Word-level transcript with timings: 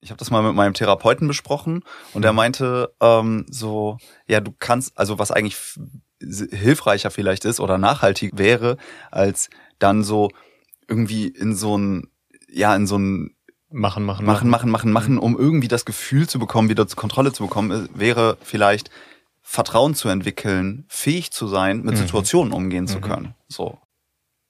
Ich 0.00 0.10
habe 0.10 0.18
das 0.18 0.30
mal 0.30 0.42
mit 0.42 0.54
meinem 0.54 0.74
Therapeuten 0.74 1.28
besprochen 1.28 1.84
und 2.14 2.24
er 2.24 2.32
meinte 2.32 2.94
ähm, 3.00 3.44
so, 3.50 3.98
ja, 4.26 4.40
du 4.40 4.54
kannst, 4.58 4.96
also 4.98 5.18
was 5.18 5.30
eigentlich 5.30 5.56
hilfreicher 6.20 7.10
vielleicht 7.10 7.44
ist 7.44 7.60
oder 7.60 7.78
nachhaltig 7.78 8.38
wäre, 8.38 8.76
als 9.10 9.50
dann 9.78 10.02
so 10.02 10.30
irgendwie 10.88 11.28
in 11.28 11.54
so 11.54 11.76
ein, 11.76 12.10
ja, 12.48 12.74
in 12.74 12.86
so 12.86 12.98
ein 12.98 13.34
Machen, 13.72 14.04
machen, 14.04 14.26
machen, 14.26 14.50
machen, 14.50 14.68
machen, 14.68 14.90
machen, 14.90 15.18
um 15.18 15.38
irgendwie 15.38 15.68
das 15.68 15.84
Gefühl 15.84 16.28
zu 16.28 16.40
bekommen, 16.40 16.68
wieder 16.68 16.88
zur 16.88 16.98
Kontrolle 16.98 17.32
zu 17.32 17.44
bekommen, 17.44 17.88
wäre 17.94 18.36
vielleicht 18.42 18.90
Vertrauen 19.42 19.94
zu 19.94 20.08
entwickeln, 20.08 20.86
fähig 20.88 21.30
zu 21.30 21.46
sein, 21.46 21.82
mit 21.82 21.94
mhm. 21.94 21.98
Situationen 21.98 22.52
umgehen 22.52 22.88
zu 22.88 22.96
mhm. 22.96 23.02
können. 23.02 23.34
So. 23.46 23.78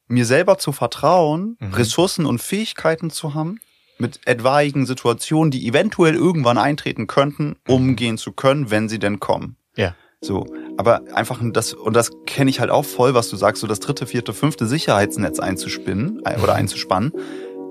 Mir 0.09 0.25
selber 0.25 0.57
zu 0.57 0.73
vertrauen, 0.73 1.59
mhm. 1.61 1.75
Ressourcen 1.75 2.25
und 2.25 2.41
Fähigkeiten 2.41 3.11
zu 3.11 3.35
haben, 3.35 3.61
mit 4.01 4.21
etwaigen 4.27 4.87
Situationen, 4.87 5.51
die 5.51 5.66
eventuell 5.66 6.14
irgendwann 6.14 6.59
eintreten 6.59 7.07
könnten, 7.07 7.56
mhm. 7.66 7.75
umgehen 7.75 8.19
zu 8.19 8.33
können, 8.33 8.70
wenn 8.70 8.88
sie 8.88 8.98
denn 8.98 9.20
kommen. 9.20 9.56
Ja. 9.77 9.95
So, 10.23 10.47
aber 10.77 11.02
einfach 11.15 11.41
das 11.52 11.73
und 11.73 11.95
das 11.95 12.11
kenne 12.27 12.51
ich 12.51 12.61
halt 12.61 12.70
auch 12.70 12.84
voll, 12.84 13.15
was 13.15 13.30
du 13.30 13.37
sagst, 13.37 13.62
so 13.62 13.66
das 13.66 13.80
dritte, 13.80 14.06
vierte, 14.06 14.34
fünfte 14.34 14.66
Sicherheitsnetz 14.66 15.39
einzuspinnen 15.39 16.20
äh, 16.25 16.39
oder 16.42 16.55
einzuspannen, 16.55 17.12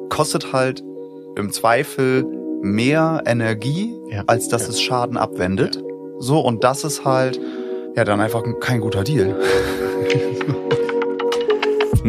kostet 0.09 0.52
halt 0.52 0.84
im 1.35 1.52
Zweifel 1.52 2.26
mehr 2.62 3.21
Energie, 3.26 3.93
ja. 4.09 4.23
als 4.26 4.48
dass 4.49 4.63
ja. 4.63 4.70
es 4.70 4.82
Schaden 4.82 5.18
abwendet. 5.18 5.76
Ja. 5.76 5.82
So 6.20 6.40
und 6.40 6.63
das 6.63 6.84
ist 6.84 7.05
halt 7.05 7.40
ja 7.96 8.04
dann 8.04 8.20
einfach 8.20 8.43
kein 8.59 8.82
guter 8.82 9.04
Deal. 9.04 9.40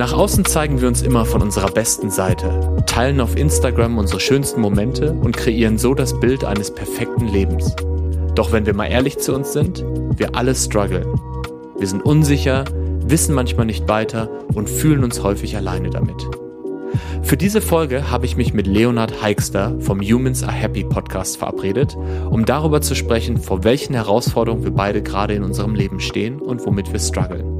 Nach 0.00 0.14
außen 0.14 0.46
zeigen 0.46 0.80
wir 0.80 0.88
uns 0.88 1.02
immer 1.02 1.26
von 1.26 1.42
unserer 1.42 1.70
besten 1.70 2.08
Seite, 2.08 2.74
teilen 2.86 3.20
auf 3.20 3.36
Instagram 3.36 3.98
unsere 3.98 4.18
schönsten 4.18 4.62
Momente 4.62 5.12
und 5.12 5.36
kreieren 5.36 5.76
so 5.76 5.92
das 5.92 6.18
Bild 6.18 6.42
eines 6.42 6.74
perfekten 6.74 7.28
Lebens. 7.28 7.76
Doch 8.34 8.50
wenn 8.50 8.64
wir 8.64 8.72
mal 8.72 8.86
ehrlich 8.86 9.18
zu 9.18 9.34
uns 9.34 9.52
sind, 9.52 9.84
wir 10.16 10.34
alle 10.34 10.54
strugglen. 10.54 11.06
Wir 11.78 11.86
sind 11.86 12.02
unsicher, 12.02 12.64
wissen 13.04 13.34
manchmal 13.34 13.66
nicht 13.66 13.88
weiter 13.88 14.30
und 14.54 14.70
fühlen 14.70 15.04
uns 15.04 15.22
häufig 15.22 15.54
alleine 15.54 15.90
damit. 15.90 16.26
Für 17.20 17.36
diese 17.36 17.60
Folge 17.60 18.10
habe 18.10 18.24
ich 18.24 18.38
mich 18.38 18.54
mit 18.54 18.66
Leonard 18.66 19.20
Heikster 19.20 19.78
vom 19.80 20.00
Humans 20.00 20.42
Are 20.42 20.50
Happy 20.50 20.82
Podcast 20.82 21.36
verabredet, 21.36 21.98
um 22.30 22.46
darüber 22.46 22.80
zu 22.80 22.94
sprechen, 22.94 23.36
vor 23.36 23.64
welchen 23.64 23.92
Herausforderungen 23.92 24.64
wir 24.64 24.72
beide 24.72 25.02
gerade 25.02 25.34
in 25.34 25.44
unserem 25.44 25.74
Leben 25.74 26.00
stehen 26.00 26.40
und 26.40 26.64
womit 26.64 26.90
wir 26.90 27.00
strugglen. 27.00 27.59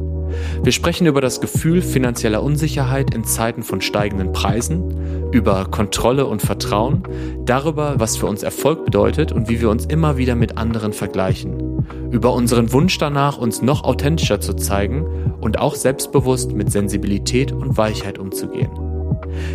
Wir 0.62 0.72
sprechen 0.72 1.06
über 1.06 1.20
das 1.20 1.40
Gefühl 1.40 1.82
finanzieller 1.82 2.42
Unsicherheit 2.42 3.14
in 3.14 3.24
Zeiten 3.24 3.62
von 3.62 3.80
steigenden 3.80 4.32
Preisen, 4.32 5.30
über 5.32 5.66
Kontrolle 5.66 6.26
und 6.26 6.42
Vertrauen, 6.42 7.02
darüber, 7.44 7.94
was 7.98 8.16
für 8.16 8.26
uns 8.26 8.42
Erfolg 8.42 8.84
bedeutet 8.84 9.32
und 9.32 9.48
wie 9.48 9.60
wir 9.60 9.70
uns 9.70 9.86
immer 9.86 10.16
wieder 10.16 10.34
mit 10.34 10.58
anderen 10.58 10.92
vergleichen, 10.92 11.86
über 12.10 12.32
unseren 12.32 12.72
Wunsch 12.72 12.98
danach, 12.98 13.38
uns 13.38 13.62
noch 13.62 13.84
authentischer 13.84 14.40
zu 14.40 14.54
zeigen 14.54 15.34
und 15.40 15.58
auch 15.58 15.74
selbstbewusst 15.74 16.52
mit 16.52 16.70
Sensibilität 16.70 17.52
und 17.52 17.76
Weichheit 17.76 18.18
umzugehen. 18.18 18.70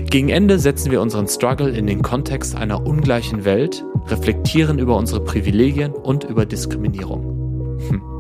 Gegen 0.10 0.30
Ende 0.30 0.60
setzen 0.60 0.92
wir 0.92 1.02
unseren 1.02 1.28
Struggle 1.28 1.70
in 1.70 1.88
den 1.88 2.02
Kontext 2.02 2.56
einer 2.56 2.86
ungleichen 2.86 3.46
Welt, 3.46 3.84
reflektieren 4.08 4.80
über 4.80 4.96
unsere 4.96 5.24
Privilegien 5.24 5.92
und 5.92 6.24
über 6.24 6.46
Diskriminierung. 6.46 7.80
Hm. 7.90 8.15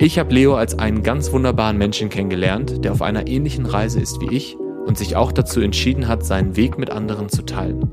Ich 0.00 0.18
habe 0.18 0.34
Leo 0.34 0.56
als 0.56 0.76
einen 0.76 1.04
ganz 1.04 1.30
wunderbaren 1.30 1.78
Menschen 1.78 2.08
kennengelernt, 2.08 2.84
der 2.84 2.90
auf 2.90 3.00
einer 3.00 3.28
ähnlichen 3.28 3.64
Reise 3.64 4.00
ist 4.00 4.20
wie 4.20 4.34
ich 4.34 4.56
und 4.56 4.98
sich 4.98 5.14
auch 5.14 5.30
dazu 5.30 5.60
entschieden 5.60 6.08
hat, 6.08 6.26
seinen 6.26 6.56
Weg 6.56 6.78
mit 6.78 6.90
anderen 6.90 7.28
zu 7.28 7.42
teilen. 7.42 7.92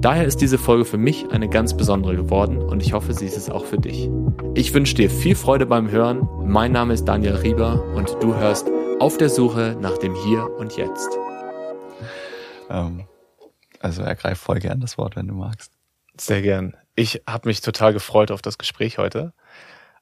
Daher 0.00 0.26
ist 0.26 0.40
diese 0.40 0.58
Folge 0.58 0.84
für 0.84 0.96
mich 0.96 1.32
eine 1.32 1.48
ganz 1.48 1.76
besondere 1.76 2.14
geworden 2.14 2.58
und 2.58 2.82
ich 2.82 2.92
hoffe, 2.92 3.14
sie 3.14 3.26
ist 3.26 3.36
es 3.36 3.50
auch 3.50 3.64
für 3.64 3.78
dich. 3.78 4.08
Ich 4.54 4.72
wünsche 4.74 4.94
dir 4.94 5.10
viel 5.10 5.34
Freude 5.34 5.66
beim 5.66 5.90
Hören. 5.90 6.28
Mein 6.44 6.70
Name 6.70 6.94
ist 6.94 7.06
Daniel 7.06 7.34
Rieber 7.34 7.82
und 7.96 8.16
du 8.20 8.36
hörst 8.36 8.70
auf 9.00 9.18
der 9.18 9.28
Suche 9.28 9.76
nach 9.80 9.98
dem 9.98 10.14
Hier 10.14 10.48
und 10.56 10.76
Jetzt. 10.76 11.08
Ähm, 12.70 13.06
also 13.80 14.02
ergreif 14.02 14.38
voll 14.38 14.60
gern 14.60 14.78
das 14.78 14.96
Wort, 14.98 15.16
wenn 15.16 15.26
du 15.26 15.34
magst. 15.34 15.72
Sehr 16.16 16.42
gern. 16.42 16.76
Ich 16.94 17.22
habe 17.28 17.48
mich 17.48 17.60
total 17.60 17.92
gefreut 17.92 18.30
auf 18.30 18.40
das 18.40 18.56
Gespräch 18.56 18.98
heute 18.98 19.32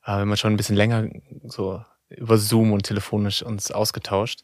äh, 0.08 0.12
wir 0.12 0.20
haben 0.20 0.36
schon 0.36 0.54
ein 0.54 0.56
bisschen 0.56 0.76
länger 0.76 1.08
so 1.44 1.82
über 2.08 2.38
Zoom 2.38 2.72
und 2.72 2.84
telefonisch 2.84 3.42
uns 3.42 3.70
ausgetauscht. 3.70 4.42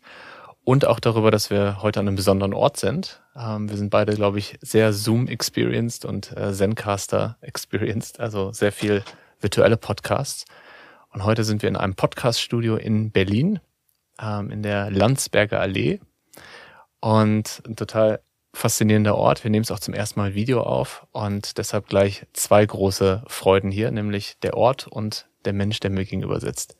Und 0.62 0.86
auch 0.86 1.00
darüber, 1.00 1.30
dass 1.30 1.50
wir 1.50 1.82
heute 1.82 2.00
an 2.00 2.08
einem 2.08 2.16
besonderen 2.16 2.54
Ort 2.54 2.76
sind. 2.78 3.22
Ähm, 3.36 3.69
wir 3.69 3.76
sind 3.76 3.91
beide, 3.91 4.14
glaube 4.14 4.38
ich, 4.38 4.58
sehr 4.60 4.92
Zoom-experienced 4.92 6.04
und 6.04 6.34
äh, 6.36 6.52
Zencaster-experienced, 6.52 8.20
also 8.20 8.52
sehr 8.52 8.72
viel 8.72 9.02
virtuelle 9.41 9.76
Podcasts. 9.76 10.44
Und 11.12 11.25
heute 11.25 11.44
sind 11.44 11.62
wir 11.62 11.69
in 11.69 11.76
einem 11.76 11.94
Podcast-Studio 11.94 12.76
in 12.76 13.10
Berlin, 13.10 13.60
ähm, 14.20 14.50
in 14.50 14.62
der 14.62 14.91
Landsberger 14.91 15.60
Allee. 15.60 16.00
Und 17.00 17.62
ein 17.66 17.76
total 17.76 18.20
faszinierender 18.54 19.16
Ort. 19.16 19.44
Wir 19.44 19.50
nehmen 19.50 19.65
es 19.65 19.70
auch 19.70 19.81
zum 19.81 19.94
ersten 19.94 20.20
Mal 20.20 20.34
Video 20.34 20.62
auf 20.62 21.06
und 21.12 21.59
deshalb 21.59 21.88
gleich 21.88 22.26
zwei 22.32 22.65
große 22.65 23.25
Freuden 23.26 23.70
hier, 23.70 23.91
nämlich 23.91 24.38
der 24.41 24.56
Ort 24.56 24.87
und 24.87 25.28
der 25.44 25.53
Mensch, 25.53 25.81
der 25.81 25.91
mir 25.91 26.04
gegenüber 26.04 26.41
sitzt. 26.41 26.76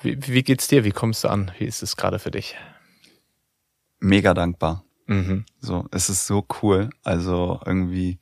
Wie, 0.00 0.16
wie 0.26 0.42
geht's 0.42 0.66
dir? 0.66 0.84
Wie 0.84 0.90
kommst 0.90 1.22
du 1.22 1.28
an? 1.28 1.52
Wie 1.58 1.64
ist 1.64 1.82
es 1.82 1.96
gerade 1.96 2.18
für 2.18 2.30
dich? 2.30 2.56
Mega 4.00 4.34
dankbar. 4.34 4.84
Mhm. 5.06 5.44
So, 5.60 5.86
es 5.92 6.08
ist 6.08 6.26
so 6.26 6.44
cool. 6.62 6.90
Also 7.04 7.60
irgendwie 7.64 8.18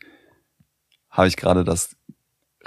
habe 1.09 1.29
ich 1.29 1.37
gerade 1.37 1.65
das 1.65 1.97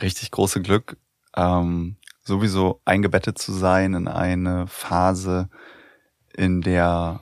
richtig 0.02 0.32
große 0.32 0.62
Glück, 0.62 0.98
ähm, 1.36 1.98
sowieso 2.24 2.82
eingebettet 2.86 3.38
zu 3.38 3.52
sein 3.52 3.94
in 3.94 4.08
eine 4.08 4.68
Phase, 4.68 5.50
in 6.36 6.62
der, 6.62 7.22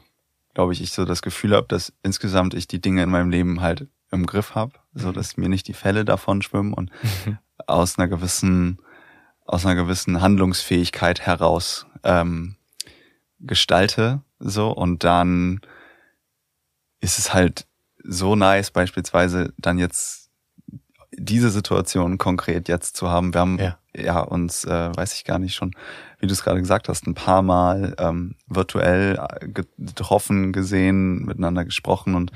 glaube 0.53 0.73
ich, 0.73 0.81
ich 0.81 0.91
so 0.91 1.05
das 1.05 1.21
Gefühl 1.21 1.55
habe, 1.55 1.67
dass 1.67 1.93
insgesamt 2.03 2.53
ich 2.53 2.67
die 2.67 2.81
Dinge 2.81 3.03
in 3.03 3.09
meinem 3.09 3.29
Leben 3.29 3.61
halt 3.61 3.87
im 4.11 4.25
Griff 4.25 4.55
habe, 4.55 4.73
so 4.93 5.09
mhm. 5.09 5.13
dass 5.13 5.37
mir 5.37 5.49
nicht 5.49 5.67
die 5.67 5.73
Fälle 5.73 6.05
davon 6.05 6.41
schwimmen 6.41 6.73
und 6.73 6.91
mhm. 7.25 7.37
aus 7.67 7.97
einer 7.97 8.07
gewissen 8.07 8.79
aus 9.45 9.65
einer 9.65 9.75
gewissen 9.75 10.21
Handlungsfähigkeit 10.21 11.21
heraus 11.21 11.85
ähm, 12.03 12.55
gestalte. 13.39 14.21
So, 14.39 14.71
und 14.71 15.03
dann 15.03 15.61
ist 17.01 17.19
es 17.19 17.33
halt 17.33 17.67
so 18.03 18.35
nice, 18.35 18.71
beispielsweise 18.71 19.53
dann 19.57 19.77
jetzt 19.77 20.29
diese 21.11 21.49
Situation 21.49 22.17
konkret 22.17 22.69
jetzt 22.69 22.95
zu 22.95 23.09
haben. 23.09 23.33
Wir 23.33 23.41
haben 23.41 23.59
ja, 23.59 23.77
ja 23.95 24.19
uns, 24.19 24.65
äh, 24.65 24.95
weiß 24.95 25.13
ich 25.15 25.25
gar 25.25 25.39
nicht 25.39 25.55
schon, 25.55 25.73
wie 26.19 26.27
du 26.27 26.33
es 26.33 26.43
gerade 26.43 26.59
gesagt 26.59 26.87
hast, 26.87 27.07
ein 27.07 27.15
paar 27.15 27.41
Mal 27.41 27.95
ähm, 27.97 28.35
virtuell 28.47 29.19
äh, 29.19 29.47
getroffen, 29.47 30.53
gesehen, 30.53 31.25
miteinander 31.25 31.65
gesprochen 31.65 32.15
und 32.15 32.31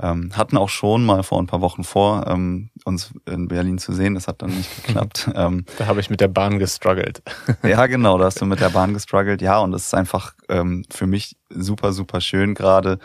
ähm, 0.00 0.30
hatten 0.34 0.56
auch 0.56 0.68
schon 0.68 1.04
mal 1.04 1.22
vor 1.22 1.40
ein 1.40 1.46
paar 1.46 1.60
Wochen 1.60 1.84
vor, 1.84 2.26
ähm, 2.26 2.70
uns 2.84 3.12
in 3.26 3.48
Berlin 3.48 3.78
zu 3.78 3.92
sehen. 3.92 4.14
Das 4.14 4.26
hat 4.26 4.42
dann 4.42 4.50
nicht 4.50 4.84
geklappt. 4.84 5.30
ähm, 5.34 5.64
da 5.78 5.86
habe 5.86 6.00
ich 6.00 6.10
mit 6.10 6.20
der 6.20 6.28
Bahn 6.28 6.58
gestruggelt. 6.58 7.22
ja, 7.62 7.86
genau, 7.86 8.18
da 8.18 8.24
hast 8.26 8.40
du 8.40 8.46
mit 8.46 8.60
der 8.60 8.70
Bahn 8.70 8.94
gestruggelt. 8.94 9.42
Ja, 9.42 9.58
und 9.58 9.74
es 9.74 9.86
ist 9.86 9.94
einfach 9.94 10.34
ähm, 10.48 10.84
für 10.90 11.06
mich 11.06 11.36
super, 11.50 11.92
super 11.92 12.20
schön 12.20 12.54
gerade. 12.54 12.98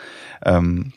Ähm, 0.44 0.92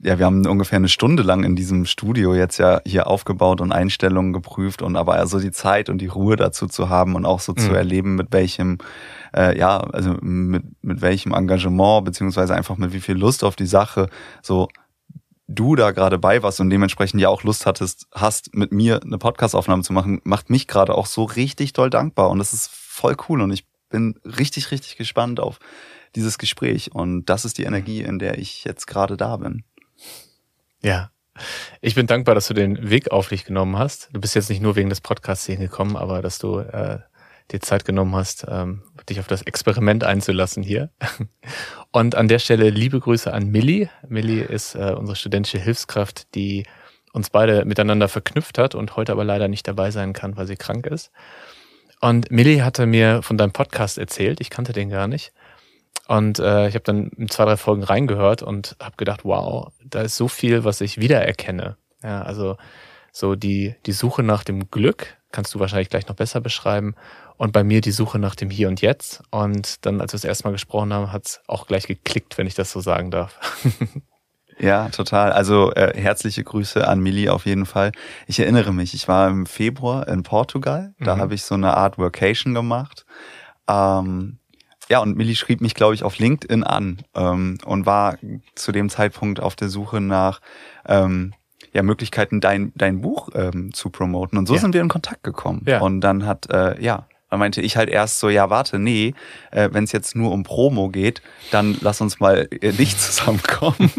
ja, 0.00 0.18
wir 0.18 0.26
haben 0.26 0.46
ungefähr 0.46 0.76
eine 0.76 0.88
Stunde 0.88 1.24
lang 1.24 1.42
in 1.42 1.56
diesem 1.56 1.84
Studio 1.84 2.34
jetzt 2.34 2.58
ja 2.58 2.80
hier 2.86 3.08
aufgebaut 3.08 3.60
und 3.60 3.72
Einstellungen 3.72 4.32
geprüft 4.32 4.80
und 4.80 4.96
aber 4.96 5.14
also 5.14 5.40
die 5.40 5.50
Zeit 5.50 5.88
und 5.88 5.98
die 5.98 6.06
Ruhe 6.06 6.36
dazu 6.36 6.68
zu 6.68 6.88
haben 6.88 7.16
und 7.16 7.26
auch 7.26 7.40
so 7.40 7.52
mhm. 7.52 7.58
zu 7.58 7.72
erleben, 7.72 8.14
mit 8.14 8.28
welchem, 8.30 8.78
äh, 9.34 9.58
ja, 9.58 9.78
also 9.78 10.14
mit, 10.20 10.62
mit 10.82 11.00
welchem 11.00 11.34
Engagement, 11.34 12.04
beziehungsweise 12.04 12.54
einfach 12.54 12.76
mit 12.76 12.92
wie 12.92 13.00
viel 13.00 13.16
Lust 13.16 13.42
auf 13.42 13.56
die 13.56 13.66
Sache 13.66 14.08
so 14.40 14.68
du 15.48 15.74
da 15.74 15.90
gerade 15.90 16.18
bei 16.18 16.42
warst 16.42 16.60
und 16.60 16.70
dementsprechend 16.70 17.20
ja 17.20 17.28
auch 17.30 17.42
Lust 17.42 17.66
hattest, 17.66 18.06
hast, 18.12 18.54
mit 18.54 18.70
mir 18.70 19.02
eine 19.02 19.18
Podcastaufnahme 19.18 19.82
zu 19.82 19.92
machen, 19.92 20.20
macht 20.22 20.50
mich 20.50 20.68
gerade 20.68 20.94
auch 20.94 21.06
so 21.06 21.24
richtig 21.24 21.72
doll 21.72 21.90
dankbar 21.90 22.30
und 22.30 22.38
das 22.38 22.52
ist 22.52 22.70
voll 22.70 23.16
cool 23.28 23.40
und 23.40 23.50
ich 23.50 23.66
bin 23.88 24.20
richtig, 24.24 24.70
richtig 24.70 24.96
gespannt 24.96 25.40
auf 25.40 25.58
dieses 26.14 26.38
Gespräch 26.38 26.94
und 26.94 27.24
das 27.24 27.44
ist 27.44 27.58
die 27.58 27.64
Energie, 27.64 28.02
in 28.02 28.18
der 28.18 28.38
ich 28.38 28.64
jetzt 28.64 28.86
gerade 28.86 29.16
da 29.16 29.38
bin. 29.38 29.64
Ja. 30.82 31.10
Ich 31.80 31.94
bin 31.94 32.06
dankbar, 32.06 32.34
dass 32.34 32.48
du 32.48 32.54
den 32.54 32.90
Weg 32.90 33.12
auf 33.12 33.28
dich 33.28 33.44
genommen 33.44 33.78
hast. 33.78 34.08
Du 34.12 34.20
bist 34.20 34.34
jetzt 34.34 34.50
nicht 34.50 34.60
nur 34.60 34.74
wegen 34.74 34.88
des 34.88 35.00
Podcasts 35.00 35.46
hingekommen, 35.46 35.96
aber 35.96 36.20
dass 36.20 36.38
du 36.38 36.58
äh, 36.58 36.98
dir 37.50 37.60
Zeit 37.60 37.84
genommen 37.84 38.14
hast, 38.14 38.44
ähm, 38.48 38.82
dich 39.08 39.20
auf 39.20 39.26
das 39.26 39.42
Experiment 39.42 40.04
einzulassen 40.04 40.62
hier. 40.62 40.90
Und 41.92 42.14
an 42.14 42.28
der 42.28 42.38
Stelle 42.38 42.70
liebe 42.70 43.00
Grüße 43.00 43.32
an 43.32 43.46
Millie. 43.46 43.88
Millie 44.08 44.44
ist 44.44 44.74
äh, 44.74 44.94
unsere 44.98 45.16
studentische 45.16 45.58
Hilfskraft, 45.58 46.34
die 46.34 46.64
uns 47.12 47.30
beide 47.30 47.64
miteinander 47.64 48.08
verknüpft 48.08 48.58
hat 48.58 48.74
und 48.74 48.96
heute 48.96 49.12
aber 49.12 49.24
leider 49.24 49.48
nicht 49.48 49.66
dabei 49.66 49.90
sein 49.90 50.12
kann, 50.12 50.36
weil 50.36 50.46
sie 50.46 50.56
krank 50.56 50.86
ist. 50.86 51.10
Und 52.00 52.30
Millie 52.30 52.64
hatte 52.64 52.86
mir 52.86 53.22
von 53.22 53.38
deinem 53.38 53.52
Podcast 53.52 53.98
erzählt. 53.98 54.40
Ich 54.40 54.50
kannte 54.50 54.72
den 54.72 54.90
gar 54.90 55.08
nicht. 55.08 55.32
Und 56.08 56.38
äh, 56.38 56.68
ich 56.68 56.74
habe 56.74 56.84
dann 56.84 57.10
in 57.10 57.28
zwei, 57.28 57.44
drei 57.44 57.56
Folgen 57.58 57.84
reingehört 57.84 58.42
und 58.42 58.76
habe 58.80 58.96
gedacht, 58.96 59.24
wow, 59.24 59.70
da 59.84 60.00
ist 60.00 60.16
so 60.16 60.26
viel, 60.26 60.64
was 60.64 60.80
ich 60.80 60.98
wiedererkenne. 60.98 61.76
Ja, 62.02 62.22
also 62.22 62.56
so 63.12 63.34
die, 63.34 63.74
die 63.84 63.92
Suche 63.92 64.22
nach 64.22 64.42
dem 64.42 64.70
Glück, 64.70 65.18
kannst 65.32 65.54
du 65.54 65.60
wahrscheinlich 65.60 65.90
gleich 65.90 66.08
noch 66.08 66.16
besser 66.16 66.40
beschreiben. 66.40 66.94
Und 67.36 67.52
bei 67.52 67.62
mir 67.62 67.82
die 67.82 67.92
Suche 67.92 68.18
nach 68.18 68.34
dem 68.34 68.48
Hier 68.48 68.68
und 68.68 68.80
Jetzt. 68.80 69.22
Und 69.30 69.84
dann, 69.84 70.00
als 70.00 70.12
wir 70.12 70.16
das 70.16 70.24
erste 70.24 70.44
Mal 70.44 70.52
gesprochen 70.52 70.92
haben, 70.94 71.12
hat 71.12 71.26
es 71.26 71.40
auch 71.46 71.66
gleich 71.66 71.86
geklickt, 71.86 72.38
wenn 72.38 72.46
ich 72.46 72.54
das 72.54 72.72
so 72.72 72.80
sagen 72.80 73.10
darf. 73.10 73.38
Ja, 74.60 74.88
total. 74.88 75.32
Also 75.32 75.72
äh, 75.72 75.96
herzliche 75.96 76.42
Grüße 76.42 76.86
an 76.86 77.00
Millie 77.00 77.32
auf 77.32 77.46
jeden 77.46 77.64
Fall. 77.64 77.92
Ich 78.26 78.40
erinnere 78.40 78.72
mich, 78.72 78.92
ich 78.92 79.06
war 79.06 79.28
im 79.28 79.46
Februar 79.46 80.08
in 80.08 80.24
Portugal. 80.24 80.94
Da 80.98 81.14
mhm. 81.14 81.20
habe 81.20 81.34
ich 81.34 81.44
so 81.44 81.54
eine 81.54 81.76
Art 81.76 81.96
Workation 81.96 82.54
gemacht. 82.54 83.06
Ähm, 83.68 84.37
ja, 84.88 85.00
und 85.00 85.16
Millie 85.16 85.36
schrieb 85.36 85.60
mich, 85.60 85.74
glaube 85.74 85.94
ich, 85.94 86.02
auf 86.02 86.18
LinkedIn 86.18 86.64
an 86.64 86.98
ähm, 87.14 87.58
und 87.64 87.86
war 87.86 88.18
zu 88.54 88.72
dem 88.72 88.88
Zeitpunkt 88.88 89.40
auf 89.40 89.56
der 89.56 89.68
Suche 89.68 90.00
nach 90.00 90.40
ähm, 90.86 91.34
ja, 91.72 91.82
Möglichkeiten, 91.82 92.40
dein, 92.40 92.72
dein 92.74 93.00
Buch 93.00 93.28
ähm, 93.34 93.72
zu 93.74 93.90
promoten. 93.90 94.38
Und 94.38 94.46
so 94.46 94.54
ja. 94.54 94.60
sind 94.60 94.74
wir 94.74 94.80
in 94.80 94.88
Kontakt 94.88 95.22
gekommen. 95.22 95.62
Ja. 95.66 95.80
Und 95.80 96.00
dann 96.00 96.26
hat, 96.26 96.50
äh, 96.50 96.80
ja, 96.82 97.06
dann 97.30 97.40
meinte 97.40 97.60
ich 97.60 97.76
halt 97.76 97.90
erst 97.90 98.20
so, 98.20 98.30
ja, 98.30 98.48
warte, 98.48 98.78
nee, 98.78 99.14
äh, 99.50 99.68
wenn 99.72 99.84
es 99.84 99.92
jetzt 99.92 100.16
nur 100.16 100.32
um 100.32 100.44
Promo 100.44 100.88
geht, 100.88 101.20
dann 101.50 101.76
lass 101.82 102.00
uns 102.00 102.20
mal 102.20 102.48
äh, 102.50 102.72
nicht 102.72 102.98
zusammenkommen. 103.00 103.90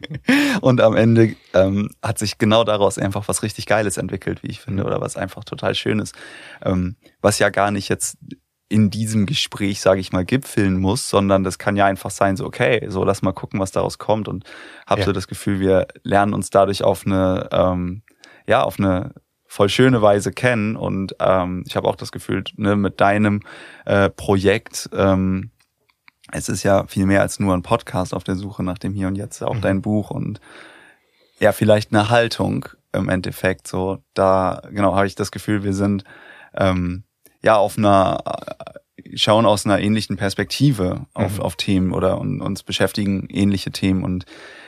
und 0.60 0.80
am 0.82 0.94
Ende 0.94 1.34
ähm, 1.54 1.88
hat 2.02 2.18
sich 2.18 2.36
genau 2.36 2.64
daraus 2.64 2.98
einfach 2.98 3.28
was 3.28 3.42
richtig 3.42 3.66
Geiles 3.66 3.96
entwickelt, 3.96 4.42
wie 4.42 4.48
ich 4.48 4.60
finde, 4.60 4.84
oder 4.84 5.00
was 5.00 5.16
einfach 5.16 5.44
total 5.44 5.74
Schönes. 5.74 6.12
Ähm, 6.62 6.96
was 7.22 7.38
ja 7.38 7.48
gar 7.48 7.70
nicht 7.70 7.88
jetzt 7.88 8.18
in 8.68 8.90
diesem 8.90 9.26
Gespräch, 9.26 9.80
sage 9.80 10.00
ich 10.00 10.12
mal, 10.12 10.24
gipfeln 10.24 10.80
muss, 10.80 11.08
sondern 11.08 11.44
das 11.44 11.58
kann 11.58 11.76
ja 11.76 11.86
einfach 11.86 12.10
sein, 12.10 12.36
so 12.36 12.44
okay, 12.44 12.84
so 12.88 13.04
lass 13.04 13.22
mal 13.22 13.32
gucken, 13.32 13.60
was 13.60 13.70
daraus 13.70 13.98
kommt 13.98 14.26
und 14.26 14.44
habe 14.86 15.00
ja. 15.00 15.06
so 15.06 15.12
das 15.12 15.28
Gefühl, 15.28 15.60
wir 15.60 15.86
lernen 16.02 16.34
uns 16.34 16.50
dadurch 16.50 16.82
auf 16.82 17.06
eine 17.06 17.48
ähm, 17.52 18.02
ja 18.46 18.62
auf 18.62 18.78
eine 18.78 19.12
voll 19.46 19.68
schöne 19.68 20.02
Weise 20.02 20.32
kennen 20.32 20.76
und 20.76 21.14
ähm, 21.20 21.62
ich 21.66 21.76
habe 21.76 21.88
auch 21.88 21.96
das 21.96 22.10
Gefühl, 22.10 22.42
ne, 22.56 22.74
mit 22.74 23.00
deinem 23.00 23.42
äh, 23.84 24.10
Projekt 24.10 24.90
ähm, 24.92 25.52
es 26.32 26.48
ist 26.48 26.62
ja 26.62 26.86
viel 26.86 27.06
mehr 27.06 27.20
als 27.22 27.38
nur 27.38 27.54
ein 27.54 27.62
Podcast 27.62 28.14
auf 28.14 28.24
der 28.24 28.34
Suche 28.34 28.62
nach 28.62 28.78
dem 28.78 28.94
Hier 28.94 29.06
und 29.08 29.16
Jetzt, 29.16 29.42
auch 29.42 29.54
mhm. 29.54 29.60
dein 29.60 29.82
Buch 29.82 30.10
und 30.10 30.40
ja, 31.38 31.52
vielleicht 31.52 31.92
eine 31.92 32.10
Haltung 32.10 32.66
im 32.92 33.08
Endeffekt. 33.08 33.68
So, 33.68 34.02
da, 34.14 34.62
genau, 34.70 34.96
habe 34.96 35.06
ich 35.06 35.14
das 35.14 35.30
Gefühl, 35.30 35.62
wir 35.62 35.74
sind 35.74 36.04
ähm, 36.54 37.04
ja 37.46 37.56
auf 37.56 37.78
einer 37.78 38.18
schauen 39.14 39.46
aus 39.46 39.64
einer 39.64 39.78
ähnlichen 39.78 40.16
Perspektive 40.16 41.06
auf, 41.14 41.38
mhm. 41.38 41.42
auf 41.42 41.56
Themen 41.56 41.92
oder 41.92 42.18
und, 42.18 42.40
uns 42.40 42.62
beschäftigen 42.62 43.28
ähnliche 43.30 43.70
Themen 43.70 44.02
und 44.02 44.26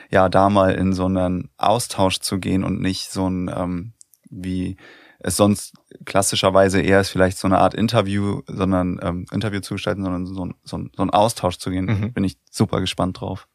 ja, 0.09 0.29
da 0.29 0.49
mal 0.49 0.73
in 0.73 0.93
so 0.93 1.05
einen 1.05 1.49
Austausch 1.57 2.19
zu 2.19 2.39
gehen 2.39 2.63
und 2.63 2.81
nicht 2.81 3.11
so 3.11 3.29
ein, 3.29 3.51
ähm, 3.55 3.93
wie 4.29 4.77
es 5.19 5.35
sonst 5.35 5.73
klassischerweise 6.05 6.81
eher 6.81 7.01
ist, 7.01 7.09
vielleicht 7.09 7.37
so 7.37 7.47
eine 7.47 7.59
Art 7.59 7.73
Interview, 7.73 8.41
sondern 8.47 8.99
ähm, 9.03 9.25
Interview 9.31 9.59
zu 9.59 9.75
gestalten, 9.75 10.03
sondern 10.03 10.25
so, 10.25 10.45
ein, 10.45 10.55
so, 10.63 10.77
ein, 10.77 10.89
so 10.95 11.03
ein 11.03 11.09
Austausch 11.09 11.57
zu 11.57 11.69
gehen, 11.69 11.85
mhm. 11.85 12.13
bin 12.13 12.23
ich 12.23 12.37
super 12.49 12.79
gespannt 12.79 13.19
drauf. 13.19 13.47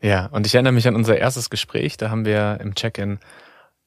Ja, 0.00 0.26
und 0.26 0.46
ich 0.46 0.54
erinnere 0.54 0.74
mich 0.74 0.86
an 0.86 0.94
unser 0.94 1.16
erstes 1.16 1.50
Gespräch, 1.50 1.96
da 1.96 2.10
haben 2.10 2.26
wir 2.26 2.58
im 2.60 2.74
Check-in 2.74 3.18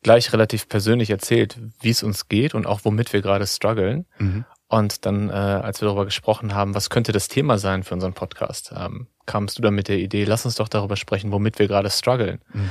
gleich 0.01 0.33
relativ 0.33 0.67
persönlich 0.67 1.11
erzählt, 1.11 1.59
wie 1.79 1.91
es 1.91 2.03
uns 2.03 2.27
geht 2.27 2.55
und 2.55 2.65
auch 2.65 2.81
womit 2.83 3.13
wir 3.13 3.21
gerade 3.21 3.45
strugglen. 3.45 4.05
Mhm. 4.17 4.45
Und 4.71 5.05
dann, 5.05 5.29
äh, 5.29 5.33
als 5.33 5.81
wir 5.81 5.87
darüber 5.87 6.05
gesprochen 6.05 6.55
haben, 6.55 6.73
was 6.73 6.89
könnte 6.89 7.11
das 7.11 7.27
Thema 7.27 7.57
sein 7.57 7.83
für 7.83 7.93
unseren 7.93 8.13
Podcast, 8.13 8.73
ähm, 8.73 9.07
kamst 9.25 9.57
du 9.57 9.61
dann 9.61 9.75
mit 9.75 9.89
der 9.89 9.97
Idee, 9.97 10.23
lass 10.23 10.45
uns 10.45 10.55
doch 10.55 10.69
darüber 10.69 10.95
sprechen, 10.95 11.33
womit 11.33 11.59
wir 11.59 11.67
gerade 11.67 11.89
strugglen. 11.89 12.39
Mhm. 12.53 12.69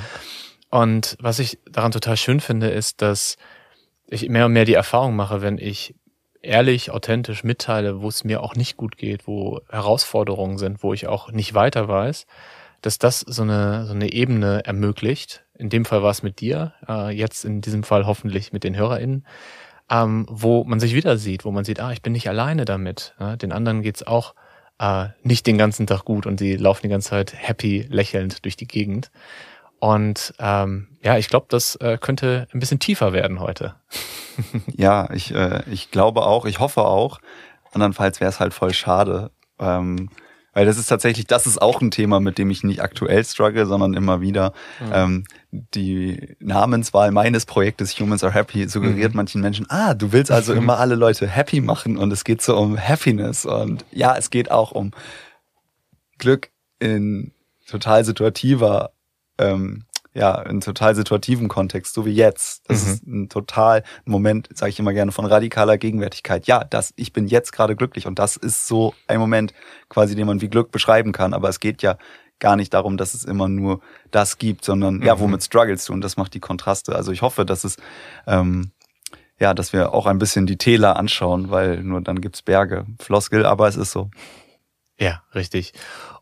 Und 0.71 1.19
was 1.21 1.39
ich 1.39 1.59
daran 1.71 1.93
total 1.93 2.17
schön 2.17 2.41
finde, 2.41 2.71
ist, 2.71 3.03
dass 3.03 3.37
ich 4.07 4.27
mehr 4.31 4.47
und 4.47 4.55
mehr 4.55 4.65
die 4.65 4.73
Erfahrung 4.73 5.15
mache, 5.15 5.43
wenn 5.43 5.59
ich 5.59 5.95
ehrlich, 6.41 6.91
authentisch 6.91 7.45
mitteile, 7.45 8.01
wo 8.01 8.09
es 8.09 8.25
mir 8.25 8.43
auch 8.43 8.55
nicht 8.55 8.79
gut 8.79 8.97
geht, 8.97 9.27
wo 9.27 9.61
Herausforderungen 9.69 10.57
sind, 10.57 10.83
wo 10.83 10.95
ich 10.95 11.07
auch 11.07 11.31
nicht 11.31 11.53
weiter 11.53 11.87
weiß, 11.87 12.25
dass 12.81 12.97
das 12.97 13.21
so 13.21 13.43
eine, 13.43 13.85
so 13.85 13.93
eine 13.93 14.11
Ebene 14.11 14.65
ermöglicht. 14.65 15.45
In 15.53 15.69
dem 15.69 15.85
Fall 15.85 16.03
war 16.03 16.13
es 16.13 16.23
mit 16.23 16.41
dir, 16.41 16.73
äh, 16.89 17.11
jetzt 17.11 17.45
in 17.45 17.61
diesem 17.61 17.83
Fall 17.83 18.07
hoffentlich 18.07 18.55
mit 18.55 18.65
den 18.65 18.75
HörerInnen, 18.75 19.27
ähm, 19.91 20.27
wo 20.31 20.65
man 20.65 20.81
sich 20.81 20.95
wieder 20.95 21.17
sieht, 21.17 21.45
wo 21.45 21.51
man 21.51 21.65
sieht, 21.65 21.81
ah, 21.81 21.93
ich 21.93 22.03
bin 22.03 22.13
nicht 22.13 22.29
alleine 22.29 22.65
damit. 22.65 23.15
Ja, 23.19 23.37
den 23.37 23.53
anderen 23.53 23.83
geht's 23.83 24.07
auch 24.07 24.35
äh, 24.79 25.09
nicht 25.23 25.47
den 25.47 25.59
ganzen 25.59 25.87
Tag 25.87 26.05
gut 26.05 26.27
und 26.27 26.39
sie 26.39 26.57
laufen 26.57 26.83
die 26.85 26.89
ganze 26.89 27.11
Zeit 27.11 27.35
happy, 27.37 27.87
lächelnd 27.91 28.45
durch 28.45 28.57
die 28.57 28.69
Gegend. 28.69 29.11
Und 29.81 30.35
ähm, 30.39 30.89
ja, 31.03 31.17
ich 31.17 31.29
glaube, 31.29 31.47
das 31.49 31.77
äh, 31.77 31.99
könnte 31.99 32.47
ein 32.53 32.61
bisschen 32.61 32.79
tiefer 32.79 33.13
werden 33.13 33.41
heute. 33.41 33.75
ja, 34.67 35.11
ich, 35.13 35.35
äh, 35.35 35.63
ich 35.71 35.91
glaube 35.91 36.23
auch, 36.23 36.45
ich 36.45 36.61
hoffe 36.61 36.83
auch. 36.83 37.19
Andernfalls 37.73 38.21
wäre 38.21 38.29
es 38.29 38.41
halt 38.41 38.55
voll 38.55 38.75
schade. 38.75 39.31
Ähm, 39.59 40.11
weil 40.53 40.67
das 40.67 40.79
ist 40.79 40.87
tatsächlich, 40.87 41.27
das 41.27 41.47
ist 41.47 41.61
auch 41.61 41.81
ein 41.81 41.91
Thema, 41.91 42.21
mit 42.21 42.39
dem 42.39 42.51
ich 42.51 42.65
nicht 42.65 42.83
aktuell 42.83 43.25
struggle, 43.25 43.67
sondern 43.67 43.95
immer 43.95 44.21
wieder. 44.21 44.53
Mhm. 44.81 44.91
Ähm, 44.93 45.25
die 45.51 46.37
Namenswahl 46.41 47.11
meines 47.13 47.47
Projektes 47.47 47.99
Humans 47.99 48.25
Are 48.25 48.33
Happy 48.33 48.69
suggeriert 48.69 49.13
mhm. 49.13 49.17
manchen 49.17 49.41
Menschen, 49.41 49.67
ah, 49.69 49.95
du 49.95 50.13
willst 50.13 50.31
also 50.31 50.53
immer 50.55 50.79
alle 50.79 50.95
Leute 50.95 51.27
happy 51.27 51.61
machen 51.61 51.97
und 51.97 52.13
es 52.13 52.25
geht 52.25 52.43
so 52.43 52.57
um 52.57 52.79
Happiness. 52.79 53.47
Und 53.47 53.85
ja, 53.93 54.17
es 54.17 54.31
geht 54.31 54.51
auch 54.51 54.73
um 54.73 54.93
Glück 56.19 56.51
in 56.79 57.33
total 57.67 58.05
situativer 58.05 58.91
ähm, 59.39 59.85
ja, 60.13 60.41
in 60.43 60.61
total 60.61 60.95
situativen 60.95 61.49
Kontext, 61.49 61.95
so 61.95 62.05
wie 62.05 62.13
jetzt. 62.13 62.69
Das 62.69 62.85
mhm. 62.85 62.93
ist 62.93 63.07
ein 63.07 63.29
total 63.29 63.85
ein 64.05 64.11
Moment, 64.11 64.49
sage 64.55 64.71
ich 64.71 64.79
immer 64.79 64.93
gerne, 64.93 65.13
von 65.13 65.25
radikaler 65.25 65.79
Gegenwärtigkeit. 65.79 66.47
Ja, 66.47 66.65
das, 66.65 66.93
ich 66.97 67.13
bin 67.13 67.27
jetzt 67.27 67.53
gerade 67.53 67.77
glücklich 67.77 68.07
und 68.07 68.19
das 68.19 68.37
ist 68.37 68.67
so 68.67 68.95
ein 69.07 69.21
Moment 69.21 69.55
quasi, 69.89 70.17
den 70.17 70.27
man 70.27 70.41
wie 70.41 70.49
Glück 70.49 70.73
beschreiben 70.73 71.13
kann. 71.13 71.33
Aber 71.33 71.49
es 71.49 71.61
geht 71.61 71.83
ja 71.83 71.97
gar 72.41 72.57
nicht 72.57 72.75
darum, 72.75 72.97
dass 72.97 73.15
es 73.15 73.25
immer 73.25 73.49
nur 73.49 73.81
das 74.11 74.39
gibt, 74.39 74.65
sondern 74.65 74.97
mhm. 74.97 75.03
ja, 75.03 75.21
womit 75.21 75.43
struggles 75.43 75.85
du 75.85 75.93
und 75.93 76.01
das 76.01 76.17
macht 76.17 76.35
die 76.35 76.41
Kontraste. 76.41 76.97
Also 76.97 77.13
ich 77.13 77.23
hoffe, 77.23 77.45
dass 77.45 77.65
es 77.65 77.77
ähm, 78.27 78.73
ja, 79.41 79.55
dass 79.55 79.73
wir 79.73 79.95
auch 79.95 80.07
ein 80.07 80.19
bisschen 80.19 80.47
die 80.47 80.59
Täler 80.59 80.97
anschauen, 80.97 81.51
weil 81.51 81.83
nur 81.83 82.03
dann 82.03 82.21
gibt's 82.21 82.43
Berge. 82.43 82.85
Floskel, 83.01 83.47
aber 83.47 83.69
es 83.69 83.77
ist 83.77 83.91
so. 83.91 84.11
Ja, 85.01 85.23
richtig. 85.35 85.73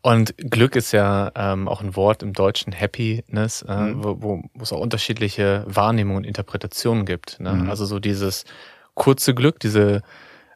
Und 0.01 0.35
Glück 0.37 0.75
ist 0.77 0.93
ja 0.93 1.31
ähm, 1.35 1.67
auch 1.67 1.81
ein 1.81 1.97
Wort 1.97 2.23
im 2.23 2.31
Deutschen, 2.31 2.73
Happiness, 2.73 3.61
äh, 3.63 3.75
mhm. 3.75 4.03
wo, 4.03 4.21
wo, 4.21 4.43
wo 4.53 4.63
es 4.63 4.71
auch 4.71 4.79
unterschiedliche 4.79 5.65
Wahrnehmungen 5.67 6.19
und 6.19 6.23
Interpretationen 6.23 7.05
gibt. 7.05 7.39
Ne? 7.41 7.53
Mhm. 7.53 7.69
Also 7.69 7.85
so 7.85 7.99
dieses 7.99 8.45
kurze 8.93 9.35
Glück, 9.35 9.59
diese 9.59 10.01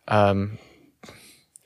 ähm, 0.07 0.57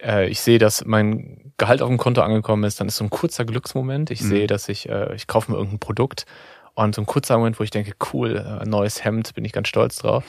äh, 0.01 0.27
ich 0.27 0.41
sehe, 0.41 0.59
dass 0.59 0.85
mein 0.85 1.53
Gehalt 1.57 1.81
auf 1.81 1.89
dem 1.89 1.97
Konto 1.97 2.21
angekommen 2.21 2.63
ist, 2.63 2.79
dann 2.79 2.87
ist 2.87 2.97
so 2.97 3.03
ein 3.03 3.09
kurzer 3.09 3.45
Glücksmoment. 3.45 4.11
Ich 4.11 4.21
mhm. 4.21 4.29
sehe, 4.29 4.47
dass 4.47 4.69
ich, 4.69 4.89
äh, 4.89 5.13
ich 5.15 5.27
kaufe 5.27 5.51
mir 5.51 5.57
irgendein 5.57 5.79
Produkt 5.79 6.25
und 6.73 6.95
so 6.95 7.01
ein 7.01 7.05
kurzer 7.05 7.37
Moment, 7.37 7.59
wo 7.59 7.63
ich 7.63 7.71
denke, 7.71 7.93
cool, 8.13 8.37
äh, 8.37 8.65
neues 8.67 9.03
Hemd, 9.03 9.33
bin 9.33 9.45
ich 9.45 9.53
ganz 9.53 9.67
stolz 9.67 9.97
drauf. 9.97 10.23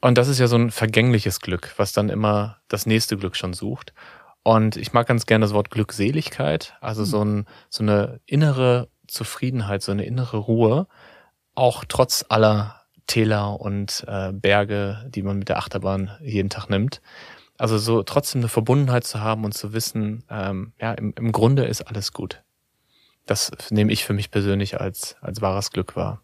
Und 0.00 0.18
das 0.18 0.26
ist 0.26 0.40
ja 0.40 0.48
so 0.48 0.56
ein 0.56 0.72
vergängliches 0.72 1.40
Glück, 1.40 1.74
was 1.76 1.92
dann 1.92 2.08
immer 2.08 2.58
das 2.66 2.86
nächste 2.86 3.16
Glück 3.16 3.36
schon 3.36 3.52
sucht. 3.52 3.92
Und 4.42 4.76
ich 4.76 4.92
mag 4.92 5.06
ganz 5.06 5.26
gerne 5.26 5.44
das 5.44 5.54
Wort 5.54 5.70
Glückseligkeit, 5.70 6.74
also 6.80 7.04
so, 7.04 7.24
ein, 7.24 7.46
so 7.70 7.82
eine 7.82 8.20
innere 8.26 8.88
Zufriedenheit, 9.06 9.82
so 9.82 9.92
eine 9.92 10.04
innere 10.04 10.38
Ruhe, 10.38 10.88
auch 11.54 11.84
trotz 11.86 12.24
aller 12.28 12.82
Täler 13.06 13.60
und 13.60 14.04
äh, 14.08 14.32
Berge, 14.32 15.06
die 15.08 15.22
man 15.22 15.38
mit 15.38 15.48
der 15.48 15.58
Achterbahn 15.58 16.10
jeden 16.20 16.50
Tag 16.50 16.68
nimmt. 16.68 17.00
Also 17.58 17.78
so 17.78 18.02
trotzdem 18.02 18.40
eine 18.40 18.48
Verbundenheit 18.48 19.04
zu 19.04 19.20
haben 19.20 19.44
und 19.44 19.52
zu 19.52 19.72
wissen, 19.72 20.24
ähm, 20.30 20.72
ja, 20.80 20.92
im, 20.94 21.14
im 21.16 21.30
Grunde 21.30 21.64
ist 21.64 21.82
alles 21.82 22.12
gut. 22.12 22.42
Das 23.26 23.52
nehme 23.70 23.92
ich 23.92 24.04
für 24.04 24.14
mich 24.14 24.30
persönlich 24.30 24.80
als, 24.80 25.16
als 25.20 25.40
wahres 25.42 25.70
Glück 25.70 25.94
wahr. 25.94 26.22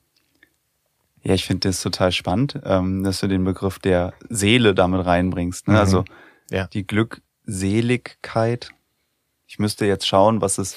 Ja, 1.23 1.35
ich 1.35 1.45
finde 1.45 1.69
das 1.69 1.83
total 1.83 2.13
spannend, 2.13 2.59
ähm, 2.65 3.05
dass 3.05 3.21
du 3.21 3.29
den 3.29 3.45
Begriff 3.45 3.79
der 3.79 4.15
Seele 4.29 4.75
damit 4.75 5.05
reinbringst. 5.05 5.69
Ne? 5.69 5.75
Mhm. 5.75 5.81
Also 5.81 6.05
ja. 6.51 6.67
die 6.69 6.87
Glück, 6.87 7.23
Seligkeit. 7.49 8.71
Ich 9.47 9.59
müsste 9.59 9.87
jetzt 9.87 10.07
schauen, 10.07 10.41
was 10.41 10.59
es 10.59 10.77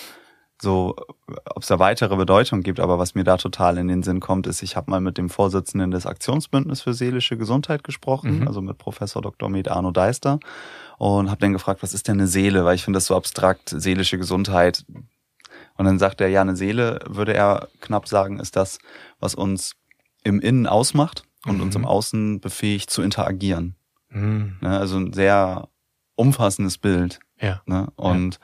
so, 0.61 0.95
ob 1.27 1.63
es 1.63 1.67
da 1.67 1.79
weitere 1.79 2.15
Bedeutung 2.15 2.61
gibt, 2.61 2.79
aber 2.79 2.99
was 2.99 3.15
mir 3.15 3.23
da 3.23 3.37
total 3.37 3.77
in 3.77 3.87
den 3.87 4.03
Sinn 4.03 4.19
kommt, 4.19 4.45
ist, 4.45 4.61
ich 4.61 4.75
habe 4.75 4.91
mal 4.91 5.01
mit 5.01 5.17
dem 5.17 5.29
Vorsitzenden 5.29 5.91
des 5.91 6.05
Aktionsbündnisses 6.05 6.83
für 6.83 6.93
seelische 6.93 7.35
Gesundheit 7.35 7.83
gesprochen, 7.83 8.41
mhm. 8.41 8.47
also 8.47 8.61
mit 8.61 8.77
Professor 8.77 9.21
Dr. 9.21 9.49
Med 9.49 9.69
Arno 9.69 9.91
Deister 9.91 10.39
und 10.97 11.29
habe 11.29 11.41
dann 11.41 11.53
gefragt, 11.53 11.81
was 11.81 11.93
ist 11.93 12.07
denn 12.07 12.19
eine 12.19 12.27
Seele, 12.27 12.63
weil 12.63 12.75
ich 12.75 12.83
finde 12.83 12.97
das 12.97 13.07
so 13.07 13.15
abstrakt, 13.15 13.69
seelische 13.75 14.19
Gesundheit. 14.19 14.85
Und 15.77 15.85
dann 15.85 15.97
sagt 15.97 16.21
er, 16.21 16.27
ja, 16.27 16.41
eine 16.41 16.55
Seele, 16.55 16.99
würde 17.07 17.33
er 17.33 17.67
knapp 17.79 18.07
sagen, 18.07 18.39
ist 18.39 18.55
das, 18.55 18.77
was 19.19 19.33
uns 19.33 19.75
im 20.23 20.39
Innen 20.39 20.67
ausmacht 20.67 21.23
und 21.45 21.57
mhm. 21.57 21.63
uns 21.63 21.75
im 21.75 21.85
Außen 21.85 22.39
befähigt 22.39 22.91
zu 22.91 23.01
interagieren. 23.01 23.75
Mhm. 24.09 24.57
Ne, 24.61 24.77
also 24.77 24.97
ein 24.97 25.11
sehr 25.11 25.69
umfassendes 26.15 26.77
Bild. 26.77 27.19
Ja. 27.39 27.61
Ne? 27.65 27.91
Und 27.95 28.39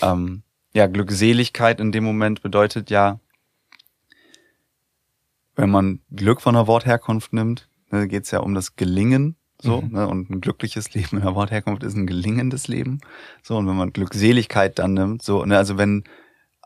ja. 0.00 0.12
Ähm, 0.12 0.42
ja, 0.72 0.86
Glückseligkeit 0.86 1.80
in 1.80 1.90
dem 1.90 2.04
Moment 2.04 2.42
bedeutet 2.42 2.90
ja, 2.90 3.18
wenn 5.54 5.70
man 5.70 6.00
Glück 6.14 6.42
von 6.42 6.54
der 6.54 6.66
Wortherkunft 6.66 7.32
nimmt, 7.32 7.68
ne, 7.90 8.06
geht 8.06 8.24
es 8.24 8.30
ja 8.30 8.40
um 8.40 8.54
das 8.54 8.76
Gelingen. 8.76 9.36
So, 9.58 9.80
mhm. 9.80 9.92
ne, 9.92 10.06
und 10.06 10.28
ein 10.28 10.40
glückliches 10.42 10.92
Leben 10.92 11.16
in 11.16 11.22
der 11.22 11.34
Wortherkunft 11.34 11.82
ist 11.82 11.94
ein 11.94 12.06
gelingendes 12.06 12.68
Leben. 12.68 13.00
So, 13.42 13.56
und 13.56 13.66
wenn 13.66 13.76
man 13.76 13.92
Glückseligkeit 13.92 14.78
dann 14.78 14.92
nimmt, 14.92 15.22
so, 15.22 15.46
ne, 15.46 15.56
also 15.56 15.78
wenn 15.78 16.04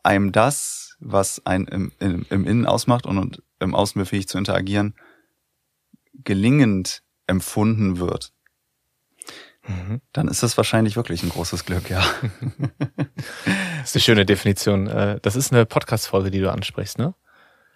einem 0.02 0.32
das, 0.32 0.96
was 0.98 1.46
einen 1.46 1.68
im, 1.68 1.92
im, 2.00 2.26
im 2.30 2.44
Innen 2.46 2.66
ausmacht 2.66 3.06
und, 3.06 3.18
und 3.18 3.42
im 3.60 3.74
Außen 3.74 4.00
befähigt 4.00 4.28
zu 4.28 4.38
interagieren, 4.38 4.94
gelingend 6.24 7.02
empfunden 7.28 7.98
wird, 7.98 8.32
mhm. 9.70 10.00
dann 10.12 10.28
ist 10.28 10.42
das 10.42 10.56
wahrscheinlich 10.56 10.96
wirklich 10.96 11.22
ein 11.22 11.30
großes 11.30 11.64
Glück, 11.64 11.90
ja. 11.90 12.02
das 13.80 13.84
ist 13.84 13.96
eine 13.96 14.02
schöne 14.02 14.26
Definition. 14.26 14.86
Äh, 14.86 15.20
das 15.22 15.36
ist 15.36 15.52
eine 15.52 15.66
Podcast-Folge, 15.66 16.30
die 16.30 16.40
du 16.40 16.50
ansprichst, 16.50 16.98
ne? 16.98 17.14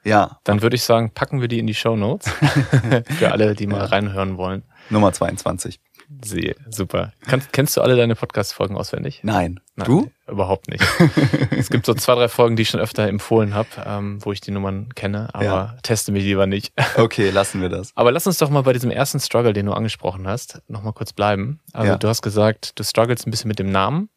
Ja. 0.04 0.38
Dann 0.44 0.62
würde 0.62 0.76
ich 0.76 0.84
sagen, 0.84 1.12
packen 1.12 1.40
wir 1.40 1.48
die 1.48 1.58
in 1.58 1.66
die 1.66 1.74
Show 1.74 1.96
Notes 1.96 2.30
für 3.18 3.32
alle, 3.32 3.54
die 3.54 3.66
mal 3.66 3.78
ja. 3.78 3.84
reinhören 3.86 4.36
wollen. 4.36 4.62
Nummer 4.90 5.12
22. 5.12 5.80
Sehe, 6.22 6.54
super. 6.68 7.12
Kannst, 7.26 7.52
kennst 7.52 7.76
du 7.76 7.80
alle 7.80 7.96
deine 7.96 8.14
Podcast-Folgen 8.14 8.76
auswendig? 8.76 9.20
Nein. 9.22 9.60
Nein. 9.76 9.86
Du? 9.86 10.10
Überhaupt 10.28 10.68
nicht. 10.68 10.84
es 11.50 11.70
gibt 11.70 11.86
so 11.86 11.94
zwei, 11.94 12.14
drei 12.14 12.28
Folgen, 12.28 12.56
die 12.56 12.62
ich 12.62 12.68
schon 12.68 12.80
öfter 12.80 13.08
empfohlen 13.08 13.54
habe, 13.54 13.68
ähm, 13.84 14.24
wo 14.24 14.32
ich 14.32 14.40
die 14.40 14.50
Nummern 14.50 14.94
kenne, 14.94 15.28
aber 15.32 15.44
ja. 15.44 15.76
teste 15.82 16.12
mich 16.12 16.24
lieber 16.24 16.46
nicht. 16.46 16.72
okay, 16.96 17.30
lassen 17.30 17.60
wir 17.60 17.68
das. 17.68 17.92
Aber 17.94 18.12
lass 18.12 18.26
uns 18.26 18.38
doch 18.38 18.50
mal 18.50 18.62
bei 18.62 18.72
diesem 18.72 18.90
ersten 18.90 19.20
Struggle, 19.20 19.52
den 19.52 19.66
du 19.66 19.72
angesprochen 19.72 20.26
hast, 20.26 20.62
nochmal 20.68 20.92
kurz 20.92 21.12
bleiben. 21.12 21.60
Also 21.72 21.92
ja. 21.92 21.98
du 21.98 22.08
hast 22.08 22.22
gesagt, 22.22 22.78
du 22.78 22.84
struggles 22.84 23.26
ein 23.26 23.30
bisschen 23.30 23.48
mit 23.48 23.58
dem 23.58 23.70
Namen. 23.70 24.08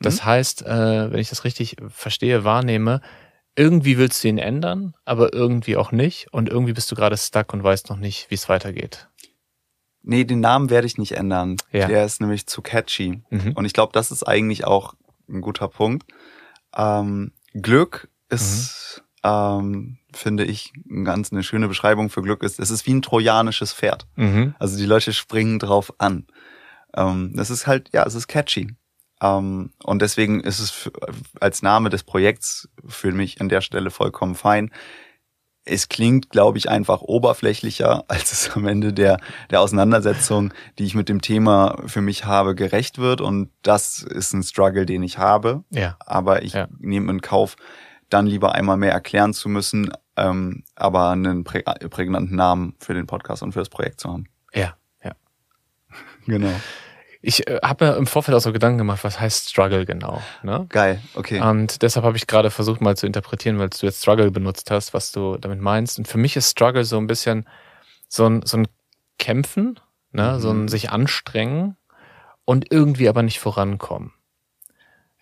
Das 0.00 0.22
mhm. 0.22 0.26
heißt, 0.26 0.66
äh, 0.66 1.12
wenn 1.12 1.18
ich 1.20 1.28
das 1.28 1.44
richtig 1.44 1.76
verstehe, 1.88 2.44
wahrnehme, 2.44 3.00
irgendwie 3.56 3.98
willst 3.98 4.24
du 4.24 4.28
ihn 4.28 4.38
ändern, 4.38 4.94
aber 5.04 5.34
irgendwie 5.34 5.76
auch 5.76 5.92
nicht. 5.92 6.32
Und 6.32 6.48
irgendwie 6.48 6.72
bist 6.72 6.90
du 6.90 6.94
gerade 6.94 7.16
stuck 7.16 7.52
und 7.52 7.62
weißt 7.62 7.90
noch 7.90 7.98
nicht, 7.98 8.30
wie 8.30 8.34
es 8.34 8.48
weitergeht. 8.48 9.08
Nee, 10.02 10.24
den 10.24 10.40
Namen 10.40 10.70
werde 10.70 10.86
ich 10.86 10.98
nicht 10.98 11.12
ändern. 11.12 11.56
Ja. 11.72 11.86
Der 11.86 12.04
ist 12.04 12.20
nämlich 12.20 12.46
zu 12.46 12.62
catchy. 12.62 13.22
Mhm. 13.30 13.52
Und 13.54 13.64
ich 13.64 13.72
glaube, 13.72 13.92
das 13.92 14.10
ist 14.10 14.22
eigentlich 14.22 14.64
auch 14.64 14.94
ein 15.28 15.40
guter 15.40 15.68
Punkt. 15.68 16.10
Ähm, 16.74 17.32
Glück 17.54 18.08
ist, 18.28 19.02
mhm. 19.22 19.30
ähm, 19.30 19.98
finde 20.12 20.44
ich, 20.44 20.72
eine 20.88 21.04
ganz 21.04 21.32
eine 21.32 21.42
schöne 21.42 21.68
Beschreibung 21.68 22.10
für 22.10 22.22
Glück 22.22 22.42
ist, 22.42 22.58
es 22.58 22.70
ist 22.70 22.86
wie 22.86 22.94
ein 22.94 23.02
trojanisches 23.02 23.72
Pferd. 23.72 24.06
Mhm. 24.16 24.54
Also 24.58 24.78
die 24.78 24.86
Leute 24.86 25.12
springen 25.12 25.58
drauf 25.58 25.92
an. 25.98 26.26
Ähm, 26.94 27.32
das 27.34 27.50
ist 27.50 27.66
halt, 27.66 27.90
ja, 27.92 28.04
es 28.04 28.14
ist 28.14 28.26
catchy. 28.26 28.74
Ähm, 29.20 29.72
und 29.82 30.02
deswegen 30.02 30.40
ist 30.40 30.60
es 30.60 30.70
für, 30.70 30.92
als 31.40 31.62
Name 31.62 31.90
des 31.90 32.04
Projekts 32.04 32.68
für 32.86 33.12
mich 33.12 33.40
an 33.40 33.48
der 33.48 33.60
Stelle 33.60 33.90
vollkommen 33.90 34.34
fein. 34.34 34.70
Es 35.70 35.88
klingt, 35.88 36.30
glaube 36.30 36.58
ich, 36.58 36.68
einfach 36.68 37.00
oberflächlicher, 37.00 38.04
als 38.08 38.32
es 38.32 38.56
am 38.56 38.66
Ende 38.66 38.92
der, 38.92 39.18
der 39.50 39.60
Auseinandersetzung, 39.60 40.52
die 40.78 40.84
ich 40.84 40.94
mit 40.94 41.08
dem 41.08 41.20
Thema 41.20 41.78
für 41.86 42.00
mich 42.00 42.24
habe, 42.24 42.54
gerecht 42.54 42.98
wird. 42.98 43.20
Und 43.20 43.50
das 43.62 44.02
ist 44.02 44.32
ein 44.32 44.42
Struggle, 44.42 44.86
den 44.86 45.02
ich 45.02 45.18
habe. 45.18 45.64
Ja. 45.70 45.96
Aber 46.00 46.42
ich 46.42 46.54
ja. 46.54 46.68
nehme 46.78 47.10
in 47.12 47.20
Kauf, 47.20 47.56
dann 48.08 48.26
lieber 48.26 48.54
einmal 48.54 48.76
mehr 48.76 48.92
erklären 48.92 49.32
zu 49.32 49.48
müssen, 49.48 49.92
ähm, 50.16 50.64
aber 50.74 51.10
einen 51.10 51.44
prä 51.44 51.62
prägnanten 51.62 52.36
Namen 52.36 52.74
für 52.78 52.94
den 52.94 53.06
Podcast 53.06 53.42
und 53.42 53.52
für 53.52 53.60
das 53.60 53.68
Projekt 53.68 54.00
zu 54.00 54.10
haben. 54.10 54.24
Ja, 54.52 54.74
ja. 55.04 55.12
genau. 56.26 56.52
Ich 57.22 57.46
äh, 57.46 57.60
habe 57.62 57.86
mir 57.86 57.96
im 57.96 58.06
Vorfeld 58.06 58.36
auch 58.36 58.40
so 58.40 58.52
Gedanken 58.52 58.78
gemacht, 58.78 59.04
was 59.04 59.20
heißt 59.20 59.50
Struggle 59.50 59.84
genau. 59.84 60.22
Ne? 60.42 60.66
Geil, 60.70 61.00
okay. 61.14 61.40
Und 61.40 61.82
deshalb 61.82 62.04
habe 62.04 62.16
ich 62.16 62.26
gerade 62.26 62.50
versucht 62.50 62.80
mal 62.80 62.96
zu 62.96 63.06
interpretieren, 63.06 63.58
weil 63.58 63.68
du 63.68 63.86
jetzt 63.86 64.00
Struggle 64.00 64.30
benutzt 64.30 64.70
hast, 64.70 64.94
was 64.94 65.12
du 65.12 65.36
damit 65.36 65.60
meinst. 65.60 65.98
Und 65.98 66.08
für 66.08 66.18
mich 66.18 66.36
ist 66.36 66.50
Struggle 66.50 66.84
so 66.84 66.96
ein 66.96 67.06
bisschen 67.06 67.46
so 68.08 68.26
ein, 68.26 68.42
so 68.44 68.58
ein 68.58 68.68
Kämpfen, 69.18 69.78
ne? 70.12 70.34
Mhm. 70.34 70.40
so 70.40 70.50
ein 70.50 70.68
sich 70.68 70.90
anstrengen 70.90 71.76
und 72.44 72.72
irgendwie 72.72 73.08
aber 73.08 73.22
nicht 73.22 73.38
vorankommen. 73.38 74.12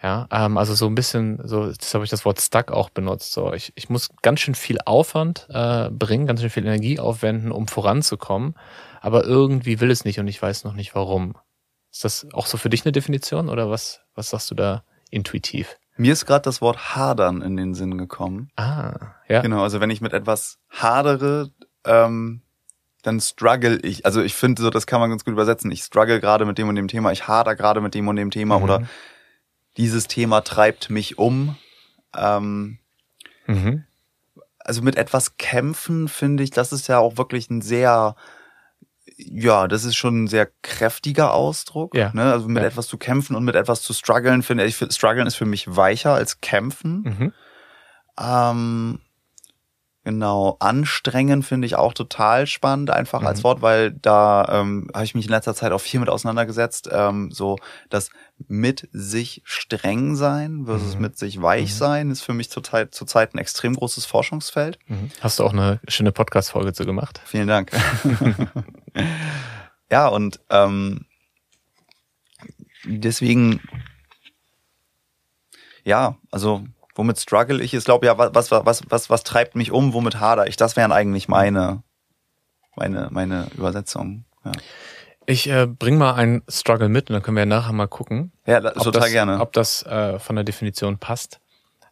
Ja, 0.01 0.29
ähm, 0.31 0.57
also 0.57 0.75
so 0.75 0.87
ein 0.87 0.95
bisschen, 0.95 1.41
so, 1.43 1.73
das 1.73 1.93
habe 1.93 2.05
ich 2.05 2.11
das 2.11 2.25
Wort 2.25 2.41
stuck 2.41 2.71
auch 2.71 2.89
benutzt. 2.89 3.33
So, 3.33 3.53
ich, 3.53 3.73
ich 3.75 3.91
muss 3.91 4.11
ganz 4.23 4.39
schön 4.39 4.55
viel 4.55 4.79
Aufwand 4.85 5.49
äh, 5.51 5.91
bringen, 5.91 6.29
ganz 6.29 6.41
schön 6.41 6.51
viel 6.51 6.65
Energie 6.65 7.01
aufwenden, 7.01 7.51
um 7.51 7.67
voranzukommen, 7.67 8.55
aber 9.01 9.25
irgendwie 9.25 9.81
will 9.81 9.91
es 9.91 10.05
nicht 10.05 10.21
und 10.21 10.29
ich 10.29 10.41
weiß 10.41 10.63
noch 10.63 10.75
nicht 10.75 10.95
warum. 10.95 11.35
Ist 11.99 12.05
das 12.05 12.29
auch 12.33 12.47
so 12.47 12.59
für 12.59 12.71
dich 12.71 12.85
eine 12.85 12.93
Definition 12.93 13.49
oder 13.49 13.71
was, 13.71 14.03
was 14.15 14.31
sagst 14.31 14.53
du 14.53 14.55
da 14.55 14.85
intuitiv? 15.11 15.77
Mir 15.97 16.13
ist 16.13 16.27
gerade 16.27 16.43
das 16.43 16.61
Wort 16.61 16.95
hadern 16.95 17.43
in 17.43 17.57
den 17.57 17.75
Sinn 17.75 17.99
gekommen. 17.99 18.53
Ah, 18.55 19.17
ja. 19.27 19.43
Genau, 19.43 19.65
also 19.65 19.81
wenn 19.81 19.91
ich 19.91 20.01
mit 20.01 20.13
etwas 20.13 20.61
hadere, 20.71 21.51
ähm, 21.85 22.43
dann 23.03 23.19
struggle 23.19 23.81
ich. 23.83 24.07
Also 24.07 24.23
ich 24.23 24.35
finde 24.35 24.63
so, 24.63 24.71
das 24.71 24.87
kann 24.87 25.01
man 25.01 25.11
ganz 25.11 25.25
gut 25.25 25.33
übersetzen. 25.33 25.73
Ich 25.73 25.83
struggle 25.83 26.21
gerade 26.21 26.45
mit 26.45 26.57
dem 26.57 26.69
und 26.69 26.77
dem 26.77 26.87
Thema, 26.87 27.11
ich 27.11 27.27
hader 27.27 27.57
gerade 27.57 27.81
mit 27.81 27.95
dem 27.95 28.07
und 28.07 28.15
dem 28.15 28.31
Thema 28.31 28.59
mhm. 28.59 28.63
oder 28.63 28.83
dieses 29.77 30.07
Thema 30.07 30.43
treibt 30.43 30.91
mich 30.91 31.19
um. 31.19 31.57
Ähm, 32.17 32.79
mhm. 33.49 33.83
Also 34.61 34.83
mit 34.83 34.95
etwas 34.95 35.37
kämpfen, 35.37 36.07
finde 36.07 36.45
ich, 36.45 36.51
das 36.51 36.73
ist 36.73 36.87
ja 36.87 37.01
auch 37.01 37.17
wirklich 37.17 37.51
ein 37.51 37.61
sehr 37.61 38.15
ja, 39.17 39.69
das 39.69 39.85
ist 39.85 39.97
schon 39.97 40.25
ein 40.25 40.29
sehr 40.29 40.49
kräftiger 40.63 41.33
Ausdruck. 41.35 41.95
Ja. 41.95 42.11
Ne? 42.15 42.33
Also 42.33 42.49
mit 42.49 42.63
ja. 42.63 42.69
etwas 42.69 42.89
zu 42.89 42.99
kämpfen 42.99 43.37
und 43.37 43.45
mit 43.45 43.55
etwas 43.55 43.83
zu 43.83 43.93
strugglen, 43.93 44.43
finde 44.43 44.65
ich, 44.65 44.77
strugglen 44.77 45.27
ist 45.27 45.37
für 45.37 45.47
mich 45.47 45.77
weicher 45.77 46.15
als 46.15 46.41
kämpfen. 46.41 47.03
Mhm. 47.03 47.33
Ähm, 48.21 49.01
Genau, 50.09 50.57
anstrengen 50.59 51.43
finde 51.43 51.67
ich 51.67 51.77
auch 51.77 51.93
total 51.93 52.47
spannend, 52.47 52.89
einfach 52.89 53.21
mhm. 53.21 53.27
als 53.27 53.45
Wort, 53.45 53.61
weil 53.61 53.93
da 53.93 54.49
ähm, 54.51 54.89
habe 54.95 55.05
ich 55.05 55.15
mich 55.15 55.27
in 55.27 55.31
letzter 55.31 55.55
Zeit 55.55 55.71
auch 55.71 55.83
viel 55.83 56.01
mit 56.01 56.09
auseinandergesetzt. 56.09 56.89
Ähm, 56.91 57.31
so 57.31 57.59
das 57.91 58.09
mit 58.47 58.89
sich 58.91 59.43
streng 59.45 60.17
sein 60.17 60.65
versus 60.65 60.95
mhm. 60.95 61.03
mit 61.03 61.19
sich 61.19 61.43
weich 61.43 61.73
mhm. 61.73 61.77
sein 61.77 62.11
ist 62.11 62.23
für 62.23 62.33
mich 62.33 62.49
zurzeit, 62.49 62.95
zurzeit 62.95 63.35
ein 63.35 63.39
extrem 63.39 63.75
großes 63.75 64.07
Forschungsfeld. 64.07 64.79
Mhm. 64.87 65.11
Hast 65.21 65.41
du 65.41 65.45
auch 65.45 65.53
eine 65.53 65.79
schöne 65.89 66.11
Podcast-Folge 66.11 66.73
zu 66.73 66.87
gemacht? 66.87 67.21
Vielen 67.27 67.49
Dank. 67.49 67.71
ja, 69.91 70.09
und 70.09 70.41
ähm, 70.49 71.05
deswegen, 72.87 73.61
ja, 75.85 76.17
also 76.31 76.65
womit 76.99 77.19
struggle 77.19 77.63
ich? 77.63 77.73
Ich 77.73 77.85
glaube 77.85 78.07
ja, 78.07 78.19
was, 78.19 78.51
was, 78.51 78.83
was, 78.89 79.09
was 79.09 79.23
treibt 79.23 79.55
mich 79.55 79.71
um, 79.71 79.95
womit 79.95 80.21
hader 80.21 80.49
ich? 80.49 80.57
Das 80.57 80.77
wären 80.77 80.93
eigentlich 80.93 81.29
meine, 81.29 81.83
meine, 82.77 83.09
meine 83.11 83.47
Übersetzungen. 83.57 84.27
Ja. 84.45 84.53
Ich 85.25 85.49
äh, 85.49 85.67
bring 85.67 85.97
mal 85.97 86.15
einen 86.15 86.43
Struggle 86.49 86.89
mit 86.89 87.09
und 87.09 87.15
dann 87.15 87.23
können 87.23 87.37
wir 87.37 87.43
ja 87.43 87.47
nachher 87.47 87.73
mal 87.73 87.87
gucken. 87.87 88.33
Ja, 88.47 88.61
total 88.61 89.03
das, 89.03 89.11
gerne. 89.13 89.41
Ob 89.41 89.53
das 89.53 89.85
äh, 89.85 90.19
von 90.19 90.37
der 90.37 90.45
Definition 90.45 90.99
passt. 90.99 91.41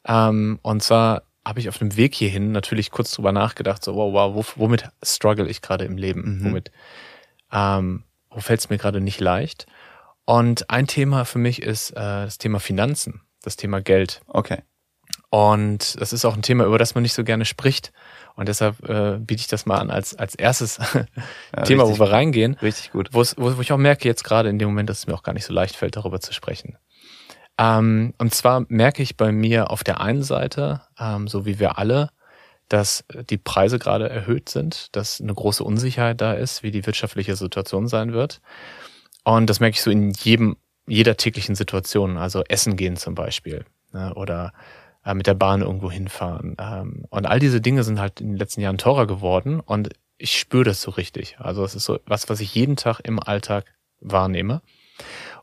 Ähm, 0.04 0.58
und 0.62 0.82
zwar 0.82 1.22
habe 1.46 1.60
ich 1.60 1.68
auf 1.68 1.78
dem 1.78 1.96
Weg 1.96 2.14
hierhin 2.14 2.50
natürlich 2.50 2.90
kurz 2.90 3.12
drüber 3.12 3.30
nachgedacht, 3.30 3.84
so 3.84 3.94
wow, 3.94 4.12
wow, 4.12 4.52
womit 4.56 4.88
struggle 5.04 5.48
ich 5.48 5.62
gerade 5.62 5.84
im 5.84 5.96
Leben? 5.96 6.40
Mhm. 6.40 6.44
Womit, 6.46 6.72
ähm, 7.52 8.02
wo 8.30 8.40
fällt 8.40 8.60
es 8.60 8.70
mir 8.70 8.78
gerade 8.78 9.00
nicht 9.00 9.20
leicht? 9.20 9.66
Und 10.24 10.68
ein 10.68 10.88
Thema 10.88 11.24
für 11.24 11.38
mich 11.38 11.62
ist 11.62 11.90
äh, 11.90 12.24
das 12.24 12.38
Thema 12.38 12.58
Finanzen, 12.58 13.20
das 13.42 13.54
Thema 13.54 13.80
Geld. 13.80 14.22
Okay. 14.26 14.62
Und 15.30 16.00
das 16.00 16.12
ist 16.12 16.24
auch 16.24 16.34
ein 16.34 16.42
Thema, 16.42 16.64
über 16.64 16.78
das 16.78 16.94
man 16.94 17.02
nicht 17.02 17.14
so 17.14 17.24
gerne 17.24 17.44
spricht. 17.44 17.92
Und 18.36 18.48
deshalb 18.48 18.88
äh, 18.88 19.18
biete 19.18 19.40
ich 19.40 19.48
das 19.48 19.66
mal 19.66 19.78
an 19.78 19.90
als, 19.90 20.14
als 20.14 20.34
erstes 20.34 20.78
ja, 21.56 21.62
Thema, 21.62 21.88
wo 21.88 21.98
wir 21.98 22.10
reingehen. 22.10 22.54
Richtig 22.62 22.92
gut. 22.92 23.08
Wo, 23.12 23.24
wo 23.36 23.60
ich 23.60 23.72
auch 23.72 23.78
merke 23.78 24.06
jetzt 24.06 24.24
gerade 24.24 24.48
in 24.48 24.58
dem 24.58 24.68
Moment, 24.68 24.90
dass 24.90 24.98
es 24.98 25.06
mir 25.06 25.14
auch 25.14 25.22
gar 25.22 25.32
nicht 25.32 25.46
so 25.46 25.52
leicht 25.52 25.76
fällt, 25.76 25.96
darüber 25.96 26.20
zu 26.20 26.32
sprechen. 26.32 26.78
Ähm, 27.58 28.12
und 28.18 28.34
zwar 28.34 28.66
merke 28.68 29.02
ich 29.02 29.16
bei 29.16 29.32
mir 29.32 29.70
auf 29.70 29.82
der 29.82 30.00
einen 30.00 30.22
Seite, 30.22 30.82
ähm, 30.98 31.28
so 31.28 31.46
wie 31.46 31.58
wir 31.58 31.78
alle, 31.78 32.10
dass 32.68 33.04
die 33.30 33.38
Preise 33.38 33.78
gerade 33.78 34.08
erhöht 34.10 34.48
sind, 34.48 34.94
dass 34.94 35.20
eine 35.20 35.32
große 35.32 35.64
Unsicherheit 35.64 36.20
da 36.20 36.32
ist, 36.34 36.62
wie 36.62 36.70
die 36.70 36.84
wirtschaftliche 36.84 37.36
Situation 37.36 37.88
sein 37.88 38.12
wird. 38.12 38.40
Und 39.24 39.48
das 39.48 39.60
merke 39.60 39.76
ich 39.76 39.82
so 39.82 39.90
in 39.90 40.10
jedem, 40.10 40.56
jeder 40.86 41.16
täglichen 41.16 41.54
Situation. 41.54 42.16
Also 42.16 42.42
Essen 42.48 42.76
gehen 42.76 42.96
zum 42.96 43.14
Beispiel. 43.14 43.64
Ne, 43.92 44.12
oder 44.14 44.52
äh, 45.06 45.14
mit 45.14 45.26
der 45.26 45.34
Bahn 45.34 45.62
irgendwo 45.62 45.90
hinfahren. 45.90 46.56
Ähm, 46.58 47.04
und 47.08 47.26
all 47.26 47.38
diese 47.38 47.60
Dinge 47.60 47.84
sind 47.84 48.00
halt 48.00 48.20
in 48.20 48.30
den 48.30 48.36
letzten 48.36 48.60
Jahren 48.60 48.76
teurer 48.76 49.06
geworden 49.06 49.60
und 49.60 49.90
ich 50.18 50.38
spüre 50.38 50.64
das 50.64 50.80
so 50.80 50.90
richtig. 50.90 51.36
Also 51.38 51.64
es 51.64 51.74
ist 51.74 51.84
so 51.84 51.98
was, 52.06 52.28
was 52.28 52.40
ich 52.40 52.54
jeden 52.54 52.76
Tag 52.76 53.00
im 53.00 53.22
Alltag 53.22 53.64
wahrnehme. 54.00 54.62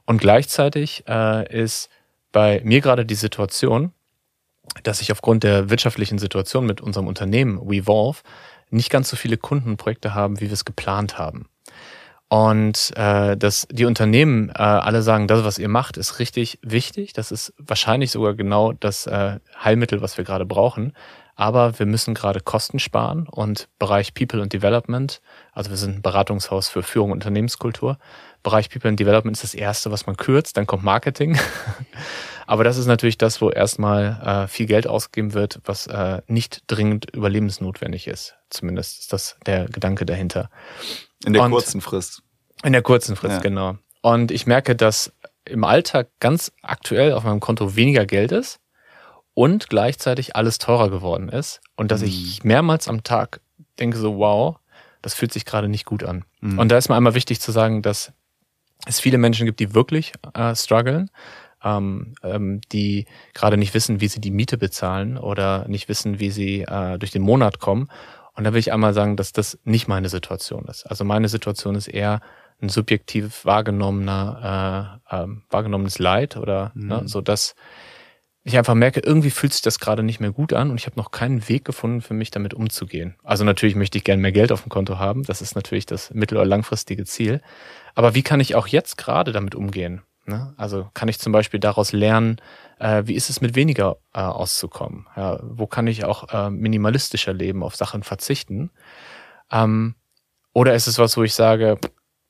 Und 0.06 0.20
gleichzeitig 0.20 1.06
äh, 1.08 1.48
ist 1.48 1.90
bei 2.32 2.62
mir 2.64 2.82
gerade 2.82 3.06
die 3.06 3.16
Situation, 3.16 3.94
dass 4.84 5.02
ich 5.02 5.12
aufgrund 5.12 5.44
der 5.44 5.70
wirtschaftlichen 5.70 6.18
Situation 6.18 6.66
mit 6.66 6.82
unserem 6.82 7.08
Unternehmen 7.08 7.60
WeVolve 7.60 8.22
nicht 8.70 8.90
ganz 8.90 9.10
so 9.10 9.16
viele 9.16 9.38
Kundenprojekte 9.38 10.14
haben, 10.14 10.40
wie 10.40 10.48
wir 10.48 10.54
es 10.54 10.66
geplant 10.66 11.18
haben. 11.18 11.48
Und 12.34 12.92
äh, 12.96 13.38
dass 13.38 13.68
die 13.70 13.86
Unternehmen 13.86 14.50
äh, 14.50 14.54
alle 14.54 15.04
sagen, 15.04 15.28
das, 15.28 15.44
was 15.44 15.60
ihr 15.60 15.70
macht, 15.70 15.98
ist 15.98 16.18
richtig 16.18 16.58
wichtig. 16.64 17.14
Das 17.14 17.32
ist 17.32 17.54
wahrscheinlich 17.60 18.10
sogar 18.10 18.34
genau 18.34 18.72
das 18.74 19.06
äh, 19.06 19.38
Heilmittel, 19.64 20.02
was 20.02 20.18
wir 20.18 20.26
gerade 20.26 20.44
brauchen. 20.44 20.94
Aber 21.36 21.78
wir 21.78 21.86
müssen 21.86 22.16
gerade 22.16 22.40
Kosten 22.40 22.80
sparen 22.80 23.28
und 23.30 23.70
Bereich 23.78 24.16
People 24.16 24.42
and 24.42 24.52
Development, 24.52 25.22
also 25.52 25.70
wir 25.70 25.78
sind 25.78 25.98
ein 25.98 26.02
Beratungshaus 26.02 26.70
für 26.70 26.82
Führung 26.82 27.12
und 27.12 27.18
Unternehmenskultur. 27.18 28.00
Bereich 28.44 28.70
People 28.70 28.90
and 28.90 29.00
Development 29.00 29.36
ist 29.36 29.44
das 29.44 29.54
erste, 29.54 29.90
was 29.92 30.06
man 30.06 30.18
kürzt, 30.18 30.58
dann 30.58 30.68
kommt 30.68 30.84
Marketing. 30.84 31.40
Aber 32.46 32.64
das 32.64 32.78
ist 32.78 32.88
natürlich 32.88 33.18
das, 33.18 33.42
wo 33.42 33.50
erstmal 33.50 34.44
äh, 34.44 34.48
viel 34.48 34.66
Geld 34.66 34.86
ausgegeben 34.86 35.34
wird, 35.34 35.62
was 35.64 35.88
äh, 35.88 36.22
nicht 36.28 36.64
dringend 36.68 37.10
überlebensnotwendig 37.12 38.08
ist. 38.08 38.36
Zumindest 38.50 39.00
ist 39.00 39.14
das 39.14 39.38
der 39.46 39.66
Gedanke 39.66 40.06
dahinter. 40.06 40.50
In 41.26 41.34
der 41.34 41.44
und 41.44 41.52
kurzen 41.52 41.80
Frist. 41.80 42.22
In 42.64 42.74
der 42.74 42.82
kurzen 42.82 43.16
Frist, 43.16 43.36
ja. 43.36 43.42
genau. 43.42 43.78
Und 44.02 44.32
ich 44.32 44.46
merke, 44.46 44.76
dass 44.76 45.14
im 45.46 45.64
Alltag 45.64 46.10
ganz 46.20 46.52
aktuell 46.62 47.14
auf 47.14 47.24
meinem 47.24 47.40
Konto 47.40 47.76
weniger 47.76 48.06
Geld 48.06 48.32
ist 48.32 48.60
und 49.34 49.70
gleichzeitig 49.70 50.36
alles 50.36 50.58
teurer 50.58 50.90
geworden 50.90 51.30
ist 51.30 51.62
und 51.76 51.92
dass 51.92 52.02
mhm. 52.02 52.08
ich 52.08 52.44
mehrmals 52.44 52.88
am 52.88 53.04
Tag 53.04 53.42
denke 53.80 53.98
so, 53.98 54.18
wow, 54.18 54.58
das 55.02 55.14
fühlt 55.14 55.34
sich 55.34 55.46
gerade 55.46 55.70
nicht 55.70 55.86
gut 55.86 56.04
an. 56.04 56.26
Mhm. 56.42 56.60
Und 56.60 56.70
da 56.70 56.78
ist 56.78 56.90
mir 56.90 56.96
einmal 56.96 57.16
wichtig 57.16 57.42
zu 57.42 57.52
sagen, 57.52 57.82
dass 57.82 58.14
es 58.86 59.00
viele 59.00 59.18
Menschen 59.18 59.46
gibt, 59.46 59.60
die 59.60 59.74
wirklich 59.74 60.14
äh, 60.34 60.56
strugglen, 60.56 61.10
ähm, 61.64 62.16
ähm, 62.24 62.62
die 62.72 63.06
gerade 63.34 63.58
nicht 63.58 63.74
wissen, 63.74 64.02
wie 64.02 64.08
sie 64.08 64.22
die 64.22 64.32
Miete 64.32 64.58
bezahlen 64.58 65.18
oder 65.18 65.68
nicht 65.68 65.88
wissen, 65.90 66.20
wie 66.20 66.32
sie 66.32 66.62
äh, 66.62 66.98
durch 66.98 67.12
den 67.12 67.22
Monat 67.22 67.60
kommen. 67.60 67.90
Und 68.36 68.44
da 68.44 68.54
will 68.54 68.60
ich 68.60 68.74
einmal 68.74 68.94
sagen, 68.94 69.16
dass 69.16 69.32
das 69.32 69.60
nicht 69.64 69.88
meine 69.88 70.10
Situation 70.10 70.66
ist. 70.66 70.86
Also 70.86 71.06
meine 71.06 71.30
Situation 71.30 71.76
ist 71.76 71.88
eher 71.88 72.20
ein 72.62 72.70
subjektiv 72.70 73.46
wahrgenommener, 73.46 75.00
äh, 75.10 75.16
äh, 75.24 75.28
wahrgenommenes 75.50 76.00
Leid 76.00 76.38
oder 76.38 76.72
mhm. 76.74 76.88
ne, 76.88 77.02
so 77.06 77.22
dass 77.22 77.56
ich 78.46 78.58
einfach 78.58 78.74
merke, 78.74 79.00
irgendwie 79.00 79.30
fühlt 79.30 79.54
sich 79.54 79.62
das 79.62 79.80
gerade 79.80 80.04
nicht 80.04 80.20
mehr 80.20 80.32
gut 80.32 80.52
an 80.52 80.70
und 80.70 80.78
ich 80.78 80.86
habe 80.86 80.98
noch 80.98 81.12
keinen 81.12 81.48
Weg 81.48 81.64
gefunden 81.64 82.02
für 82.02 82.14
mich 82.14 82.30
damit 82.30 82.54
umzugehen. 82.54 83.16
Also 83.24 83.46
natürlich 83.46 83.76
möchte 83.76 83.98
ich 83.98 84.04
gerne 84.04 84.22
mehr 84.22 84.34
Geld 84.34 84.52
auf 84.52 84.64
dem 84.64 84.70
Konto 84.70 85.00
haben, 85.00 85.24
das 85.24 85.42
ist 85.42 85.56
natürlich 85.56 85.86
das 85.86 86.14
mittel- 86.14 86.38
oder 86.38 86.46
langfristige 86.46 87.06
Ziel. 87.06 87.42
Aber 87.96 88.16
wie 88.16 88.24
kann 88.24 88.40
ich 88.40 88.56
auch 88.56 88.68
jetzt 88.68 88.98
gerade 88.98 89.32
damit 89.32 89.56
umgehen? 89.56 90.02
Ne? 90.26 90.54
Also 90.58 90.90
kann 90.94 91.10
ich 91.10 91.20
zum 91.20 91.34
Beispiel 91.34 91.60
daraus 91.60 91.92
lernen, 91.92 92.38
äh, 92.80 93.04
wie 93.06 93.16
ist 93.16 93.30
es 93.30 93.42
mit 93.42 93.56
weniger 93.56 93.98
äh, 94.14 94.22
auszukommen? 94.22 95.08
Ja, 95.16 95.40
wo 95.44 95.68
kann 95.68 95.88
ich 95.88 96.06
auch 96.06 96.30
äh, 96.34 96.50
minimalistischer 96.50 97.34
leben, 97.34 97.64
auf 97.64 97.76
Sachen 97.76 98.04
verzichten? 98.04 98.72
Ähm, 99.52 99.96
oder 100.54 100.76
ist 100.76 100.88
es 100.88 100.98
was, 100.98 101.18
wo 101.18 101.24
ich 101.24 101.34
sage, 101.34 101.78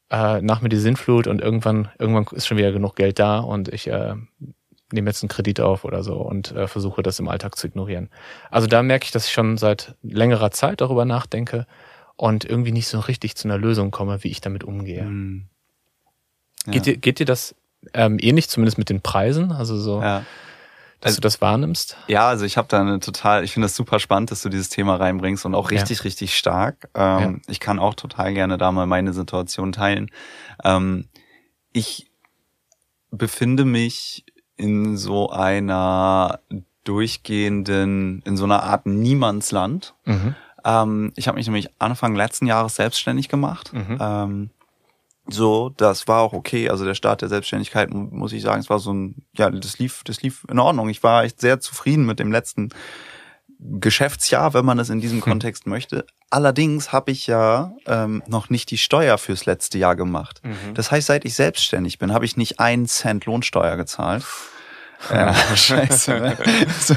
äh, 0.09 0.41
nach 0.41 0.61
mir 0.61 0.69
die 0.69 0.77
Sinnflut 0.77 1.27
und 1.27 1.41
irgendwann, 1.41 1.89
irgendwann 1.99 2.25
ist 2.35 2.47
schon 2.47 2.57
wieder 2.57 2.71
genug 2.71 2.95
Geld 2.95 3.19
da 3.19 3.39
und 3.39 3.67
ich 3.69 3.87
äh, 3.87 4.15
nehme 4.91 5.09
jetzt 5.09 5.23
einen 5.23 5.29
Kredit 5.29 5.59
auf 5.59 5.85
oder 5.85 6.03
so 6.03 6.15
und 6.17 6.51
äh, 6.51 6.67
versuche 6.67 7.03
das 7.03 7.19
im 7.19 7.27
Alltag 7.27 7.57
zu 7.57 7.67
ignorieren. 7.67 8.09
Also 8.49 8.67
da 8.67 8.81
merke 8.83 9.05
ich, 9.05 9.11
dass 9.11 9.25
ich 9.27 9.33
schon 9.33 9.57
seit 9.57 9.95
längerer 10.01 10.51
Zeit 10.51 10.81
darüber 10.81 11.05
nachdenke 11.05 11.67
und 12.15 12.45
irgendwie 12.45 12.71
nicht 12.71 12.87
so 12.87 12.99
richtig 12.99 13.35
zu 13.35 13.47
einer 13.47 13.57
Lösung 13.57 13.91
komme, 13.91 14.23
wie 14.23 14.29
ich 14.29 14.41
damit 14.41 14.63
umgehe. 14.63 15.03
Mhm. 16.65 16.73
Ja. 16.73 16.79
Geht, 16.79 16.85
dir, 16.85 16.97
geht 16.97 17.19
dir 17.19 17.25
das 17.25 17.55
ähm, 17.93 18.17
ähnlich, 18.19 18.49
zumindest 18.49 18.77
mit 18.77 18.89
den 18.89 19.01
Preisen? 19.01 19.51
Also 19.51 19.77
so. 19.77 20.01
Ja 20.01 20.23
dass 21.03 21.11
also, 21.11 21.17
du 21.17 21.21
das 21.23 21.41
wahrnimmst? 21.41 21.97
Ja, 22.07 22.29
also 22.29 22.45
ich 22.45 22.55
habe 22.55 22.69
da 22.69 22.79
eine 22.79 23.01
total, 23.01 23.43
ich 23.43 23.51
finde 23.51 23.65
das 23.65 23.75
super 23.75 23.99
spannend, 23.99 24.31
dass 24.31 24.41
du 24.41 24.47
dieses 24.47 24.69
Thema 24.69 24.95
reinbringst 24.95 25.45
und 25.45 25.53
auch 25.53 25.69
richtig, 25.69 25.97
ja. 25.97 26.03
richtig 26.03 26.37
stark. 26.37 26.89
Ähm, 26.95 27.41
ja. 27.45 27.51
Ich 27.51 27.59
kann 27.59 27.77
auch 27.77 27.93
total 27.93 28.33
gerne 28.33 28.57
da 28.57 28.71
mal 28.71 28.85
meine 28.85 29.11
Situation 29.11 29.73
teilen. 29.73 30.09
Ähm, 30.63 31.09
ich 31.73 32.09
befinde 33.11 33.65
mich 33.65 34.23
in 34.55 34.95
so 34.95 35.29
einer 35.29 36.39
durchgehenden, 36.85 38.21
in 38.25 38.37
so 38.37 38.45
einer 38.45 38.63
Art 38.63 38.85
Niemandsland. 38.85 39.95
Mhm. 40.05 40.35
Ähm, 40.63 41.11
ich 41.17 41.27
habe 41.27 41.37
mich 41.37 41.47
nämlich 41.47 41.69
Anfang 41.79 42.15
letzten 42.15 42.45
Jahres 42.45 42.77
selbstständig 42.77 43.27
gemacht. 43.27 43.73
Mhm. 43.73 44.51
So, 45.27 45.69
das 45.69 46.07
war 46.07 46.21
auch 46.21 46.33
okay. 46.33 46.69
Also 46.69 46.85
der 46.85 46.95
Start 46.95 47.21
der 47.21 47.29
Selbstständigkeit, 47.29 47.93
muss 47.93 48.33
ich 48.33 48.41
sagen, 48.41 48.59
es 48.59 48.69
war 48.69 48.79
so 48.79 48.93
ein, 48.93 49.25
ja, 49.37 49.49
das 49.49 49.79
lief, 49.79 50.03
das 50.03 50.21
lief 50.21 50.45
in 50.49 50.59
Ordnung. 50.59 50.89
Ich 50.89 51.01
war 51.01 51.23
echt 51.23 51.39
sehr 51.39 51.59
zufrieden 51.59 52.05
mit 52.05 52.19
dem 52.19 52.31
letzten 52.31 52.69
Geschäftsjahr, 53.59 54.53
wenn 54.53 54.65
man 54.65 54.79
es 54.79 54.89
in 54.89 54.99
diesem 54.99 55.19
hm. 55.19 55.23
Kontext 55.23 55.67
möchte. 55.67 56.05
Allerdings 56.29 56.91
habe 56.91 57.11
ich 57.11 57.27
ja 57.27 57.73
ähm, 57.85 58.23
noch 58.27 58.49
nicht 58.49 58.71
die 58.71 58.77
Steuer 58.77 59.17
fürs 59.17 59.45
letzte 59.45 59.77
Jahr 59.77 59.95
gemacht. 59.95 60.41
Mhm. 60.43 60.73
Das 60.73 60.91
heißt, 60.91 61.07
seit 61.07 61.25
ich 61.25 61.35
selbstständig 61.35 61.99
bin, 61.99 62.11
habe 62.11 62.25
ich 62.25 62.35
nicht 62.35 62.59
einen 62.59 62.87
Cent 62.87 63.25
Lohnsteuer 63.25 63.77
gezahlt. 63.77 64.25
Ja, 65.11 65.33
scheiße. 65.55 66.11
Ne? 66.19 66.37
So. 66.79 66.95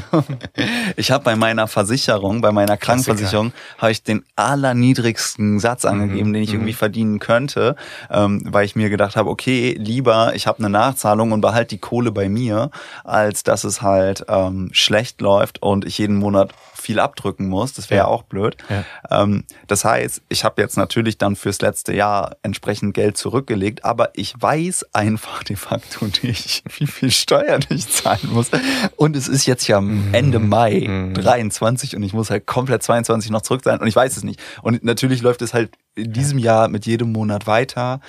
Ich 0.96 1.10
habe 1.10 1.24
bei 1.24 1.36
meiner 1.36 1.68
Versicherung, 1.68 2.40
bei 2.40 2.52
meiner 2.52 2.76
Krankenversicherung, 2.76 3.52
habe 3.78 3.92
ich 3.92 4.02
den 4.02 4.24
allerniedrigsten 4.36 5.58
Satz 5.60 5.84
mhm, 5.84 5.90
angegeben, 5.90 6.30
mhm. 6.30 6.34
den 6.34 6.42
ich 6.42 6.52
irgendwie 6.52 6.72
mhm. 6.72 6.76
verdienen 6.76 7.18
könnte, 7.18 7.76
ähm, 8.10 8.42
weil 8.46 8.64
ich 8.64 8.76
mir 8.76 8.90
gedacht 8.90 9.16
habe, 9.16 9.30
okay, 9.30 9.76
lieber 9.78 10.34
ich 10.34 10.46
habe 10.46 10.58
eine 10.58 10.70
Nachzahlung 10.70 11.32
und 11.32 11.40
behalte 11.40 11.76
die 11.76 11.78
Kohle 11.78 12.12
bei 12.12 12.28
mir, 12.28 12.70
als 13.04 13.42
dass 13.42 13.64
es 13.64 13.82
halt 13.82 14.24
ähm, 14.28 14.70
schlecht 14.72 15.20
läuft 15.20 15.62
und 15.62 15.84
ich 15.84 15.98
jeden 15.98 16.16
Monat 16.16 16.52
viel 16.86 17.00
abdrücken 17.00 17.48
muss. 17.48 17.72
Das 17.72 17.90
wäre 17.90 18.04
ja. 18.04 18.06
auch 18.06 18.22
blöd. 18.22 18.56
Ja. 18.68 18.84
Ähm, 19.10 19.44
das 19.66 19.84
heißt, 19.84 20.22
ich 20.28 20.44
habe 20.44 20.62
jetzt 20.62 20.76
natürlich 20.76 21.18
dann 21.18 21.34
fürs 21.34 21.60
letzte 21.60 21.92
Jahr 21.92 22.36
entsprechend 22.42 22.94
Geld 22.94 23.16
zurückgelegt, 23.16 23.84
aber 23.84 24.10
ich 24.14 24.34
weiß 24.40 24.94
einfach 24.94 25.42
de 25.42 25.56
facto 25.56 26.06
nicht, 26.22 26.62
wie 26.78 26.86
viel 26.86 27.10
Steuern 27.10 27.64
ich 27.70 27.88
zahlen 27.88 28.30
muss. 28.32 28.50
Und 28.94 29.16
es 29.16 29.26
ist 29.26 29.46
jetzt 29.46 29.66
ja 29.66 29.80
mhm. 29.80 30.14
Ende 30.14 30.38
Mai 30.38 30.84
mhm. 30.86 31.14
23 31.14 31.96
und 31.96 32.04
ich 32.04 32.12
muss 32.12 32.30
halt 32.30 32.46
komplett 32.46 32.84
22 32.84 33.32
noch 33.32 33.42
zurück 33.42 33.62
sein 33.64 33.80
und 33.80 33.88
ich 33.88 33.96
weiß 33.96 34.16
es 34.16 34.22
nicht. 34.22 34.40
Und 34.62 34.84
natürlich 34.84 35.22
läuft 35.22 35.42
es 35.42 35.52
halt 35.52 35.70
in 35.96 36.12
diesem 36.12 36.38
Jahr 36.38 36.68
mit 36.68 36.86
jedem 36.86 37.10
Monat 37.10 37.48
weiter. 37.48 38.00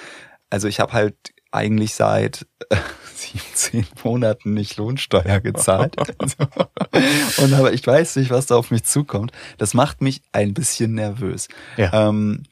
Also 0.51 0.67
ich 0.67 0.79
habe 0.79 0.93
halt 0.93 1.15
eigentlich 1.51 1.95
seit 1.95 2.45
17 3.15 3.87
Monaten 4.03 4.53
nicht 4.53 4.77
Lohnsteuer 4.77 5.39
gezahlt. 5.39 5.95
und 7.37 7.53
aber 7.53 7.73
ich 7.73 7.85
weiß 7.85 8.17
nicht, 8.17 8.29
was 8.29 8.45
da 8.45 8.55
auf 8.55 8.71
mich 8.71 8.83
zukommt. 8.83 9.31
Das 9.57 9.73
macht 9.73 10.01
mich 10.01 10.21
ein 10.31 10.53
bisschen 10.53 10.93
nervös. 10.93 11.47
Ja. 11.77 12.09
Ähm, 12.09 12.43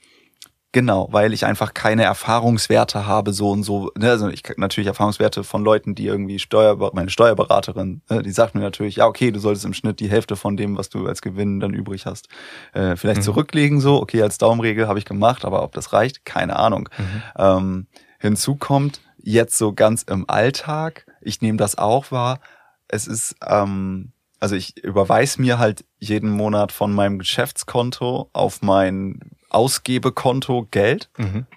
Genau, 0.76 1.08
weil 1.10 1.32
ich 1.32 1.46
einfach 1.46 1.74
keine 1.74 2.04
Erfahrungswerte 2.04 3.08
habe, 3.08 3.32
so 3.32 3.50
und 3.50 3.64
so. 3.64 3.94
Ne? 3.98 4.10
Also 4.10 4.28
ich 4.28 4.44
natürlich 4.58 4.88
Erfahrungswerte 4.88 5.46
von 5.46 5.64
Leuten, 5.64 5.96
die 5.96 6.06
irgendwie 6.06 6.38
Steuer, 6.38 6.92
meine 6.94 7.10
Steuerberaterin, 7.10 8.02
ne? 8.10 8.22
die 8.22 8.32
sagt 8.32 8.56
mir 8.56 8.62
natürlich, 8.62 8.98
ja 8.98 9.08
okay, 9.08 9.32
du 9.32 9.40
solltest 9.40 9.64
im 9.64 9.74
Schnitt 9.74 10.02
die 10.02 10.10
Hälfte 10.10 10.36
von 10.36 10.58
dem, 10.58 10.78
was 10.78 10.90
du 10.90 11.08
als 11.08 11.22
Gewinn 11.22 11.62
dann 11.62 11.74
übrig 11.74 12.06
hast, 12.06 12.28
äh, 12.74 12.98
vielleicht 12.98 13.22
mhm. 13.22 13.24
zurücklegen. 13.24 13.80
So, 13.80 14.02
okay, 14.02 14.22
als 14.22 14.38
Daumenregel 14.38 14.90
habe 14.90 15.00
ich 15.00 15.06
gemacht, 15.06 15.46
aber 15.46 15.64
ob 15.64 15.72
das 15.72 15.94
reicht, 15.94 16.26
keine 16.26 16.58
Ahnung. 16.58 16.90
Mhm. 16.98 17.24
Ähm, 17.38 17.88
hinzu 18.26 18.56
kommt 18.56 19.02
jetzt 19.18 19.58
so 19.58 19.74
ganz 19.74 20.04
im 20.04 20.30
Alltag, 20.30 21.06
ich 21.22 21.42
nehme 21.42 21.58
das 21.58 21.78
auch 21.78 22.12
wahr, 22.12 22.40
es 22.88 23.08
ist, 23.08 23.36
ähm, 23.46 24.12
also 24.40 24.56
ich 24.56 24.78
überweise 24.84 25.42
mir 25.42 25.58
halt 25.58 25.84
jeden 25.98 26.30
Monat 26.30 26.72
von 26.72 26.94
meinem 26.94 27.20
Geschäftskonto 27.20 28.30
auf 28.34 28.62
mein 28.62 29.20
Ausgebekonto 29.50 30.68
Geld. 30.70 31.10
Mhm. 31.18 31.48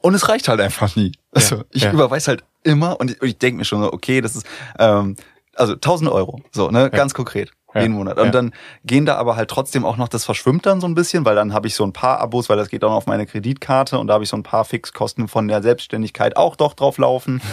Und 0.00 0.14
es 0.14 0.28
reicht 0.28 0.48
halt 0.48 0.60
einfach 0.60 0.94
nie. 0.96 1.12
Also 1.32 1.56
ja, 1.56 1.64
ich 1.70 1.82
ja. 1.82 1.92
überweise 1.92 2.28
halt 2.28 2.44
immer 2.62 3.00
und 3.00 3.10
ich, 3.10 3.22
ich 3.22 3.38
denke 3.38 3.58
mir 3.58 3.64
schon, 3.64 3.82
okay, 3.82 4.20
das 4.20 4.36
ist 4.36 4.46
ähm, 4.78 5.16
also 5.54 5.74
1000 5.74 6.10
Euro, 6.10 6.40
so 6.52 6.70
ne, 6.70 6.82
ja. 6.82 6.88
ganz 6.88 7.14
konkret. 7.14 7.52
Ja, 7.74 7.82
jeden 7.82 7.94
Monat. 7.94 8.18
Und 8.18 8.26
ja. 8.26 8.30
dann 8.30 8.52
gehen 8.84 9.06
da 9.06 9.16
aber 9.16 9.36
halt 9.36 9.48
trotzdem 9.50 9.84
auch 9.84 9.96
noch, 9.96 10.08
das 10.08 10.24
verschwimmt 10.24 10.66
dann 10.66 10.80
so 10.80 10.88
ein 10.88 10.94
bisschen, 10.94 11.24
weil 11.24 11.36
dann 11.36 11.52
habe 11.52 11.66
ich 11.66 11.74
so 11.74 11.84
ein 11.84 11.92
paar 11.92 12.18
Abos, 12.18 12.48
weil 12.48 12.56
das 12.56 12.68
geht 12.68 12.82
dann 12.82 12.90
auf 12.90 13.06
meine 13.06 13.26
Kreditkarte 13.26 13.98
und 13.98 14.08
da 14.08 14.14
habe 14.14 14.24
ich 14.24 14.30
so 14.30 14.36
ein 14.36 14.42
paar 14.42 14.64
Fixkosten 14.64 15.28
von 15.28 15.48
der 15.48 15.62
Selbstständigkeit 15.62 16.36
auch 16.36 16.56
doch 16.56 16.74
drauf 16.74 16.98
laufen. 16.98 17.34
Mhm. 17.34 17.40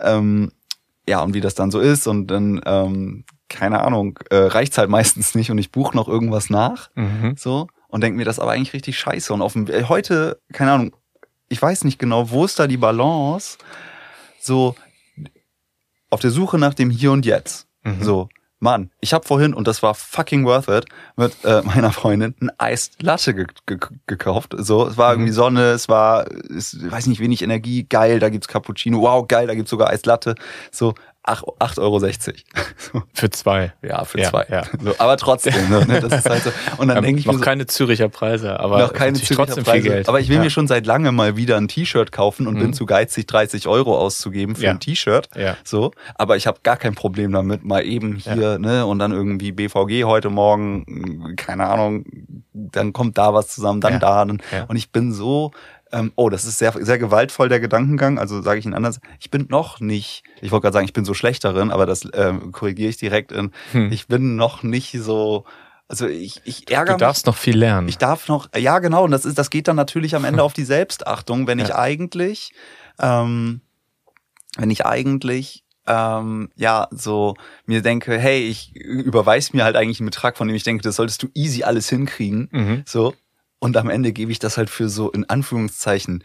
Ähm, 0.00 0.52
ja, 1.08 1.20
und 1.24 1.34
wie 1.34 1.40
das 1.40 1.56
dann 1.56 1.72
so 1.72 1.80
ist 1.80 2.06
und 2.06 2.28
dann, 2.28 2.60
ähm, 2.64 3.24
keine 3.48 3.80
Ahnung, 3.80 4.16
äh, 4.30 4.36
reicht's 4.36 4.78
halt 4.78 4.88
meistens 4.88 5.34
nicht 5.34 5.50
und 5.50 5.58
ich 5.58 5.72
buche 5.72 5.96
noch 5.96 6.06
irgendwas 6.06 6.50
nach. 6.50 6.90
Mhm. 6.94 7.34
So 7.36 7.66
und 7.88 8.02
denke 8.02 8.16
mir 8.16 8.24
das 8.24 8.38
aber 8.38 8.52
eigentlich 8.52 8.74
richtig 8.74 8.98
scheiße. 8.98 9.32
Und 9.32 9.42
auf 9.42 9.54
dem, 9.54 9.66
äh, 9.66 9.84
heute, 9.84 10.40
keine 10.52 10.72
Ahnung, 10.72 10.92
ich 11.48 11.60
weiß 11.60 11.84
nicht 11.84 11.98
genau, 11.98 12.30
wo 12.30 12.44
ist 12.44 12.58
da 12.58 12.66
die 12.66 12.76
Balance? 12.76 13.58
So 14.40 14.76
auf 16.10 16.20
der 16.20 16.30
Suche 16.30 16.58
nach 16.58 16.74
dem 16.74 16.90
Hier 16.90 17.10
und 17.10 17.26
Jetzt. 17.26 17.66
Mhm. 17.82 18.02
So, 18.02 18.28
Mann, 18.60 18.90
ich 19.00 19.12
habe 19.12 19.24
vorhin, 19.24 19.54
und 19.54 19.68
das 19.68 19.82
war 19.82 19.94
fucking 19.94 20.44
worth 20.44 20.68
it, 20.68 20.86
mit 21.16 21.32
äh, 21.44 21.62
meiner 21.62 21.92
Freundin 21.92 22.34
ein 22.40 22.50
Eist 22.58 23.02
Latte 23.02 23.34
ge 23.34 23.46
ge 23.66 23.78
gekauft. 24.06 24.54
So, 24.58 24.86
es 24.86 24.96
war 24.96 25.12
irgendwie 25.12 25.30
mhm. 25.30 25.36
Sonne, 25.36 25.70
es 25.70 25.88
war, 25.88 26.26
ich 26.30 26.90
weiß 26.90 27.06
nicht, 27.06 27.20
wenig 27.20 27.42
Energie, 27.42 27.84
geil, 27.84 28.18
da 28.18 28.28
gibt's 28.28 28.48
Cappuccino, 28.48 29.00
wow, 29.00 29.26
geil, 29.26 29.46
da 29.46 29.54
gibt's 29.54 29.70
sogar 29.70 29.90
Eist 29.90 30.06
Latte. 30.06 30.34
So, 30.72 30.94
8,60 31.28 31.78
Euro. 31.80 33.04
Für 33.12 33.30
zwei. 33.30 33.72
Ja, 33.82 34.04
für 34.04 34.20
ja, 34.20 34.30
zwei. 34.30 34.46
Ja. 34.48 34.62
So, 34.82 34.94
aber 34.98 35.16
trotzdem, 35.16 35.68
ne, 35.68 35.84
ne, 35.86 36.00
das 36.00 36.20
ist 36.20 36.30
halt 36.30 36.42
so. 36.42 36.50
Und 36.78 36.88
dann 36.88 37.02
denke 37.02 37.20
ich 37.20 37.26
noch 37.26 37.34
mir 37.34 37.38
so, 37.38 37.44
keine 37.44 37.66
Züricher 37.66 38.08
Preise, 38.08 38.58
aber 38.58 38.78
noch 38.78 38.92
keine 38.92 39.14
Züricher 39.14 39.34
trotzdem 39.34 39.64
Preise, 39.64 39.82
viel 39.82 39.90
Geld. 39.90 40.08
Aber 40.08 40.20
ich 40.20 40.28
will 40.28 40.36
ja. 40.36 40.42
mir 40.42 40.50
schon 40.50 40.66
seit 40.66 40.86
langem 40.86 41.14
mal 41.14 41.36
wieder 41.36 41.56
ein 41.56 41.68
T-Shirt 41.68 42.12
kaufen 42.12 42.46
und 42.46 42.54
mhm. 42.54 42.60
bin 42.60 42.72
zu 42.72 42.86
geizig, 42.86 43.26
30 43.26 43.68
Euro 43.68 43.98
auszugeben 43.98 44.56
für 44.56 44.70
ein 44.70 44.80
T-Shirt. 44.80 45.28
Ja. 45.36 45.56
So, 45.64 45.92
aber 46.14 46.36
ich 46.36 46.46
habe 46.46 46.60
gar 46.62 46.76
kein 46.76 46.94
Problem 46.94 47.32
damit, 47.32 47.64
mal 47.64 47.84
eben 47.84 48.16
hier, 48.16 48.58
ne, 48.58 48.86
und 48.86 48.98
dann 48.98 49.12
irgendwie 49.12 49.52
BVG 49.52 50.04
heute 50.04 50.30
Morgen, 50.30 51.34
keine 51.36 51.66
Ahnung, 51.66 52.04
dann 52.52 52.92
kommt 52.92 53.18
da 53.18 53.34
was 53.34 53.48
zusammen, 53.48 53.80
dann 53.80 54.00
da. 54.00 54.24
Dann, 54.24 54.40
Und 54.68 54.76
ich 54.76 54.90
bin 54.90 55.12
so 55.12 55.52
ähm, 55.92 56.12
oh, 56.16 56.28
das 56.28 56.44
ist 56.44 56.58
sehr, 56.58 56.72
sehr 56.78 56.98
gewaltvoll, 56.98 57.48
der 57.48 57.60
Gedankengang. 57.60 58.18
Also 58.18 58.42
sage 58.42 58.58
ich 58.58 58.64
Ihnen 58.64 58.74
anders. 58.74 59.00
Ich 59.20 59.30
bin 59.30 59.46
noch 59.48 59.80
nicht, 59.80 60.22
ich 60.40 60.50
wollte 60.50 60.62
gerade 60.62 60.74
sagen, 60.74 60.84
ich 60.84 60.92
bin 60.92 61.04
so 61.04 61.14
schlecht 61.14 61.44
darin, 61.44 61.70
aber 61.70 61.86
das 61.86 62.06
ähm, 62.12 62.52
korrigiere 62.52 62.90
ich 62.90 62.96
direkt 62.96 63.32
in, 63.32 63.52
hm. 63.72 63.92
ich 63.92 64.06
bin 64.06 64.36
noch 64.36 64.62
nicht 64.62 64.92
so, 65.00 65.44
also 65.88 66.06
ich, 66.06 66.42
ich 66.44 66.70
ärgere 66.70 66.94
mich. 66.94 66.98
Du 66.98 67.04
darfst 67.04 67.26
noch 67.26 67.36
viel 67.36 67.56
lernen. 67.56 67.88
Ich 67.88 67.98
darf 67.98 68.28
noch, 68.28 68.48
ja 68.56 68.78
genau, 68.78 69.04
und 69.04 69.10
das 69.10 69.24
ist, 69.24 69.38
das 69.38 69.50
geht 69.50 69.68
dann 69.68 69.76
natürlich 69.76 70.14
am 70.14 70.24
Ende 70.24 70.42
auf 70.44 70.52
die 70.52 70.64
Selbstachtung, 70.64 71.46
wenn 71.46 71.58
ja. 71.58 71.64
ich 71.64 71.74
eigentlich, 71.74 72.52
ähm, 72.98 73.62
wenn 74.56 74.70
ich 74.70 74.84
eigentlich 74.84 75.64
ähm, 75.86 76.50
ja, 76.54 76.86
so 76.90 77.34
mir 77.64 77.80
denke, 77.80 78.18
hey, 78.18 78.46
ich 78.46 78.76
überweise 78.76 79.56
mir 79.56 79.64
halt 79.64 79.74
eigentlich 79.74 80.00
einen 80.00 80.10
Betrag, 80.10 80.36
von 80.36 80.46
dem 80.46 80.54
ich 80.54 80.62
denke, 80.62 80.82
das 80.82 80.96
solltest 80.96 81.22
du 81.22 81.28
easy 81.34 81.62
alles 81.62 81.88
hinkriegen. 81.88 82.48
Mhm. 82.52 82.82
So, 82.86 83.14
und 83.58 83.76
am 83.76 83.90
Ende 83.90 84.12
gebe 84.12 84.32
ich 84.32 84.38
das 84.38 84.56
halt 84.56 84.70
für 84.70 84.88
so 84.88 85.10
in 85.10 85.28
Anführungszeichen 85.28 86.24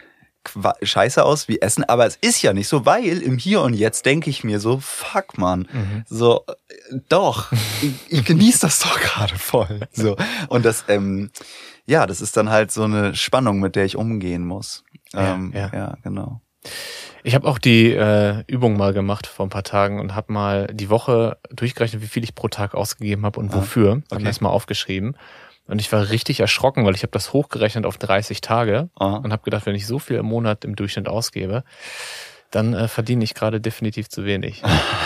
Scheiße 0.82 1.24
aus 1.24 1.48
wie 1.48 1.62
Essen, 1.62 1.86
aber 1.86 2.06
es 2.06 2.18
ist 2.18 2.42
ja 2.42 2.52
nicht 2.52 2.68
so, 2.68 2.86
weil 2.86 3.22
im 3.22 3.38
Hier 3.38 3.62
und 3.62 3.74
Jetzt 3.74 4.06
denke 4.06 4.30
ich 4.30 4.44
mir 4.44 4.60
so, 4.60 4.80
fuck 4.80 5.38
man, 5.38 5.68
mhm. 5.72 6.04
so 6.06 6.44
äh, 6.48 6.98
doch, 7.08 7.52
ich, 7.82 7.94
ich 8.10 8.26
genieße 8.26 8.60
das 8.60 8.80
doch 8.80 9.00
gerade 9.00 9.38
voll. 9.38 9.82
So 9.94 10.18
und 10.50 10.66
das, 10.66 10.84
ähm, 10.90 11.32
ja, 11.86 12.06
das 12.06 12.20
ist 12.22 12.36
dann 12.36 12.50
halt 12.50 12.72
so 12.72 12.84
eine 12.84 13.16
Spannung, 13.16 13.60
mit 13.60 13.76
der 13.76 13.86
ich 13.86 13.96
umgehen 13.96 14.46
muss. 14.46 14.84
Ja, 15.14 15.36
ähm, 15.36 15.54
ja. 15.56 15.72
ja 15.74 15.98
genau. 16.04 16.42
Ich 17.24 17.36
habe 17.36 17.48
auch 17.48 17.58
die 17.58 17.92
äh, 17.92 18.44
Übung 18.48 18.76
mal 18.76 18.94
gemacht 18.94 19.28
vor 19.28 19.46
ein 19.46 19.50
paar 19.50 19.64
Tagen 19.64 20.02
und 20.02 20.14
habe 20.14 20.34
mal 20.34 20.68
die 20.68 20.90
Woche 20.90 21.38
durchgerechnet, 21.52 22.02
wie 22.02 22.08
viel 22.08 22.24
ich 22.24 22.36
pro 22.36 22.50
Tag 22.50 22.76
ausgegeben 22.76 23.26
habe 23.26 23.40
und 23.40 23.52
ah, 23.54 23.56
wofür. 23.56 23.92
Okay. 23.92 24.04
Habe 24.12 24.24
mir 24.24 24.30
das 24.30 24.42
mal 24.42 24.50
aufgeschrieben. 24.50 25.16
Und 25.68 25.80
ich 25.80 25.92
war 25.92 26.10
richtig 26.10 26.40
erschrocken, 26.40 26.86
weil 26.86 26.96
ich 26.96 27.04
habe 27.04 27.12
das 27.12 27.34
hochgerechnet 27.34 27.86
auf 27.86 27.98
30 27.98 28.42
Tage 28.42 28.90
Aha. 28.96 29.18
und 29.18 29.32
habe 29.32 29.44
gedacht, 29.44 29.66
wenn 29.66 29.76
ich 29.76 29.88
so 29.88 30.00
viel 30.00 30.18
im 30.18 30.26
Monat 30.26 30.66
im 30.66 30.76
Durchschnitt 30.76 31.08
ausgebe, 31.08 31.64
dann 32.52 32.74
äh, 32.74 32.88
verdiene 32.88 33.24
ich 33.24 33.34
gerade 33.34 33.62
definitiv 33.62 34.10
zu 34.10 34.26
wenig. 34.26 34.62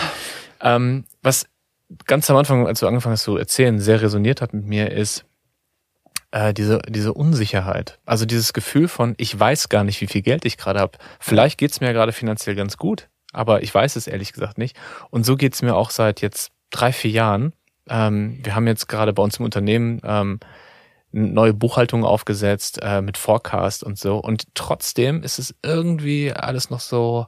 ähm, 0.60 1.04
was 1.22 1.46
ganz 2.06 2.28
am 2.30 2.36
Anfang, 2.36 2.66
als 2.66 2.80
du 2.80 2.86
angefangen 2.86 3.14
hast 3.14 3.22
zu 3.22 3.36
erzählen, 3.36 3.78
sehr 3.80 4.02
resoniert 4.02 4.42
hat 4.42 4.52
mit 4.52 4.64
mir, 4.64 4.90
ist 4.90 5.24
äh, 6.30 6.52
diese, 6.52 6.80
diese 6.88 7.14
Unsicherheit. 7.14 7.98
Also 8.04 8.26
dieses 8.26 8.52
Gefühl 8.52 8.88
von, 8.88 9.14
ich 9.16 9.38
weiß 9.38 9.68
gar 9.68 9.84
nicht, 9.84 10.00
wie 10.00 10.06
viel 10.06 10.22
Geld 10.22 10.44
ich 10.44 10.58
gerade 10.58 10.80
habe. 10.80 10.98
Vielleicht 11.20 11.58
geht's 11.58 11.80
mir 11.80 11.86
ja 11.86 11.92
gerade 11.92 12.12
finanziell 12.12 12.56
ganz 12.56 12.76
gut, 12.76 13.08
aber 13.32 13.62
ich 13.62 13.74
weiß 13.74 13.96
es 13.96 14.06
ehrlich 14.06 14.32
gesagt 14.32 14.58
nicht. 14.58 14.76
Und 15.10 15.24
so 15.24 15.36
geht's 15.36 15.62
mir 15.62 15.74
auch 15.74 15.90
seit 15.90 16.20
jetzt 16.20 16.50
drei, 16.70 16.92
vier 16.92 17.10
Jahren, 17.10 17.52
ähm, 17.90 18.38
wir 18.42 18.54
haben 18.54 18.66
jetzt 18.66 18.88
gerade 18.88 19.12
bei 19.12 19.22
uns 19.22 19.38
im 19.38 19.44
Unternehmen 19.44 20.00
ähm, 20.04 20.40
neue 21.10 21.54
Buchhaltung 21.54 22.04
aufgesetzt 22.04 22.80
äh, 22.82 23.00
mit 23.00 23.16
Forecast 23.16 23.82
und 23.82 23.98
so. 23.98 24.18
Und 24.18 24.54
trotzdem 24.54 25.22
ist 25.22 25.38
es 25.38 25.54
irgendwie 25.62 26.32
alles 26.32 26.70
noch 26.70 26.80
so, 26.80 27.26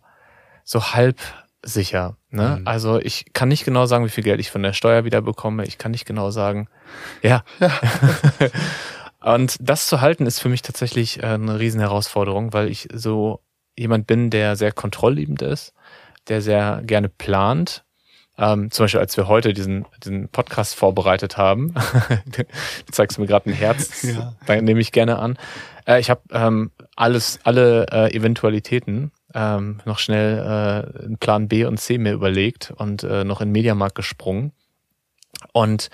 so 0.65 0.93
halb 0.93 1.19
sicher. 1.63 2.17
Ne? 2.31 2.59
Mhm. 2.61 2.69
Also 2.69 2.99
ich 3.01 3.33
kann 3.33 3.49
nicht 3.49 3.65
genau 3.65 3.87
sagen, 3.87 4.05
wie 4.05 4.11
viel 4.11 4.25
Geld 4.25 4.41
ich 4.41 4.51
von 4.51 4.63
der 4.63 4.73
Steuer 4.73 5.05
wieder 5.05 5.23
bekomme. 5.23 5.65
Ich 5.65 5.79
kann 5.79 5.93
nicht 5.93 6.07
genau 6.07 6.31
sagen, 6.31 6.69
ja. 7.23 7.43
ja. 7.59 7.71
und 9.35 9.57
das 9.61 9.87
zu 9.87 10.01
halten 10.01 10.27
ist 10.27 10.41
für 10.41 10.49
mich 10.49 10.63
tatsächlich 10.63 11.23
äh, 11.23 11.27
eine 11.27 11.59
riesen 11.59 11.81
Herausforderung, 11.81 12.53
weil 12.53 12.69
ich 12.69 12.89
so 12.93 13.41
jemand 13.77 14.07
bin, 14.07 14.31
der 14.31 14.57
sehr 14.57 14.73
kontrollliebend 14.73 15.43
ist, 15.43 15.73
der 16.29 16.43
sehr 16.43 16.83
gerne 16.85 17.09
plant 17.09 17.85
ähm, 18.41 18.71
zum 18.71 18.85
Beispiel, 18.85 19.01
als 19.01 19.17
wir 19.19 19.29
heute 19.29 19.53
diesen, 19.53 19.85
diesen 20.03 20.29
Podcast 20.29 20.75
vorbereitet 20.75 21.37
haben, 21.37 21.75
du 22.25 22.45
zeigst 22.91 23.19
mir 23.19 23.27
gerade 23.27 23.51
ein 23.51 23.53
Herz, 23.53 24.03
ja. 24.03 24.35
da 24.47 24.61
nehme 24.61 24.81
ich 24.81 24.93
gerne 24.93 25.19
an. 25.19 25.39
Äh, 25.87 26.01
ich 26.01 26.09
habe 26.09 26.23
ähm, 26.33 26.71
alles, 26.97 27.39
alle 27.45 27.87
äh, 27.93 28.17
Eventualitäten 28.17 29.13
ähm, 29.35 29.81
noch 29.85 29.99
schnell 29.99 30.39
äh, 30.39 31.05
einen 31.05 31.19
Plan 31.19 31.49
B 31.49 31.67
und 31.67 31.79
C 31.79 31.99
mir 31.99 32.13
überlegt 32.13 32.73
und 32.77 33.05
äh, 33.05 33.25
noch 33.25 33.43
in 33.43 33.53
Mediamarkt 33.53 33.95
gesprungen. 33.95 34.53
Und 35.53 35.91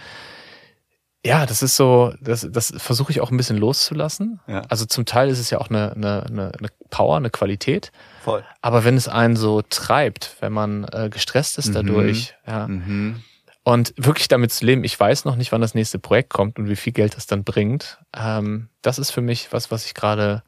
ja, 1.24 1.46
das 1.46 1.62
ist 1.62 1.76
so, 1.76 2.14
das, 2.20 2.46
das 2.48 2.72
versuche 2.76 3.10
ich 3.10 3.20
auch 3.20 3.32
ein 3.32 3.36
bisschen 3.36 3.56
loszulassen. 3.56 4.38
Ja. 4.46 4.62
Also 4.68 4.86
zum 4.86 5.04
Teil 5.04 5.28
ist 5.28 5.40
es 5.40 5.50
ja 5.50 5.58
auch 5.58 5.68
eine, 5.68 5.92
eine, 5.92 6.24
eine 6.28 6.68
Power, 6.90 7.16
eine 7.16 7.30
Qualität. 7.30 7.90
Voll. 8.26 8.44
Aber 8.60 8.82
wenn 8.82 8.96
es 8.96 9.06
einen 9.06 9.36
so 9.36 9.62
treibt, 9.62 10.34
wenn 10.40 10.52
man 10.52 10.82
äh, 10.90 11.08
gestresst 11.12 11.58
ist 11.58 11.68
mhm. 11.68 11.74
dadurch, 11.74 12.34
ja. 12.44 12.66
Mhm. 12.66 13.22
Und 13.62 13.94
wirklich 13.96 14.26
damit 14.26 14.52
zu 14.52 14.64
leben, 14.64 14.82
ich 14.82 14.98
weiß 14.98 15.24
noch 15.24 15.36
nicht, 15.36 15.52
wann 15.52 15.60
das 15.60 15.74
nächste 15.74 16.00
Projekt 16.00 16.30
kommt 16.30 16.58
und 16.58 16.68
wie 16.68 16.74
viel 16.74 16.92
Geld 16.92 17.16
das 17.16 17.28
dann 17.28 17.44
bringt. 17.44 17.98
Ähm, 18.16 18.68
das 18.82 18.98
ist 18.98 19.12
für 19.12 19.20
mich 19.20 19.52
was, 19.52 19.70
was 19.70 19.86
ich 19.86 19.94
gerade 19.94 20.42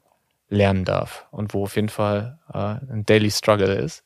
lernen 0.49 0.85
darf 0.85 1.27
und 1.31 1.55
wo 1.55 1.63
auf 1.63 1.77
jeden 1.77 1.89
Fall 1.89 2.41
äh, 2.53 2.59
ein 2.93 3.05
Daily 3.07 3.31
Struggle 3.31 3.75
ist. 3.75 4.03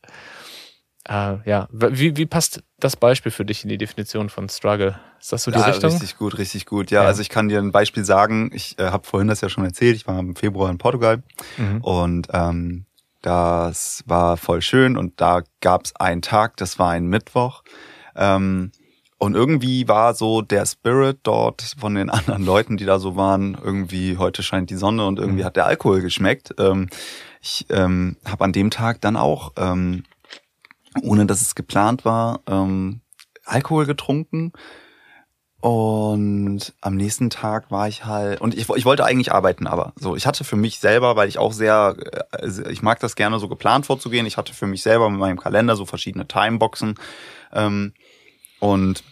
Äh, 1.09 1.39
ja, 1.49 1.67
wie, 1.73 2.15
wie 2.19 2.27
passt 2.27 2.63
das 2.79 2.97
Beispiel 2.97 3.33
für 3.33 3.47
dich 3.47 3.63
in 3.65 3.71
die 3.71 3.79
Definition 3.79 4.29
von 4.29 4.51
Struggle? 4.51 4.99
Ist 5.19 5.33
das 5.33 5.45
so 5.45 5.51
die 5.51 5.59
ja, 5.59 5.65
Richtung? 5.65 5.93
Richtig 5.93 6.19
gut, 6.19 6.37
richtig 6.37 6.67
gut. 6.67 6.91
Ja, 6.91 7.03
ja. 7.03 7.09
also 7.09 7.23
ich 7.23 7.31
kann 7.31 7.49
dir 7.49 7.59
ein 7.59 7.73
Beispiel 7.73 8.05
sagen. 8.05 8.51
Ich 8.53 8.79
äh, 8.79 8.91
habe 8.91 9.07
vorhin 9.07 9.29
das 9.29 9.41
ja 9.41 9.49
schon 9.49 9.65
erzählt. 9.65 9.97
Ich 9.97 10.07
war 10.07 10.19
im 10.19 10.37
Februar 10.37 10.71
in 10.71 10.77
Portugal 10.77 11.23
mhm. 11.57 11.81
und 11.81 12.29
ähm, 12.33 12.85
das 13.23 14.03
war 14.07 14.37
voll 14.37 14.63
schön 14.63 14.97
und 14.97 15.21
da 15.21 15.43
gab 15.61 15.85
es 15.85 15.97
einen 15.97 16.23
Tag, 16.23 16.57
das 16.57 16.79
war 16.79 16.91
ein 16.91 17.07
Mittwoch. 17.07 17.63
Ähm, 18.15 18.73
und 19.19 19.37
irgendwie 19.37 19.87
war 19.87 20.15
so 20.15 20.43
der 20.43 20.67
Spirit 20.67 21.21
dort 21.23 21.77
von 21.79 21.95
den 21.95 22.11
anderen 22.11 22.45
Leuten, 22.45 22.77
die 22.77 22.85
da 22.85 22.99
so 22.99 23.17
waren, 23.17 23.57
irgendwie 23.63 24.19
heute 24.19 24.43
scheint 24.43 24.71
die 24.71 24.77
Sonne 24.77 25.07
und 25.07 25.19
irgendwie 25.19 25.43
mhm. 25.43 25.47
hat 25.47 25.57
der 25.57 25.67
Alkohol 25.67 26.01
geschmeckt. 26.01 26.55
Ähm, 26.59 26.89
ich 27.41 27.67
ähm, 27.71 28.17
habe 28.25 28.45
an 28.45 28.53
dem 28.53 28.71
Tag 28.71 29.01
dann 29.01 29.17
auch 29.17 29.53
ähm, 29.57 30.05
ohne 31.01 31.27
dass 31.27 31.41
es 31.41 31.55
geplant 31.55 32.05
war, 32.05 32.41
ähm, 32.47 33.01
Alkohol 33.45 33.87
getrunken. 33.87 34.53
Und 35.62 36.72
am 36.81 36.96
nächsten 36.96 37.31
Tag 37.31 37.70
war 37.70 37.87
ich 37.87 38.05
halt, 38.05 38.40
und 38.40 38.53
ich, 38.53 38.68
ich 38.68 38.85
wollte 38.85 39.05
eigentlich 39.05 39.31
arbeiten, 39.31 39.68
aber 39.68 39.92
so, 39.94 40.16
ich 40.16 40.27
hatte 40.27 40.42
für 40.42 40.57
mich 40.57 40.81
selber, 40.81 41.14
weil 41.14 41.29
ich 41.29 41.38
auch 41.38 41.53
sehr, 41.53 41.94
äh, 42.33 42.72
ich 42.72 42.83
mag 42.83 42.98
das 42.98 43.14
gerne 43.14 43.38
so 43.38 43.46
geplant 43.46 43.87
vorzugehen, 43.87 44.27
ich 44.27 44.37
hatte 44.37 44.55
für 44.55 44.66
mich 44.66 44.83
selber 44.83 45.09
mit 45.09 45.20
meinem 45.20 45.38
Kalender 45.38 45.77
so 45.77 45.87
verschiedene 45.87 46.27
Timeboxen. 46.27 46.96
Ähm, 47.53 47.92
und 48.59 49.05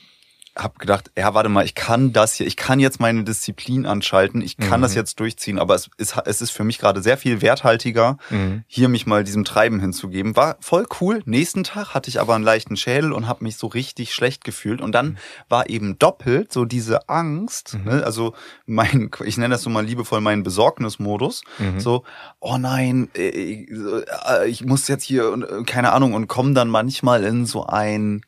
habe 0.57 0.79
gedacht, 0.79 1.11
ja, 1.17 1.33
warte 1.33 1.49
mal, 1.49 1.65
ich 1.65 1.75
kann 1.75 2.13
das 2.13 2.35
hier, 2.35 2.47
ich 2.47 2.57
kann 2.57 2.81
jetzt 2.81 3.01
meine 3.01 3.23
Disziplin 3.25 3.87
anschalten, 3.87 4.43
ich 4.43 4.57
kann 4.57 4.81
mhm. 4.81 4.83
das 4.83 4.95
jetzt 4.95 5.21
durchziehen, 5.21 5.59
aber 5.59 5.75
es 5.75 5.89
ist, 5.97 6.17
es 6.25 6.43
ist 6.43 6.51
für 6.51 6.65
mich 6.65 6.79
gerade 6.79 7.03
sehr 7.03 7.17
viel 7.17 7.41
werthaltiger, 7.41 8.19
mhm. 8.31 8.65
hier 8.67 8.89
mich 8.89 9.07
mal 9.07 9.23
diesem 9.23 9.45
Treiben 9.45 9.81
hinzugeben. 9.81 10.37
War 10.37 10.57
voll 10.61 10.87
cool. 11.01 11.23
Nächsten 11.25 11.63
Tag 11.63 11.95
hatte 11.95 12.09
ich 12.09 12.21
aber 12.21 12.35
einen 12.35 12.45
leichten 12.45 12.77
Schädel 12.77 13.13
und 13.13 13.29
habe 13.29 13.45
mich 13.45 13.57
so 13.57 13.69
richtig 13.69 14.13
schlecht 14.13 14.45
gefühlt. 14.45 14.81
Und 14.81 14.93
dann 14.93 15.07
mhm. 15.07 15.17
war 15.49 15.71
eben 15.71 15.99
doppelt 15.99 16.53
so 16.53 16.65
diese 16.65 17.09
Angst, 17.09 17.75
mhm. 17.75 17.85
ne? 17.85 18.05
also 18.05 18.35
mein, 18.67 19.11
ich 19.25 19.37
nenne 19.37 19.55
das 19.55 19.63
so 19.63 19.71
mal 19.71 19.85
liebevoll 19.85 20.21
meinen 20.21 20.43
Besorgnismodus. 20.43 21.43
Mhm. 21.59 21.81
So, 21.81 22.05
oh 22.41 22.59
nein, 22.59 23.09
ich, 23.15 23.71
äh, 23.71 24.49
ich 24.49 24.65
muss 24.65 24.89
jetzt 24.89 25.05
hier, 25.05 25.33
äh, 25.33 25.63
keine 25.65 25.93
Ahnung, 25.93 26.15
und 26.15 26.27
komme 26.27 26.55
dann 26.55 26.69
manchmal 26.69 27.25
in 27.25 27.47
so 27.47 27.67
ein 27.67 28.23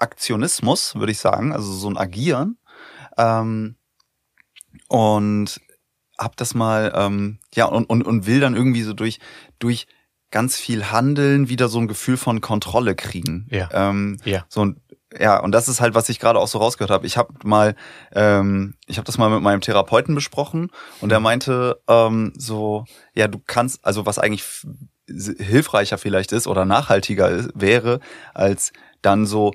Aktionismus, 0.00 0.94
würde 0.94 1.12
ich 1.12 1.18
sagen, 1.18 1.52
also 1.52 1.72
so 1.72 1.88
ein 1.88 1.96
Agieren. 1.96 2.58
Ähm, 3.16 3.76
und 4.88 5.60
hab 6.18 6.36
das 6.36 6.54
mal, 6.54 6.92
ähm, 6.94 7.38
ja, 7.54 7.66
und, 7.66 7.86
und, 7.86 8.02
und 8.02 8.26
will 8.26 8.40
dann 8.40 8.54
irgendwie 8.54 8.82
so 8.82 8.92
durch, 8.92 9.20
durch 9.58 9.86
ganz 10.30 10.56
viel 10.56 10.90
Handeln 10.90 11.48
wieder 11.48 11.68
so 11.68 11.78
ein 11.78 11.88
Gefühl 11.88 12.16
von 12.16 12.40
Kontrolle 12.40 12.94
kriegen. 12.94 13.46
Ja. 13.50 13.68
Ähm, 13.72 14.18
ja. 14.24 14.44
So 14.48 14.64
ein, 14.64 14.80
ja, 15.18 15.40
und 15.40 15.52
das 15.52 15.68
ist 15.68 15.80
halt, 15.80 15.94
was 15.94 16.08
ich 16.08 16.20
gerade 16.20 16.38
auch 16.38 16.46
so 16.46 16.58
rausgehört 16.58 16.90
habe. 16.90 17.06
Ich 17.06 17.16
habe 17.16 17.32
mal, 17.42 17.74
ähm, 18.12 18.74
ich 18.86 18.96
habe 18.98 19.06
das 19.06 19.18
mal 19.18 19.30
mit 19.30 19.42
meinem 19.42 19.60
Therapeuten 19.60 20.14
besprochen 20.14 20.70
und 21.00 21.10
er 21.10 21.18
mhm. 21.18 21.24
meinte 21.24 21.82
ähm, 21.88 22.32
so, 22.36 22.84
ja, 23.14 23.26
du 23.26 23.40
kannst, 23.44 23.84
also 23.84 24.06
was 24.06 24.18
eigentlich 24.18 24.44
hilfreicher 25.08 25.98
vielleicht 25.98 26.30
ist 26.30 26.46
oder 26.46 26.64
nachhaltiger 26.64 27.28
ist, 27.28 27.50
wäre, 27.54 27.98
als 28.34 28.72
dann 29.02 29.26
so 29.26 29.52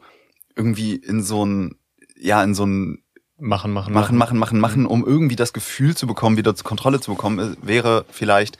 irgendwie 0.56 0.96
in 0.96 1.22
so 1.22 1.46
ein, 1.46 1.76
ja, 2.18 2.44
in 2.44 2.56
so 2.56 2.65
ein 2.65 3.04
machen, 3.38 3.74
machen, 3.74 3.94
machen, 3.94 4.18
machen, 4.18 4.38
machen, 4.38 4.60
machen, 4.60 4.86
um 4.86 5.06
irgendwie 5.06 5.36
das 5.36 5.54
Gefühl 5.54 5.96
zu 5.96 6.08
bekommen, 6.08 6.38
wieder 6.38 6.56
zur 6.56 6.65
Kontrolle 6.65 7.00
zu 7.00 7.12
bekommen, 7.12 7.58
wäre 7.62 8.06
vielleicht 8.10 8.58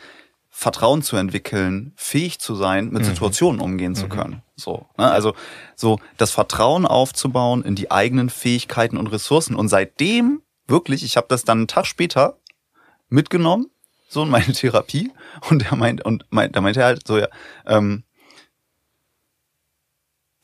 Vertrauen 0.50 1.02
zu 1.02 1.18
entwickeln, 1.18 1.92
fähig 1.98 2.40
zu 2.40 2.56
sein, 2.56 2.90
mit 2.90 3.02
mhm. 3.02 3.08
Situationen 3.08 3.60
umgehen 3.60 3.92
mhm. 3.92 3.96
zu 3.96 4.08
können. 4.08 4.42
So, 4.56 4.86
ne? 4.98 5.12
also 5.12 5.34
so 5.76 6.00
das 6.16 6.32
Vertrauen 6.32 6.86
aufzubauen 6.86 7.62
in 7.62 7.76
die 7.76 7.92
eigenen 7.92 8.30
Fähigkeiten 8.30 8.96
und 8.96 9.08
Ressourcen. 9.08 9.58
Und 9.58 9.68
seitdem 9.68 10.42
wirklich, 10.66 11.04
ich 11.04 11.18
habe 11.18 11.28
das 11.30 11.44
dann 11.44 11.58
einen 11.58 11.68
Tag 11.68 11.86
später 11.86 12.38
mitgenommen, 13.10 13.68
so 14.08 14.24
in 14.24 14.30
meine 14.30 14.46
Therapie, 14.54 15.12
und 15.50 15.70
er 15.70 15.76
meint 15.76 16.06
und 16.06 16.26
meint, 16.30 16.56
da 16.56 16.62
meinte 16.62 16.80
er 16.80 16.86
halt 16.86 17.06
so 17.06 17.18
ja, 17.18 17.28
ähm, 17.66 18.05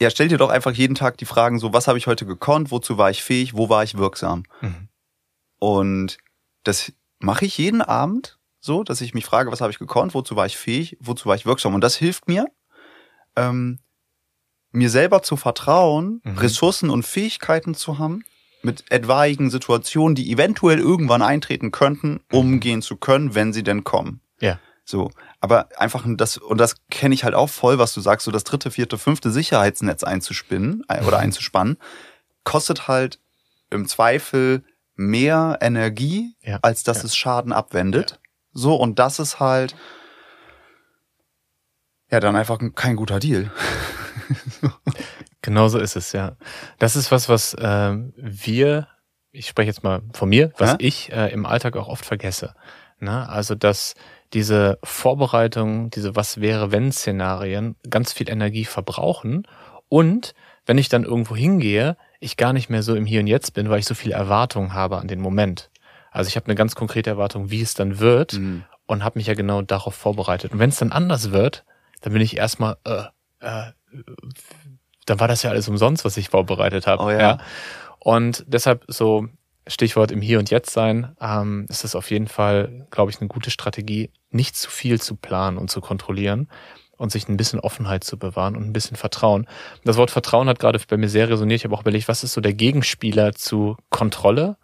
ja, 0.01 0.09
stell 0.09 0.29
dir 0.29 0.39
doch 0.39 0.49
einfach 0.49 0.71
jeden 0.71 0.95
Tag 0.95 1.17
die 1.17 1.25
Fragen 1.25 1.59
so, 1.59 1.73
was 1.73 1.87
habe 1.87 1.99
ich 1.99 2.07
heute 2.07 2.25
gekonnt, 2.25 2.71
wozu 2.71 2.97
war 2.97 3.11
ich 3.11 3.21
fähig, 3.21 3.53
wo 3.53 3.69
war 3.69 3.83
ich 3.83 3.99
wirksam? 3.99 4.45
Mhm. 4.59 4.87
Und 5.59 6.17
das 6.63 6.91
mache 7.19 7.45
ich 7.45 7.55
jeden 7.59 7.83
Abend 7.83 8.39
so, 8.59 8.83
dass 8.83 9.01
ich 9.01 9.13
mich 9.13 9.25
frage, 9.25 9.51
was 9.51 9.61
habe 9.61 9.71
ich 9.71 9.77
gekonnt, 9.77 10.15
wozu 10.15 10.35
war 10.35 10.47
ich 10.47 10.57
fähig, 10.57 10.97
wozu 11.01 11.27
war 11.27 11.35
ich 11.35 11.45
wirksam. 11.45 11.75
Und 11.75 11.81
das 11.81 11.95
hilft 11.95 12.27
mir, 12.27 12.47
ähm, 13.35 13.77
mir 14.71 14.89
selber 14.89 15.21
zu 15.21 15.37
vertrauen, 15.37 16.19
mhm. 16.23 16.39
Ressourcen 16.39 16.89
und 16.89 17.05
Fähigkeiten 17.05 17.75
zu 17.75 17.99
haben, 17.99 18.23
mit 18.63 18.91
etwaigen 18.91 19.51
Situationen, 19.51 20.15
die 20.15 20.31
eventuell 20.31 20.79
irgendwann 20.79 21.21
eintreten 21.21 21.69
könnten, 21.69 22.13
mhm. 22.13 22.19
umgehen 22.31 22.81
zu 22.81 22.95
können, 22.95 23.35
wenn 23.35 23.53
sie 23.53 23.61
denn 23.61 23.83
kommen. 23.83 24.21
Ja. 24.39 24.59
So, 24.83 25.11
aber 25.41 25.69
einfach 25.77 26.05
das 26.07 26.37
und 26.37 26.59
das 26.59 26.75
kenne 26.89 27.15
ich 27.15 27.23
halt 27.23 27.33
auch 27.33 27.49
voll, 27.49 27.79
was 27.79 27.93
du 27.93 27.99
sagst, 27.99 28.25
so 28.25 28.31
das 28.31 28.43
dritte, 28.43 28.69
vierte, 28.71 28.97
fünfte 28.97 29.31
Sicherheitsnetz 29.31 30.03
einzuspinnen 30.03 30.83
äh, 30.87 31.03
oder 31.03 31.17
einzuspannen, 31.17 31.77
kostet 32.43 32.87
halt 32.87 33.19
im 33.71 33.87
Zweifel 33.87 34.63
mehr 34.95 35.57
Energie, 35.59 36.35
ja. 36.41 36.59
als 36.61 36.83
dass 36.83 36.99
ja. 36.99 37.05
es 37.05 37.15
Schaden 37.15 37.51
abwendet. 37.51 38.11
Ja. 38.11 38.17
So, 38.53 38.75
und 38.75 38.99
das 38.99 39.17
ist 39.17 39.39
halt 39.39 39.75
ja 42.11 42.19
dann 42.19 42.35
einfach 42.35 42.59
kein 42.75 42.95
guter 42.95 43.19
Deal. 43.19 43.49
genau 45.41 45.69
so 45.69 45.79
ist 45.79 45.95
es, 45.95 46.11
ja. 46.11 46.35
Das 46.77 46.95
ist 46.95 47.11
was, 47.11 47.29
was 47.29 47.55
äh, 47.55 47.97
wir, 48.15 48.87
ich 49.31 49.47
spreche 49.47 49.67
jetzt 49.67 49.83
mal 49.83 50.03
von 50.13 50.29
mir, 50.29 50.51
was 50.57 50.75
ich 50.77 51.11
äh, 51.11 51.31
im 51.31 51.47
Alltag 51.47 51.77
auch 51.77 51.87
oft 51.87 52.05
vergesse. 52.05 52.53
Ne? 52.99 53.27
Also, 53.27 53.55
dass 53.55 53.95
diese 54.33 54.79
Vorbereitung, 54.83 55.89
diese 55.89 56.15
Was 56.15 56.39
wäre 56.39 56.71
wenn 56.71 56.91
Szenarien 56.91 57.75
ganz 57.89 58.13
viel 58.13 58.29
Energie 58.29 58.65
verbrauchen 58.65 59.47
und 59.89 60.33
wenn 60.65 60.77
ich 60.77 60.89
dann 60.89 61.03
irgendwo 61.03 61.35
hingehe, 61.35 61.97
ich 62.19 62.37
gar 62.37 62.53
nicht 62.53 62.69
mehr 62.69 62.83
so 62.83 62.95
im 62.95 63.05
Hier 63.05 63.19
und 63.21 63.27
Jetzt 63.27 63.53
bin, 63.53 63.69
weil 63.69 63.79
ich 63.79 63.85
so 63.85 63.95
viel 63.95 64.11
Erwartung 64.11 64.73
habe 64.73 64.97
an 64.99 65.07
den 65.07 65.19
Moment. 65.19 65.69
Also 66.11 66.27
ich 66.27 66.35
habe 66.35 66.45
eine 66.45 66.55
ganz 66.55 66.75
konkrete 66.75 67.09
Erwartung, 67.09 67.49
wie 67.49 67.61
es 67.61 67.73
dann 67.73 67.99
wird 67.99 68.33
mhm. 68.33 68.63
und 68.85 69.03
habe 69.03 69.17
mich 69.17 69.27
ja 69.27 69.33
genau 69.33 69.61
darauf 69.61 69.95
vorbereitet. 69.95 70.51
Und 70.51 70.59
wenn 70.59 70.69
es 70.69 70.77
dann 70.77 70.91
anders 70.91 71.31
wird, 71.31 71.65
dann 72.01 72.13
bin 72.13 72.21
ich 72.21 72.37
erstmal, 72.37 72.77
äh, 72.83 73.03
äh, 73.39 73.71
dann 75.05 75.19
war 75.19 75.27
das 75.27 75.43
ja 75.43 75.49
alles 75.49 75.67
umsonst, 75.67 76.05
was 76.05 76.17
ich 76.17 76.29
vorbereitet 76.29 76.85
habe. 76.85 77.03
Oh 77.03 77.09
ja. 77.09 77.19
ja. 77.19 77.37
Und 77.99 78.43
deshalb 78.47 78.85
so 78.87 79.27
Stichwort 79.67 80.11
im 80.11 80.21
Hier 80.21 80.39
und 80.39 80.49
Jetzt 80.49 80.71
sein, 80.71 81.15
ähm, 81.21 81.65
ist 81.69 81.83
es 81.83 81.95
auf 81.95 82.11
jeden 82.11 82.27
Fall, 82.27 82.87
glaube 82.91 83.11
ich, 83.11 83.19
eine 83.19 83.27
gute 83.27 83.51
Strategie, 83.51 84.11
nicht 84.31 84.55
zu 84.55 84.69
viel 84.69 84.99
zu 85.01 85.15
planen 85.15 85.57
und 85.57 85.69
zu 85.69 85.81
kontrollieren 85.81 86.49
und 86.97 87.11
sich 87.11 87.27
ein 87.27 87.37
bisschen 87.37 87.59
Offenheit 87.59 88.03
zu 88.03 88.17
bewahren 88.17 88.55
und 88.55 88.63
ein 88.63 88.73
bisschen 88.73 88.95
Vertrauen. 88.97 89.47
Das 89.83 89.97
Wort 89.97 90.11
Vertrauen 90.11 90.47
hat 90.47 90.59
gerade 90.59 90.79
bei 90.87 90.97
mir 90.97 91.09
sehr 91.09 91.29
resoniert. 91.29 91.61
Ich 91.61 91.65
habe 91.65 91.75
auch 91.75 91.81
überlegt, 91.81 92.07
was 92.07 92.23
ist 92.23 92.33
so 92.33 92.41
der 92.41 92.53
Gegenspieler 92.53 93.33
zu 93.33 93.75
Kontrolle? 93.89 94.57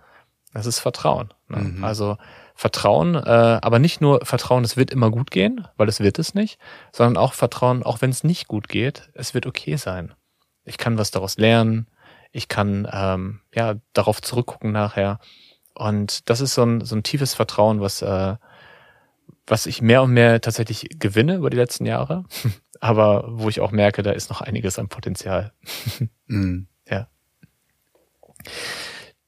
Das 0.53 0.65
ist 0.65 0.79
Vertrauen. 0.79 1.33
Ne? 1.49 1.57
Mhm. 1.57 1.83
Also 1.83 2.17
Vertrauen, 2.55 3.15
äh, 3.15 3.59
aber 3.61 3.79
nicht 3.79 4.01
nur 4.01 4.25
Vertrauen, 4.25 4.63
es 4.63 4.77
wird 4.77 4.91
immer 4.91 5.11
gut 5.11 5.31
gehen, 5.31 5.67
weil 5.77 5.89
es 5.89 5.99
wird 5.99 6.17
es 6.19 6.33
nicht, 6.33 6.59
sondern 6.91 7.17
auch 7.17 7.33
Vertrauen, 7.33 7.83
auch 7.83 8.01
wenn 8.01 8.09
es 8.09 8.23
nicht 8.23 8.47
gut 8.47 8.67
geht, 8.67 9.09
es 9.13 9.33
wird 9.33 9.45
okay 9.45 9.75
sein. 9.75 10.13
Ich 10.63 10.77
kann 10.77 10.97
was 10.97 11.11
daraus 11.11 11.37
lernen, 11.37 11.87
ich 12.31 12.47
kann 12.47 12.87
ähm, 12.91 13.41
ja 13.53 13.75
darauf 13.93 14.21
zurückgucken 14.21 14.71
nachher. 14.71 15.19
Und 15.75 16.29
das 16.29 16.41
ist 16.41 16.55
so 16.55 16.63
ein, 16.63 16.81
so 16.81 16.95
ein 16.95 17.03
tiefes 17.03 17.35
Vertrauen, 17.35 17.79
was, 17.81 18.01
äh, 18.01 18.35
was 19.47 19.65
ich 19.65 19.81
mehr 19.81 20.03
und 20.03 20.11
mehr 20.11 20.41
tatsächlich 20.41 20.87
gewinne 20.99 21.35
über 21.35 21.49
die 21.49 21.57
letzten 21.57 21.85
Jahre, 21.85 22.25
aber 22.79 23.25
wo 23.27 23.49
ich 23.49 23.61
auch 23.61 23.71
merke, 23.71 24.03
da 24.03 24.11
ist 24.11 24.29
noch 24.29 24.41
einiges 24.41 24.77
an 24.77 24.89
Potenzial. 24.89 25.53
mhm. 26.27 26.67
Ja. 26.87 27.07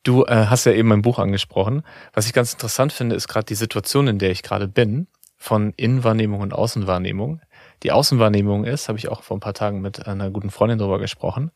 Du 0.04 0.26
äh, 0.26 0.46
hast 0.48 0.66
ja 0.66 0.74
eben 0.74 0.90
mein 0.90 1.02
Buch 1.02 1.20
angesprochen. 1.20 1.84
Was 2.14 2.26
ich 2.26 2.34
ganz 2.34 2.54
interessant 2.54 2.94
finde, 2.94 3.16
ist 3.16 3.28
gerade 3.28 3.46
die 3.46 3.56
Situation, 3.56 4.08
in 4.08 4.20
der 4.20 4.32
ich 4.32 4.44
gerade 4.44 4.68
bin, 4.68 5.08
von 5.38 5.74
Innenwahrnehmung 5.78 6.42
und 6.42 6.54
Außenwahrnehmung. 6.54 7.42
Die 7.84 7.92
Außenwahrnehmung 7.92 8.66
ist, 8.66 8.90
habe 8.90 8.98
ich 8.98 9.08
auch 9.08 9.24
vor 9.24 9.38
ein 9.38 9.42
paar 9.42 9.54
Tagen 9.54 9.82
mit 9.82 10.06
einer 10.06 10.30
guten 10.30 10.52
Freundin 10.52 10.80
drüber 10.80 11.00
gesprochen. 11.00 11.52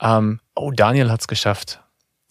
Ähm, 0.00 0.40
oh, 0.54 0.70
Daniel 0.70 1.10
hat's 1.10 1.28
geschafft. 1.28 1.82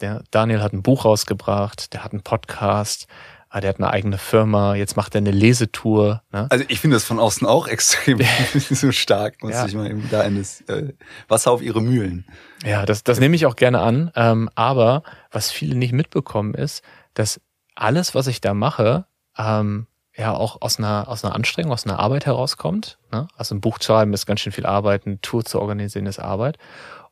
Der 0.01 0.23
Daniel 0.31 0.61
hat 0.61 0.73
ein 0.73 0.83
Buch 0.83 1.05
rausgebracht, 1.05 1.93
der 1.93 2.03
hat 2.03 2.13
einen 2.13 2.23
Podcast, 2.23 3.07
ah, 3.49 3.61
der 3.61 3.69
hat 3.69 3.77
eine 3.77 3.89
eigene 3.89 4.17
Firma, 4.17 4.75
jetzt 4.75 4.95
macht 4.97 5.15
er 5.15 5.19
eine 5.19 5.31
Lesetour. 5.31 6.21
Ne? 6.31 6.47
Also 6.49 6.65
ich 6.67 6.79
finde 6.79 6.95
das 6.95 7.03
von 7.03 7.19
außen 7.19 7.47
auch 7.47 7.67
extrem 7.67 8.19
so 8.53 8.91
stark, 8.91 9.41
muss 9.43 9.53
ja. 9.53 9.65
ich 9.65 9.73
mal 9.75 9.89
eben 9.89 10.07
da 10.09 10.23
in 10.23 10.37
das 10.37 10.61
äh, 10.61 10.93
Wasser 11.27 11.51
auf 11.51 11.61
ihre 11.61 11.81
Mühlen. 11.81 12.25
Ja, 12.65 12.85
das, 12.85 13.03
das 13.03 13.19
nehme 13.19 13.35
ich 13.35 13.45
auch 13.45 13.55
gerne 13.55 13.79
an. 13.79 14.11
Ähm, 14.15 14.49
aber 14.55 15.03
was 15.31 15.51
viele 15.51 15.75
nicht 15.75 15.93
mitbekommen 15.93 16.53
ist, 16.53 16.83
dass 17.13 17.39
alles, 17.75 18.15
was 18.15 18.27
ich 18.27 18.41
da 18.41 18.53
mache, 18.53 19.05
ähm, 19.37 19.87
ja 20.15 20.33
auch 20.33 20.61
aus 20.61 20.79
einer, 20.79 21.07
aus 21.07 21.23
einer 21.23 21.35
Anstrengung, 21.35 21.71
aus 21.71 21.85
einer 21.85 21.99
Arbeit 21.99 22.25
herauskommt. 22.25 22.97
Ne? 23.11 23.27
Also 23.37 23.55
ein 23.55 23.61
Buch 23.61 23.77
schreiben 23.81 24.13
ist 24.13 24.25
ganz 24.25 24.39
schön 24.39 24.51
viel 24.51 24.65
Arbeit, 24.65 25.05
eine 25.05 25.21
Tour 25.21 25.45
zu 25.45 25.61
organisieren 25.61 26.07
ist 26.07 26.19
Arbeit. 26.19 26.57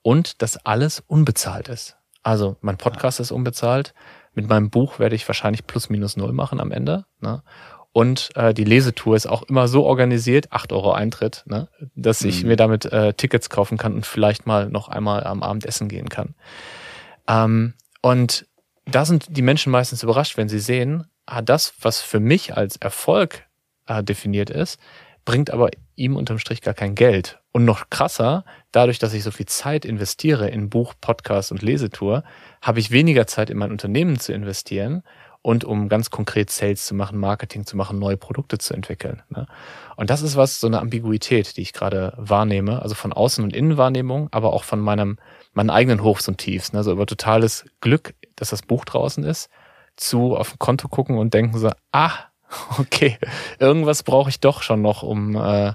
Und 0.01 0.41
dass 0.41 0.57
alles 0.65 1.03
unbezahlt 1.07 1.67
ist. 1.67 1.97
Also 2.23 2.57
mein 2.61 2.77
Podcast 2.77 3.19
ja. 3.19 3.23
ist 3.23 3.31
unbezahlt, 3.31 3.93
mit 4.35 4.47
meinem 4.49 4.69
Buch 4.69 4.99
werde 4.99 5.15
ich 5.15 5.27
wahrscheinlich 5.27 5.65
plus 5.65 5.89
minus 5.89 6.17
null 6.17 6.33
machen 6.33 6.59
am 6.59 6.71
Ende. 6.71 7.05
Ne? 7.21 7.43
Und 7.91 8.29
äh, 8.35 8.53
die 8.53 8.65
Lesetour 8.65 9.15
ist 9.15 9.25
auch 9.25 9.43
immer 9.43 9.67
so 9.67 9.85
organisiert, 9.85 10.51
acht 10.51 10.73
Euro 10.73 10.91
Eintritt, 10.91 11.43
ne? 11.45 11.69
dass 11.95 12.21
mhm. 12.21 12.29
ich 12.29 12.43
mir 12.43 12.57
damit 12.57 12.85
äh, 12.85 13.13
Tickets 13.13 13.49
kaufen 13.49 13.77
kann 13.77 13.93
und 13.93 14.05
vielleicht 14.05 14.45
mal 14.45 14.69
noch 14.69 14.89
einmal 14.89 15.23
am 15.23 15.41
Abend 15.41 15.65
essen 15.65 15.87
gehen 15.87 16.09
kann. 16.09 16.35
Ähm, 17.27 17.73
und 18.01 18.45
da 18.85 19.05
sind 19.05 19.37
die 19.37 19.41
Menschen 19.41 19.71
meistens 19.71 20.03
überrascht, 20.03 20.37
wenn 20.37 20.49
sie 20.49 20.59
sehen, 20.59 21.05
ah, 21.25 21.41
das, 21.41 21.73
was 21.81 22.01
für 22.01 22.19
mich 22.19 22.55
als 22.55 22.75
Erfolg 22.75 23.45
äh, 23.87 24.03
definiert 24.03 24.49
ist, 24.49 24.79
bringt 25.23 25.49
aber 25.49 25.69
ihm 25.95 26.15
unterm 26.15 26.39
Strich 26.39 26.61
gar 26.61 26.73
kein 26.73 26.95
Geld. 26.95 27.39
Und 27.51 27.65
noch 27.65 27.89
krasser, 27.89 28.45
dadurch, 28.71 28.99
dass 28.99 29.13
ich 29.13 29.23
so 29.23 29.31
viel 29.31 29.47
Zeit 29.47 29.85
investiere 29.85 30.49
in 30.49 30.69
Buch, 30.69 30.93
Podcast 30.99 31.51
und 31.51 31.61
Lesetour, 31.61 32.23
habe 32.65 32.79
ich 32.79 32.89
weniger 32.89 33.27
Zeit 33.27 33.51
in 33.51 33.59
mein 33.59 33.69
Unternehmen 33.69 34.19
zu 34.19 34.33
investieren 34.33 35.03
und 35.43 35.63
um 35.63 35.87
ganz 35.87 36.09
konkret 36.09 36.49
Sales 36.49 36.83
zu 36.87 36.95
machen, 36.95 37.19
Marketing 37.19 37.63
zu 37.67 37.77
machen, 37.77 37.99
neue 37.99 38.17
Produkte 38.17 38.57
zu 38.57 38.73
entwickeln. 38.73 39.21
Ne? 39.29 39.45
Und 39.97 40.09
das 40.09 40.23
ist 40.23 40.35
was, 40.35 40.59
so 40.59 40.65
eine 40.65 40.79
Ambiguität, 40.79 41.57
die 41.57 41.61
ich 41.61 41.73
gerade 41.73 42.13
wahrnehme, 42.17 42.81
also 42.81 42.95
von 42.95 43.13
Außen- 43.13 43.43
und 43.43 43.55
Innenwahrnehmung, 43.55 44.29
aber 44.31 44.51
auch 44.51 44.63
von 44.63 44.79
meinem, 44.79 45.19
meinen 45.53 45.69
eigenen 45.69 46.01
Hochs 46.01 46.27
und 46.27 46.39
Tiefs. 46.39 46.73
Ne? 46.73 46.83
So 46.83 46.91
über 46.91 47.05
totales 47.05 47.65
Glück, 47.81 48.15
dass 48.35 48.49
das 48.49 48.63
Buch 48.63 48.83
draußen 48.83 49.23
ist, 49.23 49.51
zu 49.95 50.35
auf 50.35 50.55
ein 50.55 50.57
Konto 50.57 50.87
gucken 50.87 51.19
und 51.19 51.35
denken 51.35 51.59
so, 51.59 51.69
ah, 51.91 52.13
okay, 52.79 53.19
irgendwas 53.59 54.01
brauche 54.01 54.31
ich 54.31 54.39
doch 54.39 54.63
schon 54.63 54.81
noch, 54.81 55.03
um 55.03 55.35
äh, 55.35 55.73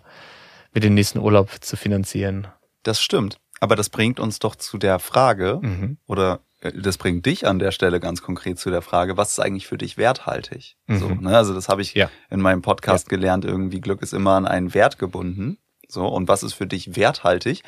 mir 0.75 0.81
den 0.81 0.95
nächsten 0.95 1.21
Urlaub 1.21 1.49
zu 1.61 1.77
finanzieren. 1.77 2.49
Das 2.83 3.01
stimmt. 3.01 3.39
Aber 3.61 3.77
das 3.77 3.91
bringt 3.91 4.19
uns 4.19 4.41
doch 4.41 4.57
zu 4.57 4.79
der 4.79 4.99
Frage, 4.99 5.61
mhm. 5.63 5.99
oder 6.09 6.41
das 6.61 6.99
bringt 6.99 7.25
dich 7.27 7.47
an 7.47 7.59
der 7.59 7.71
Stelle 7.71 8.01
ganz 8.01 8.23
konkret 8.23 8.59
zu 8.59 8.71
der 8.71 8.83
Frage, 8.83 9.17
was 9.17 9.31
ist 9.33 9.41
eigentlich 9.41 9.67
für 9.67 9.79
dich 9.79 9.97
werthaltig? 9.97 10.77
Mhm. 10.87 10.99
So, 10.99 11.09
ne? 11.09 11.37
Also 11.37 11.55
das 11.55 11.69
habe 11.69 11.83
ich 11.83 11.95
ja. 11.95 12.11
in 12.29 12.41
meinem 12.41 12.63
Podcast 12.63 13.11
ja. 13.11 13.17
gelernt, 13.17 13.45
irgendwie 13.45 13.81
Glück 13.81 14.03
ist 14.03 14.13
immer 14.13 14.33
an 14.33 14.47
einen 14.47 14.75
Wert 14.75 14.99
gebunden. 14.99 15.59
So, 15.89 16.07
und 16.07 16.29
was 16.29 16.43
ist 16.43 16.53
für 16.53 16.67
dich 16.67 16.97
werthaltig? 16.97 17.63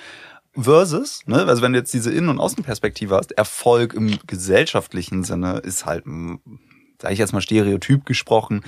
Versus, 0.55 1.23
ne, 1.27 1.47
also 1.47 1.63
wenn 1.63 1.73
du 1.73 1.79
jetzt 1.79 1.95
diese 1.95 2.13
Innen- 2.13 2.29
und 2.29 2.39
Außenperspektive 2.39 3.17
hast, 3.17 3.33
Erfolg 3.33 3.95
im 3.95 4.19
gesellschaftlichen 4.27 5.25
Sinne 5.25 5.59
ist 5.59 5.87
halt, 5.87 6.05
sage 6.05 7.15
ich 7.15 7.19
jetzt 7.19 7.33
mal 7.33 7.41
stereotyp 7.41 8.05
gesprochen, 8.05 8.63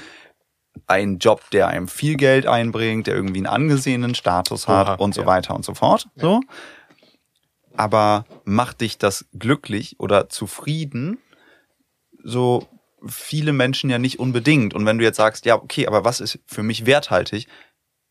ein 0.86 1.18
Job, 1.18 1.42
der 1.50 1.68
einem 1.68 1.86
viel 1.86 2.16
Geld 2.16 2.46
einbringt, 2.46 3.06
der 3.06 3.14
irgendwie 3.14 3.38
einen 3.38 3.46
angesehenen 3.46 4.14
Status 4.14 4.66
hat 4.66 4.88
Oha, 4.88 4.94
und 4.94 5.14
so 5.14 5.22
ja. 5.22 5.26
weiter 5.26 5.54
und 5.54 5.64
so 5.64 5.74
fort. 5.74 6.08
So. 6.16 6.40
Aber 7.76 8.24
macht 8.44 8.80
dich 8.80 8.98
das 8.98 9.26
glücklich 9.32 9.98
oder 9.98 10.28
zufrieden? 10.28 11.18
So 12.22 12.68
viele 13.06 13.52
Menschen 13.52 13.90
ja 13.90 13.98
nicht 13.98 14.18
unbedingt. 14.18 14.74
Und 14.74 14.86
wenn 14.86 14.98
du 14.98 15.04
jetzt 15.04 15.16
sagst, 15.16 15.44
ja, 15.44 15.56
okay, 15.56 15.86
aber 15.86 16.04
was 16.04 16.20
ist 16.20 16.38
für 16.46 16.62
mich 16.62 16.86
werthaltig? 16.86 17.48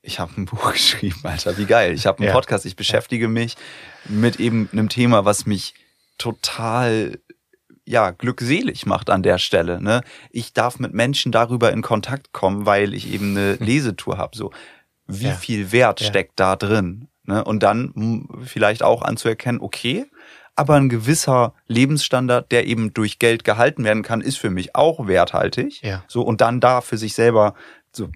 Ich 0.01 0.19
habe 0.19 0.33
ein 0.37 0.45
Buch 0.45 0.73
geschrieben, 0.73 1.19
Alter, 1.23 1.57
wie 1.57 1.65
geil. 1.65 1.93
Ich 1.93 2.05
habe 2.05 2.19
einen 2.19 2.27
ja. 2.27 2.33
Podcast, 2.33 2.65
ich 2.65 2.75
beschäftige 2.75 3.27
mich 3.27 3.55
mit 4.05 4.39
eben 4.39 4.69
einem 4.71 4.89
Thema, 4.89 5.25
was 5.25 5.45
mich 5.45 5.73
total 6.17 7.19
ja 7.85 8.11
glückselig 8.11 8.85
macht 8.85 9.09
an 9.09 9.23
der 9.23 9.37
Stelle. 9.37 9.81
Ne? 9.81 10.03
Ich 10.29 10.53
darf 10.53 10.79
mit 10.79 10.93
Menschen 10.93 11.31
darüber 11.31 11.71
in 11.71 11.81
Kontakt 11.81 12.31
kommen, 12.31 12.65
weil 12.65 12.93
ich 12.93 13.11
eben 13.11 13.31
eine 13.31 13.53
Lesetour 13.59 14.17
habe. 14.17 14.37
So, 14.37 14.51
wie 15.07 15.25
ja. 15.25 15.33
viel 15.33 15.71
Wert 15.71 16.01
ja. 16.01 16.07
steckt 16.07 16.39
da 16.39 16.55
drin? 16.55 17.07
Ne? 17.25 17.43
Und 17.43 17.63
dann 17.63 18.27
vielleicht 18.43 18.83
auch 18.83 19.01
anzuerkennen, 19.01 19.61
okay, 19.61 20.05
aber 20.55 20.75
ein 20.75 20.89
gewisser 20.89 21.53
Lebensstandard, 21.67 22.51
der 22.51 22.67
eben 22.67 22.93
durch 22.93 23.17
Geld 23.17 23.43
gehalten 23.43 23.83
werden 23.83 24.03
kann, 24.03 24.21
ist 24.21 24.37
für 24.37 24.49
mich 24.49 24.75
auch 24.75 25.07
werthaltig. 25.07 25.81
Ja. 25.81 26.03
So 26.07 26.21
und 26.21 26.41
dann 26.41 26.59
da 26.59 26.81
für 26.81 26.97
sich 26.97 27.15
selber 27.15 27.55
so 27.91 28.09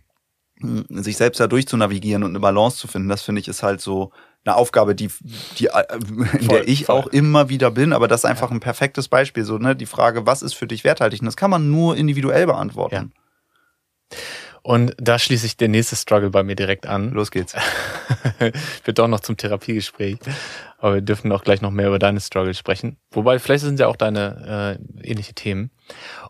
sich 0.89 1.17
selbst 1.17 1.39
da 1.39 1.47
durchzunavigieren 1.47 2.23
und 2.23 2.31
eine 2.31 2.39
Balance 2.39 2.77
zu 2.77 2.87
finden, 2.87 3.09
das 3.09 3.21
finde 3.21 3.41
ich 3.41 3.47
ist 3.47 3.61
halt 3.61 3.79
so 3.79 4.11
eine 4.43 4.55
Aufgabe, 4.55 4.95
die, 4.95 5.09
die 5.57 5.67
äh, 5.67 5.83
in 5.93 6.25
voll, 6.25 6.39
der 6.47 6.67
ich 6.67 6.85
voll. 6.85 6.95
auch 6.95 7.07
immer 7.07 7.49
wieder 7.49 7.69
bin, 7.69 7.93
aber 7.93 8.07
das 8.07 8.21
ist 8.21 8.25
einfach 8.25 8.49
ein 8.49 8.59
perfektes 8.59 9.07
Beispiel. 9.07 9.43
So, 9.43 9.57
ne, 9.57 9.75
die 9.75 9.85
Frage, 9.85 10.25
was 10.25 10.41
ist 10.41 10.53
für 10.53 10.65
dich 10.65 10.83
werthaltig? 10.83 11.19
Und 11.19 11.25
das 11.25 11.37
kann 11.37 11.51
man 11.51 11.69
nur 11.69 11.95
individuell 11.95 12.45
beantworten. 12.45 13.13
Ja. 14.11 14.17
Und 14.67 14.93
da 14.97 15.17
schließe 15.17 15.45
ich 15.45 15.55
der 15.55 15.69
nächste 15.69 15.95
Struggle 15.95 16.29
bei 16.29 16.43
mir 16.43 16.57
direkt 16.57 16.87
an. 16.87 17.11
Los 17.11 17.31
geht's. 17.31 17.55
Wird 18.83 18.99
doch 18.99 19.07
noch 19.07 19.21
zum 19.21 19.37
Therapiegespräch. 19.37 20.17
Aber 20.77 20.95
wir 20.95 21.01
dürfen 21.01 21.31
auch 21.31 21.45
gleich 21.45 21.61
noch 21.61 21.71
mehr 21.71 21.87
über 21.87 21.99
deine 21.99 22.19
Struggle 22.19 22.53
sprechen. 22.53 22.97
Wobei, 23.11 23.39
vielleicht 23.39 23.63
sind 23.63 23.79
ja 23.79 23.87
auch 23.87 23.95
deine 23.95 24.77
äh, 25.01 25.09
ähnliche 25.09 25.33
Themen. 25.33 25.71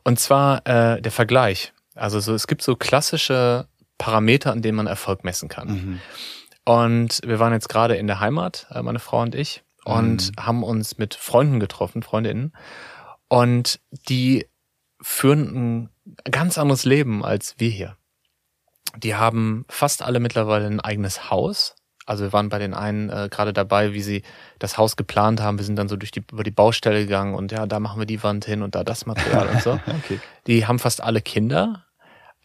Und 0.03 0.19
zwar 0.19 0.67
äh, 0.67 1.01
der 1.01 1.11
Vergleich. 1.11 1.73
Also 1.95 2.19
so, 2.19 2.35
es 2.35 2.45
gibt 2.45 2.61
so 2.61 2.75
klassische 2.75 3.65
Parameter, 3.97 4.51
an 4.51 4.61
denen 4.61 4.75
man 4.75 4.85
Erfolg 4.85 5.23
messen 5.23 5.49
kann. 5.49 5.67
Mhm. 5.69 6.01
Und 6.63 7.21
wir 7.25 7.39
waren 7.39 7.53
jetzt 7.53 7.69
gerade 7.69 7.95
in 7.95 8.05
der 8.05 8.19
Heimat, 8.19 8.67
äh, 8.69 8.83
meine 8.83 8.99
Frau 8.99 9.19
und 9.23 9.33
ich, 9.33 9.63
und 9.83 10.37
mhm. 10.37 10.45
haben 10.45 10.61
uns 10.61 10.99
mit 10.99 11.15
Freunden 11.15 11.59
getroffen, 11.59 12.03
Freundinnen. 12.03 12.53
Und 13.29 13.79
die 14.09 14.45
führen 15.01 15.89
ein 16.23 16.31
ganz 16.31 16.59
anderes 16.59 16.85
Leben 16.85 17.25
als 17.25 17.55
wir 17.57 17.71
hier. 17.71 17.97
Die 18.97 19.15
haben 19.15 19.65
fast 19.69 20.01
alle 20.01 20.19
mittlerweile 20.19 20.65
ein 20.65 20.79
eigenes 20.79 21.29
Haus. 21.29 21.75
Also 22.05 22.23
wir 22.23 22.33
waren 22.33 22.49
bei 22.49 22.57
den 22.57 22.73
einen 22.73 23.09
äh, 23.09 23.27
gerade 23.29 23.51
dabei, 23.51 23.93
wie 23.93 24.01
sie 24.01 24.23
das 24.59 24.77
Haus 24.77 24.95
geplant 24.95 25.41
haben. 25.41 25.57
Wir 25.57 25.65
sind 25.65 25.75
dann 25.75 25.89
so 25.89 25.97
durch 25.97 26.11
die, 26.11 26.23
über 26.31 26.43
die 26.43 26.51
Baustelle 26.51 26.99
gegangen 26.99 27.35
und 27.35 27.51
ja, 27.51 27.65
da 27.65 27.79
machen 27.79 27.99
wir 27.99 28.05
die 28.05 28.23
Wand 28.23 28.45
hin 28.45 28.61
und 28.61 28.75
da 28.75 28.83
das 28.83 29.05
Material 29.05 29.47
und 29.49 29.61
so. 29.61 29.71
okay. 29.87 30.19
Die 30.47 30.65
haben 30.65 30.79
fast 30.79 31.03
alle 31.03 31.21
Kinder. 31.21 31.85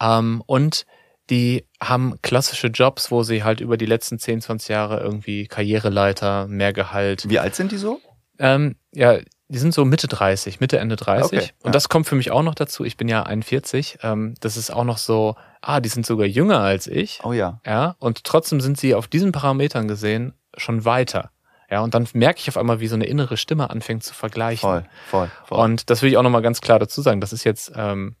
Ähm, 0.01 0.43
und 0.45 0.85
die 1.29 1.65
haben 1.81 2.15
klassische 2.21 2.67
Jobs, 2.67 3.09
wo 3.09 3.23
sie 3.23 3.43
halt 3.43 3.61
über 3.61 3.77
die 3.77 3.85
letzten 3.85 4.19
10, 4.19 4.41
20 4.41 4.69
Jahre 4.69 4.99
irgendwie 4.99 5.47
Karriereleiter, 5.47 6.47
mehr 6.47 6.73
Gehalt. 6.73 7.29
Wie 7.29 7.39
alt 7.39 7.55
sind 7.55 7.71
die 7.71 7.77
so? 7.77 8.01
Ähm, 8.39 8.75
ja, 8.91 9.19
die 9.53 9.59
sind 9.59 9.73
so 9.73 9.85
Mitte 9.85 10.07
30, 10.07 10.59
Mitte, 10.59 10.79
Ende 10.79 10.95
30. 10.95 11.25
Okay, 11.25 11.49
und 11.61 11.67
ja. 11.67 11.71
das 11.71 11.87
kommt 11.87 12.07
für 12.07 12.15
mich 12.15 12.31
auch 12.31 12.41
noch 12.41 12.55
dazu. 12.55 12.83
Ich 12.83 12.97
bin 12.97 13.07
ja 13.07 13.23
41. 13.23 13.99
Ähm, 14.01 14.33
das 14.39 14.57
ist 14.57 14.71
auch 14.71 14.83
noch 14.83 14.97
so, 14.97 15.35
ah, 15.61 15.79
die 15.79 15.89
sind 15.89 16.05
sogar 16.05 16.25
jünger 16.25 16.59
als 16.59 16.87
ich. 16.87 17.19
Oh 17.23 17.33
ja. 17.33 17.59
Ja, 17.65 17.95
und 17.99 18.23
trotzdem 18.23 18.61
sind 18.61 18.79
sie 18.79 18.95
auf 18.95 19.07
diesen 19.07 19.31
Parametern 19.31 19.87
gesehen 19.87 20.33
schon 20.57 20.85
weiter. 20.85 21.29
Ja, 21.69 21.81
und 21.81 21.93
dann 21.93 22.07
merke 22.13 22.39
ich 22.39 22.49
auf 22.49 22.57
einmal, 22.57 22.79
wie 22.79 22.87
so 22.87 22.95
eine 22.95 23.05
innere 23.05 23.37
Stimme 23.37 23.69
anfängt 23.69 24.03
zu 24.03 24.13
vergleichen. 24.13 24.67
Voll, 24.67 24.85
voll, 25.09 25.31
voll. 25.45 25.59
Und 25.59 25.89
das 25.89 26.01
will 26.01 26.09
ich 26.09 26.17
auch 26.17 26.23
nochmal 26.23 26.41
ganz 26.41 26.61
klar 26.61 26.79
dazu 26.79 27.01
sagen. 27.01 27.21
Das 27.21 27.31
ist 27.31 27.43
jetzt 27.43 27.71
ähm, 27.75 28.15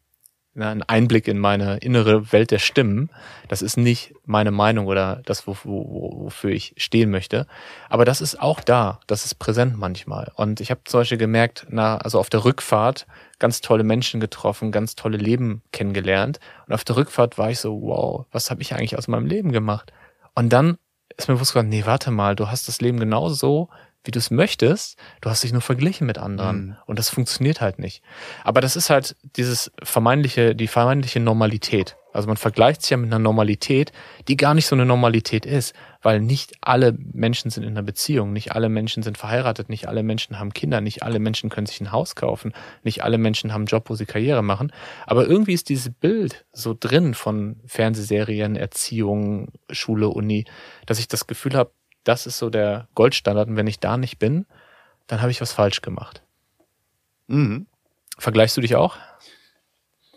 Ne, 0.55 0.67
ein 0.67 0.83
Einblick 0.83 1.27
in 1.27 1.39
meine 1.39 1.77
innere 1.77 2.31
Welt 2.31 2.51
der 2.51 2.59
Stimmen. 2.59 3.09
Das 3.47 3.63
ist 3.63 3.75
nicht 3.75 4.13
meine 4.23 4.51
Meinung 4.51 4.85
oder 4.85 5.23
das, 5.25 5.47
wo, 5.47 5.57
wo, 5.63 6.25
wofür 6.25 6.51
ich 6.51 6.75
stehen 6.77 7.09
möchte. 7.09 7.47
Aber 7.89 8.05
das 8.05 8.21
ist 8.21 8.39
auch 8.39 8.59
da. 8.59 8.99
Das 9.07 9.25
ist 9.25 9.39
präsent 9.39 9.79
manchmal. 9.79 10.31
Und 10.35 10.59
ich 10.59 10.69
habe 10.69 10.81
zum 10.85 10.99
Beispiel 10.99 11.17
gemerkt, 11.17 11.65
na, 11.69 11.97
also 11.97 12.19
auf 12.19 12.29
der 12.29 12.45
Rückfahrt 12.45 13.07
ganz 13.39 13.61
tolle 13.61 13.83
Menschen 13.83 14.19
getroffen, 14.19 14.71
ganz 14.71 14.93
tolle 14.93 15.17
Leben 15.17 15.63
kennengelernt. 15.71 16.39
Und 16.67 16.73
auf 16.75 16.83
der 16.83 16.97
Rückfahrt 16.97 17.39
war 17.39 17.49
ich 17.49 17.57
so, 17.59 17.81
wow, 17.81 18.25
was 18.31 18.51
habe 18.51 18.61
ich 18.61 18.75
eigentlich 18.75 18.95
aus 18.95 19.07
meinem 19.07 19.25
Leben 19.25 19.51
gemacht? 19.51 19.91
Und 20.35 20.53
dann 20.53 20.77
ist 21.17 21.29
mir 21.29 21.33
bewusst 21.33 21.53
geworden, 21.53 21.69
nee, 21.69 21.87
warte 21.87 22.11
mal, 22.11 22.35
du 22.35 22.51
hast 22.51 22.67
das 22.67 22.79
Leben 22.79 22.99
genauso 22.99 23.69
wie 24.03 24.11
du 24.11 24.19
es 24.19 24.31
möchtest. 24.31 24.97
Du 25.21 25.29
hast 25.29 25.43
dich 25.43 25.53
nur 25.53 25.61
verglichen 25.61 26.07
mit 26.07 26.17
anderen. 26.17 26.65
Mhm. 26.65 26.75
Und 26.85 26.99
das 26.99 27.09
funktioniert 27.09 27.61
halt 27.61 27.79
nicht. 27.79 28.03
Aber 28.43 28.61
das 28.61 28.75
ist 28.75 28.89
halt 28.89 29.15
dieses 29.35 29.71
vermeintliche, 29.81 30.55
die 30.55 30.67
vermeintliche 30.67 31.19
Normalität. 31.19 31.95
Also 32.13 32.27
man 32.27 32.37
vergleicht 32.37 32.83
sich 32.83 32.91
ja 32.91 32.97
mit 32.97 33.07
einer 33.07 33.17
Normalität, 33.17 33.91
die 34.27 34.37
gar 34.37 34.53
nicht 34.53 34.67
so 34.67 34.75
eine 34.75 34.85
Normalität 34.85 35.47
ist, 35.47 35.73
weil 36.03 36.21
nicht 36.21 36.53
alle 36.61 36.95
Menschen 36.95 37.49
sind 37.49 37.63
in 37.63 37.71
einer 37.71 37.81
Beziehung, 37.81 38.33
nicht 38.33 38.51
alle 38.51 38.69
Menschen 38.69 39.01
sind 39.01 39.17
verheiratet, 39.17 39.67
nicht 39.67 39.87
alle 39.87 40.03
Menschen 40.03 40.39
haben 40.39 40.53
Kinder, 40.53 40.79
nicht 40.79 41.01
alle 41.01 41.17
Menschen 41.17 41.49
können 41.49 41.65
sich 41.65 41.81
ein 41.81 41.91
Haus 41.91 42.15
kaufen, 42.15 42.53
nicht 42.83 43.03
alle 43.03 43.17
Menschen 43.17 43.51
haben 43.51 43.61
einen 43.61 43.67
Job, 43.67 43.89
wo 43.89 43.95
sie 43.95 44.05
Karriere 44.05 44.43
machen. 44.43 44.71
Aber 45.07 45.25
irgendwie 45.25 45.53
ist 45.53 45.69
dieses 45.69 45.91
Bild 45.91 46.45
so 46.51 46.75
drin 46.79 47.15
von 47.15 47.59
Fernsehserien, 47.65 48.55
Erziehung, 48.55 49.51
Schule, 49.71 50.09
Uni, 50.09 50.45
dass 50.85 50.99
ich 50.99 51.07
das 51.07 51.25
Gefühl 51.25 51.55
habe, 51.55 51.71
das 52.03 52.27
ist 52.27 52.37
so 52.37 52.49
der 52.49 52.87
Goldstandard. 52.95 53.49
Und 53.49 53.55
wenn 53.55 53.67
ich 53.67 53.79
da 53.79 53.97
nicht 53.97 54.19
bin, 54.19 54.45
dann 55.07 55.21
habe 55.21 55.31
ich 55.31 55.41
was 55.41 55.53
falsch 55.53 55.81
gemacht. 55.81 56.23
Mhm. 57.27 57.67
Vergleichst 58.17 58.55
du 58.57 58.61
dich 58.61 58.75
auch? 58.75 58.97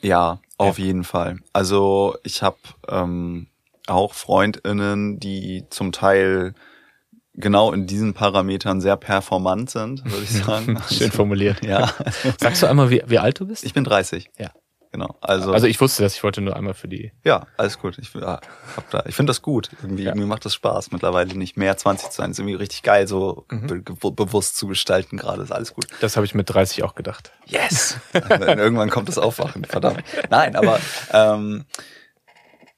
Ja, 0.03 0.41
auf 0.59 0.79
ja. 0.79 0.87
jeden 0.87 1.05
Fall. 1.05 1.39
Also 1.53 2.17
ich 2.23 2.43
habe 2.43 2.59
ähm, 2.89 3.49
auch 3.87 4.15
Freundinnen, 4.15 5.19
die 5.19 5.65
zum 5.71 5.93
Teil 5.93 6.55
genau 7.35 7.73
in 7.73 7.87
diesen 7.87 8.15
Parametern 8.15 8.81
sehr 8.81 8.97
performant 8.97 9.71
sind, 9.71 10.05
würde 10.05 10.25
ich 10.25 10.31
sagen. 10.45 10.79
Schön 10.91 11.11
formuliert. 11.11 11.65
ja. 11.65 11.93
Sagst 12.39 12.63
du 12.63 12.67
einmal, 12.67 12.91
wie, 12.91 13.03
wie 13.07 13.19
alt 13.19 13.41
du 13.41 13.47
bist? 13.47 13.65
Ich 13.65 13.75
bin 13.75 13.85
30. 13.85 14.31
Ja. 14.39 14.51
Genau. 14.97 15.15
Also, 15.21 15.53
also 15.53 15.67
ich 15.67 15.79
wusste 15.79 16.03
das, 16.03 16.15
ich 16.15 16.23
wollte 16.23 16.41
nur 16.41 16.57
einmal 16.57 16.73
für 16.73 16.89
die. 16.89 17.13
Ja, 17.23 17.47
alles 17.59 17.79
gut. 17.79 17.99
Ich, 17.99 18.15
ja, 18.15 18.41
da, 18.91 19.05
ich 19.05 19.15
finde 19.15 19.29
das 19.29 19.43
gut. 19.43 19.69
Irgendwie, 19.83 20.05
ja. 20.05 20.15
Mir 20.15 20.25
macht 20.25 20.47
das 20.47 20.55
Spaß, 20.55 20.91
mittlerweile 20.91 21.37
nicht 21.37 21.59
mehr 21.59 21.77
20 21.77 22.09
zu 22.09 22.17
sein. 22.17 22.31
ist 22.31 22.39
irgendwie 22.39 22.55
richtig 22.55 22.83
geil, 22.83 23.07
so 23.07 23.45
mhm. 23.51 23.85
be 23.85 24.11
bewusst 24.11 24.57
zu 24.57 24.67
gestalten 24.67 25.19
gerade. 25.19 25.43
Ist 25.43 25.53
alles 25.53 25.75
gut. 25.75 25.87
Das 26.01 26.17
habe 26.17 26.25
ich 26.25 26.35
mit 26.35 26.49
30 26.49 26.83
auch 26.83 26.95
gedacht. 26.95 27.31
Yes! 27.45 27.99
Irgendwann 28.15 28.89
kommt 28.89 29.11
das 29.11 29.19
Aufwachen, 29.19 29.67
verdammt. 29.67 30.03
Nein, 30.31 30.57
aber 30.57 30.81
ähm, 31.13 31.67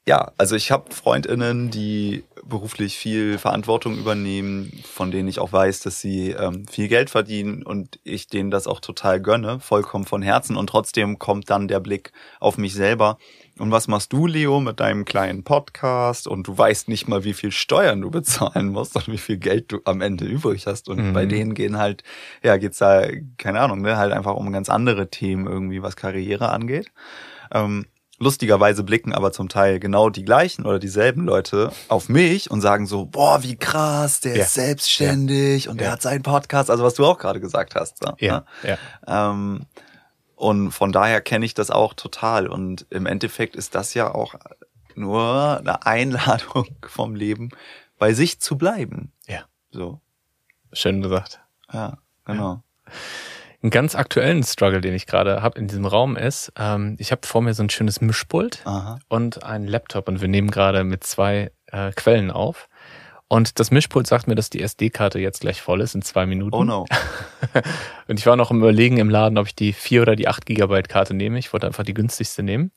ja, 0.07 0.31
also 0.37 0.55
ich 0.55 0.71
habe 0.71 0.93
Freundinnen, 0.93 1.69
die 1.69 2.23
beruflich 2.43 2.97
viel 2.97 3.37
Verantwortung 3.37 3.97
übernehmen, 3.97 4.71
von 4.83 5.11
denen 5.11 5.27
ich 5.27 5.39
auch 5.39 5.53
weiß, 5.53 5.81
dass 5.81 6.01
sie 6.01 6.31
ähm, 6.31 6.67
viel 6.67 6.87
Geld 6.87 7.09
verdienen 7.09 7.63
und 7.63 7.99
ich 8.03 8.27
denen 8.27 8.49
das 8.49 8.65
auch 8.65 8.79
total 8.79 9.21
gönne, 9.21 9.59
vollkommen 9.59 10.05
von 10.05 10.21
Herzen. 10.21 10.57
Und 10.57 10.67
trotzdem 10.67 11.19
kommt 11.19 11.49
dann 11.49 11.67
der 11.67 11.79
Blick 11.79 12.11
auf 12.39 12.57
mich 12.57 12.73
selber. 12.73 13.17
Und 13.59 13.71
was 13.71 13.87
machst 13.87 14.11
du, 14.13 14.25
Leo, 14.25 14.59
mit 14.61 14.79
deinem 14.79 15.05
kleinen 15.05 15.43
Podcast? 15.43 16.27
Und 16.27 16.47
du 16.47 16.57
weißt 16.57 16.87
nicht 16.87 17.07
mal, 17.07 17.23
wie 17.23 17.33
viel 17.33 17.51
Steuern 17.51 18.01
du 18.01 18.09
bezahlen 18.09 18.69
musst 18.69 18.95
und 18.95 19.07
wie 19.09 19.17
viel 19.17 19.37
Geld 19.37 19.71
du 19.71 19.79
am 19.85 20.01
Ende 20.01 20.25
übrig 20.25 20.65
hast. 20.65 20.89
Und 20.89 21.09
mhm. 21.09 21.13
bei 21.13 21.25
denen 21.25 21.53
gehen 21.53 21.77
halt, 21.77 22.03
ja, 22.41 22.57
geht's 22.57 22.79
da, 22.79 23.03
keine 23.37 23.59
Ahnung, 23.59 23.81
ne, 23.81 23.97
halt 23.97 24.13
einfach 24.13 24.33
um 24.33 24.51
ganz 24.51 24.69
andere 24.69 25.09
Themen 25.09 25.45
irgendwie, 25.45 25.83
was 25.83 25.95
Karriere 25.95 26.49
angeht. 26.49 26.87
Ähm, 27.51 27.85
lustigerweise 28.19 28.83
blicken 28.83 29.13
aber 29.13 29.31
zum 29.31 29.49
Teil 29.49 29.79
genau 29.79 30.09
die 30.09 30.23
gleichen 30.23 30.65
oder 30.65 30.77
dieselben 30.77 31.23
Leute 31.25 31.71
auf 31.87 32.09
mich 32.09 32.51
und 32.51 32.61
sagen 32.61 32.85
so, 32.85 33.05
boah, 33.05 33.43
wie 33.43 33.55
krass, 33.55 34.19
der 34.19 34.35
ja. 34.35 34.43
ist 34.43 34.53
selbstständig 34.53 35.65
ja. 35.65 35.71
und 35.71 35.79
der 35.79 35.87
ja. 35.87 35.93
hat 35.93 36.01
seinen 36.01 36.21
Podcast, 36.21 36.69
also 36.69 36.83
was 36.83 36.93
du 36.93 37.05
auch 37.05 37.17
gerade 37.17 37.39
gesagt 37.39 37.75
hast. 37.75 38.03
So, 38.03 38.13
ja. 38.19 38.45
Ne? 38.63 38.77
ja. 39.07 39.31
Ähm, 39.31 39.65
und 40.35 40.71
von 40.71 40.91
daher 40.91 41.21
kenne 41.21 41.45
ich 41.45 41.53
das 41.53 41.71
auch 41.71 41.93
total. 41.93 42.47
Und 42.47 42.85
im 42.89 43.05
Endeffekt 43.05 43.55
ist 43.55 43.75
das 43.75 43.93
ja 43.93 44.13
auch 44.13 44.35
nur 44.95 45.57
eine 45.57 45.85
Einladung 45.85 46.67
vom 46.87 47.15
Leben, 47.15 47.49
bei 47.97 48.13
sich 48.13 48.39
zu 48.39 48.57
bleiben. 48.57 49.11
Ja. 49.27 49.41
So. 49.71 49.99
Schön 50.71 51.01
gesagt. 51.01 51.39
Ja, 51.73 51.97
genau 52.25 52.63
einen 53.61 53.71
ganz 53.71 53.95
aktuellen 53.95 54.43
Struggle, 54.43 54.81
den 54.81 54.93
ich 54.93 55.05
gerade 55.05 55.41
habe 55.41 55.59
in 55.59 55.67
diesem 55.67 55.85
Raum 55.85 56.15
ist, 56.15 56.51
ähm, 56.57 56.95
ich 56.97 57.11
habe 57.11 57.27
vor 57.27 57.41
mir 57.41 57.53
so 57.53 57.63
ein 57.63 57.69
schönes 57.69 58.01
Mischpult 58.01 58.61
Aha. 58.65 58.99
und 59.09 59.43
einen 59.43 59.67
Laptop 59.67 60.07
und 60.07 60.21
wir 60.21 60.27
nehmen 60.27 60.49
gerade 60.49 60.83
mit 60.83 61.03
zwei 61.03 61.51
äh, 61.67 61.91
Quellen 61.91 62.31
auf. 62.31 62.69
Und 63.27 63.59
das 63.59 63.69
Mischpult 63.69 64.07
sagt 64.07 64.27
mir, 64.27 64.33
dass 64.33 64.49
die 64.49 64.61
SD-Karte 64.61 65.19
jetzt 65.19 65.41
gleich 65.41 65.61
voll 65.61 65.81
ist 65.81 65.93
in 65.93 66.01
zwei 66.01 66.25
Minuten. 66.25 66.55
Oh 66.55 66.63
no. 66.63 66.85
und 68.07 68.17
ich 68.17 68.25
war 68.25 68.35
noch 68.35 68.49
im 68.49 68.57
Überlegen 68.57 68.97
im 68.97 69.09
Laden, 69.09 69.37
ob 69.37 69.45
ich 69.45 69.55
die 69.55 69.71
4 69.71 70.01
oder 70.01 70.15
die 70.15 70.27
8 70.27 70.47
Gigabyte 70.47 70.89
Karte 70.89 71.13
nehme. 71.13 71.37
Ich 71.37 71.53
wollte 71.53 71.67
einfach 71.67 71.83
die 71.83 71.93
günstigste 71.93 72.41
nehmen. 72.41 72.71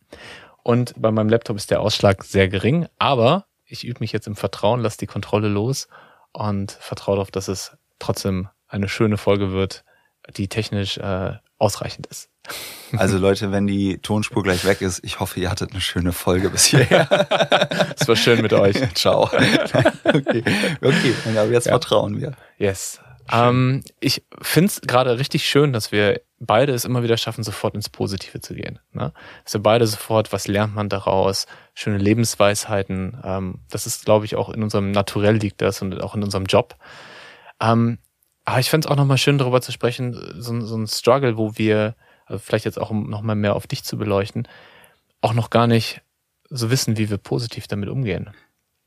Und 0.63 0.95
bei 1.01 1.11
meinem 1.11 1.31
Laptop 1.31 1.57
ist 1.57 1.71
der 1.71 1.81
Ausschlag 1.81 2.23
sehr 2.25 2.49
gering, 2.49 2.87
aber 2.99 3.47
ich 3.65 3.87
übe 3.87 4.01
mich 4.01 4.13
jetzt 4.13 4.27
im 4.27 4.37
Vertrauen, 4.37 4.81
lasse 4.81 4.99
die 4.99 5.07
Kontrolle 5.07 5.49
los 5.49 5.89
und 6.33 6.73
vertraue 6.73 7.17
darauf, 7.17 7.31
dass 7.31 7.49
es 7.49 7.77
trotzdem 7.99 8.49
eine 8.69 8.89
schöne 8.89 9.17
Folge 9.17 9.53
wird, 9.53 9.85
die 10.37 10.49
technisch 10.49 10.99
äh, 10.99 11.35
ausreichend 11.59 12.07
ist. 12.07 12.29
Also 12.99 13.17
Leute, 13.17 13.53
wenn 13.53 13.67
die 13.67 13.97
Tonspur 13.99 14.43
gleich 14.43 14.67
weg 14.67 14.83
ist, 14.83 15.03
ich 15.03 15.19
hoffe, 15.19 15.41
ihr 15.41 15.49
hattet 15.51 15.71
eine 15.71 15.81
schöne 15.81 16.13
Folge 16.13 16.51
bis 16.51 16.67
hierher. 16.67 17.09
Es 17.99 18.07
war 18.07 18.17
schön 18.17 18.43
mit 18.43 18.53
euch. 18.53 18.77
Ciao. 18.95 19.23
okay, 20.05 20.45
okay. 20.83 21.15
aber 21.39 21.51
jetzt 21.51 21.67
ja. 21.67 21.73
vertrauen 21.73 22.21
wir. 22.21 22.33
Yes. 22.59 23.01
Ähm, 23.31 23.83
ich 24.01 24.25
finde 24.43 24.67
es 24.69 24.81
gerade 24.83 25.19
richtig 25.19 25.47
schön, 25.47 25.73
dass 25.73 25.91
wir 25.91 26.21
beide 26.39 26.75
es 26.75 26.85
immer 26.85 27.03
wieder 27.03 27.17
schaffen, 27.17 27.45
sofort 27.45 27.75
ins 27.75 27.89
Positive 27.89 28.41
zu 28.41 28.55
gehen. 28.55 28.79
Ne? 28.93 29.13
Dass 29.45 29.55
wir 29.55 29.63
beide 29.63 29.87
sofort, 29.87 30.33
was 30.33 30.49
lernt 30.49 30.75
man 30.75 30.91
daraus, 30.91 31.47
schöne 31.75 31.99
Lebensweisheiten. 31.99 33.17
Ähm, 33.25 33.61
das 33.71 33.87
ist, 33.87 34.05
glaube 34.05 34.27
ich, 34.27 34.37
auch 34.37 34.51
in 34.51 34.63
unserem 34.63 34.91
Naturell 34.91 35.37
liegt 35.37 35.63
das 35.63 35.81
und 35.81 36.03
auch 36.03 36.15
in 36.15 36.23
unserem 36.23 36.45
Job. 36.45 36.77
Ähm, 37.61 37.99
aber 38.45 38.61
ich 38.61 38.71
fände 38.71 38.87
es 38.87 38.91
auch 38.91 38.97
nochmal 38.97 39.19
schön, 39.19 39.39
darüber 39.39 39.61
zu 39.61 39.73
sprechen, 39.73 40.15
so, 40.37 40.61
so 40.61 40.77
ein 40.77 40.87
Struggle, 40.87 41.37
wo 41.37 41.57
wir, 41.57 41.95
also 42.27 42.39
vielleicht 42.39 42.65
jetzt 42.65 42.79
auch 42.79 42.91
um 42.91 43.09
nochmal 43.09 43.37
mehr 43.37 43.55
auf 43.55 43.67
dich 43.67 43.85
zu 43.85 43.97
beleuchten, 43.97 44.49
auch 45.21 45.35
noch 45.35 45.51
gar 45.51 45.67
nicht 45.67 46.03
so 46.51 46.71
wissen, 46.71 46.97
wie 46.99 47.09
wir 47.09 47.19
positiv 47.19 47.67
damit 47.67 47.89
umgehen. 47.89 48.31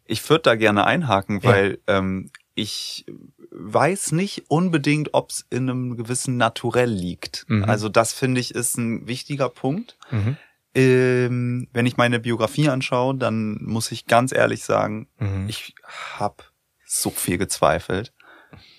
Ich 0.06 0.28
würde 0.30 0.44
da 0.44 0.56
gerne 0.56 0.86
einhaken, 0.86 1.44
weil 1.44 1.80
ja. 1.88 1.98
ähm, 1.98 2.30
ich 2.54 3.06
weiß 3.52 4.12
nicht 4.12 4.46
unbedingt, 4.50 5.14
ob 5.14 5.32
es 5.32 5.46
in 5.50 5.70
einem 5.70 5.98
gewissen 5.98 6.38
Naturell 6.38 6.90
liegt. 6.90 7.46
Mhm. 7.48 7.64
Also 7.64 7.90
das 7.90 8.14
finde 8.14 8.42
ich 8.42 8.54
ist 8.54 8.78
ein 8.78 9.08
wichtiger 9.08 9.50
Punkt. 9.50 9.98
Mhm. 10.12 10.38
Ähm, 10.76 11.68
wenn 11.72 11.86
ich 11.86 11.98
meine 11.98 12.20
Biografie 12.20 12.70
anschaue, 12.70 13.16
dann 13.16 13.64
muss 13.64 13.92
ich 13.92 14.08
ganz 14.08 14.34
ehrlich 14.34 14.64
sagen, 14.64 15.08
mhm. 15.18 15.48
ich 15.48 15.74
habe 16.18 16.44
so 16.86 17.10
viel 17.10 17.38
gezweifelt. 17.38 18.14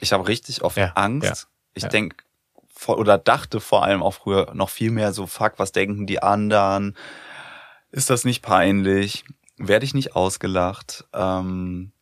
Ich 0.01 0.13
habe 0.13 0.29
richtig 0.29 0.63
oft 0.63 0.77
ja, 0.77 0.93
Angst. 0.95 1.29
Ja, 1.29 1.35
ich 1.75 1.83
ja. 1.85 1.89
denke 1.89 2.17
oder 2.87 3.19
dachte 3.19 3.61
vor 3.61 3.85
allem 3.85 4.03
auch 4.03 4.15
früher 4.15 4.53
noch 4.55 4.69
viel 4.69 4.91
mehr 4.91 5.13
so, 5.13 5.27
fuck, 5.27 5.55
was 5.57 5.73
denken 5.73 6.07
die 6.07 6.23
anderen? 6.23 6.97
Ist 7.91 8.11
das 8.11 8.25
nicht 8.25 8.43
peinlich? 8.43 9.25
Werde 9.57 9.87
ich 9.87 9.95
nicht 9.95 10.15
ausgelacht? 10.15 11.07
Ähm, 11.15 11.93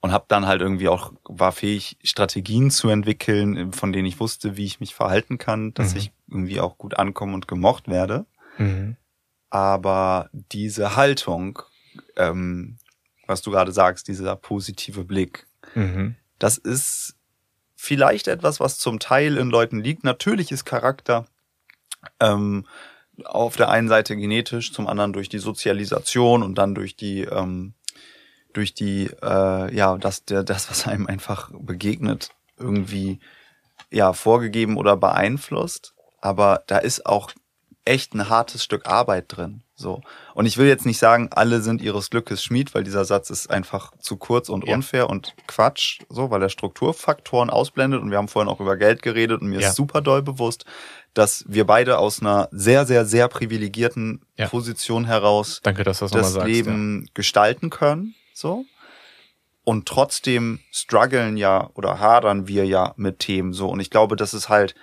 und 0.00 0.12
habe 0.12 0.26
dann 0.28 0.46
halt 0.46 0.60
irgendwie 0.60 0.88
auch 0.88 1.12
war 1.24 1.50
fähig 1.50 1.98
Strategien 2.04 2.70
zu 2.70 2.88
entwickeln, 2.88 3.72
von 3.72 3.92
denen 3.92 4.06
ich 4.06 4.20
wusste, 4.20 4.56
wie 4.56 4.64
ich 4.64 4.78
mich 4.78 4.94
verhalten 4.94 5.36
kann, 5.36 5.74
dass 5.74 5.92
mhm. 5.92 5.98
ich 5.98 6.12
irgendwie 6.28 6.60
auch 6.60 6.78
gut 6.78 6.96
ankomme 6.96 7.34
und 7.34 7.48
gemocht 7.48 7.88
werde. 7.88 8.24
Mhm. 8.56 8.96
Aber 9.50 10.30
diese 10.32 10.94
Haltung, 10.94 11.60
ähm, 12.16 12.78
was 13.26 13.42
du 13.42 13.50
gerade 13.50 13.72
sagst, 13.72 14.06
dieser 14.06 14.36
positive 14.36 15.04
Blick, 15.04 15.46
mhm. 15.74 16.14
Das 16.38 16.58
ist 16.58 17.14
vielleicht 17.74 18.28
etwas, 18.28 18.60
was 18.60 18.78
zum 18.78 18.98
Teil 18.98 19.36
in 19.36 19.50
Leuten 19.50 19.80
liegt. 19.80 20.04
Natürlich 20.04 20.50
ist 20.52 20.64
Charakter 20.64 21.26
ähm, 22.20 22.66
auf 23.24 23.56
der 23.56 23.70
einen 23.70 23.88
Seite 23.88 24.16
genetisch, 24.16 24.72
zum 24.72 24.86
anderen 24.86 25.12
durch 25.12 25.28
die 25.28 25.38
Sozialisation 25.38 26.42
und 26.42 26.56
dann 26.56 26.74
durch 26.74 26.96
die 26.96 27.22
ähm, 27.22 27.74
durch 28.56 28.72
die, 28.72 29.10
äh, 29.22 29.74
ja, 29.74 29.98
das, 29.98 30.24
der, 30.24 30.42
das, 30.42 30.70
was 30.70 30.86
einem 30.86 31.06
einfach 31.06 31.50
begegnet, 31.52 32.30
irgendwie 32.58 33.20
ja 33.90 34.14
vorgegeben 34.14 34.78
oder 34.78 34.96
beeinflusst. 34.96 35.94
Aber 36.20 36.62
da 36.66 36.78
ist 36.78 37.04
auch 37.04 37.32
echt 37.84 38.14
ein 38.14 38.28
hartes 38.30 38.64
Stück 38.64 38.86
Arbeit 38.86 39.26
drin. 39.28 39.62
So. 39.78 40.00
Und 40.34 40.46
ich 40.46 40.56
will 40.56 40.66
jetzt 40.66 40.86
nicht 40.86 40.98
sagen, 40.98 41.28
alle 41.32 41.60
sind 41.60 41.82
ihres 41.82 42.08
Glückes 42.08 42.42
Schmied, 42.42 42.74
weil 42.74 42.82
dieser 42.82 43.04
Satz 43.04 43.28
ist 43.28 43.50
einfach 43.50 43.92
zu 43.98 44.16
kurz 44.16 44.48
und 44.48 44.64
unfair 44.64 45.00
ja. 45.00 45.06
und 45.06 45.34
Quatsch, 45.46 46.00
so, 46.08 46.30
weil 46.30 46.42
er 46.42 46.48
Strukturfaktoren 46.48 47.50
ausblendet. 47.50 48.00
Und 48.00 48.10
wir 48.10 48.16
haben 48.16 48.28
vorhin 48.28 48.50
auch 48.50 48.60
über 48.60 48.76
Geld 48.78 49.02
geredet 49.02 49.42
und 49.42 49.48
mir 49.48 49.60
ja. 49.60 49.68
ist 49.68 49.76
super 49.76 50.00
doll 50.00 50.22
bewusst, 50.22 50.64
dass 51.12 51.44
wir 51.46 51.66
beide 51.66 51.98
aus 51.98 52.20
einer 52.20 52.48
sehr, 52.52 52.86
sehr, 52.86 53.04
sehr 53.04 53.28
privilegierten 53.28 54.22
ja. 54.36 54.48
Position 54.48 55.04
heraus 55.04 55.60
Danke, 55.62 55.84
dass 55.84 55.98
das, 55.98 56.10
das 56.10 56.36
Leben 56.36 57.10
gestalten 57.12 57.68
können 57.68 58.14
so. 58.36 58.64
Und 59.64 59.88
trotzdem 59.88 60.60
strugglen 60.70 61.36
ja 61.36 61.70
oder 61.74 61.98
hadern 61.98 62.46
wir 62.46 62.64
ja 62.66 62.94
mit 62.96 63.18
Themen 63.18 63.52
so. 63.52 63.68
Und 63.68 63.80
ich 63.80 63.90
glaube, 63.90 64.16
das 64.16 64.32
ist 64.32 64.48
halt, 64.48 64.74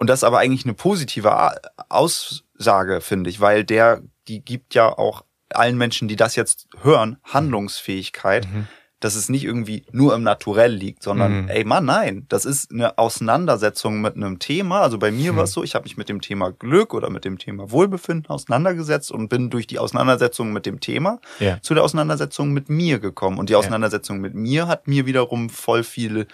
und 0.00 0.08
das 0.08 0.20
ist 0.20 0.24
aber 0.24 0.38
eigentlich 0.38 0.64
eine 0.64 0.74
positive 0.74 1.52
Aussage, 1.88 3.00
finde 3.00 3.28
ich, 3.30 3.40
weil 3.40 3.64
der, 3.64 4.02
die 4.28 4.44
gibt 4.44 4.74
ja 4.74 4.88
auch 4.88 5.24
allen 5.50 5.76
Menschen, 5.76 6.08
die 6.08 6.16
das 6.16 6.36
jetzt 6.36 6.68
hören, 6.82 7.18
Handlungsfähigkeit, 7.22 8.46
mhm 8.50 8.66
dass 9.00 9.14
es 9.14 9.30
nicht 9.30 9.44
irgendwie 9.44 9.84
nur 9.92 10.14
im 10.14 10.22
Naturell 10.22 10.72
liegt, 10.72 11.02
sondern 11.02 11.44
mhm. 11.44 11.48
ey 11.48 11.64
Mann, 11.64 11.86
nein, 11.86 12.26
das 12.28 12.44
ist 12.44 12.70
eine 12.70 12.98
Auseinandersetzung 12.98 14.02
mit 14.02 14.14
einem 14.14 14.38
Thema. 14.38 14.82
Also 14.82 14.98
bei 14.98 15.10
mir 15.10 15.32
mhm. 15.32 15.36
war 15.38 15.44
es 15.44 15.52
so, 15.52 15.64
ich 15.64 15.74
habe 15.74 15.84
mich 15.84 15.96
mit 15.96 16.10
dem 16.10 16.20
Thema 16.20 16.52
Glück 16.52 16.92
oder 16.92 17.08
mit 17.08 17.24
dem 17.24 17.38
Thema 17.38 17.70
Wohlbefinden 17.70 18.28
auseinandergesetzt 18.28 19.10
und 19.10 19.28
bin 19.28 19.48
durch 19.48 19.66
die 19.66 19.78
Auseinandersetzung 19.78 20.52
mit 20.52 20.66
dem 20.66 20.80
Thema 20.80 21.18
ja. 21.40 21.60
zu 21.62 21.72
der 21.72 21.82
Auseinandersetzung 21.82 22.52
mit 22.52 22.68
mir 22.68 22.98
gekommen. 22.98 23.38
Und 23.38 23.48
die 23.48 23.56
Auseinandersetzung 23.56 24.16
ja. 24.16 24.22
mit 24.22 24.34
mir 24.34 24.68
hat 24.68 24.86
mir 24.86 25.06
wiederum 25.06 25.48
voll 25.48 25.82
viele 25.82 26.26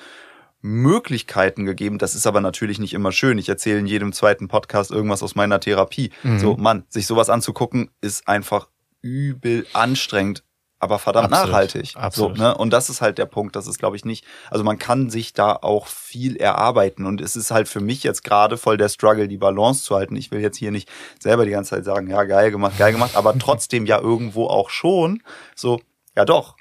Möglichkeiten 0.60 1.64
gegeben. 1.64 1.98
Das 1.98 2.14
ist 2.14 2.26
aber 2.26 2.40
natürlich 2.40 2.78
nicht 2.78 2.94
immer 2.94 3.12
schön. 3.12 3.38
Ich 3.38 3.48
erzähle 3.48 3.78
in 3.78 3.86
jedem 3.86 4.12
zweiten 4.12 4.48
Podcast 4.48 4.90
irgendwas 4.90 5.22
aus 5.22 5.34
meiner 5.34 5.60
Therapie. 5.60 6.10
Mhm. 6.22 6.38
So, 6.38 6.56
Mann, 6.56 6.84
sich 6.88 7.06
sowas 7.06 7.30
anzugucken, 7.30 7.90
ist 8.00 8.26
einfach 8.26 8.68
übel 9.02 9.66
anstrengend 9.72 10.42
aber 10.78 10.98
verdammt 10.98 11.32
Absolut. 11.32 11.52
nachhaltig. 11.52 11.96
Absolut. 11.96 12.36
So, 12.36 12.42
ne? 12.42 12.56
Und 12.56 12.70
das 12.70 12.90
ist 12.90 13.00
halt 13.00 13.16
der 13.18 13.26
Punkt. 13.26 13.56
Das 13.56 13.66
ist, 13.66 13.78
glaube 13.78 13.96
ich, 13.96 14.04
nicht. 14.04 14.24
Also 14.50 14.62
man 14.62 14.78
kann 14.78 15.08
sich 15.08 15.32
da 15.32 15.52
auch 15.54 15.86
viel 15.86 16.36
erarbeiten. 16.36 17.06
Und 17.06 17.20
es 17.20 17.34
ist 17.34 17.50
halt 17.50 17.68
für 17.68 17.80
mich 17.80 18.02
jetzt 18.02 18.22
gerade 18.22 18.58
voll 18.58 18.76
der 18.76 18.88
Struggle, 18.88 19.26
die 19.26 19.38
Balance 19.38 19.84
zu 19.84 19.96
halten. 19.96 20.16
Ich 20.16 20.30
will 20.30 20.40
jetzt 20.40 20.58
hier 20.58 20.70
nicht 20.70 20.88
selber 21.18 21.46
die 21.46 21.50
ganze 21.50 21.70
Zeit 21.70 21.84
sagen, 21.84 22.10
ja, 22.10 22.24
geil 22.24 22.50
gemacht, 22.50 22.76
geil 22.78 22.92
gemacht, 22.92 23.16
aber 23.16 23.34
trotzdem 23.38 23.86
ja 23.86 23.98
irgendwo 23.98 24.46
auch 24.46 24.68
schon. 24.68 25.22
So, 25.54 25.80
ja 26.14 26.24
doch. 26.24 26.56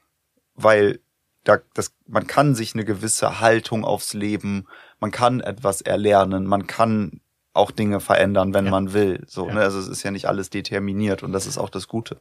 Weil 0.55 0.99
da, 1.45 1.59
das, 1.73 1.93
man 2.07 2.27
kann 2.27 2.55
sich 2.55 2.73
eine 2.73 2.83
gewisse 2.83 3.39
Haltung 3.39 3.85
aufs 3.85 4.13
Leben, 4.13 4.67
man 4.99 5.11
kann 5.11 5.39
etwas 5.39 5.81
erlernen, 5.81 6.45
man 6.45 6.67
kann 6.67 7.21
auch 7.53 7.71
Dinge 7.71 8.01
verändern, 8.01 8.53
wenn 8.53 8.65
ja. 8.65 8.71
man 8.71 8.91
will. 8.93 9.23
So, 9.27 9.47
ja. 9.47 9.53
ne? 9.53 9.61
Also 9.61 9.79
es 9.79 9.87
ist 9.87 10.03
ja 10.03 10.11
nicht 10.11 10.27
alles 10.27 10.49
determiniert 10.49 11.23
und 11.23 11.31
das 11.31 11.45
ist 11.45 11.57
auch 11.57 11.69
das 11.69 11.87
Gute. 11.87 12.19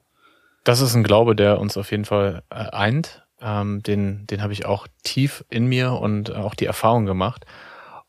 Das 0.62 0.80
ist 0.80 0.94
ein 0.94 1.02
Glaube, 1.02 1.34
der 1.34 1.58
uns 1.58 1.76
auf 1.76 1.90
jeden 1.90 2.04
Fall 2.04 2.42
äh, 2.50 2.70
eint. 2.70 3.26
Ähm, 3.40 3.82
den 3.82 4.26
den 4.28 4.42
habe 4.42 4.52
ich 4.52 4.64
auch 4.64 4.86
tief 5.02 5.44
in 5.50 5.66
mir 5.66 5.94
und 5.94 6.32
auch 6.34 6.54
die 6.54 6.66
Erfahrung 6.66 7.04
gemacht. 7.04 7.44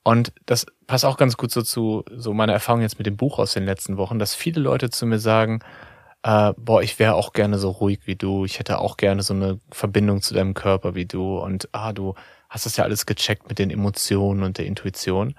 Und 0.04 0.34
das 0.46 0.68
passt 0.86 1.04
auch 1.04 1.18
ganz 1.18 1.36
gut 1.36 1.50
so 1.50 1.64
zu 1.64 2.06
so 2.16 2.34
meiner 2.34 2.54
Erfahrung 2.54 2.82
jetzt 2.82 3.00
mit 3.00 3.08
dem 3.08 3.18
Buch 3.18 3.40
aus 3.40 3.54
den 3.54 3.66
letzten 3.66 3.98
Wochen, 3.98 4.20
dass 4.20 4.36
viele 4.36 4.62
Leute 4.62 4.92
zu 4.92 5.08
mir 5.08 5.18
sagen, 5.18 5.62
äh, 6.26 6.54
boah, 6.58 6.82
ich 6.82 6.98
wäre 6.98 7.14
auch 7.14 7.34
gerne 7.34 7.60
so 7.60 7.70
ruhig 7.70 8.00
wie 8.06 8.16
du, 8.16 8.46
ich 8.46 8.58
hätte 8.58 8.80
auch 8.80 8.98
gerne 8.98 9.22
so 9.22 9.36
eine 9.36 9.60
Verbindung 9.70 10.24
zu 10.24 10.34
deinem 10.34 10.56
Körper 10.56 10.96
wie 10.96 11.06
du 11.06 11.38
und 11.38 11.70
ah, 11.72 11.94
du 11.94 12.16
hast 12.50 12.66
das 12.66 12.78
ja 12.78 12.84
alles 12.84 13.06
gecheckt 13.06 13.48
mit 13.48 13.60
den 13.60 13.70
Emotionen 13.70 14.42
und 14.42 14.58
der 14.58 14.66
Intuition. 14.66 15.36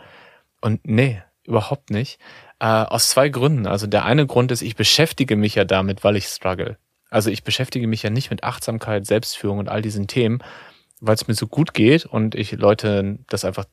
Und 0.61 0.87
nee, 0.87 1.21
überhaupt 1.45 1.91
nicht. 1.91 2.21
Äh, 2.61 2.67
aus 2.67 3.09
zwei 3.09 3.31
Gründen. 3.31 3.67
Also 3.67 3.89
der 3.89 4.05
eine 4.05 4.27
Grund 4.27 4.53
ist, 4.53 4.63
ich 4.63 4.77
beschäftige 4.77 5.35
mich 5.35 5.57
ja 5.57 5.65
damit, 5.65 6.05
weil 6.05 6.15
ich 6.15 6.27
struggle. 6.27 6.79
Also 7.11 7.31
ich 7.31 7.43
beschäftige 7.43 7.89
mich 7.89 8.05
ja 8.05 8.11
nicht 8.11 8.31
mit 8.31 8.45
Achtsamkeit, 8.45 9.07
Selbstführung 9.07 9.59
und 9.59 9.69
all 9.69 9.83
diesen 9.83 10.07
Themen, 10.07 10.39
weil 11.01 11.17
es 11.17 11.27
mir 11.27 11.35
so 11.35 11.49
gut 11.49 11.75
geht 11.75 12.07
und 12.07 12.37
ich 12.37 12.53
Leute 12.53 13.19
das 13.29 13.45
einfach 13.45 13.65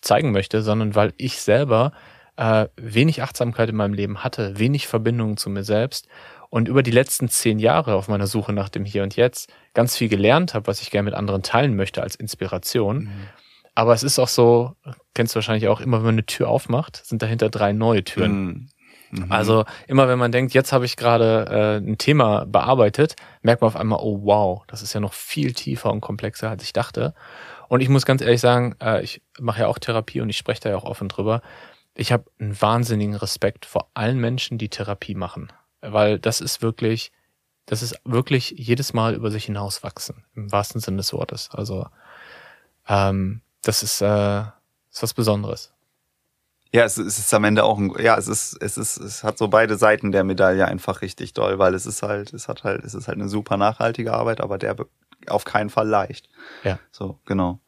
zeigen 0.00 0.32
möchte, 0.32 0.62
sondern 0.62 0.94
weil 0.94 1.12
ich 1.18 1.38
selber 1.38 1.92
äh, 2.36 2.68
wenig 2.76 3.22
Achtsamkeit 3.22 3.68
in 3.68 3.76
meinem 3.76 3.92
Leben 3.92 4.24
hatte, 4.24 4.58
wenig 4.58 4.86
Verbindung 4.86 5.36
zu 5.36 5.50
mir 5.50 5.64
selbst 5.64 6.08
und 6.52 6.68
über 6.68 6.82
die 6.82 6.90
letzten 6.90 7.30
zehn 7.30 7.58
Jahre 7.58 7.94
auf 7.94 8.08
meiner 8.08 8.26
Suche 8.26 8.52
nach 8.52 8.68
dem 8.68 8.84
Hier 8.84 9.02
und 9.02 9.16
Jetzt 9.16 9.50
ganz 9.72 9.96
viel 9.96 10.10
gelernt 10.10 10.52
habe, 10.52 10.66
was 10.66 10.82
ich 10.82 10.90
gerne 10.90 11.06
mit 11.06 11.14
anderen 11.14 11.42
teilen 11.42 11.74
möchte 11.76 12.02
als 12.02 12.14
Inspiration. 12.14 13.04
Mhm. 13.04 13.10
Aber 13.74 13.94
es 13.94 14.02
ist 14.02 14.18
auch 14.18 14.28
so, 14.28 14.76
kennst 15.14 15.34
du 15.34 15.36
wahrscheinlich 15.36 15.68
auch, 15.68 15.80
immer 15.80 15.96
wenn 15.96 16.04
man 16.04 16.14
eine 16.16 16.26
Tür 16.26 16.50
aufmacht, 16.50 17.06
sind 17.06 17.22
dahinter 17.22 17.48
drei 17.48 17.72
neue 17.72 18.04
Türen. 18.04 18.68
Mhm. 19.10 19.22
Mhm. 19.24 19.32
Also 19.32 19.64
immer 19.86 20.08
wenn 20.08 20.18
man 20.18 20.30
denkt, 20.30 20.52
jetzt 20.52 20.74
habe 20.74 20.84
ich 20.84 20.98
gerade 20.98 21.80
äh, 21.82 21.90
ein 21.90 21.96
Thema 21.96 22.44
bearbeitet, 22.44 23.16
merkt 23.40 23.62
man 23.62 23.68
auf 23.68 23.76
einmal, 23.76 24.00
oh 24.02 24.20
wow, 24.22 24.62
das 24.66 24.82
ist 24.82 24.92
ja 24.92 25.00
noch 25.00 25.14
viel 25.14 25.54
tiefer 25.54 25.90
und 25.90 26.02
komplexer, 26.02 26.50
als 26.50 26.64
ich 26.64 26.74
dachte. 26.74 27.14
Und 27.68 27.80
ich 27.80 27.88
muss 27.88 28.04
ganz 28.04 28.20
ehrlich 28.20 28.42
sagen, 28.42 28.76
äh, 28.78 29.02
ich 29.02 29.22
mache 29.40 29.60
ja 29.60 29.68
auch 29.68 29.78
Therapie 29.78 30.20
und 30.20 30.28
ich 30.28 30.36
spreche 30.36 30.60
da 30.60 30.68
ja 30.68 30.76
auch 30.76 30.84
offen 30.84 31.08
drüber. 31.08 31.40
Ich 31.94 32.12
habe 32.12 32.24
einen 32.38 32.60
wahnsinnigen 32.60 33.14
Respekt 33.14 33.64
vor 33.64 33.88
allen 33.94 34.18
Menschen, 34.18 34.58
die 34.58 34.68
Therapie 34.68 35.14
machen. 35.14 35.50
Weil 35.82 36.18
das 36.18 36.40
ist 36.40 36.62
wirklich, 36.62 37.12
das 37.66 37.82
ist 37.82 37.96
wirklich 38.04 38.54
jedes 38.56 38.92
Mal 38.92 39.14
über 39.14 39.30
sich 39.30 39.44
hinauswachsen, 39.44 40.24
im 40.34 40.50
wahrsten 40.50 40.80
Sinne 40.80 40.98
des 40.98 41.12
Wortes. 41.12 41.50
Also 41.50 41.86
ähm, 42.88 43.42
das 43.62 43.82
ist, 43.82 44.00
äh, 44.00 44.40
ist 44.90 45.02
was 45.02 45.14
Besonderes. 45.14 45.72
Ja, 46.74 46.84
es, 46.84 46.96
es 46.96 47.18
ist 47.18 47.34
am 47.34 47.44
Ende 47.44 47.64
auch 47.64 47.78
ein, 47.78 47.92
ja, 48.00 48.16
es 48.16 48.28
ist, 48.28 48.56
es 48.62 48.78
ist, 48.78 48.96
es 48.96 49.22
hat 49.22 49.36
so 49.36 49.48
beide 49.48 49.76
Seiten 49.76 50.10
der 50.10 50.24
Medaille 50.24 50.66
einfach 50.66 51.02
richtig 51.02 51.34
doll, 51.34 51.58
weil 51.58 51.74
es 51.74 51.84
ist 51.84 52.02
halt, 52.02 52.32
es 52.32 52.48
hat 52.48 52.64
halt, 52.64 52.82
es 52.82 52.94
ist 52.94 53.08
halt 53.08 53.18
eine 53.18 53.28
super 53.28 53.58
nachhaltige 53.58 54.14
Arbeit, 54.14 54.40
aber 54.40 54.56
der 54.56 54.76
auf 55.26 55.44
keinen 55.44 55.68
Fall 55.68 55.86
leicht. 55.86 56.28
Ja. 56.64 56.78
So, 56.90 57.18
genau. 57.26 57.60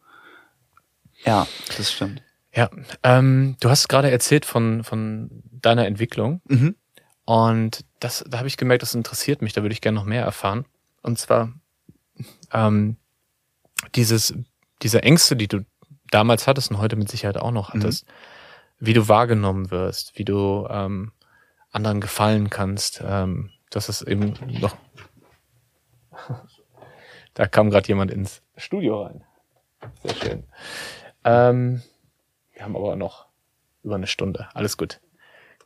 Ja, 1.24 1.46
das 1.76 1.92
stimmt. 1.92 2.22
Ja, 2.52 2.70
ähm, 3.02 3.56
du 3.60 3.68
hast 3.68 3.88
gerade 3.88 4.10
erzählt 4.10 4.46
von, 4.46 4.84
von 4.84 5.28
deiner 5.50 5.86
Entwicklung. 5.86 6.40
Mhm. 6.46 6.76
Und 7.24 7.84
das, 8.00 8.24
da 8.28 8.38
habe 8.38 8.48
ich 8.48 8.56
gemerkt, 8.56 8.82
das 8.82 8.94
interessiert 8.94 9.42
mich, 9.42 9.52
da 9.52 9.62
würde 9.62 9.72
ich 9.72 9.80
gerne 9.80 9.96
noch 9.96 10.04
mehr 10.04 10.22
erfahren. 10.22 10.66
Und 11.02 11.18
zwar 11.18 11.52
ähm, 12.52 12.96
dieses, 13.94 14.34
diese 14.82 15.02
Ängste, 15.02 15.36
die 15.36 15.48
du 15.48 15.64
damals 16.10 16.46
hattest 16.46 16.70
und 16.70 16.78
heute 16.78 16.96
mit 16.96 17.10
Sicherheit 17.10 17.38
auch 17.38 17.50
noch 17.50 17.72
hattest. 17.72 18.06
Mhm 18.06 18.12
wie 18.78 18.92
du 18.92 19.08
wahrgenommen 19.08 19.70
wirst, 19.70 20.18
wie 20.18 20.24
du 20.24 20.66
ähm, 20.70 21.12
anderen 21.70 22.00
gefallen 22.00 22.50
kannst. 22.50 23.02
Ähm, 23.04 23.50
das 23.70 23.88
ist 23.88 24.02
eben 24.02 24.34
noch. 24.60 24.76
da 27.34 27.46
kam 27.46 27.70
gerade 27.70 27.88
jemand 27.88 28.10
ins 28.10 28.42
Studio 28.56 29.02
rein. 29.02 29.24
Sehr 30.02 30.14
schön. 30.14 30.44
Ähm, 31.24 31.82
wir 32.52 32.62
haben 32.62 32.76
aber 32.76 32.96
noch 32.96 33.26
über 33.82 33.96
eine 33.96 34.06
Stunde. 34.06 34.48
Alles 34.54 34.76
gut. 34.76 35.00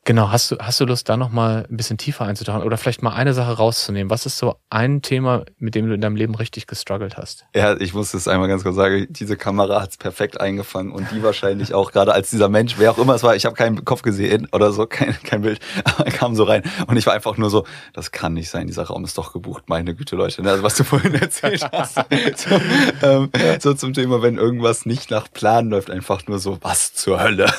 Genau, 0.09 0.30
hast 0.30 0.50
du, 0.50 0.56
hast 0.59 0.80
du 0.80 0.86
Lust, 0.86 1.06
da 1.11 1.18
nochmal 1.18 1.66
ein 1.70 1.76
bisschen 1.76 1.98
tiefer 1.98 2.24
einzutauchen 2.24 2.62
oder 2.62 2.78
vielleicht 2.78 3.02
mal 3.02 3.12
eine 3.12 3.34
Sache 3.34 3.59
rauszunehmen? 3.59 4.09
Was 4.09 4.24
ist 4.24 4.38
so 4.38 4.54
ein 4.70 5.02
Thema, 5.02 5.44
mit 5.59 5.74
dem 5.74 5.86
du 5.86 5.92
in 5.92 6.00
deinem 6.00 6.16
Leben 6.16 6.34
richtig 6.34 6.66
gestruggelt 6.66 7.18
hast? 7.18 7.44
Ja, 7.54 7.78
ich 7.78 7.92
muss 7.92 8.14
es 8.14 8.26
einmal 8.26 8.48
ganz 8.48 8.62
kurz 8.62 8.76
sagen, 8.76 9.06
diese 9.11 9.36
Kamera 9.36 9.82
hat's 9.82 9.98
perfekt 9.98 10.40
eingefangen 10.40 10.92
und 10.92 11.11
die 11.12 11.22
wahrscheinlich 11.22 11.74
auch, 11.74 11.92
gerade 11.92 12.14
als 12.14 12.30
dieser 12.30 12.48
Mensch, 12.48 12.76
wer 12.78 12.92
auch 12.92 12.96
immer 12.96 13.16
es 13.16 13.22
war, 13.22 13.36
ich 13.36 13.44
habe 13.44 13.54
keinen 13.54 13.84
Kopf 13.84 14.00
gesehen 14.00 14.48
oder 14.50 14.72
so, 14.72 14.86
kein, 14.86 15.14
kein 15.24 15.42
Bild, 15.42 15.61
aber 15.84 16.06
er 16.06 16.12
kam 16.12 16.34
so 16.34 16.44
rein 16.44 16.62
und 16.86 16.96
ich 16.96 17.04
war 17.04 17.12
einfach 17.12 17.36
nur 17.36 17.50
so, 17.50 17.66
das 17.92 18.11
kann 18.11 18.32
nicht 18.32 18.48
sein, 18.48 18.66
dieser 18.66 18.84
Raum 18.84 19.04
ist 19.04 19.18
doch 19.18 19.34
gebucht, 19.34 19.64
meine 19.66 19.94
Güte, 19.94 20.16
Leute, 20.16 20.40
ne? 20.40 20.52
also 20.52 20.62
was 20.62 20.74
du 20.78 20.84
vorhin 20.84 21.14
erzählt 21.20 21.68
hast. 21.70 21.96
so, 22.36 22.61
ähm, 23.02 23.30
so 23.61 23.74
zum 23.74 23.92
Thema, 23.92 24.22
wenn 24.22 24.38
irgendwas 24.38 24.86
nicht 24.86 25.11
nach 25.11 25.30
Plan 25.30 25.68
läuft, 25.68 25.90
einfach 25.90 26.26
nur 26.26 26.38
so, 26.38 26.56
was 26.62 26.94
zur 26.94 27.22
Hölle? 27.22 27.52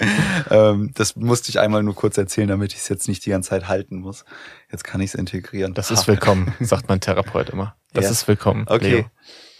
ähm, 0.50 0.92
das 0.94 1.16
musste 1.16 1.50
ich 1.50 1.58
einmal 1.58 1.82
nur 1.82 1.94
kurz 1.94 2.18
erzählen, 2.18 2.48
damit 2.48 2.72
ich 2.72 2.80
es 2.80 2.88
jetzt 2.88 3.08
nicht 3.08 3.24
die 3.26 3.30
ganze 3.30 3.50
Zeit 3.50 3.68
halten 3.68 3.96
muss. 3.96 4.24
Jetzt 4.70 4.84
kann 4.84 5.00
ich 5.00 5.10
es 5.10 5.14
integrieren. 5.14 5.74
Das 5.74 5.90
ist 5.90 6.06
willkommen, 6.06 6.54
sagt 6.60 6.88
mein 6.88 7.00
Therapeut 7.00 7.50
immer. 7.50 7.76
Das 7.92 8.04
ja. 8.04 8.10
ist 8.10 8.28
willkommen. 8.28 8.66
Okay, 8.68 8.90
Leo. 8.90 9.04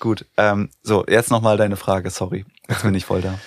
gut. 0.00 0.26
Ähm, 0.36 0.70
so, 0.82 1.04
jetzt 1.06 1.30
nochmal 1.30 1.56
deine 1.56 1.76
Frage, 1.76 2.10
sorry. 2.10 2.44
Jetzt 2.68 2.82
bin 2.82 2.94
ich 2.94 3.04
voll 3.04 3.22
da. 3.22 3.38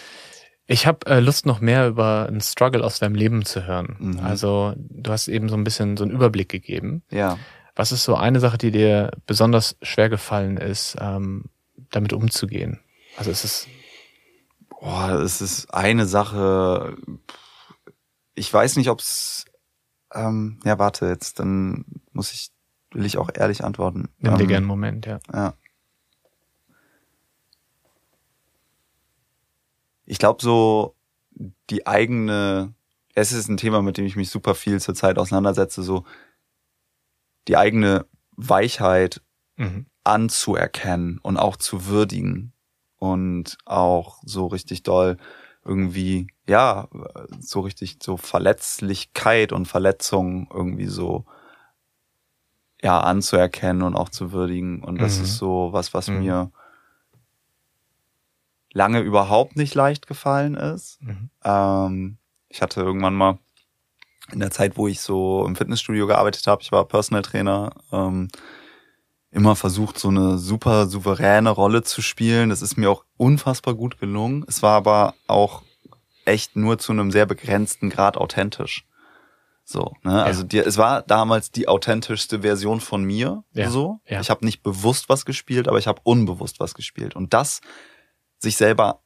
Ich 0.68 0.88
habe 0.88 1.06
äh, 1.08 1.20
Lust, 1.20 1.46
noch 1.46 1.60
mehr 1.60 1.88
über 1.88 2.28
einen 2.28 2.42
Struggle 2.42 2.84
aus 2.84 3.00
deinem 3.00 3.16
Leben 3.16 3.46
zu 3.46 3.66
hören. 3.66 3.98
Mhm. 4.00 4.20
Also, 4.20 4.74
du 4.78 5.12
hast 5.12 5.28
eben 5.28 5.50
so 5.50 5.56
ein 5.56 5.64
bisschen 5.64 5.98
so 5.98 6.04
einen 6.04 6.14
Überblick 6.14 6.50
gegeben. 6.50 7.04
Ja. 7.12 7.38
Was 7.76 7.92
ist 7.92 8.04
so 8.04 8.16
eine 8.16 8.39
Sache, 8.39 8.58
die 8.58 8.72
dir 8.72 9.12
besonders 9.26 9.76
schwer 9.82 10.10
gefallen 10.10 10.58
ist, 10.58 10.96
ähm, 11.00 11.46
damit 11.89 12.14
umzugehen? 12.14 12.80
Also 13.18 13.32
es 13.32 13.68
Boah, 14.82 15.11
es 15.11 15.41
ist 15.41 15.71
eine 15.75 16.07
Sache. 16.07 16.97
Ich 18.34 18.51
weiß 18.51 18.77
nicht, 18.77 18.89
ob's. 18.89 19.45
Ähm, 20.11 20.59
ja, 20.65 20.79
warte, 20.79 21.05
jetzt 21.05 21.39
dann 21.39 21.86
muss 22.13 22.34
ich, 22.34 22.49
will 22.89 23.05
ich 23.05 23.19
auch 23.19 23.29
ehrlich 23.32 23.63
antworten. 23.63 24.09
Nimm 24.17 24.38
dir 24.38 24.41
ähm, 24.41 24.47
gerne 24.47 24.57
einen 24.57 24.65
Moment, 24.65 25.05
ja. 25.05 25.19
Ja. 25.32 25.53
Ich 30.07 30.17
glaube 30.17 30.41
so 30.41 30.95
die 31.69 31.86
eigene. 31.86 32.73
Es 33.13 33.34
ist 33.34 33.49
ein 33.49 33.57
Thema, 33.57 33.84
mit 33.84 33.97
dem 33.97 34.05
ich 34.05 34.15
mich 34.15 34.32
super 34.32 34.55
viel 34.55 34.82
zurzeit 34.82 35.19
auseinandersetze. 35.19 35.84
So 35.84 36.05
die 37.47 37.55
eigene 37.55 38.07
Weichheit 38.36 39.21
mhm. 39.57 39.86
anzuerkennen 40.03 41.19
und 41.19 41.38
auch 41.38 41.55
zu 41.55 41.86
würdigen 41.86 42.53
und 43.02 43.58
auch 43.66 44.22
so 44.24 44.45
richtig 44.45 44.84
doll 44.84 45.18
irgendwie, 45.66 46.28
ja, 46.47 46.88
so 47.39 47.62
richtig 47.62 47.97
so 48.02 48.16
Verletzlichkeit 48.16 49.54
und 49.54 49.68
Verletzung 49.68 50.47
irgendwie 50.54 50.86
so, 50.86 51.26
ja, 52.80 52.99
anzuerkennen 52.99 53.82
und 53.82 53.95
auch 53.95 54.10
zu 54.10 54.32
würdigen. 54.32 54.84
Und 54.84 55.02
das 55.02 55.18
mhm. 55.18 55.24
ist 55.24 55.38
so 55.38 55.70
was, 55.72 55.95
was 55.95 56.10
mhm. 56.10 56.20
mir 56.20 56.52
lange 58.72 58.99
überhaupt 58.99 59.58
nicht 59.58 59.74
leicht 59.74 60.06
gefallen 60.06 60.54
ist. 60.54 61.02
Mhm. 61.02 61.32
Ähm, 61.43 62.18
ich 62.49 62.62
hatte 62.62 62.82
irgendwann 62.82 63.16
mal 63.16 63.39
in 64.32 64.39
der 64.39 64.52
Zeit, 64.52 64.78
wo 64.78 64.88
ich 64.88 65.02
so 65.02 65.43
im 65.47 65.56
Fitnessstudio 65.56 66.06
gearbeitet 66.06 66.45
habe, 66.45 66.62
ich 66.62 66.72
war 66.72 66.86
Personal 66.86 67.24
Trainer, 67.24 67.72
ähm, 67.91 68.28
immer 69.32 69.55
versucht, 69.55 69.97
so 69.97 70.09
eine 70.09 70.38
super 70.38 70.88
souveräne 70.88 71.49
Rolle 71.49 71.84
zu 71.84 72.01
spielen. 72.01 72.49
Das 72.49 72.61
ist 72.61 72.77
mir 72.77 72.89
auch 72.91 73.05
unfassbar 73.17 73.73
gut 73.73 73.99
gelungen. 73.99 74.45
Es 74.47 74.61
war 74.61 74.75
aber 74.75 75.15
auch 75.27 75.63
echt 76.25 76.55
nur 76.55 76.77
zu 76.77 76.91
einem 76.91 77.11
sehr 77.11 77.25
begrenzten 77.25 77.89
Grad 77.89 78.17
authentisch. 78.17 78.86
So, 79.63 79.93
ne? 80.03 80.11
Ja. 80.11 80.23
Also 80.23 80.43
die, 80.43 80.59
es 80.59 80.77
war 80.77 81.01
damals 81.01 81.51
die 81.51 81.67
authentischste 81.67 82.41
Version 82.41 82.82
von 82.82 83.03
mir. 83.03 83.43
Ja. 83.53 83.69
So, 83.69 84.01
ja. 84.05 84.19
ich 84.19 84.29
habe 84.29 84.45
nicht 84.45 84.63
bewusst 84.63 85.07
was 85.07 85.23
gespielt, 85.25 85.67
aber 85.67 85.77
ich 85.79 85.88
habe 85.88 86.01
unbewusst 86.03 86.59
was 86.59 86.73
gespielt. 86.73 87.15
Und 87.15 87.34
das 87.34 87.61
sich 88.38 88.57
selber, 88.57 89.01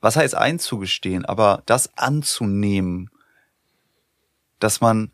was 0.00 0.16
heißt 0.16 0.34
einzugestehen, 0.34 1.26
aber 1.26 1.62
das 1.66 1.96
anzunehmen, 1.98 3.10
dass 4.60 4.80
man 4.80 5.12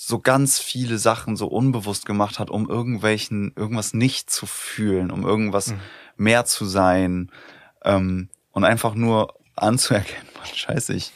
so 0.00 0.20
ganz 0.20 0.60
viele 0.60 0.96
Sachen 0.96 1.34
so 1.34 1.48
unbewusst 1.48 2.06
gemacht 2.06 2.38
hat, 2.38 2.50
um 2.50 2.70
irgendwelchen, 2.70 3.52
irgendwas 3.56 3.94
nicht 3.94 4.30
zu 4.30 4.46
fühlen, 4.46 5.10
um 5.10 5.26
irgendwas 5.26 5.72
mhm. 5.72 5.80
mehr 6.16 6.44
zu 6.44 6.66
sein 6.66 7.32
ähm, 7.82 8.28
und 8.52 8.62
einfach 8.62 8.94
nur 8.94 9.34
anzuerkennen, 9.56 10.28
man, 10.38 10.46
scheiße, 10.46 10.94
ich 10.94 11.12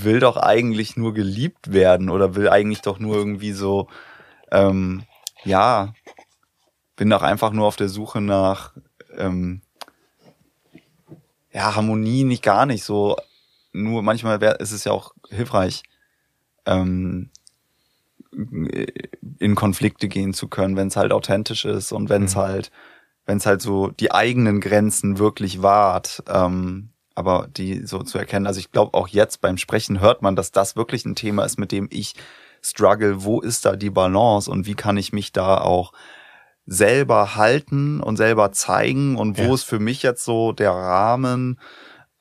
will 0.00 0.20
doch 0.20 0.38
eigentlich 0.38 0.96
nur 0.96 1.12
geliebt 1.12 1.70
werden 1.70 2.08
oder 2.08 2.34
will 2.34 2.48
eigentlich 2.48 2.80
doch 2.80 2.98
nur 2.98 3.14
irgendwie 3.14 3.52
so, 3.52 3.88
ähm, 4.50 5.04
ja, 5.44 5.92
bin 6.96 7.10
doch 7.10 7.22
einfach 7.22 7.52
nur 7.52 7.66
auf 7.66 7.76
der 7.76 7.90
Suche 7.90 8.22
nach, 8.22 8.72
ähm, 9.18 9.60
ja, 11.52 11.76
Harmonie 11.76 12.24
nicht 12.24 12.42
gar 12.42 12.64
nicht 12.64 12.84
so, 12.84 13.18
nur 13.74 14.02
manchmal 14.02 14.40
wär, 14.40 14.60
ist 14.60 14.72
es 14.72 14.84
ja 14.84 14.92
auch 14.92 15.12
hilfreich, 15.28 15.82
ähm, 16.64 17.30
in 19.38 19.54
Konflikte 19.54 20.08
gehen 20.08 20.34
zu 20.34 20.48
können, 20.48 20.76
wenn 20.76 20.88
es 20.88 20.96
halt 20.96 21.12
authentisch 21.12 21.64
ist 21.64 21.92
und 21.92 22.08
wenn 22.08 22.24
es 22.24 22.34
mhm. 22.34 22.40
halt, 22.40 22.70
wenn 23.24 23.38
es 23.38 23.46
halt 23.46 23.62
so 23.62 23.88
die 23.88 24.12
eigenen 24.12 24.60
Grenzen 24.60 25.18
wirklich 25.18 25.62
wahrt, 25.62 26.22
ähm, 26.28 26.90
aber 27.14 27.48
die 27.48 27.86
so 27.86 28.02
zu 28.02 28.18
erkennen. 28.18 28.46
Also 28.46 28.60
ich 28.60 28.72
glaube 28.72 28.94
auch 28.94 29.08
jetzt 29.08 29.40
beim 29.40 29.56
Sprechen 29.56 30.00
hört 30.00 30.22
man, 30.22 30.36
dass 30.36 30.52
das 30.52 30.76
wirklich 30.76 31.06
ein 31.06 31.14
Thema 31.14 31.44
ist, 31.44 31.58
mit 31.58 31.72
dem 31.72 31.88
ich 31.90 32.14
struggle. 32.60 33.24
Wo 33.24 33.40
ist 33.40 33.64
da 33.64 33.74
die 33.74 33.90
Balance 33.90 34.50
und 34.50 34.66
wie 34.66 34.74
kann 34.74 34.98
ich 34.98 35.12
mich 35.12 35.32
da 35.32 35.58
auch 35.58 35.92
selber 36.66 37.36
halten 37.36 38.00
und 38.00 38.16
selber 38.16 38.52
zeigen 38.52 39.16
und 39.16 39.38
wo 39.38 39.42
ja. 39.42 39.54
ist 39.54 39.64
für 39.64 39.78
mich 39.78 40.02
jetzt 40.02 40.24
so 40.24 40.52
der 40.52 40.72
Rahmen, 40.72 41.58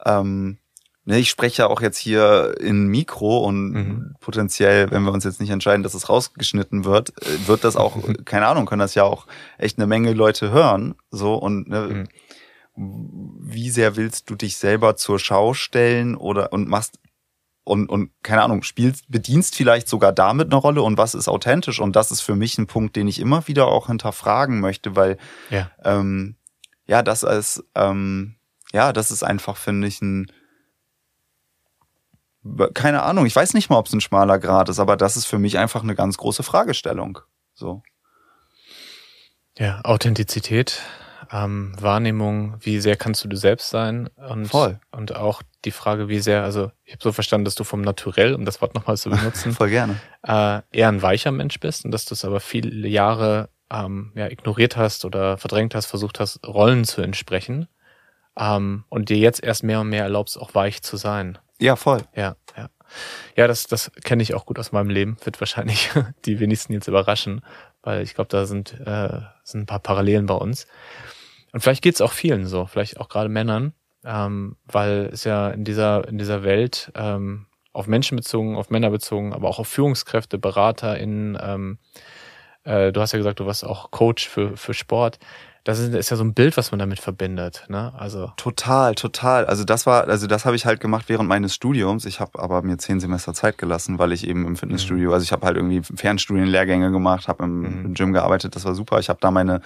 ähm, 0.05 0.59
ne, 1.06 1.20
ich 1.20 1.30
spreche 1.30 1.64
ja 1.64 1.68
auch 1.68 1.82
jetzt 1.82 1.97
hier 1.97 2.56
in 2.60 2.88
Mikro 2.88 3.39
und 3.39 3.72
mhm. 3.72 4.16
potenziell, 4.20 4.91
wenn 4.91 5.03
wir 5.03 5.14
uns 5.14 5.24
jetzt 5.24 5.39
nicht 5.39 5.51
entscheiden, 5.51 5.84
dass 5.84 5.93
es 5.93 6.10
rausgeschnitten 6.10 6.84
wird, 6.84 7.14
äh, 7.22 7.47
wird 7.47 7.64
das 7.64 7.76
auch, 7.76 7.97
keine 8.26 8.47
Ahnung, 8.47 8.66
können 8.66 8.80
das 8.80 8.95
ja 8.95 9.03
auch 9.03 9.28
echt 9.58 9.78
eine 9.78 9.88
Menge 9.88 10.14
Leute 10.14 10.51
hören. 10.51 10.95
So 11.12 11.36
und 11.36 11.70
ne, 11.70 12.08
mhm. 12.76 13.39
wie 13.41 13.70
sehr 13.70 13.95
willst 13.95 14.30
du 14.30 14.36
dich 14.36 14.58
selber 14.58 14.95
zur 14.95 15.20
Schau 15.20 15.53
stellen 15.53 16.16
oder 16.16 16.51
und 16.51 16.68
machst 16.68 16.99
und, 17.64 17.89
und 17.89 18.12
keine 18.22 18.43
Ahnung, 18.43 18.62
spielst, 18.62 19.06
bedienst 19.10 19.56
vielleicht 19.56 19.88
sogar 19.88 20.12
damit 20.12 20.51
eine 20.51 20.62
Rolle 20.62 20.84
und 20.84 20.99
was 20.99 21.16
ist 21.16 21.28
authentisch? 21.28 21.80
Und 21.80 21.95
das 21.95 22.12
ist 22.12 22.22
für 22.22 22.36
mich 22.36 22.60
ein 22.60 22.68
Punkt, 22.68 22.95
den 22.95 23.08
ich 23.08 23.20
immer 23.20 23.47
wieder 23.47 23.68
auch 23.68 23.88
hinterfragen 23.88 24.60
möchte, 24.60 24.95
weil 24.95 25.18
ja, 25.49 25.72
ähm, 25.84 26.36
ja 26.86 27.01
das 27.01 27.24
ist 27.24 27.64
ähm, 27.74 28.36
ja, 28.76 28.91
das 28.91 29.10
ist 29.10 29.24
einfach, 29.24 29.58
finde 29.58 29.88
ich, 29.88 30.01
ein 30.01 30.28
keine 32.74 33.04
Ahnung, 33.04 33.26
ich 33.26 33.36
weiß 33.36 33.54
nicht 33.54 33.70
mal, 33.70 33.78
ob 33.78 33.88
es 33.88 33.93
ein 33.93 34.02
schmaler 34.02 34.39
Grad 34.39 34.70
ist, 34.70 34.80
aber 34.80 34.98
das 34.98 35.18
ist 35.18 35.26
für 35.26 35.39
mich 35.39 35.58
einfach 35.58 35.84
eine 35.84 35.96
ganz 35.96 36.18
große 36.18 36.43
Fragestellung. 36.43 37.20
So. 37.54 37.82
Ja, 39.58 39.82
Authentizität, 39.84 40.82
ähm, 41.32 41.74
Wahrnehmung, 41.80 42.58
wie 42.60 42.80
sehr 42.80 42.98
kannst 42.98 43.24
du 43.24 43.28
du 43.28 43.36
selbst 43.38 43.70
sein 43.70 44.10
und, 44.30 44.48
Voll. 44.48 44.80
und 44.91 45.16
auch 45.16 45.41
die 45.64 45.72
Frage, 45.72 46.08
wie 46.08 46.20
sehr, 46.20 46.43
also 46.43 46.72
ich 46.84 46.93
habe 46.93 47.04
so 47.04 47.12
verstanden, 47.12 47.46
dass 47.46 47.56
du 47.56 47.64
vom 47.64 47.82
Naturell, 47.82 48.36
um 48.36 48.46
das 48.46 48.62
Wort 48.62 48.76
nochmal 48.76 48.98
zu 48.98 49.10
benutzen, 49.10 49.52
Voll 49.54 49.70
gerne. 49.70 50.00
Äh, 50.24 50.62
eher 50.72 50.89
ein 50.89 51.02
weicher 51.02 51.32
Mensch 51.32 51.60
bist 51.60 51.86
und 51.86 51.91
dass 51.91 52.06
du 52.06 52.14
es 52.14 52.26
aber 52.26 52.41
viele 52.41 52.88
Jahre 52.88 53.50
ähm, 53.72 54.12
ja, 54.16 54.28
ignoriert 54.28 54.78
hast 54.78 55.06
oder 55.06 55.38
verdrängt 55.38 55.74
hast, 55.74 55.86
versucht 55.88 56.20
hast, 56.20 56.46
Rollen 56.46 56.84
zu 56.84 57.02
entsprechen 57.02 57.68
ähm, 58.38 58.84
und 58.89 59.10
dir 59.10 59.18
jetzt 59.18 59.43
erst 59.43 59.64
mehr 59.64 59.80
und 59.80 59.89
mehr 59.89 60.04
erlaubst, 60.04 60.39
auch 60.39 60.54
weich 60.54 60.84
zu 60.84 60.98
sein. 60.98 61.39
Ja, 61.60 61.76
voll. 61.76 62.01
Ja, 62.16 62.36
ja. 62.58 62.70
Ja, 63.36 63.47
das, 63.47 63.68
das 63.68 63.91
kenne 64.03 64.24
ich 64.24 64.34
auch 64.34 64.45
gut 64.45 64.60
aus 64.60 64.72
meinem 64.72 64.89
Leben. 64.89 65.18
Wird 65.24 65.39
wahrscheinlich 65.41 65.89
die 66.26 66.39
wenigsten 66.39 66.74
jetzt 66.74 66.88
überraschen, 66.88 67.41
weil 67.82 68.03
ich 68.03 68.14
glaube, 68.14 68.30
da 68.30 68.45
sind, 68.45 68.74
äh, 68.86 69.22
sind 69.43 69.62
ein 69.62 69.66
paar 69.66 69.80
Parallelen 69.80 70.26
bei 70.26 70.36
uns. 70.36 70.68
Und 71.51 71.62
vielleicht 71.62 71.82
geht's 71.82 72.01
auch 72.01 72.12
vielen 72.12 72.45
so, 72.45 72.66
vielleicht 72.66 72.99
auch 72.99 73.10
gerade 73.10 73.30
Männern, 73.30 73.74
ähm, 74.03 74.58
weil 74.66 75.10
es 75.12 75.24
ja 75.24 75.49
in 75.49 75.64
dieser, 75.64 76.08
in 76.08 76.18
dieser 76.18 76.43
Welt 76.43 76.91
ähm, 76.95 77.47
auf 77.74 77.88
Menschen 77.88 78.16
bezogen, 78.16 78.56
auf 78.56 78.70
Männer 78.70 78.89
bezogen, 78.89 79.34
aber 79.34 79.49
auch 79.49 79.60
auf 79.60 79.68
Führungskräfte, 79.68 80.38
Berater 80.38 80.97
in 80.97 81.38
ähm, 81.41 81.80
äh, 82.66 82.91
du 82.91 82.99
hast 82.99 83.14
ja 83.14 83.18
gesagt, 83.18 83.39
du 83.39 83.45
warst 83.45 83.64
auch 83.64 83.91
Coach 83.91 84.28
für, 84.28 84.58
für 84.58 84.74
Sport 84.74 85.20
das 85.66 85.80
ist, 85.80 85.95
ist 85.95 86.11
ja 86.11 86.16
so 86.16 86.24
ein 86.24 86.36
Bild, 86.36 86.57
was 86.57 86.72
man 86.72 86.78
damit 86.78 86.99
verbindet, 86.99 87.66
ne? 87.70 87.91
Also 87.97 88.32
total, 88.38 88.93
total. 88.93 89.45
Also 89.45 89.63
das 89.63 89.88
war, 89.88 90.07
also 90.07 90.28
das 90.28 90.45
habe 90.45 90.55
ich 90.55 90.68
halt 90.68 90.80
gemacht 90.80 91.05
während 91.07 91.28
meines 91.28 91.55
Studiums. 91.55 92.05
Ich 92.05 92.20
habe 92.20 92.39
aber 92.39 92.61
mir 92.61 92.78
zehn 92.78 92.99
Semester 92.99 93.34
Zeit 93.34 93.57
gelassen, 93.57 93.97
weil 93.97 94.11
ich 94.11 94.28
eben 94.28 94.45
im 94.45 94.55
Fitnessstudio, 94.55 95.09
mhm. 95.09 95.13
also 95.16 95.24
ich 95.24 95.32
habe 95.32 95.43
halt 95.43 95.57
irgendwie 95.57 95.82
Fernstudienlehrgänge 95.82 96.91
gemacht, 96.91 97.28
habe 97.28 97.43
im, 97.43 97.59
mhm. 97.61 97.86
im 97.86 97.93
Gym 97.95 98.13
gearbeitet. 98.13 98.55
Das 98.55 98.63
war 98.63 98.76
super. 98.76 98.99
Ich 98.99 99.09
habe 99.09 99.18
da 99.20 99.32
meine 99.32 99.61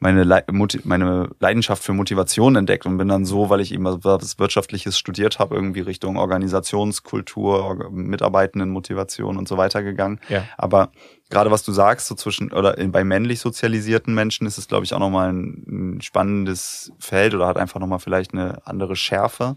meine, 0.00 0.22
Le 0.22 0.44
meine 0.84 1.30
Leidenschaft 1.40 1.82
für 1.82 1.92
Motivation 1.92 2.54
entdeckt 2.54 2.86
und 2.86 2.98
bin 2.98 3.08
dann 3.08 3.24
so, 3.24 3.50
weil 3.50 3.60
ich 3.60 3.72
eben 3.72 3.84
was 3.84 4.38
Wirtschaftliches 4.38 4.96
studiert 4.96 5.38
habe, 5.38 5.56
irgendwie 5.56 5.80
Richtung 5.80 6.16
Organisationskultur, 6.16 7.90
Mitarbeitenden 7.90 8.70
Motivation 8.70 9.36
und 9.36 9.48
so 9.48 9.56
weiter 9.56 9.82
gegangen. 9.82 10.20
Ja. 10.28 10.44
Aber 10.56 10.92
gerade 11.30 11.50
was 11.50 11.64
du 11.64 11.72
sagst, 11.72 12.06
so 12.06 12.14
zwischen 12.14 12.52
oder 12.52 12.76
bei 12.88 13.02
männlich 13.02 13.40
sozialisierten 13.40 14.14
Menschen 14.14 14.46
ist 14.46 14.58
es, 14.58 14.68
glaube 14.68 14.84
ich, 14.84 14.94
auch 14.94 15.00
nochmal 15.00 15.32
ein, 15.32 15.96
ein 15.96 16.00
spannendes 16.00 16.92
Feld 16.98 17.34
oder 17.34 17.48
hat 17.48 17.56
einfach 17.56 17.80
nochmal 17.80 17.98
vielleicht 17.98 18.32
eine 18.32 18.64
andere 18.66 18.94
Schärfe. 18.94 19.56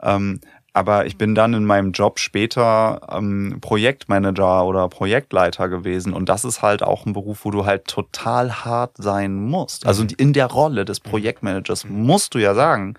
Ähm, 0.00 0.40
aber 0.74 1.06
ich 1.06 1.16
bin 1.16 1.36
dann 1.36 1.54
in 1.54 1.64
meinem 1.64 1.92
Job 1.92 2.18
später 2.18 3.00
ähm, 3.10 3.58
Projektmanager 3.60 4.66
oder 4.66 4.88
Projektleiter 4.88 5.68
gewesen. 5.68 6.12
Und 6.12 6.28
das 6.28 6.44
ist 6.44 6.62
halt 6.62 6.82
auch 6.82 7.06
ein 7.06 7.12
Beruf, 7.12 7.44
wo 7.44 7.52
du 7.52 7.64
halt 7.64 7.86
total 7.86 8.64
hart 8.64 8.96
sein 8.98 9.36
musst. 9.36 9.86
Also 9.86 10.02
mhm. 10.02 10.10
in 10.18 10.32
der 10.32 10.46
Rolle 10.46 10.84
des 10.84 10.98
Projektmanagers 10.98 11.84
mhm. 11.84 12.02
musst 12.02 12.34
du 12.34 12.38
ja 12.38 12.54
sagen, 12.54 12.94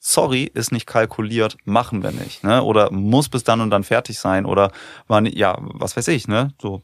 sorry, 0.00 0.50
ist 0.52 0.72
nicht 0.72 0.86
kalkuliert, 0.86 1.56
machen 1.64 2.02
wir 2.02 2.10
nicht. 2.10 2.42
Ne? 2.42 2.64
Oder 2.64 2.90
muss 2.90 3.28
bis 3.28 3.44
dann 3.44 3.60
und 3.60 3.70
dann 3.70 3.84
fertig 3.84 4.18
sein. 4.18 4.44
Oder 4.44 4.72
nicht, 5.20 5.38
ja, 5.38 5.56
was 5.60 5.96
weiß 5.96 6.08
ich, 6.08 6.26
ne? 6.26 6.52
So 6.60 6.82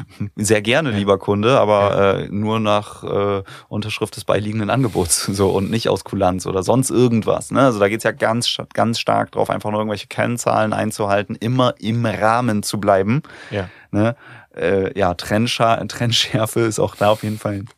sehr 0.36 0.62
gerne, 0.62 0.90
lieber 0.90 1.18
Kunde, 1.18 1.58
aber 1.58 2.20
äh, 2.20 2.28
nur 2.30 2.60
nach 2.60 3.04
äh, 3.04 3.42
Unterschrift 3.68 4.16
des 4.16 4.24
beiliegenden 4.24 4.70
Angebots 4.70 5.24
so 5.32 5.50
und 5.50 5.70
nicht 5.70 5.88
aus 5.88 6.04
Kulanz 6.04 6.46
oder 6.46 6.62
sonst 6.62 6.90
irgendwas. 6.90 7.50
Ne? 7.50 7.60
Also 7.60 7.78
da 7.78 7.88
geht's 7.88 8.04
ja 8.04 8.12
ganz, 8.12 8.56
ganz 8.74 8.98
stark 8.98 9.32
drauf, 9.32 9.50
einfach 9.50 9.70
nur 9.70 9.80
irgendwelche 9.80 10.06
Kennzahlen 10.06 10.72
einzuhalten, 10.72 11.34
immer 11.34 11.74
im 11.78 12.04
Rahmen 12.04 12.62
zu 12.62 12.78
bleiben. 12.80 13.22
Ja, 13.50 13.68
ne? 13.90 14.16
äh, 14.54 14.98
ja 14.98 15.14
Trennscha 15.14 15.84
Trennschärfe 15.84 16.60
ist 16.60 16.78
auch 16.78 16.94
da 16.94 17.10
auf 17.10 17.22
jeden 17.22 17.38
Fall 17.38 17.54
ein 17.54 17.68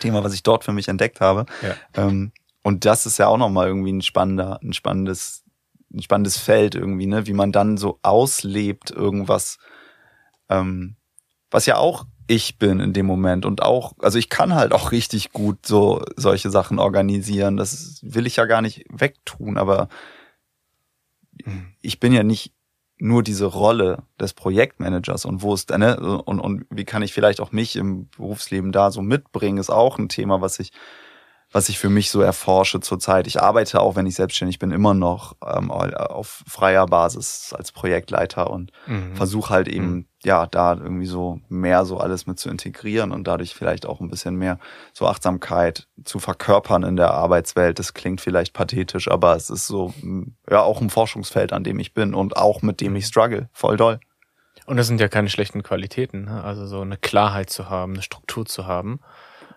Thema, 0.00 0.24
was 0.24 0.34
ich 0.34 0.42
dort 0.42 0.64
für 0.64 0.72
mich 0.72 0.88
entdeckt 0.88 1.20
habe. 1.20 1.46
Ja. 1.62 1.74
Ähm, 1.94 2.32
und 2.62 2.84
das 2.84 3.06
ist 3.06 3.18
ja 3.18 3.26
auch 3.26 3.38
nochmal 3.38 3.66
irgendwie 3.66 3.92
ein 3.92 4.02
spannender, 4.02 4.60
ein 4.62 4.72
spannendes, 4.72 5.44
ein 5.92 6.02
spannendes 6.02 6.38
Feld 6.38 6.74
irgendwie, 6.74 7.06
ne? 7.06 7.26
wie 7.26 7.32
man 7.32 7.52
dann 7.52 7.76
so 7.76 7.98
auslebt, 8.02 8.90
irgendwas 8.90 9.58
ähm, 10.48 10.96
was 11.52 11.66
ja 11.66 11.76
auch 11.76 12.06
ich 12.26 12.58
bin 12.58 12.80
in 12.80 12.92
dem 12.92 13.06
Moment 13.06 13.44
und 13.44 13.62
auch, 13.62 13.92
also 14.00 14.18
ich 14.18 14.28
kann 14.28 14.54
halt 14.54 14.72
auch 14.72 14.92
richtig 14.92 15.32
gut 15.32 15.66
so 15.66 16.02
solche 16.16 16.50
Sachen 16.50 16.78
organisieren. 16.78 17.56
Das 17.56 18.00
will 18.02 18.26
ich 18.26 18.36
ja 18.36 18.46
gar 18.46 18.62
nicht 18.62 18.84
wegtun, 18.88 19.58
aber 19.58 19.88
ich 21.80 22.00
bin 22.00 22.12
ja 22.12 22.22
nicht 22.22 22.54
nur 22.98 23.22
diese 23.22 23.46
Rolle 23.46 24.04
des 24.20 24.32
Projektmanagers 24.32 25.24
und 25.24 25.42
wo 25.42 25.54
ist 25.54 25.70
ne, 25.70 25.98
und, 26.24 26.38
und 26.38 26.64
wie 26.70 26.84
kann 26.84 27.02
ich 27.02 27.12
vielleicht 27.12 27.40
auch 27.40 27.50
mich 27.50 27.76
im 27.76 28.08
Berufsleben 28.10 28.70
da 28.70 28.90
so 28.90 29.02
mitbringen, 29.02 29.58
ist 29.58 29.70
auch 29.70 29.98
ein 29.98 30.08
Thema, 30.08 30.40
was 30.40 30.60
ich 30.60 30.70
was 31.52 31.68
ich 31.68 31.78
für 31.78 31.90
mich 31.90 32.10
so 32.10 32.22
erforsche 32.22 32.80
zurzeit. 32.80 33.26
Ich 33.26 33.40
arbeite 33.40 33.80
auch, 33.80 33.94
wenn 33.94 34.06
ich 34.06 34.14
selbstständig 34.14 34.58
bin, 34.58 34.70
immer 34.70 34.94
noch 34.94 35.36
ähm, 35.46 35.70
auf 35.70 36.42
freier 36.48 36.86
Basis 36.86 37.54
als 37.56 37.72
Projektleiter 37.72 38.50
und 38.50 38.72
mhm. 38.86 39.14
versuche 39.14 39.50
halt 39.50 39.68
eben, 39.68 39.90
mhm. 39.90 40.06
ja, 40.24 40.46
da 40.46 40.72
irgendwie 40.72 41.06
so 41.06 41.40
mehr 41.48 41.84
so 41.84 41.98
alles 41.98 42.26
mit 42.26 42.38
zu 42.38 42.48
integrieren 42.48 43.12
und 43.12 43.26
dadurch 43.26 43.54
vielleicht 43.54 43.84
auch 43.84 44.00
ein 44.00 44.08
bisschen 44.08 44.36
mehr 44.36 44.58
so 44.94 45.06
Achtsamkeit 45.06 45.88
zu 46.04 46.18
verkörpern 46.18 46.82
in 46.84 46.96
der 46.96 47.12
Arbeitswelt. 47.12 47.78
Das 47.78 47.92
klingt 47.92 48.22
vielleicht 48.22 48.54
pathetisch, 48.54 49.10
aber 49.10 49.36
es 49.36 49.50
ist 49.50 49.66
so, 49.66 49.92
ja, 50.50 50.62
auch 50.62 50.80
ein 50.80 50.90
Forschungsfeld, 50.90 51.52
an 51.52 51.64
dem 51.64 51.78
ich 51.78 51.92
bin 51.92 52.14
und 52.14 52.36
auch 52.36 52.62
mit 52.62 52.80
dem 52.80 52.96
ich 52.96 53.06
struggle. 53.06 53.50
Voll 53.52 53.76
doll. 53.76 54.00
Und 54.64 54.76
das 54.76 54.86
sind 54.86 55.00
ja 55.00 55.08
keine 55.08 55.28
schlechten 55.28 55.62
Qualitäten, 55.62 56.24
ne? 56.24 56.42
also 56.42 56.66
so 56.66 56.80
eine 56.80 56.96
Klarheit 56.96 57.50
zu 57.50 57.68
haben, 57.68 57.94
eine 57.94 58.02
Struktur 58.02 58.46
zu 58.46 58.66
haben. 58.66 59.00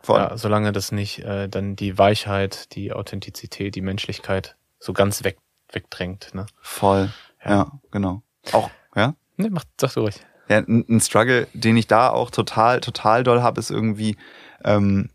Voll. 0.06 0.20
Ja, 0.20 0.38
solange 0.38 0.72
das 0.72 0.92
nicht 0.92 1.24
äh, 1.24 1.50
dann 1.50 1.76
die 1.76 1.98
Weichheit, 1.98 2.76
die 2.76 2.94
Authentizität, 2.94 3.74
die 3.74 3.82
Menschlichkeit 3.82 4.56
so 4.78 4.94
ganz 4.94 5.24
weg, 5.24 5.40
wegdrängt. 5.72 6.36
Ne? 6.36 6.46
Voll. 6.62 7.12
Ja. 7.44 7.52
ja, 7.52 7.72
genau. 7.90 8.22
Auch, 8.52 8.70
ja? 8.96 9.16
Ne, 9.38 9.50
mach, 9.50 9.64
sag 9.82 9.94
du 9.96 10.02
ruhig. 10.02 10.24
Ja, 10.48 10.58
ein, 10.58 10.86
ein 10.88 11.02
Struggle, 11.02 11.48
den 11.54 11.76
ich 11.76 11.88
da 11.88 12.10
auch 12.10 12.30
total, 12.30 12.82
total 12.82 13.24
doll 13.24 13.42
habe, 13.42 13.60
ist 13.60 13.72
irgendwie, 13.72 14.16
ähm, 14.64 15.10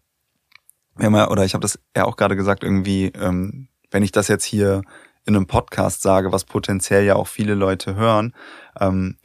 wenn 0.96 1.12
man, 1.12 1.28
oder 1.28 1.44
ich 1.44 1.54
habe 1.54 1.62
das 1.62 1.78
ja 1.96 2.04
auch 2.04 2.16
gerade 2.16 2.34
gesagt, 2.34 2.64
irgendwie, 2.64 3.12
ähm, 3.14 3.68
wenn 3.92 4.02
ich 4.02 4.10
das 4.10 4.26
jetzt 4.26 4.44
hier 4.44 4.82
in 5.24 5.36
einem 5.36 5.46
Podcast 5.46 6.02
sage, 6.02 6.32
was 6.32 6.42
potenziell 6.42 7.04
ja 7.04 7.14
auch 7.14 7.28
viele 7.28 7.54
Leute 7.54 7.94
hören, 7.94 8.34
ähm, 8.80 9.18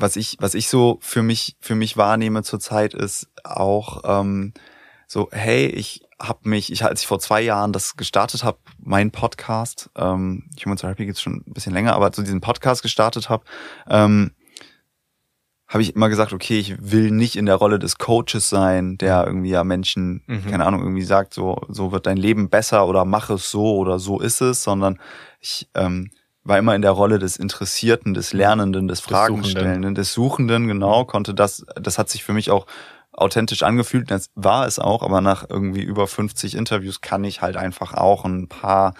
was 0.00 0.16
ich, 0.16 0.36
was 0.40 0.54
ich 0.54 0.68
so 0.68 0.98
für 1.00 1.22
mich, 1.22 1.56
für 1.60 1.74
mich 1.74 1.96
wahrnehme 1.96 2.42
zurzeit 2.42 2.94
ist 2.94 3.28
auch 3.44 4.02
ähm, 4.04 4.52
so, 5.06 5.28
hey, 5.32 5.66
ich 5.66 6.02
habe 6.20 6.48
mich, 6.48 6.70
ich 6.70 6.84
als 6.84 7.00
ich 7.00 7.06
vor 7.06 7.18
zwei 7.18 7.40
Jahren 7.40 7.72
das 7.72 7.96
gestartet 7.96 8.44
habe, 8.44 8.58
mein 8.78 9.10
Podcast, 9.10 9.90
ähm, 9.96 10.50
Human 10.64 10.76
Therapy 10.76 11.06
gibt's 11.06 11.22
schon 11.22 11.42
ein 11.46 11.52
bisschen 11.52 11.72
länger, 11.72 11.94
aber 11.94 12.12
zu 12.12 12.20
so 12.20 12.24
diesem 12.24 12.40
Podcast 12.40 12.82
gestartet 12.82 13.28
habe, 13.28 13.44
ähm, 13.88 14.32
habe 15.66 15.82
ich 15.82 15.94
immer 15.94 16.08
gesagt, 16.08 16.32
okay, 16.32 16.58
ich 16.58 16.76
will 16.80 17.12
nicht 17.12 17.36
in 17.36 17.46
der 17.46 17.54
Rolle 17.54 17.78
des 17.78 17.96
Coaches 17.96 18.50
sein, 18.50 18.98
der 18.98 19.24
irgendwie 19.24 19.50
ja 19.50 19.62
Menschen, 19.62 20.22
mhm. 20.26 20.46
keine 20.50 20.66
Ahnung, 20.66 20.80
irgendwie 20.80 21.04
sagt, 21.04 21.32
so, 21.32 21.62
so 21.68 21.92
wird 21.92 22.06
dein 22.06 22.16
Leben 22.16 22.50
besser 22.50 22.88
oder 22.88 23.04
mach 23.04 23.30
es 23.30 23.50
so 23.50 23.76
oder 23.76 24.00
so 24.00 24.18
ist 24.18 24.40
es, 24.40 24.64
sondern 24.64 24.98
ich 25.40 25.68
ähm, 25.74 26.10
war 26.42 26.58
immer 26.58 26.74
in 26.74 26.82
der 26.82 26.92
Rolle 26.92 27.18
des 27.18 27.36
Interessierten, 27.36 28.14
des 28.14 28.32
Lernenden, 28.32 28.88
des 28.88 29.00
Fragenstellenden, 29.00 29.94
des 29.94 30.12
Suchenden, 30.12 30.68
genau, 30.68 31.04
konnte 31.04 31.34
das, 31.34 31.64
das 31.80 31.98
hat 31.98 32.08
sich 32.08 32.24
für 32.24 32.32
mich 32.32 32.50
auch 32.50 32.66
authentisch 33.12 33.62
angefühlt, 33.62 34.10
das 34.10 34.30
war 34.34 34.66
es 34.66 34.78
auch, 34.78 35.02
aber 35.02 35.20
nach 35.20 35.44
irgendwie 35.48 35.82
über 35.82 36.06
50 36.06 36.54
Interviews 36.54 37.00
kann 37.00 37.24
ich 37.24 37.42
halt 37.42 37.56
einfach 37.56 37.92
auch 37.94 38.24
ein 38.24 38.48
paar 38.48 38.94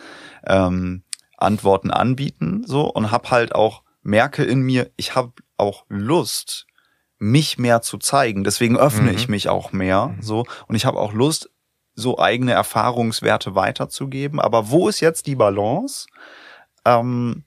ähm, 0.46 1.04
Antworten 1.38 1.90
anbieten, 1.90 2.64
so, 2.66 2.82
und 2.82 3.10
hab 3.10 3.30
halt 3.30 3.54
auch, 3.54 3.82
merke 4.02 4.44
in 4.44 4.60
mir, 4.60 4.90
ich 4.96 5.14
habe 5.14 5.32
auch 5.56 5.84
Lust, 5.88 6.66
mich 7.18 7.58
mehr 7.58 7.82
zu 7.82 7.98
zeigen. 7.98 8.44
Deswegen 8.44 8.78
öffne 8.78 9.10
mhm. 9.10 9.16
ich 9.16 9.28
mich 9.28 9.48
auch 9.48 9.72
mehr, 9.72 10.08
mhm. 10.08 10.22
so, 10.22 10.44
und 10.66 10.74
ich 10.74 10.84
habe 10.84 10.98
auch 10.98 11.12
Lust, 11.12 11.50
so 11.94 12.18
eigene 12.18 12.52
Erfahrungswerte 12.52 13.54
weiterzugeben. 13.54 14.40
Aber 14.40 14.70
wo 14.70 14.88
ist 14.88 15.00
jetzt 15.00 15.26
die 15.26 15.34
Balance? 15.34 16.06
Ähm, 16.84 17.44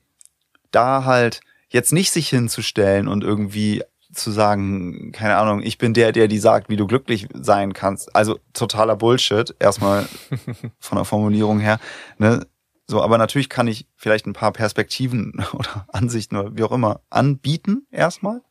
da 0.70 1.04
halt 1.04 1.40
jetzt 1.68 1.92
nicht 1.92 2.10
sich 2.10 2.28
hinzustellen 2.28 3.08
und 3.08 3.24
irgendwie 3.24 3.82
zu 4.12 4.30
sagen, 4.30 5.12
keine 5.12 5.36
Ahnung, 5.36 5.60
ich 5.62 5.78
bin 5.78 5.92
der, 5.92 6.12
der 6.12 6.28
die 6.28 6.38
sagt, 6.38 6.68
wie 6.68 6.76
du 6.76 6.86
glücklich 6.86 7.28
sein 7.34 7.72
kannst. 7.72 8.14
Also 8.14 8.38
totaler 8.52 8.96
Bullshit, 8.96 9.54
erstmal 9.58 10.06
von 10.78 10.96
der 10.96 11.04
Formulierung 11.04 11.58
her. 11.58 11.78
Ne? 12.18 12.46
So, 12.86 13.02
aber 13.02 13.18
natürlich 13.18 13.48
kann 13.48 13.66
ich 13.66 13.86
vielleicht 13.96 14.26
ein 14.26 14.34
paar 14.34 14.52
Perspektiven 14.52 15.44
oder 15.52 15.86
Ansichten 15.92 16.36
oder 16.36 16.56
wie 16.56 16.62
auch 16.62 16.72
immer 16.72 17.00
anbieten, 17.10 17.86
erstmal. 17.90 18.42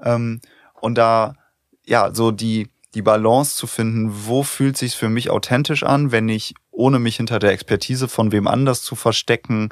Ähm, 0.00 0.40
und 0.80 0.96
da, 0.96 1.34
ja, 1.84 2.14
so 2.14 2.30
die, 2.30 2.70
die 2.94 3.02
Balance 3.02 3.56
zu 3.56 3.66
finden, 3.66 4.10
wo 4.26 4.42
fühlt 4.42 4.76
sich's 4.76 4.94
für 4.94 5.08
mich 5.08 5.30
authentisch 5.30 5.82
an, 5.82 6.12
wenn 6.12 6.28
ich, 6.28 6.54
ohne 6.70 6.98
mich 6.98 7.16
hinter 7.16 7.38
der 7.38 7.52
Expertise 7.52 8.08
von 8.08 8.32
wem 8.32 8.46
anders 8.46 8.82
zu 8.82 8.94
verstecken, 8.94 9.70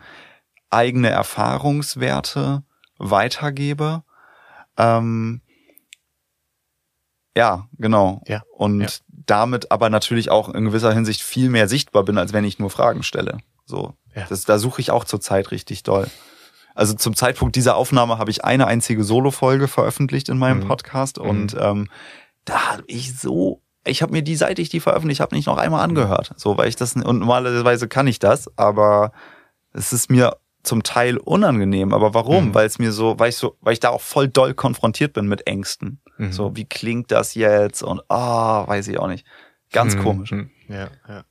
eigene 0.70 1.10
Erfahrungswerte 1.10 2.62
weitergebe. 2.98 4.02
Ähm, 4.76 5.42
ja, 7.36 7.68
genau. 7.78 8.22
Ja, 8.26 8.42
und 8.56 8.80
ja. 8.80 8.88
damit 9.08 9.70
aber 9.70 9.90
natürlich 9.90 10.30
auch 10.30 10.48
in 10.48 10.64
gewisser 10.64 10.92
Hinsicht 10.92 11.22
viel 11.22 11.48
mehr 11.50 11.68
sichtbar 11.68 12.04
bin, 12.04 12.18
als 12.18 12.32
wenn 12.32 12.44
ich 12.44 12.58
nur 12.58 12.70
Fragen 12.70 13.02
stelle. 13.02 13.38
So, 13.64 13.94
ja. 14.14 14.26
das, 14.28 14.44
da 14.44 14.58
suche 14.58 14.80
ich 14.80 14.90
auch 14.90 15.04
zurzeit 15.04 15.50
richtig 15.50 15.82
doll. 15.82 16.08
Also 16.74 16.94
zum 16.94 17.14
Zeitpunkt 17.14 17.56
dieser 17.56 17.76
Aufnahme 17.76 18.18
habe 18.18 18.30
ich 18.30 18.44
eine 18.44 18.66
einzige 18.66 19.04
Solo-Folge 19.04 19.68
veröffentlicht 19.68 20.28
in 20.28 20.38
meinem 20.38 20.60
mhm. 20.60 20.68
Podcast 20.68 21.18
und 21.18 21.54
mhm. 21.54 21.60
ähm, 21.60 21.88
da 22.44 22.72
habe 22.72 22.84
ich 22.86 23.18
so, 23.18 23.60
ich 23.84 24.02
habe 24.02 24.12
mir 24.12 24.22
die, 24.22 24.36
seit 24.36 24.58
ich 24.58 24.68
die 24.68 24.80
veröffentlicht 24.80 25.20
habe, 25.20 25.34
nicht 25.34 25.46
noch 25.46 25.58
einmal 25.58 25.82
angehört. 25.82 26.32
So, 26.36 26.56
weil 26.56 26.68
ich 26.68 26.76
das 26.76 26.94
und 26.94 27.18
normalerweise 27.18 27.88
kann 27.88 28.06
ich 28.06 28.18
das, 28.18 28.56
aber 28.56 29.12
es 29.72 29.92
ist 29.92 30.10
mir 30.10 30.36
zum 30.62 30.82
Teil 30.82 31.16
unangenehm. 31.16 31.92
Aber 31.92 32.14
warum? 32.14 32.48
Mhm. 32.48 32.54
Weil 32.54 32.66
es 32.66 32.78
mir 32.78 32.92
so, 32.92 33.18
weil 33.18 33.30
ich 33.30 33.36
so, 33.36 33.56
weil 33.60 33.72
ich 33.72 33.80
da 33.80 33.90
auch 33.90 34.00
voll 34.00 34.28
doll 34.28 34.54
konfrontiert 34.54 35.12
bin 35.12 35.26
mit 35.26 35.46
Ängsten. 35.46 36.00
Mhm. 36.18 36.32
So, 36.32 36.56
wie 36.56 36.64
klingt 36.64 37.10
das 37.10 37.34
jetzt? 37.34 37.82
Und 37.82 38.02
ah, 38.08 38.62
oh, 38.62 38.68
weiß 38.68 38.88
ich 38.88 38.98
auch 38.98 39.08
nicht. 39.08 39.26
Ganz 39.72 39.96
mhm. 39.96 40.02
komisch. 40.02 40.32
Mhm. 40.32 40.50
Ja, 40.68 40.88
ja. 41.08 41.24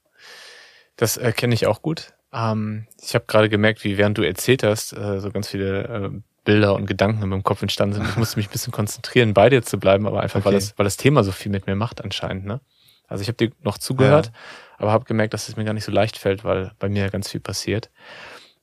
Das 0.96 1.18
äh, 1.18 1.32
kenne 1.32 1.54
ich 1.54 1.68
auch 1.68 1.82
gut. 1.82 2.14
Ähm, 2.34 2.88
ich 3.02 3.16
habe 3.16 3.26
gerade 3.28 3.50
gemerkt, 3.50 3.84
wie 3.84 3.98
während 3.98 4.18
du 4.18 4.22
erzählt 4.24 4.64
hast, 4.64 4.94
äh, 4.94 5.20
so 5.20 5.32
ganz 5.32 5.48
viele 5.48 5.84
äh, 5.84 6.22
Bilder 6.44 6.74
und 6.76 6.86
Gedanken 6.86 7.24
in 7.24 7.30
meinem 7.30 7.44
Kopf 7.44 7.62
entstanden 7.62 7.96
sind. 7.96 8.10
Ich 8.10 8.18
musste 8.18 8.38
mich 8.38 8.48
ein 8.48 8.52
bisschen 8.52 8.74
konzentrieren, 8.74 9.34
bei 9.34 9.50
dir 9.50 9.62
zu 9.62 9.80
bleiben, 9.80 10.08
aber 10.08 10.22
einfach, 10.22 10.40
okay. 10.40 10.46
weil, 10.46 10.54
das, 10.54 10.78
weil 10.78 10.84
das 10.84 10.98
Thema 10.98 11.24
so 11.24 11.32
viel 11.32 11.52
mit 11.52 11.68
mir 11.68 11.76
macht 11.76 12.04
anscheinend. 12.04 12.46
Ne? 12.46 12.60
Also 13.08 13.22
ich 13.22 13.28
habe 13.28 13.38
dir 13.38 13.52
noch 13.62 13.78
zugehört, 13.78 14.28
ja. 14.28 14.32
aber 14.78 14.92
habe 14.92 15.06
gemerkt, 15.06 15.34
dass 15.34 15.50
es 15.50 15.58
mir 15.58 15.66
gar 15.66 15.74
nicht 15.74 15.84
so 15.84 15.92
leicht 15.92 16.18
fällt, 16.18 16.44
weil 16.44 16.72
bei 16.80 16.90
mir 16.90 17.04
ja 17.04 17.10
ganz 17.10 17.30
viel 17.30 17.40
passiert. 17.40 17.90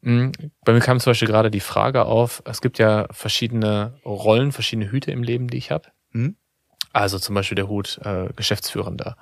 Mhm. 0.06 0.30
Bei 0.64 0.72
mir 0.72 0.78
kam 0.78 1.00
zum 1.00 1.10
Beispiel 1.10 1.26
gerade 1.26 1.50
die 1.50 1.58
Frage 1.58 2.04
auf, 2.04 2.40
es 2.44 2.60
gibt 2.60 2.78
ja 2.78 3.08
verschiedene 3.10 3.98
Rollen, 4.04 4.52
verschiedene 4.52 4.88
Hüte 4.88 5.10
im 5.10 5.24
Leben, 5.24 5.48
die 5.48 5.56
ich 5.56 5.72
habe. 5.72 5.88
Mhm. 6.12 6.36
Also 6.92 7.18
zum 7.18 7.34
Beispiel 7.34 7.56
der 7.56 7.66
Hut 7.66 7.98
äh, 8.04 8.28
Geschäftsführender. 8.36 9.16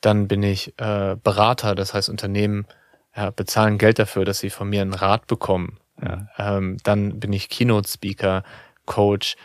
Dann 0.00 0.26
bin 0.26 0.42
ich 0.42 0.74
äh, 0.80 1.16
Berater, 1.22 1.76
das 1.76 1.94
heißt 1.94 2.08
Unternehmen 2.08 2.66
ja, 3.14 3.30
bezahlen 3.30 3.78
Geld 3.78 4.00
dafür, 4.00 4.24
dass 4.24 4.40
sie 4.40 4.50
von 4.50 4.68
mir 4.68 4.82
einen 4.82 4.94
Rat 4.94 5.28
bekommen. 5.28 5.78
Ja. 6.02 6.26
Ähm, 6.38 6.78
dann 6.82 7.20
bin 7.20 7.32
ich 7.32 7.48
Keynote-Speaker, 7.48 8.42
Coach. 8.84 9.36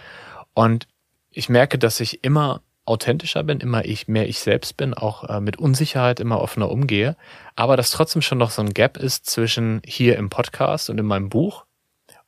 Und 0.56 0.88
ich 1.30 1.48
merke, 1.48 1.78
dass 1.78 2.00
ich 2.00 2.24
immer 2.24 2.64
authentischer 2.86 3.44
bin, 3.44 3.60
immer 3.60 3.86
ich 3.86 4.08
mehr 4.08 4.28
ich 4.28 4.40
selbst 4.40 4.78
bin, 4.78 4.94
auch 4.94 5.24
äh, 5.30 5.40
mit 5.40 5.58
Unsicherheit 5.58 6.20
immer 6.20 6.42
offener 6.42 6.70
umgehe, 6.70 7.16
aber 7.56 7.78
dass 7.78 7.92
trotzdem 7.92 8.22
schon 8.22 8.38
noch 8.38 8.52
so 8.52 8.62
ein 8.62 8.74
Gap 8.74 8.98
ist 8.98 9.30
zwischen 9.30 9.82
hier 9.86 10.18
im 10.18 10.30
Podcast 10.30 10.90
und 10.90 11.00
in 11.00 11.06
meinem 11.06 11.30
Buch 11.30 11.66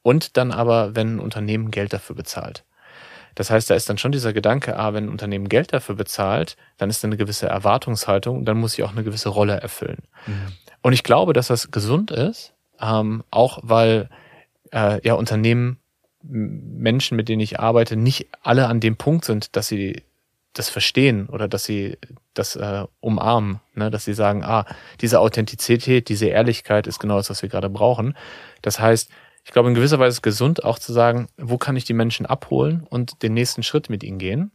und 0.04 0.38
dann 0.38 0.52
aber, 0.52 0.96
wenn 0.96 1.16
ein 1.16 1.20
Unternehmen 1.20 1.72
Geld 1.72 1.94
dafür 1.94 2.16
bezahlt. 2.16 2.64
Das 3.36 3.50
heißt, 3.50 3.70
da 3.70 3.76
ist 3.76 3.90
dann 3.90 3.98
schon 3.98 4.12
dieser 4.12 4.32
Gedanke, 4.32 4.78
ah, 4.78 4.94
wenn 4.94 5.06
ein 5.06 5.10
Unternehmen 5.10 5.50
Geld 5.50 5.74
dafür 5.74 5.96
bezahlt, 5.96 6.56
dann 6.78 6.92
ist 6.92 7.04
da 7.04 7.08
eine 7.08 7.18
gewisse 7.18 7.48
Erwartungshaltung, 7.48 8.46
dann 8.46 8.60
muss 8.60 8.78
ich 8.78 8.84
auch 8.84 8.92
eine 8.92 9.04
gewisse 9.04 9.30
Rolle 9.30 9.60
erfüllen. 9.60 10.04
Mhm. 10.28 10.54
Und 10.82 10.94
ich 10.94 11.04
glaube, 11.04 11.34
dass 11.34 11.48
das 11.48 11.72
gesund 11.72 12.12
ist, 12.12 12.54
ähm, 12.80 13.24
auch 13.32 13.60
weil 13.64 14.10
äh, 14.72 15.00
ja 15.06 15.16
Unternehmen, 15.16 15.80
Menschen, 16.22 17.18
mit 17.18 17.28
denen 17.28 17.42
ich 17.42 17.60
arbeite, 17.60 17.96
nicht 17.96 18.28
alle 18.42 18.68
an 18.68 18.80
dem 18.80 18.96
Punkt 18.96 19.26
sind, 19.26 19.56
dass 19.56 19.68
sie 19.68 20.04
das 20.54 20.70
verstehen 20.70 21.28
oder 21.28 21.48
dass 21.48 21.64
sie 21.64 21.98
das 22.34 22.56
äh, 22.56 22.86
umarmen, 23.00 23.60
ne? 23.74 23.90
dass 23.90 24.06
sie 24.06 24.14
sagen, 24.14 24.44
ah, 24.44 24.66
diese 25.02 25.20
Authentizität, 25.20 26.10
diese 26.10 26.28
Ehrlichkeit 26.28 26.88
ist 26.88 27.00
genau 27.00 27.18
das, 27.18 27.30
was 27.30 27.42
wir 27.42 27.50
gerade 27.50 27.70
brauchen. 27.70 28.16
Das 28.62 28.80
heißt, 28.80 29.10
ich 29.44 29.52
glaube, 29.52 29.70
in 29.70 29.76
gewisser 29.76 30.00
Weise 30.00 30.10
ist 30.10 30.16
es 30.18 30.22
gesund 30.22 30.64
auch 30.64 30.80
zu 30.80 30.94
sagen, 30.94 31.28
wo 31.38 31.58
kann 31.58 31.76
ich 31.76 31.86
die 31.86 31.94
Menschen 31.94 32.26
abholen 32.26 32.86
und 32.90 33.24
den 33.24 33.34
nächsten 33.34 33.64
Schritt 33.64 33.90
mit 33.90 34.04
ihnen 34.04 34.20
gehen. 34.20 34.52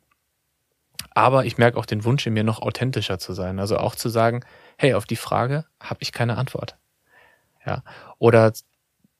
Aber 1.10 1.44
ich 1.44 1.58
merke 1.58 1.78
auch 1.78 1.86
den 1.86 2.04
Wunsch 2.04 2.26
in 2.26 2.32
mir, 2.32 2.44
noch 2.44 2.62
authentischer 2.62 3.18
zu 3.18 3.32
sein. 3.32 3.58
Also 3.58 3.76
auch 3.76 3.94
zu 3.94 4.08
sagen, 4.08 4.44
hey, 4.76 4.94
auf 4.94 5.04
die 5.04 5.16
Frage 5.16 5.64
habe 5.80 5.98
ich 6.00 6.12
keine 6.12 6.38
Antwort. 6.38 6.76
Ja. 7.66 7.82
Oder 8.18 8.52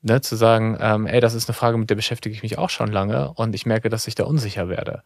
ne, 0.01 0.21
zu 0.21 0.35
sagen, 0.35 0.77
ähm, 0.79 1.07
ey, 1.07 1.19
das 1.19 1.33
ist 1.33 1.49
eine 1.49 1.55
Frage, 1.55 1.77
mit 1.77 1.89
der 1.89 1.95
beschäftige 1.95 2.33
ich 2.33 2.43
mich 2.43 2.57
auch 2.57 2.69
schon 2.69 2.91
lange 2.91 3.33
und 3.33 3.53
ich 3.53 3.65
merke, 3.65 3.89
dass 3.89 4.07
ich 4.07 4.15
da 4.15 4.23
unsicher 4.23 4.69
werde. 4.69 5.03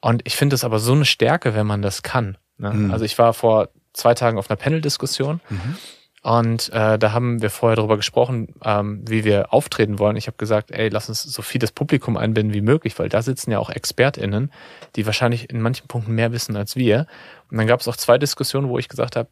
Und 0.00 0.22
ich 0.24 0.36
finde 0.36 0.54
es 0.54 0.64
aber 0.64 0.78
so 0.78 0.92
eine 0.92 1.04
Stärke, 1.04 1.54
wenn 1.54 1.66
man 1.66 1.82
das 1.82 2.02
kann. 2.02 2.36
Ne? 2.58 2.72
Mhm. 2.72 2.90
Also 2.90 3.04
ich 3.04 3.18
war 3.18 3.32
vor 3.34 3.68
zwei 3.92 4.14
Tagen 4.14 4.38
auf 4.38 4.50
einer 4.50 4.56
Panel-Diskussion 4.56 5.40
mhm. 5.48 5.76
und 6.22 6.72
äh, 6.72 6.98
da 6.98 7.12
haben 7.12 7.40
wir 7.40 7.50
vorher 7.50 7.76
darüber 7.76 7.96
gesprochen, 7.96 8.54
ähm, 8.62 9.02
wie 9.08 9.24
wir 9.24 9.52
auftreten 9.52 9.98
wollen. 9.98 10.16
Ich 10.16 10.26
habe 10.26 10.36
gesagt, 10.36 10.70
ey, 10.70 10.88
lass 10.88 11.08
uns 11.08 11.22
so 11.22 11.42
viel 11.42 11.58
das 11.58 11.72
Publikum 11.72 12.16
einbinden 12.16 12.54
wie 12.54 12.60
möglich, 12.60 12.98
weil 12.98 13.08
da 13.08 13.22
sitzen 13.22 13.50
ja 13.50 13.58
auch 13.58 13.70
ExpertInnen, 13.70 14.52
die 14.96 15.06
wahrscheinlich 15.06 15.50
in 15.50 15.60
manchen 15.60 15.88
Punkten 15.88 16.14
mehr 16.14 16.32
wissen 16.32 16.56
als 16.56 16.76
wir. 16.76 17.06
Und 17.50 17.58
dann 17.58 17.66
gab 17.66 17.80
es 17.80 17.88
auch 17.88 17.96
zwei 17.96 18.18
Diskussionen, 18.18 18.68
wo 18.68 18.78
ich 18.78 18.88
gesagt 18.88 19.16
habe, 19.16 19.28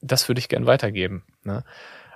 das 0.00 0.28
würde 0.28 0.38
ich 0.38 0.48
gern 0.48 0.66
weitergeben. 0.66 1.24
Ne? 1.42 1.64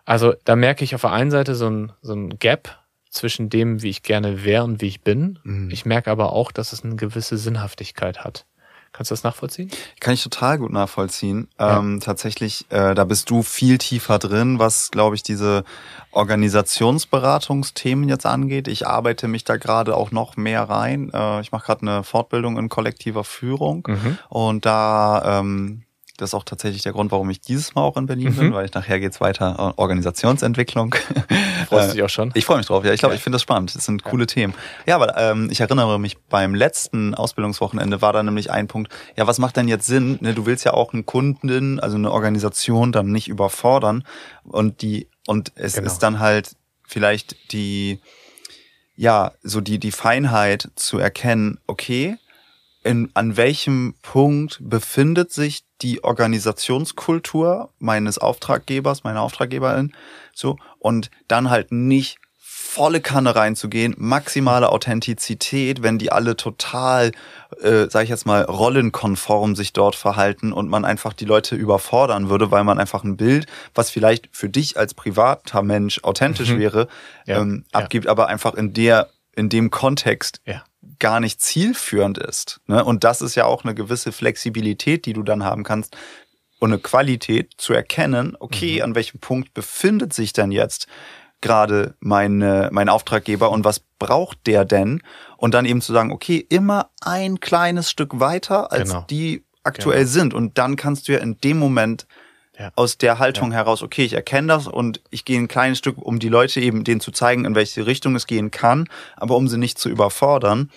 Also 0.05 0.35
da 0.45 0.57
merke 0.57 0.85
ich 0.85 0.95
auf 0.95 1.03
der 1.03 1.13
einen 1.13 1.31
Seite 1.31 1.55
so 1.55 1.69
ein, 1.69 1.93
so 2.01 2.15
ein 2.15 2.39
Gap 2.39 2.82
zwischen 3.13 3.51
dem, 3.51 3.83
wie 3.83 3.91
ich 3.91 4.03
gerne 4.03 4.43
wäre 4.45 4.65
und 4.65 4.81
wie 4.81 4.89
ich 4.89 5.03
bin. 5.03 5.39
Mhm. 5.45 5.71
Ich 5.71 5.85
merke 5.85 6.11
aber 6.11 6.33
auch, 6.33 6.51
dass 6.51 6.73
es 6.73 6.83
eine 6.83 6.97
gewisse 6.97 7.37
Sinnhaftigkeit 7.37 8.25
hat. 8.25 8.47
Kannst 8.93 9.11
du 9.11 9.15
das 9.15 9.25
nachvollziehen? 9.25 9.71
Kann 10.01 10.13
ich 10.13 10.23
total 10.23 10.59
gut 10.59 10.71
nachvollziehen. 10.71 11.49
Ja. 11.59 11.79
Ähm, 11.79 12.01
tatsächlich, 12.01 12.67
äh, 12.69 12.95
da 12.95 13.05
bist 13.05 13.31
du 13.31 13.43
viel 13.43 13.79
tiefer 13.79 14.19
drin, 14.19 14.59
was, 14.59 14.91
glaube 14.91 15.15
ich, 15.15 15.23
diese 15.23 15.65
Organisationsberatungsthemen 16.11 18.07
jetzt 18.11 18.27
angeht. 18.27 18.69
Ich 18.69 18.87
arbeite 18.87 19.29
mich 19.29 19.45
da 19.45 19.57
gerade 19.57 19.97
auch 19.97 20.11
noch 20.11 20.37
mehr 20.37 20.65
rein. 20.65 21.11
Äh, 21.15 21.41
ich 21.41 21.53
mache 21.53 21.65
gerade 21.67 21.83
eine 21.83 22.05
Fortbildung 22.05 22.59
in 22.59 22.69
kollektiver 22.69 23.25
Führung 23.25 23.89
mhm. 23.89 24.19
und 24.29 24.67
da 24.67 25.41
ähm, 25.41 25.85
das 26.19 26.31
ist 26.31 26.35
auch 26.35 26.45
tatsächlich 26.45 26.83
der 26.83 26.93
Grund, 26.93 27.11
warum 27.11 27.31
ich 27.31 27.41
dieses 27.41 27.75
Mal 27.75 27.83
auch 27.83 27.97
in 27.97 28.07
Berlin 28.07 28.33
mhm. 28.33 28.37
bin, 28.37 28.53
weil 28.53 28.67
ich 28.67 28.75
nachher 28.75 29.01
geht's 29.01 29.21
weiter 29.21 29.75
äh, 29.77 29.81
Organisationsentwicklung. 29.81 30.95
Freust 31.69 31.91
du 31.91 31.95
dich 31.95 32.03
auch 32.03 32.11
schon? 32.11 32.31
Ich 32.35 32.45
freue 32.45 32.59
mich 32.59 32.67
drauf, 32.67 32.85
ja. 32.85 32.93
Ich 32.93 33.01
glaube, 33.01 33.15
ja. 33.15 33.17
ich 33.17 33.23
finde 33.23 33.37
das 33.37 33.43
spannend. 33.43 33.75
Das 33.75 33.85
sind 33.85 34.03
ja. 34.05 34.11
coole 34.11 34.27
Themen. 34.27 34.55
Ja, 34.87 34.97
aber 34.97 35.17
ähm, 35.17 35.49
ich 35.51 35.61
erinnere 35.61 35.99
mich, 35.99 36.19
beim 36.19 36.55
letzten 36.55 37.15
Ausbildungswochenende 37.15 38.03
war 38.03 38.13
da 38.13 38.23
nämlich 38.23 38.51
ein 38.51 38.69
Punkt, 38.69 38.93
ja, 39.17 39.27
was 39.27 39.39
macht 39.39 39.57
denn 39.57 39.69
jetzt 39.69 39.87
Sinn? 39.87 40.19
Ne, 40.21 40.35
du 40.35 40.45
willst 40.45 40.65
ja 40.65 40.75
auch 40.75 40.93
einen 40.93 41.07
Kunden, 41.07 41.81
also 41.81 41.97
eine 41.97 42.11
Organisation 42.11 42.93
dann 42.93 43.11
nicht 43.11 43.29
überfordern. 43.29 44.05
Und 44.45 44.83
die, 44.83 45.09
und 45.27 45.53
es 45.55 45.75
genau. 45.75 45.87
ist 45.87 46.01
dann 46.01 46.19
halt 46.21 46.57
vielleicht 46.87 47.53
die, 47.53 48.01
ja, 48.97 49.33
so 49.43 49.61
die, 49.61 49.79
die 49.79 49.93
Feinheit 49.93 50.71
zu 50.77 50.99
erkennen, 50.99 51.59
okay, 51.67 52.19
in, 52.85 53.11
an 53.15 53.37
welchem 53.37 53.95
Punkt 54.03 54.59
befindet 54.61 55.33
sich 55.33 55.65
die 55.83 56.05
Organisationskultur 56.05 57.71
meines 57.79 58.19
Auftraggebers, 58.19 59.05
meiner 59.05 59.23
Auftraggeberin, 59.23 59.93
so, 60.35 60.57
und 60.79 61.11
dann 61.29 61.51
halt 61.51 61.73
nicht 61.73 62.19
volle 62.73 63.03
Kanne 63.03 63.37
reinzugehen, 63.37 63.95
maximale 63.99 64.71
Authentizität, 64.71 65.83
wenn 65.83 65.99
die 65.99 66.11
alle 66.11 66.37
total, 66.37 67.13
äh, 67.61 67.87
sag 67.91 68.05
ich 68.05 68.09
jetzt 68.09 68.25
mal, 68.25 68.43
rollenkonform 68.45 69.55
sich 69.55 69.75
dort 69.75 69.95
verhalten 69.95 70.55
und 70.55 70.71
man 70.71 70.87
einfach 70.87 71.13
die 71.13 71.27
Leute 71.27 71.55
überfordern 71.55 72.31
würde, 72.31 72.51
weil 72.51 72.65
man 72.65 72.79
einfach 72.79 73.05
ein 73.05 73.19
Bild, 73.19 73.47
was 73.75 73.91
vielleicht 73.91 74.31
für 74.33 74.49
dich 74.49 74.79
als 74.79 74.95
privater 74.95 75.63
Mensch 75.63 76.03
authentisch 76.03 76.51
mhm. 76.51 76.59
wäre, 76.61 76.89
ja, 77.27 77.43
ähm, 77.43 77.65
abgibt, 77.73 78.07
ja. 78.07 78.11
aber 78.11 78.29
einfach 78.29 78.55
in 78.55 78.73
der, 78.73 79.11
in 79.37 79.51
dem 79.51 79.71
Kontext 79.71 80.41
ja 80.47 80.63
gar 80.99 81.21
nicht 81.21 81.41
zielführend 81.41 82.19
ist. 82.19 82.61
Ne? 82.67 82.85
Und 82.85 83.05
das 83.05 83.23
ist 83.23 83.35
ja 83.35 83.45
auch 83.45 83.65
eine 83.65 83.75
gewisse 83.75 84.13
Flexibilität, 84.13 85.07
die 85.07 85.13
du 85.13 85.23
dann 85.23 85.45
haben 85.45 85.65
kannst 85.65 85.97
und 86.59 86.73
eine 86.73 86.81
Qualität 86.81 87.55
zu 87.57 87.73
erkennen, 87.73 88.37
okay, 88.39 88.77
mhm. 88.77 88.83
an 88.83 88.95
welchem 88.95 89.19
Punkt 89.19 89.53
befindet 89.53 90.13
sich 90.13 90.33
denn 90.33 90.53
jetzt 90.53 90.87
gerade 91.41 91.95
meine, 91.99 92.69
mein 92.73 92.89
Auftraggeber 92.89 93.51
und 93.51 93.65
was 93.65 93.81
braucht 93.99 94.47
der 94.47 94.65
denn? 94.65 95.03
Und 95.37 95.55
dann 95.55 95.65
eben 95.67 95.81
zu 95.81 95.93
sagen, 95.93 96.13
okay, 96.13 96.47
immer 96.49 96.91
ein 97.01 97.41
kleines 97.41 97.91
Stück 97.91 98.21
weiter, 98.21 98.71
als 98.71 98.91
genau. 98.91 99.05
die 99.11 99.45
aktuell 99.65 100.05
genau. 100.05 100.13
sind. 100.13 100.35
Und 100.35 100.57
dann 100.57 100.77
kannst 100.77 101.09
du 101.09 101.13
ja 101.13 101.19
in 101.19 101.37
dem 101.39 101.59
Moment 101.59 102.07
ja. 102.63 102.71
aus 102.77 102.99
der 102.99 103.19
Haltung 103.19 103.51
ja. 103.51 103.59
heraus, 103.59 103.83
okay, 103.83 104.05
ich 104.05 104.13
erkenne 104.15 104.49
das 104.49 104.67
und 104.67 105.01
ich 105.11 105.25
gehe 105.25 105.39
ein 105.39 105.49
kleines 105.49 105.79
Stück, 105.79 105.99
um 105.99 106.19
die 106.19 106.29
Leute 106.29 106.61
eben 106.61 106.85
denen 106.85 107.01
zu 107.01 107.11
zeigen, 107.11 107.45
in 107.45 107.55
welche 107.55 107.87
Richtung 107.87 108.15
es 108.15 108.27
gehen 108.27 108.51
kann, 108.51 108.89
aber 109.17 109.37
um 109.37 109.49
sie 109.49 109.59
nicht 109.59 109.79
zu 109.79 109.89
überfordern. 109.89 110.71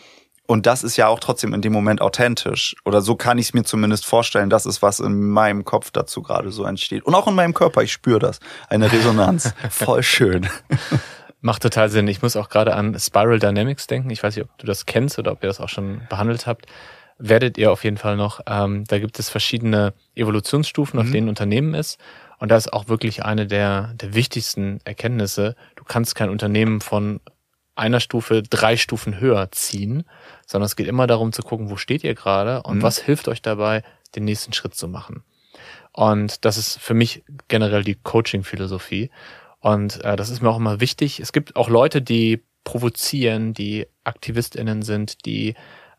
Und 0.48 0.68
das 0.68 0.84
ist 0.84 0.96
ja 0.96 1.08
auch 1.08 1.20
trotzdem 1.20 1.56
in 1.56 1.62
dem 1.62 1.74
Moment 1.74 2.02
authentisch. 2.02 2.76
Oder 2.86 3.02
so 3.02 3.16
kann 3.16 3.40
ich 3.40 3.48
es 3.48 3.54
mir 3.56 3.64
zumindest 3.64 4.06
vorstellen. 4.06 4.52
Das 4.52 4.68
ist, 4.68 4.84
was 4.84 5.00
in 5.00 5.30
meinem 5.32 5.66
Kopf 5.66 5.90
dazu 5.90 6.22
gerade 6.22 6.52
so 6.52 6.66
entsteht. 6.66 7.04
Und 7.04 7.16
auch 7.16 7.28
in 7.28 7.34
meinem 7.34 7.56
Körper. 7.56 7.82
Ich 7.82 7.92
spüre 7.92 8.20
das. 8.20 8.40
Eine 8.70 8.92
Resonanz. 8.92 9.56
Voll 9.72 10.04
schön. 10.04 10.48
Macht 11.42 11.64
total 11.64 11.90
Sinn. 11.90 12.08
Ich 12.08 12.22
muss 12.22 12.36
auch 12.36 12.50
gerade 12.50 12.76
an 12.76 12.96
Spiral 13.00 13.40
Dynamics 13.40 13.88
denken. 13.88 14.12
Ich 14.12 14.22
weiß 14.22 14.36
nicht, 14.36 14.46
ob 14.46 14.56
du 14.60 14.68
das 14.68 14.86
kennst 14.86 15.18
oder 15.18 15.32
ob 15.32 15.42
ihr 15.42 15.48
das 15.48 15.60
auch 15.60 15.70
schon 15.70 16.02
behandelt 16.10 16.46
habt 16.46 16.68
werdet 17.18 17.58
ihr 17.58 17.72
auf 17.72 17.84
jeden 17.84 17.98
Fall 17.98 18.18
noch. 18.18 18.42
Ähm, 18.48 18.84
da 18.86 19.00
gibt 19.00 19.20
es 19.20 19.30
verschiedene 19.30 19.94
Evolutionsstufen, 20.16 21.00
auf 21.00 21.08
mhm. 21.08 21.12
denen 21.12 21.30
Unternehmen 21.30 21.74
ist. 21.74 22.00
Und 22.40 22.50
das 22.50 22.66
ist 22.66 22.74
auch 22.74 22.90
wirklich 22.90 23.24
eine 23.24 23.48
der, 23.48 23.94
der 23.96 24.14
wichtigsten 24.14 24.80
Erkenntnisse. 24.84 25.56
Du 25.76 25.84
kannst 25.84 26.16
kein 26.16 26.30
Unternehmen 26.30 26.82
von 26.82 27.22
einer 27.76 28.00
Stufe 28.00 28.42
drei 28.42 28.78
Stufen 28.78 29.20
höher 29.20 29.52
ziehen, 29.52 30.04
sondern 30.46 30.66
es 30.66 30.76
geht 30.76 30.88
immer 30.88 31.08
darum 31.08 31.34
zu 31.34 31.42
gucken, 31.42 31.70
wo 31.70 31.78
steht 31.78 32.04
ihr 32.04 32.16
gerade 32.16 32.64
und 32.64 32.78
mhm. 32.78 32.82
was 32.82 33.00
hilft 33.00 33.28
euch 33.28 33.42
dabei, 33.42 33.84
den 34.16 34.26
nächsten 34.26 34.54
Schritt 34.54 34.76
zu 34.76 34.88
machen. 34.88 35.24
Und 35.92 36.44
das 36.44 36.58
ist 36.58 36.80
für 36.80 36.94
mich 36.94 37.24
generell 37.48 37.84
die 37.84 37.96
Coaching-Philosophie. 37.96 39.10
Und 39.60 40.04
äh, 40.04 40.16
das 40.16 40.30
ist 40.30 40.42
mir 40.42 40.50
auch 40.50 40.58
immer 40.58 40.82
wichtig. 40.82 41.20
Es 41.20 41.32
gibt 41.32 41.56
auch 41.56 41.70
Leute, 41.70 42.02
die 42.02 42.44
provozieren, 42.66 43.54
die 43.54 43.88
AktivistInnen 44.04 44.82
sind, 44.82 45.26
die 45.26 45.56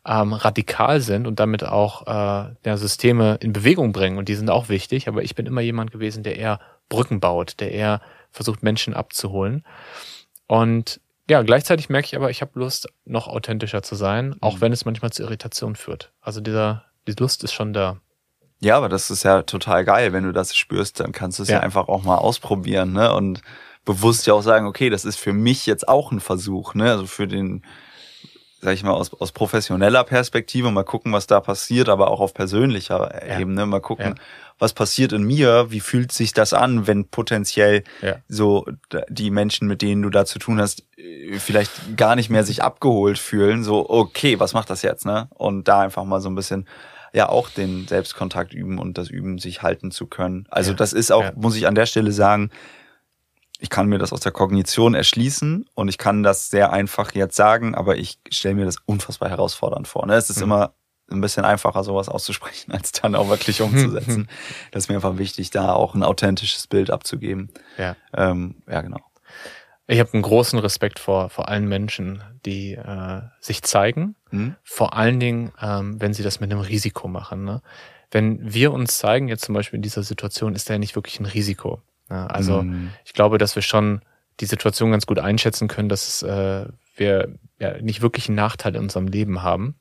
ähm, 0.07 0.33
radikal 0.33 1.01
sind 1.01 1.27
und 1.27 1.39
damit 1.39 1.63
auch 1.63 2.07
äh, 2.07 2.55
der 2.63 2.77
Systeme 2.77 3.37
in 3.41 3.53
Bewegung 3.53 3.91
bringen. 3.91 4.17
Und 4.17 4.29
die 4.29 4.35
sind 4.35 4.49
auch 4.49 4.69
wichtig. 4.69 5.07
Aber 5.07 5.21
ich 5.21 5.35
bin 5.35 5.45
immer 5.45 5.61
jemand 5.61 5.91
gewesen, 5.91 6.23
der 6.23 6.37
eher 6.37 6.59
Brücken 6.89 7.19
baut, 7.19 7.59
der 7.59 7.71
eher 7.71 8.01
versucht, 8.31 8.63
Menschen 8.63 8.93
abzuholen. 8.93 9.63
Und 10.47 11.01
ja, 11.29 11.41
gleichzeitig 11.41 11.89
merke 11.89 12.05
ich 12.05 12.15
aber, 12.15 12.29
ich 12.29 12.41
habe 12.41 12.57
Lust, 12.57 12.87
noch 13.03 13.27
authentischer 13.27 13.83
zu 13.83 13.95
sein, 13.95 14.35
auch 14.39 14.55
mhm. 14.55 14.61
wenn 14.61 14.73
es 14.73 14.85
manchmal 14.85 15.11
zu 15.11 15.23
Irritation 15.23 15.75
führt. 15.75 16.11
Also 16.21 16.39
dieser, 16.39 16.85
die 17.07 17.15
Lust 17.19 17.43
ist 17.43 17.53
schon 17.53 17.73
da. 17.73 17.97
Ja, 18.59 18.77
aber 18.77 18.89
das 18.89 19.11
ist 19.11 19.23
ja 19.23 19.43
total 19.43 19.83
geil, 19.83 20.13
wenn 20.13 20.23
du 20.23 20.31
das 20.31 20.55
spürst, 20.55 20.99
dann 21.01 21.11
kannst 21.11 21.37
du 21.37 21.43
es 21.43 21.49
ja. 21.49 21.57
ja 21.57 21.61
einfach 21.61 21.89
auch 21.89 22.03
mal 22.03 22.15
ausprobieren, 22.15 22.93
ne? 22.93 23.13
Und 23.13 23.41
bewusst 23.85 24.25
ja 24.25 24.33
auch 24.33 24.41
sagen, 24.41 24.65
okay, 24.65 24.89
das 24.89 25.05
ist 25.05 25.17
für 25.17 25.33
mich 25.33 25.65
jetzt 25.65 25.87
auch 25.87 26.11
ein 26.11 26.19
Versuch, 26.19 26.73
ne? 26.73 26.89
Also 26.91 27.05
für 27.05 27.27
den 27.27 27.63
sag 28.61 28.73
ich 28.73 28.83
mal, 28.83 28.91
aus, 28.91 29.13
aus 29.13 29.31
professioneller 29.31 30.03
Perspektive, 30.03 30.71
mal 30.71 30.83
gucken, 30.83 31.13
was 31.13 31.27
da 31.27 31.39
passiert, 31.39 31.89
aber 31.89 32.09
auch 32.09 32.19
auf 32.19 32.33
persönlicher 32.33 33.27
ja. 33.27 33.39
Ebene, 33.39 33.65
mal 33.65 33.81
gucken, 33.81 34.15
ja. 34.17 34.23
was 34.57 34.73
passiert 34.73 35.13
in 35.13 35.23
mir, 35.23 35.67
wie 35.69 35.79
fühlt 35.79 36.11
sich 36.11 36.33
das 36.33 36.53
an, 36.53 36.87
wenn 36.87 37.07
potenziell 37.07 37.83
ja. 38.01 38.17
so 38.27 38.65
die 39.09 39.29
Menschen, 39.29 39.67
mit 39.67 39.81
denen 39.81 40.01
du 40.01 40.09
da 40.09 40.25
zu 40.25 40.39
tun 40.39 40.59
hast, 40.59 40.83
vielleicht 41.37 41.97
gar 41.97 42.15
nicht 42.15 42.29
mehr 42.29 42.43
sich 42.43 42.63
abgeholt 42.63 43.19
fühlen, 43.19 43.63
so, 43.63 43.89
okay, 43.89 44.39
was 44.39 44.53
macht 44.53 44.69
das 44.69 44.81
jetzt, 44.81 45.05
ne? 45.05 45.27
Und 45.35 45.67
da 45.67 45.81
einfach 45.81 46.03
mal 46.03 46.21
so 46.21 46.29
ein 46.29 46.35
bisschen 46.35 46.67
ja 47.13 47.29
auch 47.29 47.49
den 47.49 47.87
Selbstkontakt 47.87 48.53
üben 48.53 48.79
und 48.79 48.97
das 48.97 49.09
üben, 49.09 49.39
sich 49.39 49.61
halten 49.61 49.91
zu 49.91 50.07
können. 50.07 50.45
Also 50.49 50.73
das 50.73 50.93
ist 50.93 51.11
auch, 51.11 51.33
muss 51.35 51.55
ich 51.55 51.65
an 51.65 51.75
der 51.75 51.85
Stelle 51.85 52.11
sagen, 52.11 52.51
ich 53.59 53.69
kann 53.69 53.87
mir 53.87 53.97
das 53.97 54.13
aus 54.13 54.19
der 54.19 54.31
Kognition 54.31 54.93
erschließen 54.93 55.65
und 55.73 55.87
ich 55.87 55.97
kann 55.97 56.23
das 56.23 56.49
sehr 56.49 56.71
einfach 56.71 57.13
jetzt 57.13 57.35
sagen, 57.35 57.75
aber 57.75 57.97
ich 57.97 58.19
stelle 58.29 58.55
mir 58.55 58.65
das 58.65 58.77
unfassbar 58.85 59.29
herausfordernd 59.29 59.87
vor. 59.87 60.05
Ne? 60.05 60.15
Es 60.15 60.29
ist 60.29 60.37
mhm. 60.37 60.43
immer 60.43 60.73
ein 61.09 61.21
bisschen 61.21 61.45
einfacher, 61.45 61.83
sowas 61.83 62.09
auszusprechen, 62.09 62.71
als 62.73 62.91
dann 62.91 63.15
auch 63.15 63.29
wirklich 63.29 63.61
umzusetzen. 63.61 64.27
das 64.71 64.83
ist 64.83 64.89
mir 64.89 64.95
einfach 64.95 65.17
wichtig, 65.17 65.49
da 65.49 65.73
auch 65.73 65.95
ein 65.95 66.03
authentisches 66.03 66.67
Bild 66.67 66.91
abzugeben. 66.91 67.49
Ja, 67.77 67.95
ähm, 68.13 68.55
ja 68.67 68.81
genau. 68.81 68.99
Ich 69.89 69.99
habe 70.01 70.13
einen 70.13 70.21
großen 70.21 70.59
Respekt 70.59 70.99
vor, 70.99 71.29
vor 71.29 71.47
allen 71.47 71.67
Menschen, 71.67 72.21
die 72.45 72.73
äh, 72.73 73.21
sich 73.39 73.63
zeigen. 73.63 74.15
Mhm. 74.31 74.55
Vor 74.61 74.95
allen 74.95 75.19
Dingen, 75.19 75.53
ähm, 75.61 76.01
wenn 76.01 76.13
sie 76.13 76.23
das 76.23 76.41
mit 76.41 76.51
einem 76.51 76.59
Risiko 76.59 77.07
machen. 77.07 77.45
Ne? 77.45 77.61
Wenn 78.11 78.53
wir 78.53 78.73
uns 78.73 78.97
zeigen, 78.97 79.29
jetzt 79.29 79.45
zum 79.45 79.55
Beispiel 79.55 79.77
in 79.77 79.83
dieser 79.83 80.03
Situation, 80.03 80.55
ist 80.55 80.69
da 80.69 80.73
ja 80.73 80.79
nicht 80.79 80.95
wirklich 80.95 81.21
ein 81.21 81.25
Risiko. 81.25 81.81
Ja, 82.09 82.27
also 82.27 82.63
mhm. 82.63 82.91
ich 83.05 83.13
glaube, 83.13 83.37
dass 83.37 83.55
wir 83.55 83.61
schon 83.61 84.01
die 84.39 84.45
Situation 84.45 84.91
ganz 84.91 85.05
gut 85.05 85.19
einschätzen 85.19 85.67
können, 85.67 85.89
dass 85.89 86.21
äh, 86.23 86.65
wir 86.95 87.29
ja 87.59 87.81
nicht 87.81 88.01
wirklich 88.01 88.29
einen 88.29 88.35
Nachteil 88.35 88.75
in 88.75 88.83
unserem 88.83 89.07
Leben 89.07 89.41
haben. 89.41 89.75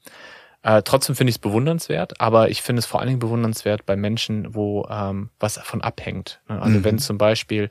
Äh, 0.63 0.83
trotzdem 0.83 1.15
finde 1.15 1.31
ich 1.31 1.37
es 1.37 1.41
bewundernswert, 1.41 2.21
aber 2.21 2.49
ich 2.49 2.63
finde 2.63 2.81
es 2.81 2.87
vor 2.87 3.01
allen 3.01 3.09
Dingen 3.09 3.19
bewundernswert 3.21 3.87
bei 3.87 3.97
Menschen, 3.97 4.55
wo 4.55 4.87
ähm, 4.91 5.31
was 5.39 5.55
davon 5.55 5.83
abhängt. 5.83 6.41
Ne? 6.49 6.61
Also 6.61 6.79
mhm. 6.79 6.85
wenn 6.85 6.99
zum 6.99 7.19
Beispiel 7.19 7.71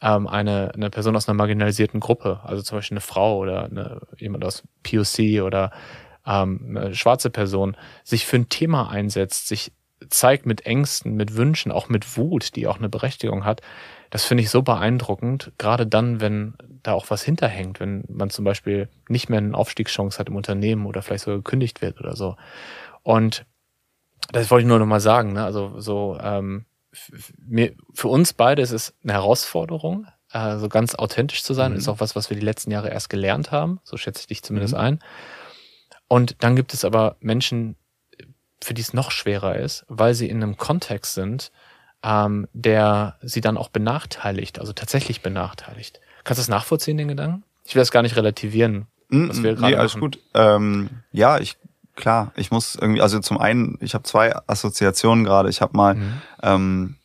ähm, 0.00 0.26
eine, 0.26 0.72
eine 0.74 0.90
Person 0.90 1.14
aus 1.14 1.28
einer 1.28 1.36
marginalisierten 1.36 2.00
Gruppe, 2.00 2.40
also 2.42 2.62
zum 2.62 2.78
Beispiel 2.78 2.96
eine 2.96 3.02
Frau 3.02 3.38
oder 3.38 3.66
eine, 3.66 4.00
jemand 4.16 4.44
aus 4.44 4.64
POC 4.82 5.42
oder 5.42 5.70
ähm, 6.26 6.76
eine 6.76 6.94
schwarze 6.94 7.30
Person, 7.30 7.76
sich 8.02 8.26
für 8.26 8.36
ein 8.36 8.48
Thema 8.48 8.90
einsetzt, 8.90 9.46
sich 9.46 9.72
zeigt 10.08 10.46
mit 10.46 10.66
Ängsten, 10.66 11.14
mit 11.14 11.36
Wünschen, 11.36 11.72
auch 11.72 11.88
mit 11.88 12.16
Wut, 12.16 12.56
die 12.56 12.66
auch 12.66 12.78
eine 12.78 12.88
Berechtigung 12.88 13.44
hat, 13.44 13.60
das 14.10 14.24
finde 14.24 14.44
ich 14.44 14.50
so 14.50 14.62
beeindruckend, 14.62 15.50
gerade 15.58 15.88
dann, 15.88 16.20
wenn 16.20 16.54
da 16.84 16.92
auch 16.92 17.10
was 17.10 17.24
hinterhängt, 17.24 17.80
wenn 17.80 18.04
man 18.08 18.30
zum 18.30 18.44
Beispiel 18.44 18.88
nicht 19.08 19.28
mehr 19.28 19.38
eine 19.38 19.56
Aufstiegschance 19.56 20.18
hat 20.18 20.28
im 20.28 20.36
Unternehmen 20.36 20.86
oder 20.86 21.02
vielleicht 21.02 21.24
sogar 21.24 21.38
gekündigt 21.38 21.82
wird 21.82 21.98
oder 21.98 22.14
so. 22.14 22.36
Und 23.02 23.44
das 24.30 24.50
wollte 24.50 24.62
ich 24.62 24.68
nur 24.68 24.78
noch 24.78 24.86
mal 24.86 25.00
sagen, 25.00 25.32
ne? 25.32 25.44
also 25.44 25.80
so 25.80 26.16
ähm, 26.22 26.64
mir, 27.44 27.72
für 27.92 28.06
uns 28.06 28.32
beide 28.32 28.62
ist 28.62 28.70
es 28.70 28.94
eine 29.02 29.14
Herausforderung, 29.14 30.06
äh, 30.32 30.58
so 30.58 30.68
ganz 30.68 30.94
authentisch 30.94 31.42
zu 31.42 31.52
sein, 31.52 31.72
mhm. 31.72 31.78
ist 31.78 31.88
auch 31.88 32.00
was, 32.00 32.14
was 32.14 32.30
wir 32.30 32.36
die 32.36 32.44
letzten 32.44 32.70
Jahre 32.70 32.90
erst 32.90 33.10
gelernt 33.10 33.50
haben, 33.50 33.80
so 33.82 33.96
schätze 33.96 34.20
ich 34.20 34.26
dich 34.28 34.42
zumindest 34.42 34.74
mhm. 34.74 34.80
ein. 34.80 34.98
Und 36.06 36.36
dann 36.40 36.54
gibt 36.54 36.72
es 36.74 36.84
aber 36.84 37.16
Menschen, 37.20 37.76
für 38.62 38.74
die 38.74 38.82
es 38.82 38.92
noch 38.92 39.10
schwerer 39.10 39.56
ist, 39.56 39.84
weil 39.88 40.14
sie 40.14 40.28
in 40.28 40.42
einem 40.42 40.56
Kontext 40.56 41.14
sind, 41.14 41.52
ähm, 42.02 42.48
der 42.52 43.18
sie 43.22 43.40
dann 43.40 43.56
auch 43.56 43.68
benachteiligt, 43.68 44.58
also 44.58 44.72
tatsächlich 44.72 45.22
benachteiligt. 45.22 46.00
Kannst 46.24 46.38
du 46.38 46.42
das 46.42 46.48
nachvollziehen, 46.48 46.96
den 46.96 47.08
Gedanken? 47.08 47.44
Ich 47.64 47.74
will 47.74 47.80
das 47.80 47.90
gar 47.90 48.02
nicht 48.02 48.16
relativieren, 48.16 48.86
mm, 49.08 49.28
was 49.28 49.42
wir 49.42 49.54
gerade 49.54 49.72
nee, 49.72 49.76
alles 49.76 49.94
machen. 49.94 50.00
gut. 50.00 50.18
Ähm, 50.34 50.90
ja, 51.12 51.38
ich 51.38 51.56
klar, 51.96 52.32
ich 52.36 52.50
muss 52.50 52.74
irgendwie, 52.74 53.00
also 53.00 53.20
zum 53.20 53.38
einen, 53.38 53.78
ich 53.80 53.94
habe 53.94 54.04
zwei 54.04 54.34
Assoziationen 54.46 55.24
gerade. 55.24 55.48
Ich 55.48 55.60
habe 55.60 55.76
mal 55.76 55.94
mhm. 55.94 56.22
ähm, 56.42 56.96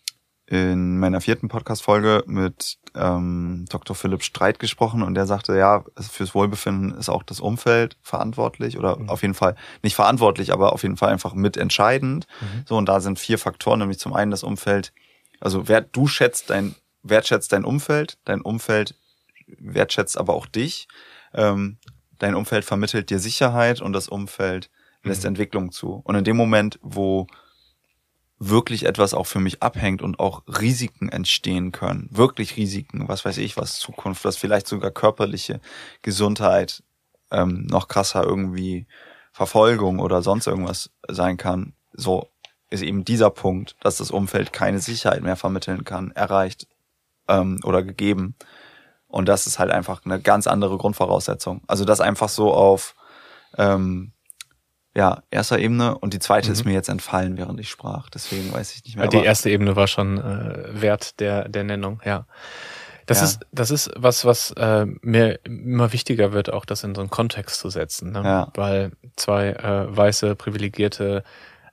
in 0.47 0.99
meiner 0.99 1.21
vierten 1.21 1.47
Podcast-Folge 1.47 2.23
mit 2.25 2.77
ähm, 2.99 3.65
Dr. 3.69 3.95
Philipp 3.95 4.23
Streit 4.23 4.59
gesprochen 4.59 5.01
und 5.01 5.15
der 5.15 5.25
sagte, 5.25 5.57
ja, 5.57 5.83
fürs 5.99 6.35
Wohlbefinden 6.35 6.91
ist 6.97 7.09
auch 7.09 7.23
das 7.23 7.39
Umfeld 7.39 7.97
verantwortlich 8.01 8.77
oder 8.77 8.97
mhm. 8.97 9.09
auf 9.09 9.21
jeden 9.21 9.33
Fall 9.33 9.55
nicht 9.81 9.95
verantwortlich, 9.95 10.51
aber 10.51 10.73
auf 10.73 10.83
jeden 10.83 10.97
Fall 10.97 11.11
einfach 11.11 11.33
mitentscheidend. 11.33 12.27
Mhm. 12.41 12.65
So, 12.67 12.77
und 12.77 12.87
da 12.87 12.99
sind 12.99 13.19
vier 13.19 13.37
Faktoren, 13.37 13.79
nämlich 13.79 13.99
zum 13.99 14.13
einen 14.13 14.31
das 14.31 14.43
Umfeld, 14.43 14.93
also 15.39 15.67
wer 15.67 15.81
du 15.81 16.07
schätzt 16.07 16.49
dein, 16.49 16.75
wertschätzt 17.03 17.53
dein 17.53 17.65
Umfeld, 17.65 18.17
dein 18.25 18.41
Umfeld 18.41 18.95
wertschätzt 19.57 20.17
aber 20.17 20.33
auch 20.35 20.45
dich, 20.45 20.87
ähm, 21.33 21.77
dein 22.19 22.35
Umfeld 22.35 22.65
vermittelt 22.65 23.09
dir 23.09 23.19
Sicherheit 23.19 23.81
und 23.81 23.93
das 23.93 24.09
Umfeld 24.09 24.69
lässt 25.03 25.23
mhm. 25.23 25.29
Entwicklung 25.29 25.71
zu. 25.71 26.01
Und 26.03 26.15
in 26.15 26.23
dem 26.23 26.37
Moment, 26.37 26.77
wo 26.81 27.27
wirklich 28.39 28.85
etwas 28.85 29.13
auch 29.13 29.25
für 29.25 29.39
mich 29.39 29.61
abhängt 29.61 30.01
und 30.01 30.19
auch 30.19 30.43
Risiken 30.47 31.09
entstehen 31.09 31.73
können. 31.73 32.07
Wirklich 32.09 32.55
Risiken, 32.55 33.07
was 33.09 33.25
weiß 33.25 33.37
ich, 33.37 33.57
was 33.57 33.79
Zukunft, 33.79 34.23
was 34.23 34.37
vielleicht 34.37 34.67
sogar 34.67 34.91
körperliche 34.91 35.59
Gesundheit, 36.01 36.81
ähm, 37.31 37.67
noch 37.69 37.89
krasser 37.89 38.23
irgendwie 38.23 38.87
Verfolgung 39.33 39.99
oder 39.99 40.21
sonst 40.21 40.47
irgendwas 40.47 40.89
sein 41.07 41.37
kann. 41.37 41.73
So 41.93 42.29
ist 42.69 42.81
eben 42.81 43.03
dieser 43.03 43.29
Punkt, 43.29 43.75
dass 43.81 43.97
das 43.97 44.09
Umfeld 44.09 44.53
keine 44.53 44.79
Sicherheit 44.79 45.21
mehr 45.21 45.35
vermitteln 45.35 45.83
kann, 45.83 46.11
erreicht 46.11 46.67
ähm, 47.27 47.59
oder 47.63 47.83
gegeben. 47.83 48.35
Und 49.07 49.27
das 49.27 49.47
ist 49.47 49.59
halt 49.59 49.71
einfach 49.71 50.05
eine 50.05 50.21
ganz 50.21 50.47
andere 50.47 50.77
Grundvoraussetzung. 50.77 51.61
Also 51.67 51.83
das 51.83 51.99
einfach 51.99 52.29
so 52.29 52.53
auf 52.53 52.95
ähm, 53.57 54.13
ja, 54.99 55.23
erster 55.31 55.59
Ebene 55.59 55.97
und 55.97 56.13
die 56.13 56.19
zweite 56.19 56.47
mhm. 56.47 56.53
ist 56.53 56.65
mir 56.65 56.73
jetzt 56.73 56.89
entfallen, 56.89 57.37
während 57.37 57.57
ich 57.61 57.69
sprach. 57.69 58.09
Deswegen 58.09 58.51
weiß 58.51 58.75
ich 58.75 58.83
nicht 58.83 58.97
mehr. 58.97 59.07
Die 59.07 59.23
erste 59.23 59.49
Ebene 59.49 59.77
war 59.77 59.87
schon 59.87 60.17
äh, 60.17 60.81
wert 60.81 61.21
der, 61.21 61.47
der 61.47 61.63
Nennung, 61.63 62.01
ja. 62.03 62.25
Das 63.05 63.19
ja. 63.19 63.23
ist, 63.23 63.39
das 63.53 63.71
ist 63.71 63.91
was, 63.95 64.25
was 64.25 64.51
äh, 64.51 64.85
mir 65.01 65.39
immer 65.45 65.93
wichtiger 65.93 66.33
wird, 66.33 66.51
auch 66.51 66.65
das 66.65 66.83
in 66.83 66.93
so 66.95 67.01
einen 67.01 67.09
Kontext 67.09 67.61
zu 67.61 67.69
setzen. 67.69 68.11
Ne? 68.11 68.21
Ja. 68.23 68.51
Weil 68.55 68.91
zwei 69.15 69.51
äh, 69.51 69.97
weiße, 69.97 70.35
privilegierte 70.35 71.23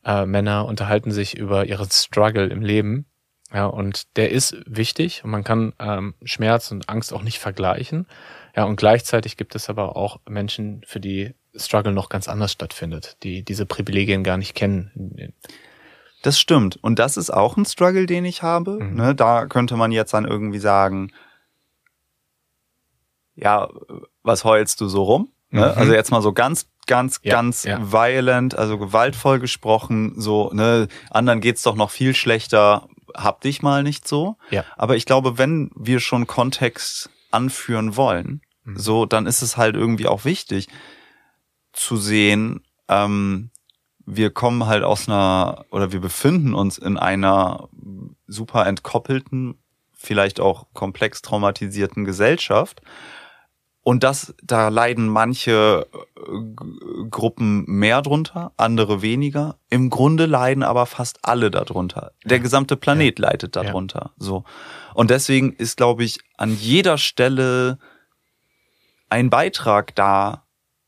äh, 0.04 0.24
Männer 0.24 0.64
unterhalten 0.64 1.10
sich 1.10 1.36
über 1.36 1.66
ihren 1.66 1.90
Struggle 1.90 2.46
im 2.46 2.62
Leben. 2.62 3.06
Ja, 3.52 3.66
und 3.66 4.16
der 4.16 4.30
ist 4.30 4.56
wichtig 4.66 5.24
und 5.24 5.30
man 5.30 5.44
kann 5.44 5.74
ähm, 5.78 6.14
Schmerz 6.24 6.70
und 6.70 6.88
Angst 6.88 7.12
auch 7.12 7.22
nicht 7.22 7.38
vergleichen. 7.38 8.06
Ja, 8.56 8.64
und 8.64 8.76
gleichzeitig 8.76 9.36
gibt 9.36 9.54
es 9.54 9.68
aber 9.68 9.96
auch 9.96 10.20
Menschen, 10.28 10.82
für 10.86 11.00
die 11.00 11.34
Struggle 11.56 11.92
noch 11.92 12.08
ganz 12.08 12.28
anders 12.28 12.52
stattfindet, 12.52 13.16
die 13.22 13.42
diese 13.42 13.66
Privilegien 13.66 14.24
gar 14.24 14.36
nicht 14.36 14.54
kennen. 14.54 15.32
Das 16.22 16.38
stimmt. 16.40 16.78
Und 16.82 16.98
das 16.98 17.16
ist 17.16 17.30
auch 17.30 17.56
ein 17.56 17.64
Struggle, 17.64 18.06
den 18.06 18.24
ich 18.24 18.42
habe. 18.42 18.82
Mhm. 18.82 18.94
Ne, 18.94 19.14
da 19.14 19.46
könnte 19.46 19.76
man 19.76 19.92
jetzt 19.92 20.12
dann 20.12 20.24
irgendwie 20.24 20.58
sagen, 20.58 21.12
ja, 23.36 23.68
was 24.22 24.44
heulst 24.44 24.80
du 24.80 24.88
so 24.88 25.04
rum? 25.04 25.28
Ne? 25.50 25.60
Mhm. 25.60 25.78
Also 25.78 25.92
jetzt 25.92 26.10
mal 26.10 26.22
so 26.22 26.32
ganz, 26.32 26.66
ganz, 26.86 27.20
ja, 27.22 27.32
ganz 27.32 27.64
ja. 27.64 27.92
violent, 27.92 28.56
also 28.56 28.78
gewaltvoll 28.78 29.38
gesprochen, 29.38 30.14
so, 30.16 30.50
ne, 30.52 30.88
anderen 31.10 31.40
geht's 31.40 31.62
doch 31.62 31.76
noch 31.76 31.90
viel 31.90 32.14
schlechter, 32.14 32.88
hab 33.14 33.40
dich 33.40 33.62
mal 33.62 33.82
nicht 33.82 34.08
so. 34.08 34.36
Ja. 34.50 34.64
Aber 34.76 34.96
ich 34.96 35.06
glaube, 35.06 35.38
wenn 35.38 35.70
wir 35.76 36.00
schon 36.00 36.26
Kontext 36.26 37.10
anführen 37.30 37.96
wollen, 37.96 38.40
mhm. 38.64 38.78
so, 38.78 39.06
dann 39.06 39.26
ist 39.26 39.42
es 39.42 39.56
halt 39.56 39.76
irgendwie 39.76 40.06
auch 40.08 40.24
wichtig, 40.24 40.68
zu 41.76 41.96
sehen, 41.96 42.62
ähm, 42.88 43.50
wir 44.06 44.30
kommen 44.30 44.66
halt 44.66 44.84
aus 44.84 45.08
einer 45.08 45.64
oder 45.70 45.92
wir 45.92 46.00
befinden 46.00 46.54
uns 46.54 46.78
in 46.78 46.96
einer 46.96 47.68
super 48.26 48.66
entkoppelten, 48.66 49.58
vielleicht 49.92 50.40
auch 50.40 50.66
komplex 50.72 51.22
traumatisierten 51.22 52.04
Gesellschaft. 52.04 52.82
Und 53.82 54.02
das, 54.02 54.34
da 54.42 54.68
leiden 54.68 55.08
manche 55.08 55.86
äh, 55.92 57.06
Gruppen 57.08 57.64
mehr 57.66 58.02
drunter, 58.02 58.52
andere 58.56 59.00
weniger. 59.00 59.58
Im 59.70 59.90
Grunde 59.90 60.26
leiden 60.26 60.64
aber 60.64 60.86
fast 60.86 61.20
alle 61.22 61.52
darunter. 61.52 62.10
Der 62.24 62.40
gesamte 62.40 62.76
Planet 62.76 63.20
ja. 63.20 63.28
leidet 63.28 63.54
darunter. 63.54 64.10
Ja. 64.10 64.12
So. 64.18 64.44
Und 64.94 65.10
deswegen 65.10 65.52
ist, 65.52 65.76
glaube 65.76 66.02
ich, 66.02 66.18
an 66.36 66.52
jeder 66.56 66.98
Stelle 66.98 67.78
ein 69.08 69.30
Beitrag 69.30 69.94
da, 69.94 70.45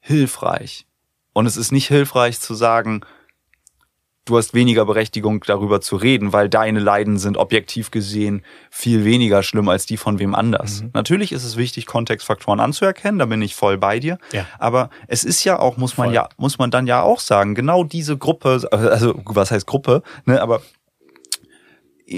hilfreich. 0.09 0.87
Und 1.33 1.47
es 1.47 1.57
ist 1.57 1.71
nicht 1.71 1.87
hilfreich 1.87 2.41
zu 2.41 2.55
sagen, 2.55 3.03
du 4.25 4.37
hast 4.37 4.55
weniger 4.55 4.85
Berechtigung 4.85 5.43
darüber 5.47 5.81
zu 5.81 5.97
reden, 5.97 6.33
weil 6.33 6.49
deine 6.49 6.81
Leiden 6.81 7.19
sind 7.19 7.37
objektiv 7.37 7.91
gesehen 7.91 8.43
viel 8.71 9.05
weniger 9.05 9.43
schlimm 9.43 9.69
als 9.69 9.87
die 9.87 9.97
von 9.97 10.19
wem 10.19 10.35
anders. 10.35 10.83
Mhm. 10.83 10.91
Natürlich 10.95 11.33
ist 11.33 11.45
es 11.45 11.57
wichtig, 11.57 11.87
Kontextfaktoren 11.87 12.61
anzuerkennen, 12.61 13.19
da 13.19 13.27
bin 13.27 13.43
ich 13.43 13.55
voll 13.55 13.79
bei 13.79 14.01
dir. 14.01 14.19
Ja. 14.33 14.47
Aber 14.59 14.91
es 15.07 15.25
ist 15.25 15.45
ja 15.45 15.59
auch, 15.59 15.77
muss 15.77 15.97
man 15.97 16.09
voll. 16.09 16.15
ja, 16.15 16.29
muss 16.37 16.59
man 16.59 16.71
dann 16.71 16.87
ja 16.87 17.03
auch 17.03 17.21
sagen, 17.21 17.55
genau 17.55 17.85
diese 17.85 18.17
Gruppe, 18.17 18.67
also 18.71 19.21
was 19.25 19.51
heißt 19.51 19.67
Gruppe, 19.67 20.03
ne, 20.25 20.43
aber 20.43 20.63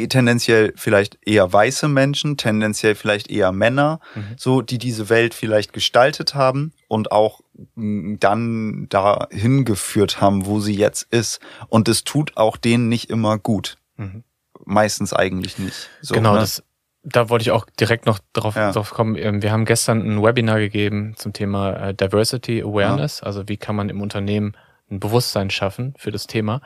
tendenziell 0.08 0.72
vielleicht 0.76 1.18
eher 1.26 1.52
weiße 1.52 1.88
Menschen, 1.88 2.36
tendenziell 2.36 2.94
vielleicht 2.94 3.30
eher 3.30 3.52
Männer, 3.52 4.00
mhm. 4.14 4.34
so 4.36 4.62
die 4.62 4.78
diese 4.78 5.08
Welt 5.08 5.34
vielleicht 5.34 5.72
gestaltet 5.72 6.34
haben 6.34 6.72
und 6.88 7.12
auch 7.12 7.40
mm, 7.74 8.16
dann 8.20 8.86
dahin 8.88 9.64
geführt 9.64 10.20
haben, 10.20 10.46
wo 10.46 10.60
sie 10.60 10.76
jetzt 10.76 11.12
ist. 11.12 11.40
Und 11.68 11.88
es 11.88 12.04
tut 12.04 12.36
auch 12.36 12.56
denen 12.56 12.88
nicht 12.88 13.10
immer 13.10 13.38
gut. 13.38 13.78
Mhm. 13.96 14.24
Meistens 14.64 15.12
eigentlich 15.12 15.58
nicht. 15.58 15.88
So, 16.00 16.14
genau, 16.14 16.34
ne? 16.34 16.40
das, 16.40 16.62
da 17.02 17.28
wollte 17.28 17.42
ich 17.42 17.50
auch 17.50 17.66
direkt 17.78 18.06
noch 18.06 18.20
drauf, 18.32 18.56
ja. 18.56 18.72
drauf 18.72 18.90
kommen. 18.90 19.16
Ähm, 19.16 19.42
wir 19.42 19.50
haben 19.50 19.64
gestern 19.64 20.00
ein 20.02 20.22
Webinar 20.22 20.58
gegeben 20.58 21.14
zum 21.16 21.32
Thema 21.32 21.72
äh, 21.72 21.94
Diversity 21.94 22.62
Awareness, 22.62 23.20
ja. 23.20 23.26
also 23.26 23.48
wie 23.48 23.56
kann 23.56 23.74
man 23.74 23.88
im 23.88 24.00
Unternehmen 24.00 24.54
ein 24.90 25.00
Bewusstsein 25.00 25.50
schaffen 25.50 25.94
für 25.96 26.10
das 26.10 26.26
Thema. 26.26 26.60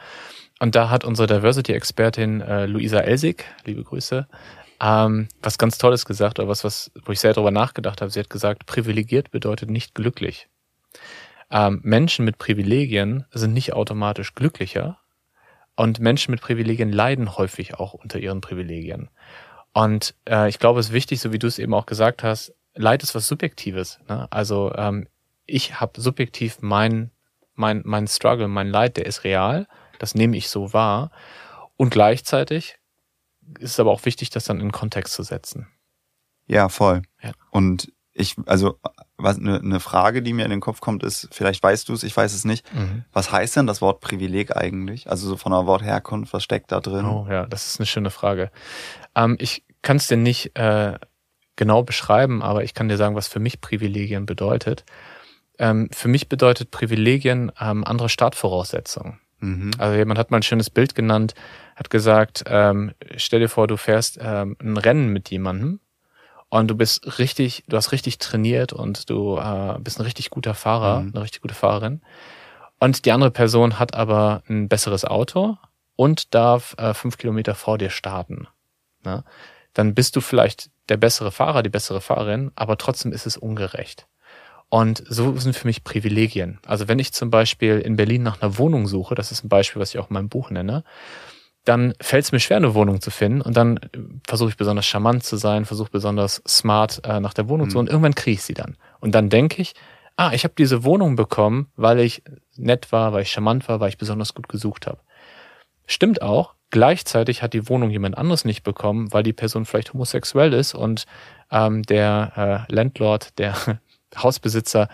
Und 0.61 0.74
da 0.74 0.90
hat 0.90 1.05
unsere 1.05 1.26
Diversity-Expertin 1.26 2.40
äh, 2.40 2.66
Luisa 2.66 3.00
Elsig, 3.00 3.44
liebe 3.64 3.82
Grüße, 3.82 4.28
ähm, 4.80 5.28
was 5.42 5.59
ganz 5.59 5.78
Tolles 5.78 6.05
gesagt, 6.05 6.38
oder 6.38 6.48
was, 6.48 6.64
was, 6.64 6.90
wo 7.05 7.12
ich 7.12 7.20
sehr 7.20 7.32
darüber 7.32 7.50
nachgedacht 7.50 8.00
habe. 8.00 8.11
Sie 8.11 8.20
hat 8.20 8.30
gesagt, 8.30 8.66
privilegiert 8.66 9.30
bedeutet 9.30 9.70
nicht 9.70 9.94
glücklich. 9.94 10.48
Ähm, 11.50 11.80
Menschen 11.82 12.24
mit 12.24 12.38
Privilegien 12.38 13.24
sind 13.32 13.52
nicht 13.52 13.72
automatisch 13.72 14.34
glücklicher 14.34 14.98
und 15.76 15.98
Menschen 16.00 16.30
mit 16.30 16.40
Privilegien 16.40 16.92
leiden 16.92 17.36
häufig 17.36 17.74
auch 17.74 17.94
unter 17.94 18.18
ihren 18.18 18.40
Privilegien. 18.40 19.11
Und 19.72 20.14
äh, 20.28 20.48
ich 20.48 20.59
glaube, 20.61 20.80
es 20.80 20.86
ist 20.86 20.92
wichtig, 20.92 21.20
so 21.20 21.32
wie 21.32 21.38
du 21.38 21.48
es 21.48 21.59
eben 21.59 21.74
auch 21.74 21.86
gesagt 21.86 22.22
hast, 22.22 22.55
Leid 22.76 23.02
ist 23.02 23.14
was 23.14 23.26
Subjektives. 23.26 24.00
Ne? 24.09 24.26
Also 24.30 24.72
ähm, 24.76 25.09
ich 25.46 25.80
habe 25.80 26.00
subjektiv 26.00 26.59
mein, 26.61 27.11
mein, 27.55 27.82
mein 27.84 28.07
Struggle, 28.07 28.48
mein 28.48 28.68
Leid, 28.68 28.96
der 28.96 29.07
ist 29.07 29.24
real 29.24 29.66
das 29.99 30.14
nehme 30.14 30.36
ich 30.36 30.49
so 30.49 30.72
wahr. 30.72 31.11
Und 31.76 31.90
gleichzeitig 31.90 32.78
ist 33.59 33.72
es 33.72 33.80
aber 33.80 33.90
auch 33.90 34.05
wichtig, 34.05 34.30
das 34.30 34.45
dann 34.45 34.61
in 34.61 34.72
Kontext 34.72 35.14
zu 35.14 35.22
setzen. 35.22 35.68
Ja, 36.47 36.68
voll. 36.68 37.03
Ja. 37.22 37.32
Und 37.51 37.92
ich, 38.12 38.36
also 38.47 38.78
was 39.16 39.38
eine, 39.38 39.59
eine 39.59 39.80
Frage, 39.80 40.22
die 40.22 40.32
mir 40.32 40.45
in 40.45 40.51
den 40.51 40.61
Kopf 40.61 40.80
kommt, 40.80 41.03
ist, 41.03 41.28
vielleicht 41.32 41.62
weißt 41.62 41.88
du 41.88 41.92
es, 41.92 42.03
ich 42.05 42.16
weiß 42.16 42.32
es 42.32 42.45
nicht. 42.45 42.72
Mhm. 42.72 43.05
Was 43.12 43.32
heißt 43.32 43.57
denn 43.57 43.66
das 43.66 43.80
Wort 43.80 44.01
Privileg 44.01 44.57
eigentlich? 44.57 45.11
Also 45.11 45.28
so 45.28 45.36
von 45.36 45.53
der 45.53 45.66
Wortherkunft, 45.66 46.32
was 46.32 46.45
steckt 46.45 46.70
da 46.70 46.80
drin? 46.80 47.05
Oh 47.07 47.26
ja, 47.28 47.47
das 47.47 47.66
ist 47.66 47.80
eine 47.80 47.86
schöne 47.86 48.11
Frage. 48.11 48.51
Ähm, 49.16 49.36
ich 49.40 49.64
kann 49.82 49.97
es 49.97 50.07
dir 50.07 50.16
nicht 50.16 50.57
äh, 50.57 50.99
genau 51.57 51.82
beschreiben, 51.82 52.42
aber 52.42 52.64
ich 52.64 52.74
kann 52.74 52.88
dir 52.88 52.97
sagen, 52.97 53.16
was 53.16 53.28
für 53.28 53.40
mich 53.40 53.61
Privilegien 53.61 54.26
bedeutet. 54.26 54.84
Ähm, 55.59 55.88
für 55.92 56.09
mich 56.09 56.28
bedeutet 56.28 56.70
Privilegien 56.70 57.53
ähm, 57.61 57.84
andere 57.84 58.09
Startvoraussetzungen. 58.09 59.20
Mhm. 59.45 59.70
Also 59.78 59.97
jemand 59.97 60.18
hat 60.18 60.30
mal 60.30 60.38
ein 60.38 60.42
schönes 60.42 60.70
Bild 60.70 60.95
genannt, 60.95 61.34
hat 61.76 61.90
gesagt, 61.90 62.45
ähm, 62.47 62.92
stell 63.16 63.40
dir 63.40 63.49
vor, 63.49 63.66
du 63.66 63.76
fährst 63.76 64.18
ähm, 64.20 64.57
ein 64.61 64.76
Rennen 64.76 65.09
mit 65.09 65.30
jemandem 65.30 65.80
und 66.49 66.68
du 66.68 66.74
bist 66.74 67.18
richtig, 67.18 67.64
du 67.68 67.76
hast 67.76 67.92
richtig 67.92 68.18
trainiert 68.18 68.72
und 68.72 69.11
du 69.11 69.36
äh, 69.36 69.78
bist 69.80 69.99
ein 69.99 70.05
richtig 70.05 70.30
guter 70.30 70.55
Fahrer, 70.55 71.01
mhm. 71.01 71.12
eine 71.14 71.24
richtig 71.24 71.42
gute 71.42 71.55
Fahrerin. 71.55 72.01
Und 72.80 73.05
die 73.05 73.12
andere 73.12 73.30
Person 73.30 73.78
hat 73.78 73.95
aber 73.95 74.42
ein 74.49 74.68
besseres 74.68 75.05
Auto 75.05 75.57
und 75.97 76.34
darf 76.34 76.74
äh, 76.78 76.95
fünf 76.95 77.18
Kilometer 77.18 77.55
vor 77.55 77.78
dir 77.78 77.90
starten. 77.90 78.49
Ne? 79.05 79.24
Dann 79.74 79.95
bist 79.95 80.16
du 80.16 80.20
vielleicht 80.20 80.70
der 80.88 80.97
bessere 80.97 81.30
Fahrer, 81.30 81.62
die 81.62 81.70
bessere 81.70 82.01
Fahrerin, 82.01 82.51
aber 82.57 82.78
trotzdem 82.78 83.12
ist 83.12 83.26
es 83.26 83.36
ungerecht. 83.36 84.07
Und 84.75 85.05
so 85.09 85.37
sind 85.37 85.55
für 85.55 85.68
mich 85.68 85.85
Privilegien. 85.85 86.59
Also 86.66 86.89
wenn 86.89 86.99
ich 86.99 87.12
zum 87.12 87.31
Beispiel 87.31 87.79
in 87.79 87.95
Berlin 87.95 88.25
nach 88.25 88.43
einer 88.43 88.59
Wohnung 88.59 88.89
suche, 88.89 89.14
das 89.14 89.31
ist 89.31 89.45
ein 89.45 89.49
Beispiel, 89.49 89.81
was 89.81 89.95
ich 89.95 90.01
auch 90.01 90.11
in 90.11 90.14
meinem 90.14 90.29
Buch 90.29 90.51
nenne, 90.51 90.83
dann 91.64 91.95
fällt 92.01 92.25
es 92.25 92.33
mir 92.33 92.41
schwer, 92.41 92.57
eine 92.57 92.75
Wohnung 92.75 93.01
zu 93.01 93.12
finden. 93.12 93.41
Und 93.41 93.57
dann 93.57 93.79
versuche 94.27 94.49
ich 94.49 94.57
besonders 94.57 94.85
charmant 94.85 95.22
zu 95.22 95.37
sein, 95.37 95.64
versuche 95.64 95.91
besonders 95.93 96.43
smart 96.49 97.03
äh, 97.05 97.20
nach 97.20 97.35
der 97.35 97.49
Wohnung 97.49 97.66
mhm. 97.66 97.70
zu 97.70 97.75
suchen. 97.75 97.87
Und 97.87 97.91
irgendwann 97.91 98.16
kriege 98.16 98.35
ich 98.35 98.43
sie 98.43 98.55
dann. 98.55 98.77
Und 98.99 99.14
dann 99.14 99.29
denke 99.29 99.62
ich, 99.62 99.75
ah, 100.16 100.33
ich 100.33 100.43
habe 100.43 100.55
diese 100.59 100.83
Wohnung 100.83 101.14
bekommen, 101.14 101.68
weil 101.77 102.01
ich 102.01 102.25
nett 102.57 102.91
war, 102.91 103.12
weil 103.12 103.22
ich 103.22 103.31
charmant 103.31 103.68
war, 103.68 103.79
weil 103.79 103.91
ich 103.91 103.99
besonders 103.99 104.35
gut 104.35 104.49
gesucht 104.49 104.89
habe. 104.89 104.99
Stimmt 105.87 106.20
auch. 106.20 106.55
Gleichzeitig 106.70 107.43
hat 107.43 107.53
die 107.53 107.68
Wohnung 107.68 107.91
jemand 107.91 108.18
anderes 108.18 108.45
nicht 108.45 108.64
bekommen, 108.64 109.12
weil 109.12 109.22
die 109.22 109.33
Person 109.33 109.66
vielleicht 109.66 109.93
homosexuell 109.93 110.53
ist 110.53 110.75
und 110.75 111.07
ähm, 111.53 111.85
der 111.85 112.66
äh, 112.68 112.72
Landlord, 112.75 113.39
der 113.39 113.55
Hausbesitzer 114.17 114.89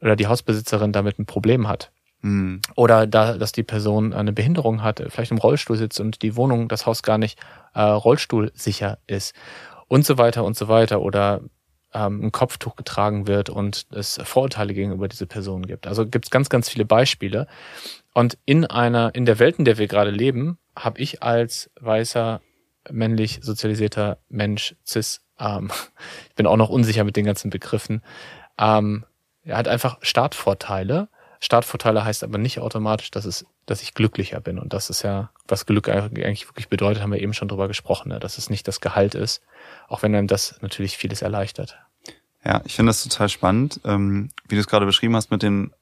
oder 0.00 0.16
die 0.16 0.26
Hausbesitzerin 0.26 0.92
damit 0.92 1.18
ein 1.18 1.26
Problem 1.26 1.68
hat. 1.68 1.90
Mhm. 2.22 2.60
Oder 2.76 3.06
da, 3.06 3.36
dass 3.36 3.52
die 3.52 3.62
Person 3.62 4.12
eine 4.12 4.32
Behinderung 4.32 4.82
hat, 4.82 5.02
vielleicht 5.08 5.30
im 5.30 5.38
Rollstuhl 5.38 5.76
sitzt 5.76 6.00
und 6.00 6.22
die 6.22 6.36
Wohnung, 6.36 6.68
das 6.68 6.86
Haus 6.86 7.02
gar 7.02 7.18
nicht 7.18 7.38
äh, 7.74 7.80
rollstuhlsicher 7.82 8.98
ist. 9.06 9.34
Und 9.88 10.06
so 10.06 10.18
weiter 10.18 10.44
und 10.44 10.56
so 10.56 10.68
weiter. 10.68 11.00
Oder 11.00 11.40
ähm, 11.92 12.24
ein 12.24 12.32
Kopftuch 12.32 12.76
getragen 12.76 13.26
wird 13.26 13.50
und 13.50 13.86
es 13.90 14.20
Vorurteile 14.22 14.74
gegenüber 14.74 15.08
diese 15.08 15.26
Person 15.26 15.66
gibt. 15.66 15.86
Also 15.86 16.06
gibt 16.06 16.26
es 16.26 16.30
ganz, 16.30 16.48
ganz 16.48 16.68
viele 16.68 16.84
Beispiele. 16.84 17.46
Und 18.14 18.38
in 18.44 18.64
einer, 18.64 19.14
in 19.14 19.24
der 19.24 19.38
Welt, 19.38 19.58
in 19.58 19.64
der 19.64 19.78
wir 19.78 19.88
gerade 19.88 20.10
leben, 20.10 20.58
habe 20.76 21.00
ich 21.00 21.22
als 21.22 21.70
weißer, 21.80 22.40
männlich 22.90 23.40
sozialisierter 23.42 24.18
Mensch, 24.28 24.74
cis, 24.86 25.20
ähm, 25.38 25.70
ich 26.28 26.34
bin 26.34 26.46
auch 26.46 26.56
noch 26.56 26.70
unsicher 26.70 27.04
mit 27.04 27.16
den 27.16 27.24
ganzen 27.24 27.50
Begriffen, 27.50 28.02
ähm, 28.60 29.04
er 29.42 29.56
hat 29.56 29.68
einfach 29.68 29.98
Startvorteile. 30.02 31.08
Startvorteile 31.40 32.04
heißt 32.04 32.22
aber 32.22 32.38
nicht 32.38 32.60
automatisch, 32.60 33.10
dass 33.10 33.24
es, 33.24 33.46
dass 33.64 33.82
ich 33.82 33.94
glücklicher 33.94 34.40
bin. 34.40 34.58
Und 34.58 34.74
das 34.74 34.90
ist 34.90 35.02
ja, 35.02 35.30
was 35.48 35.64
Glück 35.64 35.88
eigentlich 35.88 36.46
wirklich 36.46 36.68
bedeutet, 36.68 37.02
haben 37.02 37.12
wir 37.12 37.20
eben 37.20 37.32
schon 37.32 37.48
drüber 37.48 37.66
gesprochen, 37.66 38.10
ne? 38.10 38.20
dass 38.20 38.36
es 38.36 38.50
nicht 38.50 38.68
das 38.68 38.80
Gehalt 38.80 39.14
ist, 39.14 39.42
auch 39.88 40.02
wenn 40.02 40.14
einem 40.14 40.26
das 40.26 40.60
natürlich 40.60 40.98
vieles 40.98 41.22
erleichtert. 41.22 41.78
Ja, 42.44 42.60
ich 42.64 42.74
finde 42.74 42.90
das 42.90 43.02
total 43.02 43.28
spannend, 43.28 43.80
ähm, 43.84 44.30
wie 44.48 44.54
du 44.54 44.60
es 44.60 44.66
gerade 44.66 44.86
beschrieben 44.86 45.16
hast 45.16 45.30
mit 45.30 45.42
den 45.42 45.72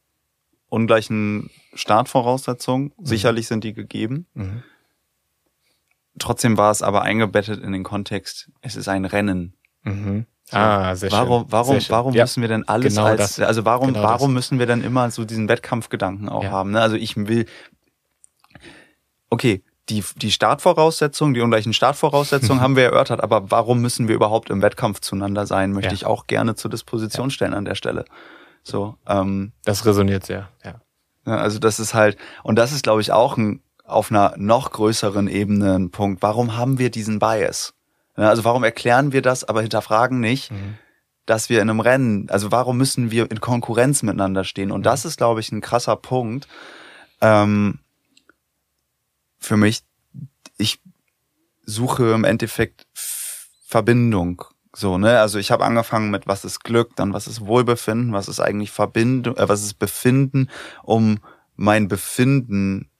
ungleichen 0.68 1.50
Startvoraussetzungen. 1.74 2.92
Mhm. 2.96 3.06
Sicherlich 3.06 3.48
sind 3.48 3.64
die 3.64 3.72
gegeben. 3.72 4.26
Mhm. 4.34 4.62
Trotzdem 6.18 6.56
war 6.56 6.70
es 6.70 6.82
aber 6.82 7.02
eingebettet 7.02 7.62
in 7.62 7.72
den 7.72 7.84
Kontext, 7.84 8.50
es 8.60 8.76
ist 8.76 8.88
ein 8.88 9.04
Rennen. 9.04 9.54
Mhm. 9.82 10.26
Ah, 10.52 10.94
sehr 10.94 11.10
warum, 11.12 11.42
schön. 11.42 11.52
Warum, 11.52 11.80
sehr 11.80 11.90
warum 11.90 12.14
ja. 12.14 12.24
müssen 12.24 12.40
wir 12.40 12.48
denn 12.48 12.68
alles 12.68 12.94
genau 12.94 13.06
als, 13.06 13.36
das. 13.36 13.40
also 13.40 13.64
warum, 13.64 13.92
genau 13.92 14.02
warum 14.02 14.30
das. 14.30 14.34
müssen 14.34 14.58
wir 14.58 14.66
denn 14.66 14.82
immer 14.82 15.10
so 15.10 15.24
diesen 15.24 15.48
Wettkampfgedanken 15.48 16.28
auch 16.28 16.44
ja. 16.44 16.50
haben? 16.50 16.70
Ne? 16.72 16.80
Also 16.80 16.96
ich 16.96 17.16
will, 17.16 17.46
okay, 19.30 19.62
die, 19.88 20.04
die 20.16 20.30
Startvoraussetzungen, 20.30 21.34
die 21.34 21.40
ungleichen 21.40 21.72
Startvoraussetzungen 21.72 22.60
haben 22.62 22.76
wir 22.76 22.84
erörtert, 22.84 23.22
aber 23.22 23.50
warum 23.50 23.80
müssen 23.80 24.08
wir 24.08 24.14
überhaupt 24.14 24.50
im 24.50 24.62
Wettkampf 24.62 25.00
zueinander 25.00 25.46
sein, 25.46 25.72
möchte 25.72 25.88
ja. 25.88 25.94
ich 25.94 26.06
auch 26.06 26.26
gerne 26.26 26.54
zur 26.54 26.70
Disposition 26.70 27.30
stellen 27.30 27.54
an 27.54 27.64
der 27.64 27.74
Stelle. 27.74 28.04
So, 28.62 28.96
ähm, 29.06 29.52
das 29.64 29.86
resoniert 29.86 30.26
sehr, 30.26 30.48
ja. 30.64 30.80
Also 31.24 31.58
das 31.58 31.78
ist 31.78 31.94
halt, 31.94 32.16
und 32.42 32.56
das 32.56 32.72
ist, 32.72 32.82
glaube 32.82 33.02
ich, 33.02 33.12
auch 33.12 33.36
ein, 33.36 33.62
auf 33.84 34.10
einer 34.10 34.34
noch 34.38 34.70
größeren 34.70 35.28
Ebene 35.28 35.74
ein 35.74 35.90
Punkt. 35.90 36.22
Warum 36.22 36.56
haben 36.56 36.78
wir 36.78 36.90
diesen 36.90 37.18
Bias? 37.18 37.74
Also 38.26 38.44
warum 38.44 38.64
erklären 38.64 39.12
wir 39.12 39.22
das, 39.22 39.44
aber 39.44 39.62
hinterfragen 39.62 40.20
nicht, 40.20 40.50
mhm. 40.50 40.76
dass 41.26 41.48
wir 41.48 41.62
in 41.62 41.70
einem 41.70 41.80
Rennen, 41.80 42.28
also 42.30 42.50
warum 42.50 42.76
müssen 42.76 43.10
wir 43.10 43.30
in 43.30 43.40
Konkurrenz 43.40 44.02
miteinander 44.02 44.44
stehen? 44.44 44.72
Und 44.72 44.80
mhm. 44.80 44.84
das 44.84 45.04
ist, 45.04 45.16
glaube 45.18 45.40
ich, 45.40 45.52
ein 45.52 45.60
krasser 45.60 45.96
Punkt 45.96 46.48
ähm, 47.20 47.78
für 49.38 49.56
mich. 49.56 49.82
Ich 50.56 50.80
suche 51.64 52.12
im 52.12 52.24
Endeffekt 52.24 52.86
Verbindung. 53.68 54.44
So, 54.74 54.98
ne? 54.98 55.20
Also 55.20 55.38
ich 55.38 55.50
habe 55.50 55.64
angefangen 55.64 56.10
mit 56.10 56.26
was 56.26 56.44
ist 56.44 56.64
Glück, 56.64 56.96
dann 56.96 57.12
was 57.12 57.26
ist 57.26 57.46
Wohlbefinden, 57.46 58.12
was 58.12 58.28
ist 58.28 58.40
eigentlich 58.40 58.70
Verbindung, 58.70 59.36
äh, 59.36 59.48
was 59.48 59.62
ist 59.62 59.74
Befinden, 59.74 60.48
um 60.82 61.18
mein 61.56 61.88
Befinden 61.88 62.90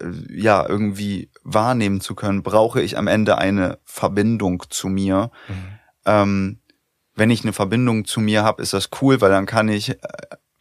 äh, 0.00 0.10
ja 0.28 0.66
irgendwie 0.68 1.30
wahrnehmen 1.44 2.00
zu 2.00 2.14
können, 2.14 2.42
brauche 2.42 2.82
ich 2.82 2.98
am 2.98 3.06
Ende 3.06 3.38
eine 3.38 3.78
Verbindung 3.84 4.64
zu 4.70 4.88
mir. 4.88 5.30
Mhm. 5.48 5.54
Ähm, 6.06 6.58
wenn 7.14 7.30
ich 7.30 7.44
eine 7.44 7.52
Verbindung 7.52 8.04
zu 8.04 8.20
mir 8.20 8.42
habe, 8.42 8.62
ist 8.62 8.72
das 8.72 8.88
cool, 9.00 9.20
weil 9.20 9.30
dann 9.30 9.46
kann 9.46 9.68
ich 9.68 9.90
äh, 9.90 9.96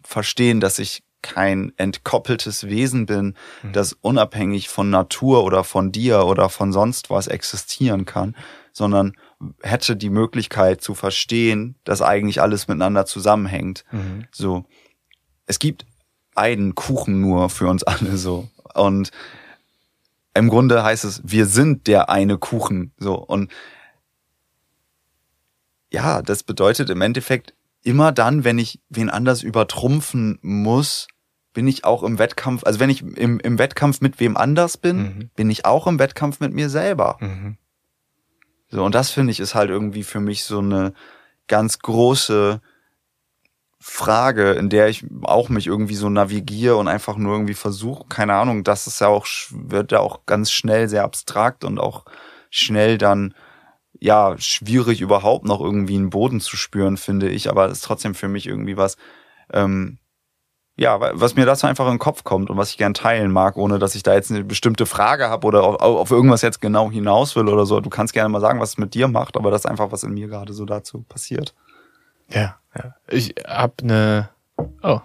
verstehen, 0.03 0.59
dass 0.59 0.77
ich 0.77 1.03
kein 1.23 1.71
entkoppeltes 1.77 2.67
Wesen 2.67 3.05
bin, 3.05 3.35
mhm. 3.63 3.71
das 3.71 3.93
unabhängig 3.93 4.69
von 4.69 4.89
Natur 4.89 5.43
oder 5.45 5.63
von 5.63 5.91
dir 5.91 6.25
oder 6.25 6.49
von 6.49 6.71
sonst 6.73 7.09
was 7.09 7.27
existieren 7.27 8.05
kann, 8.05 8.35
sondern 8.73 9.13
hätte 9.61 9.95
die 9.95 10.09
Möglichkeit 10.09 10.81
zu 10.81 10.93
verstehen, 10.93 11.75
dass 11.85 12.01
eigentlich 12.01 12.41
alles 12.41 12.67
miteinander 12.67 13.05
zusammenhängt. 13.05 13.85
Mhm. 13.91 14.25
So. 14.31 14.65
Es 15.45 15.59
gibt 15.59 15.85
einen 16.35 16.75
Kuchen 16.75 17.21
nur 17.21 17.49
für 17.49 17.67
uns 17.67 17.83
alle 17.83 18.17
so. 18.17 18.49
Und 18.73 19.11
im 20.33 20.49
Grunde 20.49 20.83
heißt 20.83 21.05
es, 21.05 21.21
wir 21.23 21.45
sind 21.45 21.87
der 21.87 22.09
eine 22.09 22.37
Kuchen. 22.37 22.91
So. 22.97 23.15
Und 23.15 23.51
ja, 25.91 26.21
das 26.21 26.43
bedeutet 26.43 26.89
im 26.89 27.01
Endeffekt, 27.01 27.53
immer 27.83 28.11
dann, 28.11 28.43
wenn 28.43 28.57
ich 28.57 28.81
wen 28.89 29.09
anders 29.09 29.43
übertrumpfen 29.43 30.39
muss, 30.41 31.07
bin 31.53 31.67
ich 31.67 31.85
auch 31.85 32.01
im 32.01 32.17
Wettkampf, 32.17 32.63
also 32.63 32.79
wenn 32.79 32.89
ich 32.89 33.03
im, 33.03 33.39
im 33.39 33.59
Wettkampf 33.59 34.01
mit 34.01 34.19
wem 34.19 34.37
anders 34.37 34.77
bin, 34.77 34.97
mhm. 34.97 35.29
bin 35.35 35.51
ich 35.51 35.65
auch 35.65 35.85
im 35.85 35.99
Wettkampf 35.99 36.39
mit 36.39 36.53
mir 36.53 36.69
selber. 36.69 37.17
Mhm. 37.19 37.57
So, 38.69 38.83
und 38.83 38.95
das 38.95 39.11
finde 39.11 39.31
ich 39.31 39.39
ist 39.39 39.53
halt 39.53 39.69
irgendwie 39.69 40.03
für 40.03 40.19
mich 40.19 40.45
so 40.45 40.59
eine 40.59 40.93
ganz 41.47 41.77
große 41.79 42.59
Frage, 43.85 44.51
in 44.51 44.69
der 44.69 44.87
ich 44.87 45.05
auch 45.23 45.49
mich 45.49 45.67
irgendwie 45.67 45.95
so 45.95 46.07
navigiere 46.09 46.77
und 46.77 46.87
einfach 46.87 47.17
nur 47.17 47.33
irgendwie 47.33 47.53
versuche, 47.53 48.05
keine 48.07 48.33
Ahnung, 48.33 48.63
das 48.63 48.87
ist 48.87 49.01
ja 49.01 49.09
auch, 49.09 49.27
wird 49.49 49.91
ja 49.91 49.99
auch 49.99 50.25
ganz 50.25 50.51
schnell 50.51 50.87
sehr 50.87 51.03
abstrakt 51.03 51.65
und 51.65 51.79
auch 51.79 52.05
schnell 52.49 52.97
dann 52.97 53.33
ja 53.99 54.35
schwierig 54.37 55.01
überhaupt 55.01 55.43
noch 55.43 55.59
irgendwie 55.59 55.95
einen 55.95 56.11
Boden 56.11 56.39
zu 56.39 56.55
spüren, 56.55 56.95
finde 56.95 57.27
ich. 57.27 57.49
Aber 57.49 57.65
es 57.65 57.79
ist 57.79 57.83
trotzdem 57.83 58.15
für 58.15 58.29
mich 58.29 58.47
irgendwie 58.47 58.77
was, 58.77 58.95
ähm, 59.51 59.97
ja, 60.77 60.97
was 61.19 61.35
mir 61.35 61.45
dazu 61.45 61.67
einfach 61.67 61.85
in 61.87 61.95
den 61.95 61.99
Kopf 61.99 62.23
kommt 62.23 62.49
und 62.49 62.55
was 62.55 62.69
ich 62.69 62.77
gern 62.77 62.93
teilen 62.93 63.33
mag, 63.33 63.57
ohne 63.57 63.79
dass 63.79 63.95
ich 63.95 64.03
da 64.03 64.13
jetzt 64.13 64.31
eine 64.31 64.45
bestimmte 64.45 64.85
Frage 64.85 65.27
habe 65.27 65.45
oder 65.45 65.63
auf, 65.65 65.81
auf, 65.81 66.09
irgendwas 66.11 66.41
jetzt 66.41 66.61
genau 66.61 66.89
hinaus 66.89 67.35
will 67.35 67.49
oder 67.49 67.65
so. 67.65 67.81
Du 67.81 67.89
kannst 67.89 68.13
gerne 68.13 68.29
mal 68.29 68.39
sagen, 68.39 68.61
was 68.61 68.69
es 68.69 68.77
mit 68.77 68.93
dir 68.93 69.09
macht, 69.09 69.35
aber 69.35 69.51
das 69.51 69.65
ist 69.65 69.69
einfach, 69.69 69.91
was 69.91 70.03
in 70.03 70.13
mir 70.13 70.29
gerade 70.29 70.53
so 70.53 70.63
dazu 70.63 71.03
passiert. 71.03 71.53
Ja, 72.29 72.57
ja. 72.75 72.95
Ich 73.07 73.35
hab 73.45 73.81
eine. 73.81 74.29
Oh. 74.81 74.99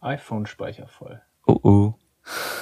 iPhone-Speicher 0.00 0.88
voll. 0.88 1.20
Oh 1.46 1.58
oh. 1.62 1.94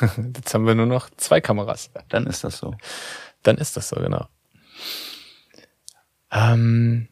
Jetzt 0.37 0.55
haben 0.55 0.67
wir 0.67 0.75
nur 0.75 0.87
noch 0.87 1.11
zwei 1.17 1.41
Kameras. 1.41 1.91
Dann 2.09 2.27
ist 2.27 2.45
das 2.45 2.59
so. 2.59 2.75
Dann 3.43 3.59
ist 3.59 3.77
das 3.77 3.89
so, 3.89 3.97
genau. 3.97 4.27
Ähm, 6.31 7.09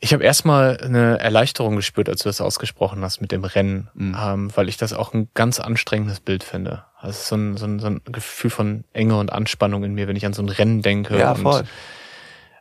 ich 0.00 0.12
habe 0.12 0.22
erstmal 0.22 0.78
eine 0.78 1.18
Erleichterung 1.18 1.76
gespürt, 1.76 2.08
als 2.08 2.22
du 2.22 2.28
das 2.28 2.40
ausgesprochen 2.40 3.02
hast 3.02 3.20
mit 3.20 3.32
dem 3.32 3.44
Rennen, 3.44 3.88
mhm. 3.94 4.16
ähm, 4.20 4.56
weil 4.56 4.68
ich 4.68 4.76
das 4.76 4.92
auch 4.92 5.12
ein 5.12 5.28
ganz 5.34 5.58
anstrengendes 5.58 6.20
Bild 6.20 6.44
finde. 6.44 6.84
Also 6.98 7.20
so 7.20 7.36
ein, 7.36 7.56
so, 7.56 7.66
ein, 7.66 7.78
so 7.80 7.88
ein 7.88 8.00
Gefühl 8.04 8.50
von 8.50 8.84
Enge 8.92 9.18
und 9.18 9.32
Anspannung 9.32 9.82
in 9.84 9.94
mir, 9.94 10.06
wenn 10.06 10.16
ich 10.16 10.26
an 10.26 10.32
so 10.32 10.42
ein 10.42 10.48
Rennen 10.48 10.82
denke. 10.82 11.18
Ja, 11.18 11.32
und, 11.32 11.42
voll. 11.42 11.64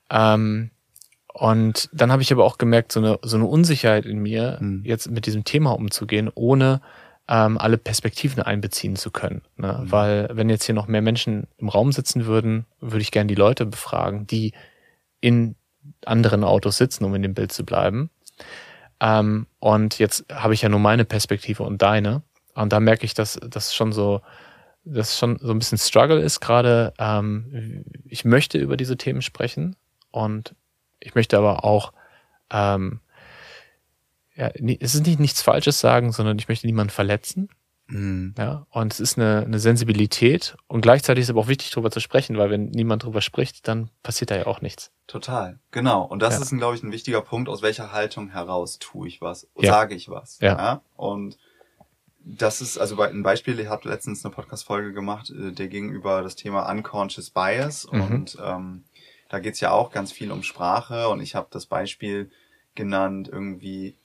Ähm, 0.09 0.71
und 1.37 1.87
dann 1.93 2.11
habe 2.11 2.23
ich 2.23 2.31
aber 2.31 2.45
auch 2.45 2.57
gemerkt, 2.57 2.91
so 2.91 2.99
eine, 2.99 3.19
so 3.21 3.37
eine 3.37 3.45
Unsicherheit 3.45 4.07
in 4.07 4.17
mir, 4.17 4.57
mhm. 4.59 4.81
jetzt 4.83 5.11
mit 5.11 5.27
diesem 5.27 5.43
Thema 5.43 5.75
umzugehen, 5.75 6.31
ohne 6.33 6.81
ähm, 7.27 7.59
alle 7.59 7.77
Perspektiven 7.77 8.41
einbeziehen 8.41 8.95
zu 8.95 9.11
können. 9.11 9.43
Ne? 9.55 9.81
Mhm. 9.83 9.91
Weil 9.91 10.29
wenn 10.33 10.49
jetzt 10.49 10.63
hier 10.63 10.73
noch 10.73 10.87
mehr 10.87 11.03
Menschen 11.03 11.45
im 11.57 11.69
Raum 11.69 11.91
sitzen 11.91 12.25
würden, 12.25 12.65
würde 12.81 13.03
ich 13.03 13.11
gerne 13.11 13.27
die 13.27 13.35
Leute 13.35 13.67
befragen, 13.67 14.25
die 14.25 14.53
in 15.21 15.55
anderen 16.05 16.43
Autos 16.43 16.77
sitzen, 16.77 17.03
um 17.05 17.13
in 17.13 17.21
dem 17.21 17.35
Bild 17.35 17.51
zu 17.51 17.63
bleiben. 17.63 18.09
Ähm, 18.99 19.45
und 19.59 19.99
jetzt 19.99 20.25
habe 20.33 20.55
ich 20.55 20.63
ja 20.63 20.69
nur 20.69 20.79
meine 20.79 21.05
Perspektive 21.05 21.61
und 21.61 21.83
deine. 21.83 22.23
Und 22.55 22.73
da 22.73 22.79
merke 22.79 23.05
ich, 23.05 23.13
dass 23.13 23.39
das 23.47 23.75
schon 23.75 23.91
so, 23.91 24.21
dass 24.85 25.19
schon 25.19 25.37
so 25.37 25.51
ein 25.51 25.59
bisschen 25.59 25.77
Struggle 25.77 26.19
ist 26.19 26.39
gerade. 26.39 26.93
Ähm, 26.97 27.85
ich 28.05 28.25
möchte 28.25 28.57
über 28.57 28.75
diese 28.75 28.97
Themen 28.97 29.21
sprechen 29.21 29.75
und 30.09 30.55
ich 31.07 31.15
möchte 31.15 31.37
aber 31.37 31.63
auch, 31.63 31.93
ähm, 32.51 32.99
ja, 34.35 34.49
es 34.79 34.93
ist 34.93 35.05
nicht 35.05 35.19
nichts 35.19 35.41
Falsches 35.41 35.79
sagen, 35.79 36.11
sondern 36.11 36.37
ich 36.37 36.47
möchte 36.47 36.67
niemanden 36.67 36.91
verletzen. 36.91 37.49
Mhm. 37.87 38.35
Ja, 38.37 38.67
und 38.69 38.91
es 38.91 38.99
ist 38.99 39.17
eine, 39.17 39.43
eine 39.45 39.59
Sensibilität 39.59 40.57
und 40.67 40.81
gleichzeitig 40.81 41.21
ist 41.21 41.27
es 41.27 41.29
aber 41.31 41.39
auch 41.39 41.47
wichtig, 41.47 41.71
darüber 41.71 41.89
zu 41.89 42.01
sprechen, 42.01 42.37
weil 42.37 42.49
wenn 42.49 42.65
niemand 42.65 43.03
darüber 43.03 43.21
spricht, 43.21 43.69
dann 43.69 43.89
passiert 44.03 44.29
da 44.29 44.35
ja 44.35 44.45
auch 44.47 44.59
nichts. 44.59 44.91
Total, 45.07 45.59
genau. 45.71 46.03
Und 46.03 46.21
das 46.21 46.35
ja. 46.35 46.41
ist, 46.41 46.51
glaube 46.51 46.75
ich, 46.75 46.83
ein 46.83 46.91
wichtiger 46.91 47.21
Punkt, 47.21 47.47
aus 47.47 47.61
welcher 47.61 47.93
Haltung 47.93 48.29
heraus 48.29 48.77
tue 48.77 49.07
ich 49.07 49.21
was, 49.21 49.47
ja. 49.57 49.71
sage 49.71 49.95
ich 49.95 50.09
was. 50.09 50.39
Ja. 50.41 50.57
ja. 50.57 50.81
Und 50.97 51.37
das 52.19 52.59
ist, 52.59 52.77
also 52.77 53.01
ein 53.01 53.23
Beispiel, 53.23 53.57
ich 53.61 53.69
habe 53.69 53.87
letztens 53.87 54.25
eine 54.25 54.33
Podcast-Folge 54.33 54.91
gemacht, 54.91 55.29
äh, 55.29 55.53
der 55.53 55.69
gegenüber 55.69 56.21
das 56.21 56.35
Thema 56.35 56.69
Unconscious 56.69 57.29
Bias 57.29 57.87
mhm. 57.89 58.01
und 58.01 58.37
ähm, 58.43 58.83
da 59.29 59.39
geht's 59.39 59.59
ja 59.59 59.71
auch 59.71 59.91
ganz 59.91 60.11
viel 60.11 60.31
um 60.31 60.43
Sprache 60.43 61.09
und 61.09 61.21
ich 61.21 61.35
habe 61.35 61.47
das 61.51 61.65
Beispiel 61.65 62.31
genannt, 62.75 63.29
irgendwie, 63.31 63.95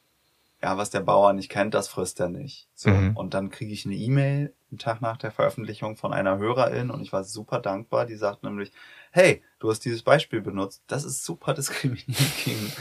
ja, 0.62 0.76
was 0.78 0.90
der 0.90 1.00
Bauer 1.00 1.32
nicht 1.32 1.50
kennt, 1.50 1.74
das 1.74 1.88
frisst 1.88 2.20
er 2.20 2.28
nicht. 2.28 2.68
So. 2.74 2.90
Mhm. 2.90 3.16
Und 3.16 3.34
dann 3.34 3.50
kriege 3.50 3.72
ich 3.72 3.86
eine 3.86 3.94
E-Mail 3.94 4.52
einen 4.72 4.78
Tag 4.78 5.00
nach 5.02 5.18
der 5.18 5.30
Veröffentlichung 5.30 5.96
von 5.96 6.12
einer 6.12 6.38
Hörerin 6.38 6.90
und 6.90 7.02
ich 7.02 7.12
war 7.12 7.24
super 7.24 7.60
dankbar. 7.60 8.06
Die 8.06 8.16
sagt 8.16 8.42
nämlich, 8.42 8.72
hey, 9.10 9.42
du 9.58 9.70
hast 9.70 9.80
dieses 9.84 10.02
Beispiel 10.02 10.40
benutzt. 10.40 10.82
Das 10.86 11.04
ist 11.04 11.24
super 11.24 11.54
diskriminierend 11.54 12.44
gegen 12.44 12.72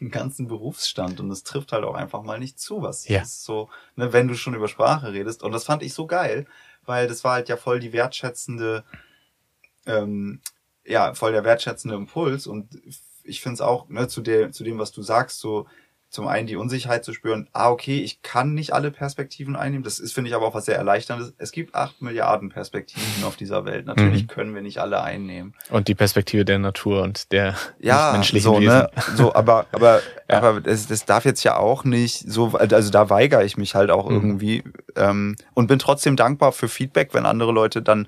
den 0.00 0.10
ganzen 0.10 0.46
Berufsstand 0.46 1.20
und 1.20 1.30
es 1.30 1.42
trifft 1.42 1.72
halt 1.72 1.84
auch 1.84 1.94
einfach 1.94 2.22
mal 2.22 2.38
nicht 2.38 2.58
zu, 2.58 2.82
was 2.82 3.06
ja. 3.08 3.22
ist 3.22 3.44
so, 3.44 3.68
ne, 3.96 4.12
wenn 4.12 4.28
du 4.28 4.34
schon 4.34 4.54
über 4.54 4.68
Sprache 4.68 5.12
redest. 5.12 5.42
Und 5.42 5.52
das 5.52 5.64
fand 5.64 5.82
ich 5.82 5.94
so 5.94 6.06
geil, 6.06 6.46
weil 6.84 7.08
das 7.08 7.24
war 7.24 7.34
halt 7.34 7.48
ja 7.48 7.56
voll 7.56 7.80
die 7.80 7.92
wertschätzende 7.92 8.84
ähm, 9.86 10.40
ja, 10.84 11.14
voll 11.14 11.32
der 11.32 11.44
wertschätzende 11.44 11.96
Impuls 11.96 12.46
und 12.46 12.68
ich 13.24 13.40
finde 13.40 13.54
es 13.54 13.60
auch, 13.60 13.88
ne, 13.88 14.08
zu, 14.08 14.20
der, 14.20 14.52
zu 14.52 14.64
dem, 14.64 14.78
was 14.78 14.92
du 14.92 15.02
sagst, 15.02 15.40
so 15.40 15.66
zum 16.12 16.28
einen 16.28 16.46
die 16.46 16.56
Unsicherheit 16.56 17.06
zu 17.06 17.14
spüren, 17.14 17.48
ah, 17.54 17.70
okay, 17.70 18.00
ich 18.00 18.20
kann 18.20 18.52
nicht 18.52 18.74
alle 18.74 18.90
Perspektiven 18.90 19.56
einnehmen. 19.56 19.82
Das 19.82 19.98
ist, 19.98 20.12
finde 20.12 20.28
ich, 20.28 20.36
aber 20.36 20.46
auch 20.46 20.54
was 20.54 20.66
sehr 20.66 20.76
Erleichterndes. 20.76 21.32
Es 21.38 21.52
gibt 21.52 21.74
acht 21.74 22.02
Milliarden 22.02 22.50
Perspektiven 22.50 23.24
auf 23.24 23.36
dieser 23.36 23.64
Welt. 23.64 23.86
Natürlich 23.86 24.24
mhm. 24.24 24.26
können 24.26 24.54
wir 24.54 24.60
nicht 24.60 24.78
alle 24.78 25.02
einnehmen. 25.02 25.54
Und 25.70 25.88
die 25.88 25.94
Perspektive 25.94 26.44
der 26.44 26.58
Natur 26.58 27.02
und 27.02 27.32
der 27.32 27.56
ja, 27.80 28.12
menschlichen 28.12 28.44
so, 28.44 28.58
ne, 28.58 28.66
Wesen. 28.66 28.78
Ne, 28.78 29.16
so, 29.16 29.34
aber, 29.34 29.64
aber, 29.72 30.02
ja. 30.28 30.36
aber 30.36 30.60
das, 30.60 30.86
das 30.86 31.06
darf 31.06 31.24
jetzt 31.24 31.44
ja 31.44 31.56
auch 31.56 31.84
nicht 31.84 32.30
so, 32.30 32.52
also 32.58 32.90
da 32.90 33.08
weigere 33.08 33.42
ich 33.42 33.56
mich 33.56 33.74
halt 33.74 33.90
auch 33.90 34.10
mhm. 34.10 34.16
irgendwie 34.16 34.64
ähm, 34.96 35.36
und 35.54 35.66
bin 35.66 35.78
trotzdem 35.78 36.16
dankbar 36.16 36.52
für 36.52 36.68
Feedback, 36.68 37.14
wenn 37.14 37.24
andere 37.24 37.52
Leute 37.52 37.80
dann 37.80 38.06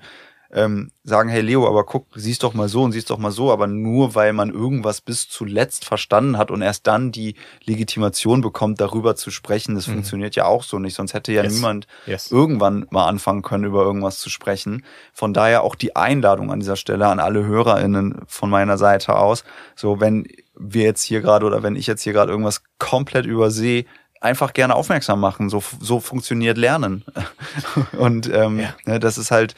ähm, 0.55 0.91
sagen, 1.03 1.29
hey 1.29 1.41
Leo, 1.41 1.67
aber 1.67 1.83
guck, 1.83 2.07
siehst 2.15 2.41
doch 2.41 2.53
mal 2.53 2.69
so 2.69 2.81
und 2.83 2.93
siehst 2.93 3.09
doch 3.09 3.17
mal 3.17 3.31
so, 3.31 3.51
aber 3.51 3.67
nur 3.67 4.15
weil 4.15 4.31
man 4.31 4.49
irgendwas 4.49 5.01
bis 5.01 5.27
zuletzt 5.27 5.83
verstanden 5.83 6.37
hat 6.37 6.49
und 6.49 6.61
erst 6.61 6.87
dann 6.87 7.11
die 7.11 7.35
Legitimation 7.65 8.39
bekommt, 8.39 8.79
darüber 8.79 9.17
zu 9.17 9.31
sprechen, 9.31 9.75
das 9.75 9.87
mhm. 9.87 9.93
funktioniert 9.93 10.35
ja 10.37 10.45
auch 10.45 10.63
so 10.63 10.79
nicht. 10.79 10.95
Sonst 10.95 11.13
hätte 11.13 11.33
ja 11.33 11.43
yes. 11.43 11.53
niemand 11.53 11.87
yes. 12.05 12.31
irgendwann 12.31 12.87
mal 12.89 13.05
anfangen 13.05 13.41
können, 13.41 13.65
über 13.65 13.83
irgendwas 13.83 14.19
zu 14.19 14.29
sprechen. 14.29 14.85
Von 15.11 15.33
daher 15.33 15.61
auch 15.61 15.75
die 15.75 15.97
Einladung 15.97 16.49
an 16.51 16.61
dieser 16.61 16.77
Stelle 16.77 17.07
an 17.07 17.19
alle 17.19 17.45
HörerInnen 17.45 18.21
von 18.25 18.49
meiner 18.49 18.77
Seite 18.77 19.17
aus. 19.17 19.43
So, 19.75 19.99
wenn 19.99 20.25
wir 20.57 20.83
jetzt 20.83 21.03
hier 21.03 21.19
gerade 21.19 21.45
oder 21.45 21.63
wenn 21.63 21.75
ich 21.75 21.85
jetzt 21.85 22.01
hier 22.01 22.13
gerade 22.13 22.31
irgendwas 22.31 22.63
komplett 22.79 23.25
übersehe, 23.25 23.83
einfach 24.21 24.53
gerne 24.53 24.75
aufmerksam 24.75 25.19
machen. 25.19 25.49
So, 25.49 25.61
so 25.81 25.99
funktioniert 25.99 26.57
Lernen. 26.57 27.03
Und 27.97 28.31
ähm, 28.33 28.59
ja. 28.59 28.73
ne, 28.85 29.01
das 29.01 29.17
ist 29.17 29.31
halt 29.31 29.53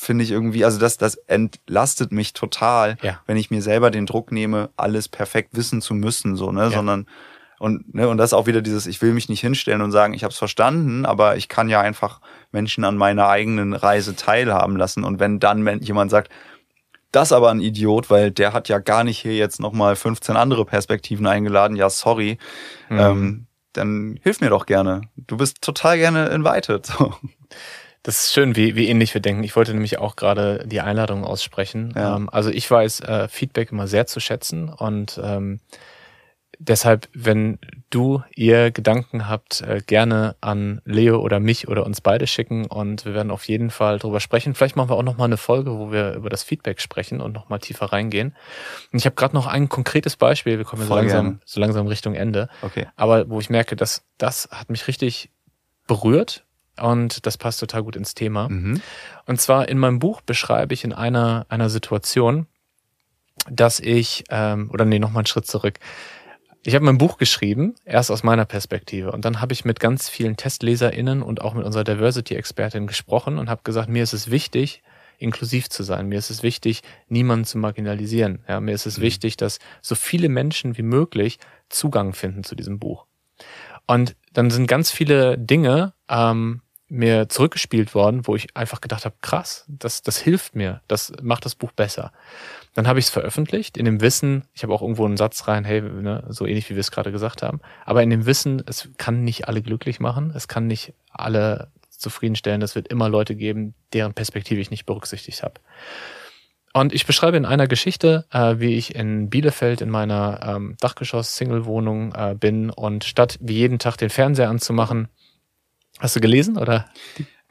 finde 0.00 0.24
ich 0.24 0.30
irgendwie, 0.30 0.64
also 0.64 0.78
das, 0.78 0.96
das 0.96 1.16
entlastet 1.26 2.10
mich 2.10 2.32
total, 2.32 2.96
ja. 3.02 3.20
wenn 3.26 3.36
ich 3.36 3.50
mir 3.50 3.60
selber 3.60 3.90
den 3.90 4.06
Druck 4.06 4.32
nehme, 4.32 4.70
alles 4.76 5.08
perfekt 5.08 5.50
wissen 5.52 5.82
zu 5.82 5.92
müssen, 5.92 6.36
so, 6.36 6.52
ne, 6.52 6.62
ja. 6.62 6.70
sondern 6.70 7.06
und, 7.58 7.94
ne, 7.94 8.08
und 8.08 8.16
das 8.16 8.30
ist 8.30 8.32
auch 8.32 8.46
wieder 8.46 8.62
dieses, 8.62 8.86
ich 8.86 9.02
will 9.02 9.12
mich 9.12 9.28
nicht 9.28 9.42
hinstellen 9.42 9.82
und 9.82 9.92
sagen, 9.92 10.14
ich 10.14 10.24
habe 10.24 10.32
es 10.32 10.38
verstanden, 10.38 11.04
aber 11.04 11.36
ich 11.36 11.50
kann 11.50 11.68
ja 11.68 11.82
einfach 11.82 12.22
Menschen 12.50 12.84
an 12.84 12.96
meiner 12.96 13.28
eigenen 13.28 13.74
Reise 13.74 14.16
teilhaben 14.16 14.76
lassen. 14.76 15.04
Und 15.04 15.20
wenn 15.20 15.38
dann 15.38 15.82
jemand 15.82 16.10
sagt, 16.10 16.32
das 17.12 17.32
aber 17.32 17.50
ein 17.50 17.60
Idiot, 17.60 18.08
weil 18.08 18.30
der 18.30 18.54
hat 18.54 18.70
ja 18.70 18.78
gar 18.78 19.04
nicht 19.04 19.18
hier 19.18 19.36
jetzt 19.36 19.60
nochmal 19.60 19.94
15 19.94 20.36
andere 20.36 20.64
Perspektiven 20.64 21.26
eingeladen, 21.26 21.76
ja, 21.76 21.90
sorry, 21.90 22.38
mhm. 22.88 22.98
ähm, 22.98 23.46
dann 23.74 24.18
hilf 24.22 24.40
mir 24.40 24.48
doch 24.48 24.64
gerne. 24.64 25.02
Du 25.18 25.36
bist 25.36 25.60
total 25.60 25.98
gerne 25.98 26.28
invited. 26.28 26.86
So. 26.86 27.14
Das 28.02 28.24
ist 28.24 28.32
schön, 28.32 28.56
wie, 28.56 28.76
wie 28.76 28.88
ähnlich 28.88 29.12
wir 29.12 29.20
denken. 29.20 29.44
Ich 29.44 29.56
wollte 29.56 29.72
nämlich 29.72 29.98
auch 29.98 30.16
gerade 30.16 30.64
die 30.66 30.80
Einladung 30.80 31.24
aussprechen. 31.24 31.92
Ja. 31.94 32.16
Ähm, 32.16 32.30
also 32.30 32.50
ich 32.50 32.70
weiß 32.70 33.00
äh, 33.00 33.28
Feedback 33.28 33.72
immer 33.72 33.86
sehr 33.86 34.06
zu 34.06 34.20
schätzen 34.20 34.70
und 34.70 35.20
ähm, 35.22 35.60
deshalb, 36.58 37.08
wenn 37.12 37.58
du 37.88 38.22
ihr 38.34 38.70
Gedanken 38.70 39.28
habt, 39.28 39.62
äh, 39.62 39.82
gerne 39.84 40.36
an 40.40 40.80
Leo 40.84 41.18
oder 41.18 41.40
mich 41.40 41.68
oder 41.68 41.84
uns 41.84 42.00
beide 42.00 42.26
schicken 42.26 42.66
und 42.66 43.04
wir 43.04 43.14
werden 43.14 43.30
auf 43.30 43.44
jeden 43.48 43.70
Fall 43.70 43.98
drüber 43.98 44.20
sprechen. 44.20 44.54
Vielleicht 44.54 44.76
machen 44.76 44.90
wir 44.90 44.96
auch 44.96 45.02
nochmal 45.02 45.26
eine 45.26 45.38
Folge, 45.38 45.78
wo 45.78 45.90
wir 45.90 46.14
über 46.14 46.30
das 46.30 46.42
Feedback 46.42 46.80
sprechen 46.80 47.20
und 47.20 47.32
nochmal 47.32 47.58
tiefer 47.58 47.86
reingehen. 47.86 48.36
Und 48.92 48.98
ich 48.98 49.06
habe 49.06 49.16
gerade 49.16 49.34
noch 49.34 49.46
ein 49.46 49.68
konkretes 49.68 50.16
Beispiel, 50.16 50.58
wir 50.58 50.64
kommen 50.64 50.86
so 50.86 50.94
langsam, 50.94 51.40
so 51.44 51.60
langsam 51.60 51.86
Richtung 51.86 52.14
Ende. 52.14 52.48
Okay. 52.62 52.86
Aber 52.96 53.28
wo 53.28 53.40
ich 53.40 53.50
merke, 53.50 53.74
dass 53.74 54.04
das 54.18 54.48
hat 54.52 54.70
mich 54.70 54.86
richtig 54.86 55.30
berührt 55.86 56.44
und 56.80 57.26
das 57.26 57.38
passt 57.38 57.60
total 57.60 57.82
gut 57.82 57.96
ins 57.96 58.14
Thema. 58.14 58.48
Mhm. 58.48 58.80
Und 59.26 59.40
zwar 59.40 59.68
in 59.68 59.78
meinem 59.78 59.98
Buch 59.98 60.20
beschreibe 60.20 60.74
ich 60.74 60.84
in 60.84 60.92
einer, 60.92 61.46
einer 61.48 61.70
Situation, 61.70 62.46
dass 63.48 63.80
ich, 63.80 64.24
ähm, 64.30 64.70
oder 64.72 64.84
nee, 64.84 64.98
nochmal 64.98 65.20
einen 65.20 65.26
Schritt 65.26 65.46
zurück. 65.46 65.78
Ich 66.62 66.74
habe 66.74 66.84
mein 66.84 66.98
Buch 66.98 67.16
geschrieben, 67.16 67.74
erst 67.84 68.10
aus 68.10 68.22
meiner 68.22 68.44
Perspektive. 68.44 69.12
Und 69.12 69.24
dann 69.24 69.40
habe 69.40 69.54
ich 69.54 69.64
mit 69.64 69.80
ganz 69.80 70.10
vielen 70.10 70.36
TestleserInnen 70.36 71.22
und 71.22 71.40
auch 71.40 71.54
mit 71.54 71.64
unserer 71.64 71.84
Diversity-Expertin 71.84 72.86
gesprochen 72.86 73.38
und 73.38 73.48
habe 73.48 73.62
gesagt, 73.64 73.88
mir 73.88 74.02
ist 74.02 74.12
es 74.12 74.30
wichtig, 74.30 74.82
inklusiv 75.16 75.70
zu 75.70 75.82
sein. 75.82 76.08
Mir 76.08 76.18
ist 76.18 76.30
es 76.30 76.42
wichtig, 76.42 76.82
niemanden 77.08 77.44
zu 77.46 77.58
marginalisieren. 77.58 78.44
Ja, 78.46 78.60
mir 78.60 78.74
ist 78.74 78.86
es 78.86 78.98
mhm. 78.98 79.02
wichtig, 79.02 79.36
dass 79.36 79.58
so 79.80 79.94
viele 79.94 80.28
Menschen 80.28 80.76
wie 80.76 80.82
möglich 80.82 81.38
Zugang 81.70 82.12
finden 82.12 82.44
zu 82.44 82.54
diesem 82.54 82.78
Buch. 82.78 83.06
Und 83.86 84.16
dann 84.32 84.50
sind 84.50 84.66
ganz 84.66 84.90
viele 84.90 85.38
Dinge, 85.38 85.94
ähm, 86.08 86.62
mir 86.90 87.28
zurückgespielt 87.28 87.94
worden, 87.94 88.26
wo 88.26 88.36
ich 88.36 88.56
einfach 88.56 88.80
gedacht 88.80 89.04
habe, 89.04 89.14
krass, 89.22 89.64
das, 89.68 90.02
das 90.02 90.18
hilft 90.18 90.56
mir, 90.56 90.82
das 90.88 91.12
macht 91.22 91.44
das 91.44 91.54
Buch 91.54 91.72
besser. 91.72 92.12
Dann 92.74 92.86
habe 92.86 92.98
ich 92.98 93.06
es 93.06 93.10
veröffentlicht, 93.10 93.76
in 93.76 93.84
dem 93.84 94.00
Wissen, 94.00 94.44
ich 94.54 94.62
habe 94.62 94.74
auch 94.74 94.82
irgendwo 94.82 95.06
einen 95.06 95.16
Satz 95.16 95.48
rein, 95.48 95.64
hey, 95.64 95.80
ne, 95.80 96.24
so 96.28 96.46
ähnlich 96.46 96.68
wie 96.68 96.74
wir 96.74 96.80
es 96.80 96.90
gerade 96.90 97.12
gesagt 97.12 97.42
haben, 97.42 97.60
aber 97.86 98.02
in 98.02 98.10
dem 98.10 98.26
Wissen, 98.26 98.62
es 98.66 98.88
kann 98.98 99.24
nicht 99.24 99.48
alle 99.48 99.62
glücklich 99.62 100.00
machen, 100.00 100.32
es 100.34 100.48
kann 100.48 100.66
nicht 100.66 100.92
alle 101.10 101.68
zufriedenstellen, 101.90 102.62
es 102.62 102.74
wird 102.74 102.88
immer 102.88 103.08
Leute 103.08 103.36
geben, 103.36 103.74
deren 103.92 104.14
Perspektive 104.14 104.60
ich 104.60 104.70
nicht 104.70 104.86
berücksichtigt 104.86 105.42
habe. 105.42 105.54
Und 106.72 106.92
ich 106.92 107.04
beschreibe 107.04 107.36
in 107.36 107.46
einer 107.46 107.66
Geschichte, 107.66 108.26
äh, 108.30 108.56
wie 108.58 108.74
ich 108.74 108.94
in 108.94 109.28
Bielefeld 109.28 109.80
in 109.80 109.90
meiner 109.90 110.40
ähm, 110.44 110.76
Dachgeschoss-Single-Wohnung 110.80 112.14
äh, 112.14 112.36
bin 112.38 112.70
und 112.70 113.04
statt 113.04 113.38
wie 113.40 113.54
jeden 113.54 113.80
Tag 113.80 113.96
den 113.96 114.10
Fernseher 114.10 114.48
anzumachen, 114.48 115.08
hast 116.00 116.16
du 116.16 116.20
gelesen 116.20 116.56
oder? 116.56 116.86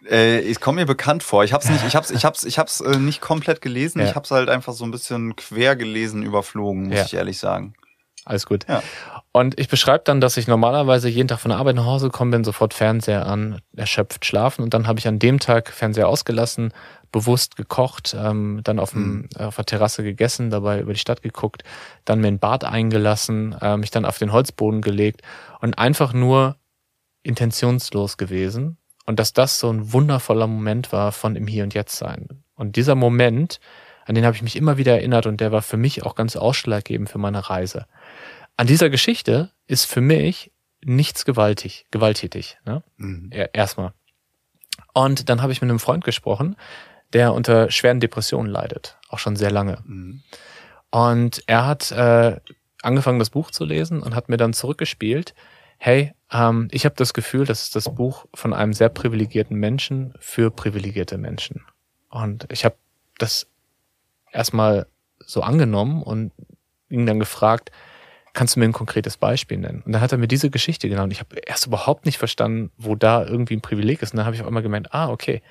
Äh, 0.10 0.40
ich 0.42 0.60
komme 0.60 0.82
mir 0.82 0.86
bekannt 0.86 1.24
vor. 1.24 1.44
Ich 1.44 1.54
hab's 1.54 1.70
nicht, 1.70 1.86
ich 1.86 1.96
hab's, 1.96 2.12
ich 2.12 2.26
hab's, 2.26 2.44
ich 2.44 2.58
hab's 2.58 2.82
äh, 2.82 2.98
nicht 2.98 3.22
komplett 3.22 3.62
gelesen. 3.62 4.00
Ja. 4.00 4.08
Ich 4.08 4.16
hab's 4.16 4.32
halt 4.32 4.50
einfach 4.50 4.74
so 4.74 4.86
ein 4.86 4.92
bisschen 4.92 5.36
quer 5.36 5.76
gelesen, 5.76 6.24
überflogen, 6.24 6.88
muss 6.88 6.98
ja. 6.98 7.06
ich 7.06 7.14
ehrlich 7.14 7.38
sagen. 7.38 7.74
Alles 8.26 8.46
gut. 8.46 8.66
Ja. 8.68 8.84
Und 9.32 9.60
ich 9.60 9.70
beschreibe 9.70 10.04
dann, 10.04 10.22
dass 10.22 10.38
ich 10.38 10.48
normalerweise 10.48 11.10
jeden 11.10 11.28
Tag 11.28 11.40
von 11.40 11.50
der 11.50 11.58
Arbeit 11.58 11.76
nach 11.76 11.86
Hause 11.86 12.08
gekommen 12.08 12.32
bin, 12.32 12.44
sofort 12.44 12.74
Fernseher 12.74 13.26
an, 13.26 13.62
erschöpft 13.76 14.26
schlafen 14.26 14.62
und 14.64 14.74
dann 14.74 14.88
habe 14.88 15.00
ich 15.00 15.08
an 15.08 15.20
dem 15.20 15.40
Tag 15.40 15.72
Fernseher 15.72 16.08
ausgelassen, 16.08 16.74
bewusst 17.12 17.56
gekocht, 17.56 18.16
ähm, 18.20 18.62
dann 18.64 18.80
auf, 18.80 18.92
dem, 18.92 19.28
mhm. 19.30 19.30
auf 19.40 19.56
der 19.56 19.66
Terrasse 19.66 20.04
gegessen, 20.04 20.50
dabei 20.50 20.80
über 20.80 20.94
die 20.94 21.00
Stadt 21.00 21.22
geguckt, 21.22 21.64
dann 22.06 22.22
mir 22.22 22.28
ein 22.28 22.40
Bad 22.40 22.66
eingelassen, 22.66 23.56
äh, 23.62 23.78
mich 23.78 23.92
dann 23.92 24.06
auf 24.06 24.18
den 24.18 24.32
Holzboden 24.32 24.82
gelegt 24.82 25.22
und 25.60 25.80
einfach 25.80 26.14
nur 26.14 26.59
intentionslos 27.30 28.18
gewesen. 28.18 28.78
Und 29.06 29.20
dass 29.20 29.34
das 29.34 29.60
so 29.60 29.72
ein 29.72 29.94
wundervoller 29.94 30.46
Moment 30.46 30.92
war 30.92 31.12
von 31.12 31.36
im 31.36 31.48
Hier 31.48 31.64
und 31.64 31.74
Jetzt 31.74 31.98
sein. 31.98 32.44
Und 32.56 32.76
dieser 32.76 32.96
Moment, 32.96 33.60
an 34.06 34.16
den 34.16 34.26
habe 34.26 34.36
ich 34.36 34.44
mich 34.44 34.56
immer 34.56 34.78
wieder 34.78 34.94
erinnert 34.94 35.26
und 35.26 35.40
der 35.40 35.52
war 35.52 35.62
für 35.62 35.78
mich 35.78 36.04
auch 36.04 36.16
ganz 36.16 36.36
ausschlaggebend 36.36 37.10
für 37.10 37.18
meine 37.18 37.50
Reise. 37.50 37.88
An 38.58 38.68
dieser 38.68 38.90
Geschichte 38.90 39.52
ist 39.66 39.86
für 39.86 40.02
mich 40.02 40.52
nichts 40.84 41.26
gewaltig, 41.26 41.88
gewalttätig. 41.92 42.58
Ne? 42.66 42.84
Mhm. 42.98 43.32
Erstmal. 43.54 43.94
Und 44.94 45.30
dann 45.30 45.42
habe 45.42 45.54
ich 45.54 45.62
mit 45.62 45.70
einem 45.70 45.80
Freund 45.80 46.04
gesprochen, 46.04 46.56
der 47.14 47.34
unter 47.34 47.72
schweren 47.72 48.00
Depressionen 48.00 48.52
leidet, 48.52 48.98
auch 49.10 49.20
schon 49.20 49.36
sehr 49.36 49.52
lange. 49.52 49.80
Mhm. 49.86 50.22
Und 50.92 51.44
er 51.48 51.66
hat 51.66 51.92
äh, 51.92 52.38
angefangen, 52.82 53.20
das 53.20 53.30
Buch 53.30 53.52
zu 53.52 53.66
lesen 53.66 54.02
und 54.02 54.16
hat 54.16 54.30
mir 54.30 54.38
dann 54.38 54.54
zurückgespielt, 54.54 55.34
hey, 55.78 56.14
ähm, 56.32 56.68
ich 56.72 56.86
habe 56.86 56.96
das 56.96 57.14
Gefühl, 57.14 57.46
das 57.46 57.64
ist 57.64 57.76
das 57.76 57.94
Buch 57.94 58.26
von 58.34 58.54
einem 58.54 58.74
sehr 58.74 58.90
privilegierten 58.90 59.58
Menschen 59.58 60.14
für 60.20 60.52
privilegierte 60.52 61.18
Menschen. 61.18 61.66
Und 62.10 62.48
ich 62.52 62.66
habe 62.66 62.76
das 63.18 63.48
erstmal 64.32 64.88
so 65.20 65.42
angenommen 65.42 66.02
und 66.02 66.32
ihn 66.90 67.06
dann 67.06 67.20
gefragt, 67.20 67.72
kannst 68.34 68.56
du 68.56 68.60
mir 68.60 68.66
ein 68.66 68.74
konkretes 68.74 69.18
Beispiel 69.18 69.58
nennen? 69.58 69.82
Und 69.86 69.92
dann 69.92 70.02
hat 70.02 70.12
er 70.12 70.18
mir 70.18 70.28
diese 70.28 70.50
Geschichte 70.50 70.90
genannt. 70.90 71.12
Ich 71.14 71.20
habe 71.20 71.38
erst 71.46 71.68
überhaupt 71.68 72.06
nicht 72.06 72.18
verstanden, 72.18 72.72
wo 72.78 72.96
da 72.96 73.26
irgendwie 73.26 73.56
ein 73.56 73.62
Privileg 73.62 74.02
ist. 74.02 74.14
Und 74.14 74.18
dann 74.18 74.26
habe 74.26 74.36
ich 74.36 74.42
auf 74.42 74.48
einmal 74.48 74.64
gemeint, 74.64 74.94
ah, 74.94 75.10
okay, 75.10 75.42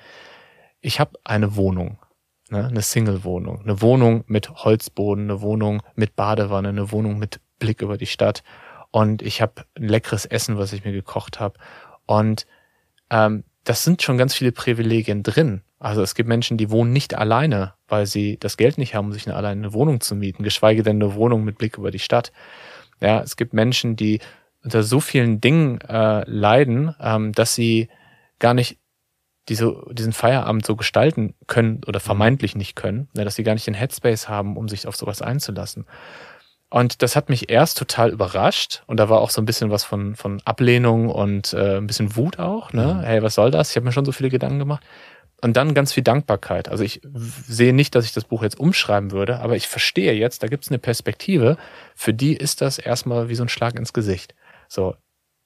ich 0.81 0.99
habe 0.99 1.19
eine 1.23 1.55
Wohnung, 1.55 1.99
ne, 2.49 2.65
eine 2.67 2.81
Single-Wohnung, 2.81 3.61
eine 3.61 3.81
Wohnung 3.81 4.23
mit 4.27 4.49
Holzboden, 4.49 5.25
eine 5.25 5.41
Wohnung 5.41 5.83
mit 5.95 6.15
Badewanne, 6.15 6.69
eine 6.69 6.91
Wohnung 6.91 7.19
mit 7.19 7.41
Blick 7.59 7.81
über 7.81 7.97
die 7.97 8.05
Stadt 8.05 8.43
und 8.91 9.21
ich 9.21 9.41
habe 9.41 9.65
ein 9.75 9.87
leckeres 9.87 10.25
Essen, 10.25 10.57
was 10.57 10.73
ich 10.73 10.83
mir 10.85 10.91
gekocht 10.91 11.39
habe 11.39 11.59
und 12.05 12.45
ähm, 13.09 13.43
das 13.63 13.83
sind 13.83 14.01
schon 14.01 14.17
ganz 14.17 14.33
viele 14.33 14.51
Privilegien 14.51 15.23
drin. 15.23 15.61
Also 15.79 16.01
es 16.01 16.15
gibt 16.15 16.27
Menschen, 16.27 16.57
die 16.57 16.71
wohnen 16.71 16.91
nicht 16.91 17.13
alleine, 17.13 17.73
weil 17.87 18.05
sie 18.05 18.37
das 18.37 18.57
Geld 18.57 18.77
nicht 18.77 18.95
haben, 18.95 19.07
um 19.07 19.13
sich 19.13 19.27
eine, 19.27 19.35
alleine 19.35 19.61
eine 19.61 19.73
Wohnung 19.73 20.01
zu 20.01 20.15
mieten, 20.15 20.43
geschweige 20.43 20.83
denn 20.83 20.97
eine 20.97 21.13
Wohnung 21.13 21.43
mit 21.43 21.57
Blick 21.57 21.77
über 21.77 21.91
die 21.91 21.99
Stadt. 21.99 22.31
Ja, 22.99 23.21
es 23.21 23.37
gibt 23.37 23.53
Menschen, 23.53 23.95
die 23.95 24.19
unter 24.63 24.83
so 24.83 24.99
vielen 24.99 25.39
Dingen 25.39 25.79
äh, 25.81 26.29
leiden, 26.29 26.95
ähm, 26.99 27.31
dass 27.31 27.55
sie 27.55 27.87
gar 28.39 28.53
nicht 28.53 28.77
diese, 29.47 29.75
diesen 29.91 30.13
Feierabend 30.13 30.65
so 30.65 30.75
gestalten 30.75 31.33
können 31.47 31.81
oder 31.87 31.99
mhm. 31.99 32.03
vermeintlich 32.03 32.55
nicht 32.55 32.75
können, 32.75 33.07
ne, 33.15 33.23
dass 33.23 33.35
sie 33.35 33.43
gar 33.43 33.53
nicht 33.53 33.67
den 33.67 33.73
Headspace 33.73 34.27
haben, 34.27 34.57
um 34.57 34.67
sich 34.67 34.85
auf 34.85 34.95
sowas 34.95 35.21
einzulassen. 35.21 35.85
Und 36.69 37.01
das 37.01 37.15
hat 37.15 37.29
mich 37.29 37.49
erst 37.49 37.79
total 37.79 38.11
überrascht 38.11 38.83
und 38.85 38.97
da 38.97 39.09
war 39.09 39.21
auch 39.21 39.31
so 39.31 39.41
ein 39.41 39.45
bisschen 39.45 39.71
was 39.71 39.83
von, 39.83 40.15
von 40.15 40.39
Ablehnung 40.45 41.09
und 41.09 41.53
äh, 41.53 41.77
ein 41.77 41.87
bisschen 41.87 42.15
Wut 42.15 42.37
auch. 42.37 42.73
Ne? 42.73 42.95
Mhm. 42.95 43.01
Hey, 43.01 43.23
was 43.23 43.33
soll 43.35 43.49
das? 43.49 43.71
Ich 43.71 43.75
habe 43.75 43.85
mir 43.85 43.91
schon 43.91 44.05
so 44.05 44.11
viele 44.11 44.29
Gedanken 44.29 44.59
gemacht. 44.59 44.83
Und 45.41 45.55
dann 45.57 45.73
ganz 45.73 45.93
viel 45.93 46.03
Dankbarkeit. 46.03 46.69
Also 46.69 46.83
ich 46.83 47.01
sehe 47.13 47.73
nicht, 47.73 47.95
dass 47.95 48.05
ich 48.05 48.11
das 48.11 48.25
Buch 48.25 48.43
jetzt 48.43 48.59
umschreiben 48.59 49.11
würde, 49.11 49.39
aber 49.39 49.55
ich 49.55 49.67
verstehe 49.67 50.13
jetzt, 50.13 50.43
da 50.43 50.47
gibt 50.47 50.65
es 50.65 50.69
eine 50.69 50.79
Perspektive, 50.79 51.57
für 51.95 52.13
die 52.13 52.35
ist 52.35 52.61
das 52.61 52.77
erstmal 52.77 53.29
wie 53.29 53.35
so 53.35 53.43
ein 53.43 53.49
Schlag 53.49 53.75
ins 53.75 53.93
Gesicht. 53.93 54.35
So, 54.67 54.95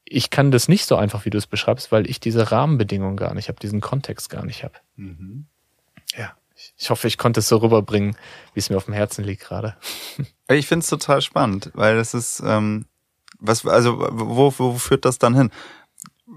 ich 0.03 0.29
kann 0.29 0.51
das 0.51 0.67
nicht 0.67 0.85
so 0.85 0.95
einfach, 0.95 1.25
wie 1.25 1.29
du 1.29 1.37
es 1.37 1.47
beschreibst, 1.47 1.91
weil 1.91 2.09
ich 2.09 2.19
diese 2.19 2.51
Rahmenbedingungen 2.51 3.15
gar 3.15 3.33
nicht 3.33 3.47
habe, 3.49 3.59
diesen 3.59 3.81
Kontext 3.81 4.29
gar 4.29 4.45
nicht 4.45 4.63
habe. 4.63 4.73
Mhm. 4.95 5.45
Ja, 6.17 6.33
ich 6.77 6.89
hoffe, 6.89 7.07
ich 7.07 7.17
konnte 7.17 7.39
es 7.39 7.47
so 7.47 7.57
rüberbringen, 7.57 8.15
wie 8.53 8.59
es 8.59 8.69
mir 8.69 8.77
auf 8.77 8.85
dem 8.85 8.93
Herzen 8.93 9.23
liegt 9.23 9.43
gerade. 9.43 9.75
Ich 10.49 10.67
finde 10.67 10.83
es 10.83 10.89
total 10.89 11.21
spannend, 11.21 11.71
weil 11.73 11.95
das 11.95 12.13
ist, 12.13 12.43
ähm, 12.45 12.85
was, 13.39 13.65
also 13.65 13.97
wo, 14.11 14.53
wo 14.55 14.73
führt 14.73 15.05
das 15.05 15.17
dann 15.17 15.33
hin? 15.33 15.51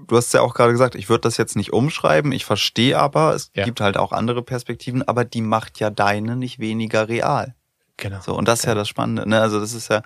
Du 0.07 0.15
hast 0.15 0.33
ja 0.33 0.41
auch 0.41 0.53
gerade 0.53 0.71
gesagt, 0.71 0.95
ich 0.95 1.09
würde 1.09 1.21
das 1.21 1.35
jetzt 1.35 1.57
nicht 1.57 1.73
umschreiben, 1.73 2.31
ich 2.31 2.45
verstehe 2.45 2.97
aber, 2.97 3.35
es 3.35 3.51
ja. 3.53 3.65
gibt 3.65 3.81
halt 3.81 3.97
auch 3.97 4.13
andere 4.13 4.41
Perspektiven, 4.41 5.05
aber 5.07 5.25
die 5.25 5.41
macht 5.41 5.79
ja 5.79 5.89
deine 5.89 6.37
nicht 6.37 6.59
weniger 6.59 7.09
real. 7.09 7.53
Genau. 7.97 8.21
So, 8.21 8.35
und 8.35 8.47
das 8.47 8.59
ist 8.59 8.65
ja 8.65 8.75
das 8.75 8.87
Spannende, 8.87 9.27
ne? 9.27 9.41
Also 9.41 9.59
das 9.59 9.73
ist 9.73 9.89
ja, 9.89 10.01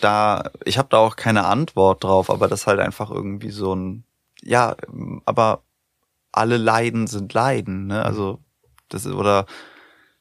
da, 0.00 0.50
ich 0.64 0.76
habe 0.76 0.88
da 0.90 0.98
auch 0.98 1.16
keine 1.16 1.46
Antwort 1.46 2.04
drauf, 2.04 2.30
aber 2.30 2.48
das 2.48 2.60
ist 2.60 2.66
halt 2.66 2.80
einfach 2.80 3.10
irgendwie 3.10 3.50
so 3.50 3.74
ein, 3.74 4.04
ja, 4.42 4.76
aber 5.24 5.62
alle 6.32 6.58
Leiden 6.58 7.06
sind 7.06 7.32
Leiden, 7.32 7.86
ne? 7.86 8.04
Also 8.04 8.40
das 8.88 9.04
ist, 9.04 9.14
oder 9.14 9.46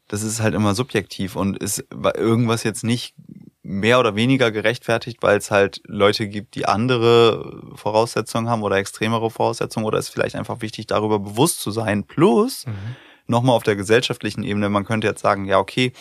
das 0.07 0.21
ist 0.23 0.41
halt 0.41 0.53
immer 0.53 0.75
subjektiv 0.75 1.35
und 1.35 1.57
ist 1.57 1.85
irgendwas 1.91 2.63
jetzt 2.63 2.83
nicht 2.83 3.15
mehr 3.63 3.99
oder 3.99 4.15
weniger 4.15 4.51
gerechtfertigt, 4.51 5.17
weil 5.21 5.37
es 5.37 5.49
halt 5.49 5.81
Leute 5.87 6.27
gibt, 6.27 6.53
die 6.53 6.67
andere 6.67 7.73
Voraussetzungen 7.73 8.47
haben 8.47 8.61
oder 8.61 8.77
extremere 8.77 9.31
Voraussetzungen 9.31 9.87
oder 9.87 9.97
ist 9.97 10.09
vielleicht 10.09 10.35
einfach 10.35 10.61
wichtig, 10.61 10.85
darüber 10.85 11.17
bewusst 11.17 11.61
zu 11.61 11.71
sein. 11.71 12.03
Plus, 12.03 12.67
mhm. 12.67 12.95
nochmal 13.25 13.55
auf 13.55 13.63
der 13.63 13.75
gesellschaftlichen 13.75 14.43
Ebene, 14.43 14.69
man 14.69 14.85
könnte 14.85 15.07
jetzt 15.07 15.21
sagen, 15.21 15.45
ja, 15.45 15.57
okay, 15.57 15.93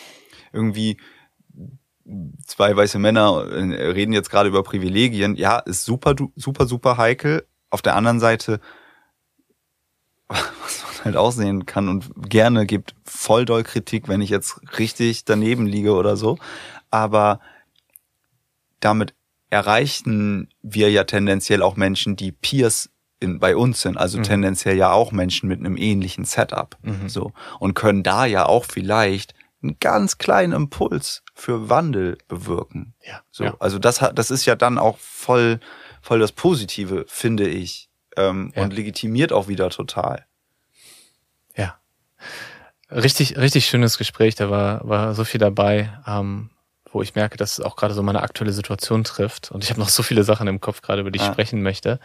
irgendwie 0.53 0.97
zwei 2.45 2.75
weiße 2.75 2.99
Männer 2.99 3.47
äh, 3.51 3.87
reden 3.89 4.13
jetzt 4.13 4.29
gerade 4.29 4.49
über 4.49 4.61
Privilegien. 4.61 5.35
Ja, 5.35 5.57
ist 5.59 5.85
super, 5.85 6.15
super, 6.35 6.67
super 6.67 6.97
heikel. 6.97 7.47
Auf 7.71 7.81
der 7.81 7.95
anderen 7.95 8.19
Seite, 8.19 8.59
was 10.27 10.84
halt 11.05 11.15
aussehen 11.15 11.65
kann 11.65 11.87
und 11.87 12.29
gerne 12.29 12.65
gibt 12.65 12.95
voll 13.03 13.45
doll 13.45 13.63
Kritik, 13.63 14.07
wenn 14.07 14.21
ich 14.21 14.29
jetzt 14.29 14.59
richtig 14.79 15.25
daneben 15.25 15.65
liege 15.65 15.93
oder 15.93 16.17
so. 16.17 16.37
Aber 16.89 17.39
damit 18.79 19.13
erreichen 19.49 20.49
wir 20.61 20.91
ja 20.91 21.03
tendenziell 21.03 21.61
auch 21.61 21.75
Menschen, 21.75 22.15
die 22.15 22.31
Peers 22.31 22.89
in, 23.19 23.39
bei 23.39 23.55
uns 23.55 23.81
sind, 23.81 23.97
also 23.97 24.17
mhm. 24.17 24.23
tendenziell 24.23 24.77
ja 24.77 24.91
auch 24.91 25.11
Menschen 25.11 25.47
mit 25.47 25.59
einem 25.59 25.77
ähnlichen 25.77 26.25
Setup, 26.25 26.77
mhm. 26.81 27.07
so 27.07 27.31
und 27.59 27.73
können 27.73 28.03
da 28.03 28.25
ja 28.25 28.45
auch 28.45 28.65
vielleicht 28.65 29.33
einen 29.63 29.77
ganz 29.79 30.17
kleinen 30.17 30.53
Impuls 30.53 31.23
für 31.33 31.69
Wandel 31.69 32.17
bewirken. 32.27 32.93
Ja. 33.05 33.21
So, 33.31 33.45
ja. 33.45 33.55
also 33.59 33.79
das 33.79 34.01
hat, 34.01 34.17
das 34.17 34.31
ist 34.31 34.45
ja 34.45 34.55
dann 34.55 34.77
auch 34.77 34.97
voll, 34.97 35.59
voll 36.01 36.19
das 36.19 36.31
Positive, 36.31 37.05
finde 37.07 37.47
ich, 37.47 37.89
ähm, 38.17 38.51
ja. 38.55 38.63
und 38.63 38.73
legitimiert 38.73 39.31
auch 39.31 39.47
wieder 39.47 39.69
total. 39.69 40.25
Richtig, 42.91 43.37
richtig 43.37 43.65
schönes 43.65 43.97
Gespräch. 43.97 44.35
Da 44.35 44.49
war, 44.49 44.87
war 44.87 45.15
so 45.15 45.23
viel 45.23 45.39
dabei, 45.39 45.91
ähm, 46.05 46.51
wo 46.91 47.01
ich 47.01 47.15
merke, 47.15 47.35
dass 47.35 47.57
es 47.57 47.65
auch 47.65 47.75
gerade 47.75 47.93
so 47.93 48.03
meine 48.03 48.21
aktuelle 48.21 48.53
Situation 48.53 49.03
trifft. 49.03 49.51
Und 49.51 49.63
ich 49.63 49.69
habe 49.69 49.79
noch 49.79 49.89
so 49.89 50.03
viele 50.03 50.23
Sachen 50.23 50.47
im 50.47 50.61
Kopf 50.61 50.81
gerade, 50.81 51.01
über 51.01 51.11
die 51.11 51.17
ich 51.17 51.25
ah. 51.25 51.31
sprechen 51.31 51.61
möchte. 51.61 51.99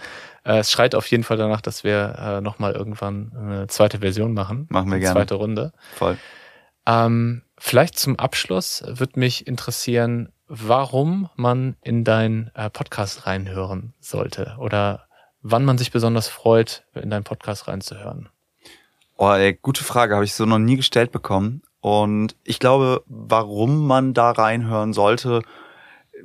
Äh, 0.44 0.58
es 0.58 0.70
schreit 0.70 0.94
auf 0.94 1.06
jeden 1.06 1.22
Fall 1.22 1.36
danach, 1.36 1.60
dass 1.60 1.84
wir 1.84 2.16
äh, 2.18 2.40
nochmal 2.40 2.72
irgendwann 2.72 3.32
eine 3.36 3.66
zweite 3.68 3.98
Version 3.98 4.32
machen. 4.32 4.66
Machen 4.70 4.88
wir 4.88 4.94
eine 4.94 5.00
gerne. 5.00 5.14
Zweite 5.14 5.34
Runde. 5.34 5.72
Voll. 5.94 6.16
Ähm, 6.86 7.42
vielleicht 7.58 7.98
zum 7.98 8.18
Abschluss 8.18 8.82
würde 8.86 9.20
mich 9.20 9.46
interessieren, 9.46 10.32
warum 10.48 11.28
man 11.36 11.76
in 11.82 12.04
deinen 12.04 12.50
äh, 12.54 12.70
Podcast 12.70 13.26
reinhören 13.26 13.94
sollte 14.00 14.56
oder 14.58 15.06
wann 15.42 15.64
man 15.64 15.78
sich 15.78 15.92
besonders 15.92 16.26
freut, 16.28 16.84
in 16.94 17.10
deinen 17.10 17.24
Podcast 17.24 17.68
reinzuhören. 17.68 18.28
Oh, 19.22 19.32
ey, 19.32 19.52
gute 19.60 19.84
Frage, 19.84 20.14
habe 20.14 20.24
ich 20.24 20.32
so 20.32 20.46
noch 20.46 20.58
nie 20.58 20.76
gestellt 20.76 21.12
bekommen. 21.12 21.60
Und 21.82 22.34
ich 22.42 22.58
glaube, 22.58 23.04
warum 23.06 23.86
man 23.86 24.14
da 24.14 24.30
reinhören 24.30 24.94
sollte, 24.94 25.42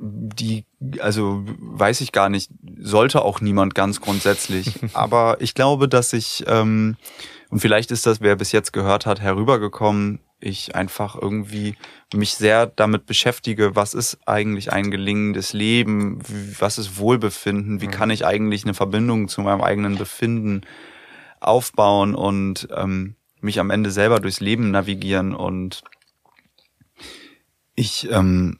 die 0.00 0.64
also 1.00 1.42
weiß 1.58 2.00
ich 2.00 2.12
gar 2.12 2.30
nicht, 2.30 2.50
sollte 2.78 3.20
auch 3.20 3.42
niemand 3.42 3.74
ganz 3.74 4.00
grundsätzlich. 4.00 4.80
Aber 4.94 5.36
ich 5.40 5.52
glaube, 5.52 5.90
dass 5.90 6.14
ich, 6.14 6.44
ähm, 6.46 6.96
und 7.50 7.60
vielleicht 7.60 7.90
ist 7.90 8.06
das, 8.06 8.22
wer 8.22 8.34
bis 8.34 8.52
jetzt 8.52 8.72
gehört 8.72 9.04
hat, 9.04 9.20
herübergekommen, 9.20 10.20
ich 10.40 10.74
einfach 10.74 11.16
irgendwie 11.20 11.76
mich 12.14 12.34
sehr 12.34 12.66
damit 12.66 13.04
beschäftige, 13.04 13.76
was 13.76 13.92
ist 13.92 14.20
eigentlich 14.24 14.72
ein 14.72 14.90
gelingendes 14.90 15.52
Leben, 15.52 16.20
was 16.58 16.78
ist 16.78 16.96
Wohlbefinden, 16.96 17.82
wie 17.82 17.88
mhm. 17.88 17.92
kann 17.92 18.08
ich 18.08 18.24
eigentlich 18.24 18.64
eine 18.64 18.72
Verbindung 18.72 19.28
zu 19.28 19.42
meinem 19.42 19.60
eigenen 19.60 19.98
Befinden 19.98 20.62
aufbauen 21.46 22.14
und 22.14 22.68
ähm, 22.74 23.16
mich 23.40 23.60
am 23.60 23.70
Ende 23.70 23.90
selber 23.90 24.20
durchs 24.20 24.40
Leben 24.40 24.70
navigieren 24.70 25.34
und 25.34 25.82
ich 27.74 28.10
ähm, 28.10 28.58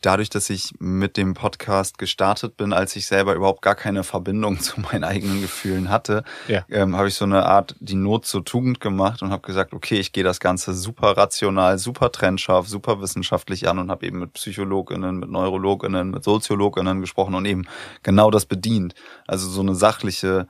dadurch, 0.00 0.30
dass 0.30 0.50
ich 0.50 0.74
mit 0.78 1.16
dem 1.16 1.34
Podcast 1.34 1.98
gestartet 1.98 2.56
bin, 2.56 2.72
als 2.72 2.96
ich 2.96 3.06
selber 3.06 3.34
überhaupt 3.34 3.62
gar 3.62 3.74
keine 3.74 4.04
Verbindung 4.04 4.60
zu 4.60 4.80
meinen 4.80 5.04
eigenen 5.04 5.40
Gefühlen 5.40 5.88
hatte, 5.88 6.24
ja. 6.48 6.64
ähm, 6.68 6.96
habe 6.96 7.08
ich 7.08 7.14
so 7.14 7.24
eine 7.24 7.46
Art 7.46 7.76
die 7.80 7.94
Not 7.94 8.26
zur 8.26 8.44
Tugend 8.44 8.80
gemacht 8.80 9.22
und 9.22 9.30
habe 9.30 9.46
gesagt, 9.46 9.72
okay, 9.72 9.98
ich 9.98 10.12
gehe 10.12 10.24
das 10.24 10.40
Ganze 10.40 10.74
super 10.74 11.16
rational, 11.16 11.78
super 11.78 12.12
trennscharf, 12.12 12.68
super 12.68 13.00
wissenschaftlich 13.00 13.68
an 13.68 13.78
und 13.78 13.90
habe 13.90 14.06
eben 14.06 14.18
mit 14.18 14.32
Psychologinnen, 14.34 15.18
mit 15.18 15.30
Neurologinnen, 15.30 16.10
mit 16.10 16.24
Soziologinnen 16.24 17.00
gesprochen 17.00 17.34
und 17.34 17.44
eben 17.44 17.66
genau 18.02 18.30
das 18.30 18.46
bedient. 18.46 18.94
Also 19.26 19.48
so 19.48 19.60
eine 19.60 19.74
sachliche 19.74 20.48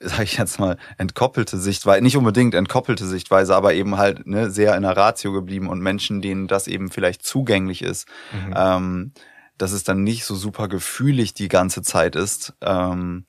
sage 0.00 0.24
ich 0.24 0.36
jetzt 0.36 0.58
mal, 0.58 0.76
entkoppelte 0.98 1.58
Sichtweise, 1.58 2.02
nicht 2.02 2.16
unbedingt 2.16 2.54
entkoppelte 2.54 3.06
Sichtweise, 3.06 3.54
aber 3.54 3.74
eben 3.74 3.96
halt 3.96 4.26
ne, 4.26 4.50
sehr 4.50 4.76
in 4.76 4.82
der 4.82 4.96
Ratio 4.96 5.32
geblieben 5.32 5.68
und 5.68 5.80
Menschen, 5.80 6.20
denen 6.20 6.46
das 6.46 6.66
eben 6.66 6.90
vielleicht 6.90 7.24
zugänglich 7.24 7.82
ist, 7.82 8.08
mhm. 8.32 8.54
ähm, 8.56 9.12
dass 9.56 9.72
es 9.72 9.84
dann 9.84 10.02
nicht 10.02 10.24
so 10.24 10.34
super 10.34 10.68
gefühlig 10.68 11.34
die 11.34 11.48
ganze 11.48 11.82
Zeit 11.82 12.16
ist. 12.16 12.54
Ähm, 12.60 13.26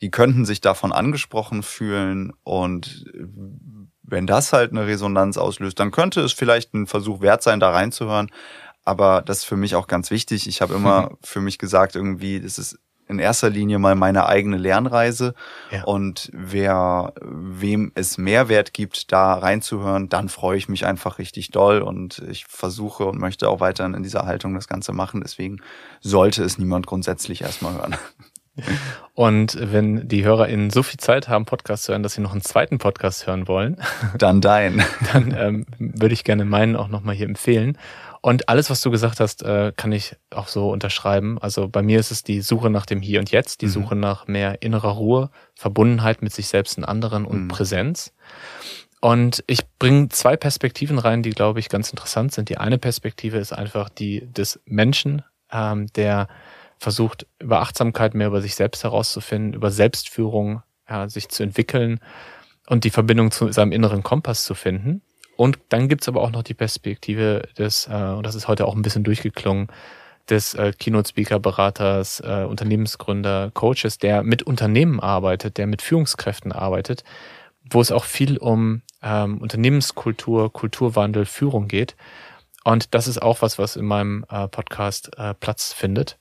die 0.00 0.10
könnten 0.10 0.44
sich 0.44 0.60
davon 0.60 0.92
angesprochen 0.92 1.62
fühlen 1.62 2.32
und 2.42 3.04
wenn 4.02 4.26
das 4.26 4.52
halt 4.52 4.70
eine 4.70 4.86
Resonanz 4.86 5.38
auslöst, 5.38 5.80
dann 5.80 5.90
könnte 5.90 6.20
es 6.20 6.32
vielleicht 6.32 6.74
ein 6.74 6.86
Versuch 6.86 7.20
wert 7.22 7.42
sein, 7.42 7.58
da 7.58 7.70
reinzuhören. 7.70 8.30
Aber 8.84 9.22
das 9.22 9.38
ist 9.38 9.44
für 9.44 9.56
mich 9.56 9.76
auch 9.76 9.86
ganz 9.86 10.10
wichtig. 10.10 10.46
Ich 10.46 10.60
habe 10.60 10.74
immer 10.74 11.16
für 11.22 11.40
mich 11.40 11.58
gesagt, 11.58 11.96
irgendwie, 11.96 12.40
das 12.40 12.58
ist 12.58 12.78
in 13.14 13.18
erster 13.20 13.50
Linie 13.50 13.78
mal 13.78 13.94
meine 13.94 14.26
eigene 14.26 14.56
Lernreise. 14.56 15.34
Ja. 15.70 15.84
Und 15.84 16.30
wer, 16.32 17.12
wem 17.20 17.92
es 17.94 18.18
Mehrwert 18.18 18.72
gibt, 18.72 19.12
da 19.12 19.34
reinzuhören, 19.34 20.08
dann 20.08 20.28
freue 20.28 20.58
ich 20.58 20.68
mich 20.68 20.86
einfach 20.86 21.18
richtig 21.18 21.50
doll 21.50 21.80
und 21.80 22.22
ich 22.28 22.46
versuche 22.46 23.04
und 23.06 23.18
möchte 23.18 23.48
auch 23.48 23.60
weiterhin 23.60 23.94
in 23.94 24.02
dieser 24.02 24.26
Haltung 24.26 24.54
das 24.54 24.68
Ganze 24.68 24.92
machen. 24.92 25.20
Deswegen 25.22 25.60
sollte 26.00 26.44
es 26.44 26.58
niemand 26.58 26.86
grundsätzlich 26.86 27.42
erstmal 27.42 27.74
hören. 27.74 27.96
Und 29.14 29.56
wenn 29.60 30.08
die 30.08 30.24
HörerInnen 30.24 30.70
so 30.70 30.82
viel 30.82 30.98
Zeit 30.98 31.28
haben, 31.28 31.44
Podcast 31.44 31.84
zu 31.84 31.92
hören, 31.92 32.02
dass 32.02 32.14
sie 32.14 32.20
noch 32.20 32.32
einen 32.32 32.42
zweiten 32.42 32.78
Podcast 32.78 33.26
hören 33.26 33.48
wollen, 33.48 33.80
dann 34.18 34.40
dein. 34.40 34.82
Dann 35.12 35.34
ähm, 35.36 35.66
würde 35.78 36.14
ich 36.14 36.24
gerne 36.24 36.44
meinen 36.44 36.76
auch 36.76 36.88
nochmal 36.88 37.14
hier 37.14 37.26
empfehlen. 37.26 37.78
Und 38.24 38.48
alles, 38.48 38.70
was 38.70 38.80
du 38.80 38.90
gesagt 38.90 39.20
hast, 39.20 39.42
äh, 39.42 39.74
kann 39.76 39.92
ich 39.92 40.16
auch 40.30 40.48
so 40.48 40.70
unterschreiben. 40.70 41.36
Also 41.42 41.68
bei 41.68 41.82
mir 41.82 42.00
ist 42.00 42.10
es 42.10 42.22
die 42.22 42.40
Suche 42.40 42.70
nach 42.70 42.86
dem 42.86 43.02
Hier 43.02 43.20
und 43.20 43.30
Jetzt, 43.30 43.60
die 43.60 43.66
mhm. 43.66 43.72
Suche 43.72 43.96
nach 43.96 44.26
mehr 44.26 44.62
innerer 44.62 44.92
Ruhe, 44.92 45.30
Verbundenheit 45.54 46.22
mit 46.22 46.32
sich 46.32 46.48
selbst 46.48 46.78
und 46.78 46.84
anderen 46.84 47.26
und 47.26 47.42
mhm. 47.42 47.48
Präsenz. 47.48 48.14
Und 49.02 49.44
ich 49.46 49.60
bringe 49.78 50.08
zwei 50.08 50.38
Perspektiven 50.38 50.98
rein, 50.98 51.22
die, 51.22 51.32
glaube 51.32 51.60
ich, 51.60 51.68
ganz 51.68 51.90
interessant 51.90 52.32
sind. 52.32 52.48
Die 52.48 52.56
eine 52.56 52.78
Perspektive 52.78 53.36
ist 53.36 53.52
einfach 53.52 53.90
die 53.90 54.26
des 54.32 54.58
Menschen, 54.64 55.20
ähm, 55.52 55.88
der 55.88 56.28
versucht, 56.78 57.26
über 57.40 57.60
Achtsamkeit 57.60 58.14
mehr 58.14 58.28
über 58.28 58.40
sich 58.40 58.54
selbst 58.54 58.84
herauszufinden, 58.84 59.52
über 59.52 59.70
Selbstführung 59.70 60.62
ja, 60.88 61.10
sich 61.10 61.28
zu 61.28 61.42
entwickeln 61.42 62.00
und 62.68 62.84
die 62.84 62.90
Verbindung 62.90 63.32
zu 63.32 63.52
seinem 63.52 63.72
inneren 63.72 64.02
Kompass 64.02 64.44
zu 64.44 64.54
finden. 64.54 65.02
Und 65.36 65.58
dann 65.68 65.88
gibt's 65.88 66.08
aber 66.08 66.22
auch 66.22 66.30
noch 66.30 66.42
die 66.42 66.54
Perspektive 66.54 67.48
des, 67.58 67.88
äh, 67.88 67.92
und 67.92 68.24
das 68.24 68.34
ist 68.34 68.48
heute 68.48 68.66
auch 68.66 68.74
ein 68.74 68.82
bisschen 68.82 69.04
durchgeklungen, 69.04 69.68
des 70.28 70.54
äh, 70.54 70.72
Keynote-Speaker-Beraters, 70.72 72.20
äh, 72.20 72.46
Unternehmensgründer, 72.48 73.50
Coaches, 73.52 73.98
der 73.98 74.22
mit 74.22 74.42
Unternehmen 74.42 75.00
arbeitet, 75.00 75.58
der 75.58 75.66
mit 75.66 75.82
Führungskräften 75.82 76.52
arbeitet, 76.52 77.04
wo 77.70 77.80
es 77.80 77.92
auch 77.92 78.04
viel 78.04 78.38
um 78.38 78.82
ähm, 79.02 79.38
Unternehmenskultur, 79.38 80.52
Kulturwandel, 80.52 81.26
Führung 81.26 81.68
geht. 81.68 81.94
Und 82.64 82.94
das 82.94 83.06
ist 83.06 83.20
auch 83.20 83.42
was, 83.42 83.58
was 83.58 83.76
in 83.76 83.84
meinem 83.84 84.24
äh, 84.30 84.48
Podcast 84.48 85.10
äh, 85.18 85.34
Platz 85.34 85.72
findet. 85.72 86.18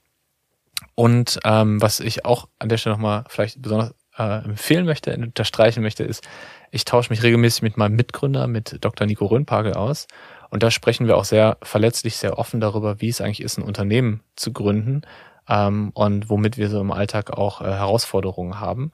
Und 0.96 1.40
ähm, 1.46 1.82
was 1.82 2.02
ich 2.02 2.26
auch 2.26 2.50
an 2.60 2.68
der 2.68 2.78
Stelle 2.78 2.96
nochmal 2.96 3.24
vielleicht 3.30 3.62
besonders 3.62 3.94
äh, 4.18 4.44
empfehlen 4.44 4.86
möchte, 4.86 5.16
unterstreichen 5.16 5.82
möchte, 5.82 6.04
ist, 6.04 6.28
ich 6.74 6.86
tausche 6.86 7.12
mich 7.12 7.22
regelmäßig 7.22 7.62
mit 7.62 7.78
meinem 7.78 7.96
Mitgründer, 7.96 8.48
mit 8.48 8.84
Dr. 8.84 9.06
Nico 9.06 9.28
Röhnpagel 9.28 9.74
aus. 9.74 10.08
Und 10.50 10.64
da 10.64 10.72
sprechen 10.72 11.06
wir 11.06 11.18
auch 11.18 11.24
sehr 11.24 11.58
verletzlich, 11.62 12.18
sehr 12.18 12.40
offen 12.40 12.60
darüber, 12.60 13.00
wie 13.00 13.10
es 13.10 13.22
eigentlich 13.22 13.44
ist, 13.44 13.60
ein 13.60 13.64
Unternehmen 13.64 14.22
zu 14.36 14.52
gründen 14.52 15.04
ähm, 15.48 15.92
und 15.94 16.32
womit 16.32 16.58
wir 16.58 16.70
so 16.70 16.82
im 16.82 16.92
Alltag 16.92 17.30
auch 17.32 17.62
äh, 17.62 17.66
Herausforderungen 17.66 18.60
haben. 18.60 18.92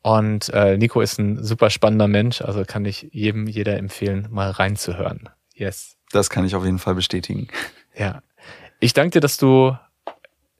Und 0.00 0.48
äh, 0.50 0.78
Nico 0.78 1.00
ist 1.00 1.18
ein 1.18 1.42
super 1.42 1.70
spannender 1.70 2.06
Mensch, 2.06 2.40
also 2.40 2.64
kann 2.64 2.84
ich 2.84 3.08
jedem, 3.10 3.48
jeder 3.48 3.76
empfehlen, 3.78 4.28
mal 4.30 4.52
reinzuhören. 4.52 5.28
Yes. 5.54 5.96
Das 6.12 6.30
kann 6.30 6.44
ich 6.44 6.54
auf 6.54 6.64
jeden 6.64 6.78
Fall 6.78 6.94
bestätigen. 6.94 7.48
Ja. 7.96 8.22
Ich 8.78 8.92
danke 8.92 9.10
dir, 9.10 9.20
dass 9.20 9.38
du 9.38 9.76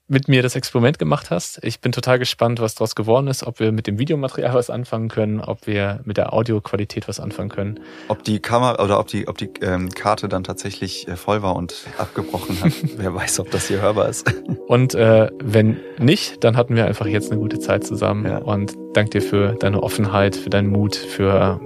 mit 0.09 0.27
mir 0.27 0.43
das 0.43 0.57
Experiment 0.57 0.99
gemacht 0.99 1.31
hast. 1.31 1.63
Ich 1.63 1.81
bin 1.81 1.93
total 1.93 2.19
gespannt, 2.19 2.61
was 2.61 2.75
daraus 2.75 2.95
geworden 2.95 3.29
ist, 3.29 3.47
ob 3.47 3.61
wir 3.61 3.73
mit 3.73 3.87
dem 3.87 3.99
Videomaterial 3.99 4.55
was 4.55 4.71
anfangen 4.71 5.09
können, 5.09 5.41
ob 5.41 5.67
wir 5.67 6.01
mit 6.05 6.17
der 6.17 6.33
Audioqualität 6.33 7.07
was 7.09 7.21
anfangen 7.21 7.51
können. 7.51 7.81
Ob 8.09 8.25
die 8.25 8.41
Kamera 8.41 8.83
oder 8.83 8.99
ob 8.99 9.07
die, 9.07 9.29
ob 9.29 9.37
die 9.37 9.51
ähm, 9.61 9.91
Karte 9.91 10.29
dann 10.29 10.45
tatsächlich 10.45 11.07
äh, 11.09 11.17
voll 11.17 11.43
war 11.43 11.55
und 11.55 11.87
abgebrochen 11.99 12.61
hat. 12.63 12.73
Wer 12.97 13.15
weiß, 13.15 13.41
ob 13.41 13.51
das 13.51 13.69
hier 13.69 13.83
hörbar 13.83 14.09
ist. 14.09 14.33
Und 14.67 14.95
äh, 14.95 15.31
wenn 15.43 15.79
nicht, 15.99 16.43
dann 16.43 16.57
hatten 16.57 16.75
wir 16.75 16.87
einfach 16.87 17.07
jetzt 17.07 17.31
eine 17.31 17.41
gute 17.41 17.59
Zeit 17.59 17.85
zusammen. 17.85 18.25
Ja. 18.25 18.39
Und 18.39 18.75
danke 18.95 19.11
dir 19.11 19.23
für 19.23 19.55
deine 19.55 19.83
Offenheit, 19.83 20.37
für 20.37 20.51
deinen 20.51 20.71
Mut, 20.71 20.97
für 20.97 21.61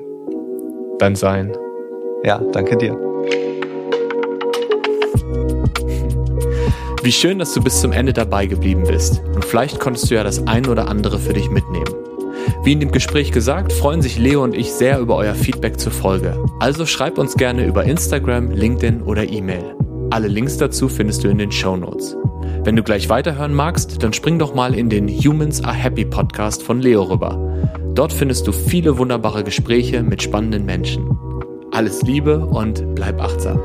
dein 0.98 1.14
Sein. 1.14 1.56
Ja, 2.24 2.38
danke 2.38 2.76
dir. 2.76 3.51
Wie 7.02 7.10
schön, 7.10 7.40
dass 7.40 7.52
du 7.52 7.60
bis 7.60 7.80
zum 7.80 7.90
Ende 7.90 8.12
dabei 8.12 8.46
geblieben 8.46 8.84
bist. 8.86 9.22
Und 9.34 9.44
vielleicht 9.44 9.80
konntest 9.80 10.08
du 10.08 10.14
ja 10.14 10.22
das 10.22 10.46
ein 10.46 10.66
oder 10.66 10.86
andere 10.86 11.18
für 11.18 11.32
dich 11.32 11.50
mitnehmen. 11.50 11.92
Wie 12.62 12.72
in 12.72 12.78
dem 12.78 12.92
Gespräch 12.92 13.32
gesagt, 13.32 13.72
freuen 13.72 14.02
sich 14.02 14.18
Leo 14.18 14.44
und 14.44 14.54
ich 14.54 14.72
sehr 14.72 15.00
über 15.00 15.16
euer 15.16 15.34
Feedback 15.34 15.80
zur 15.80 15.90
Folge. 15.90 16.40
Also 16.60 16.86
schreib 16.86 17.18
uns 17.18 17.34
gerne 17.34 17.66
über 17.66 17.82
Instagram, 17.82 18.52
LinkedIn 18.52 19.02
oder 19.02 19.28
E-Mail. 19.28 19.74
Alle 20.10 20.28
Links 20.28 20.58
dazu 20.58 20.88
findest 20.88 21.24
du 21.24 21.28
in 21.28 21.38
den 21.38 21.50
Show 21.50 21.76
Notes. 21.76 22.16
Wenn 22.62 22.76
du 22.76 22.84
gleich 22.84 23.08
weiterhören 23.08 23.52
magst, 23.52 24.00
dann 24.04 24.12
spring 24.12 24.38
doch 24.38 24.54
mal 24.54 24.72
in 24.72 24.88
den 24.88 25.08
Humans 25.08 25.64
Are 25.64 25.74
Happy 25.74 26.04
Podcast 26.04 26.62
von 26.62 26.80
Leo 26.80 27.02
rüber. 27.02 27.36
Dort 27.94 28.12
findest 28.12 28.46
du 28.46 28.52
viele 28.52 28.96
wunderbare 28.96 29.42
Gespräche 29.42 30.04
mit 30.04 30.22
spannenden 30.22 30.64
Menschen. 30.64 31.10
Alles 31.72 32.02
Liebe 32.02 32.46
und 32.46 32.94
bleib 32.94 33.20
achtsam. 33.20 33.58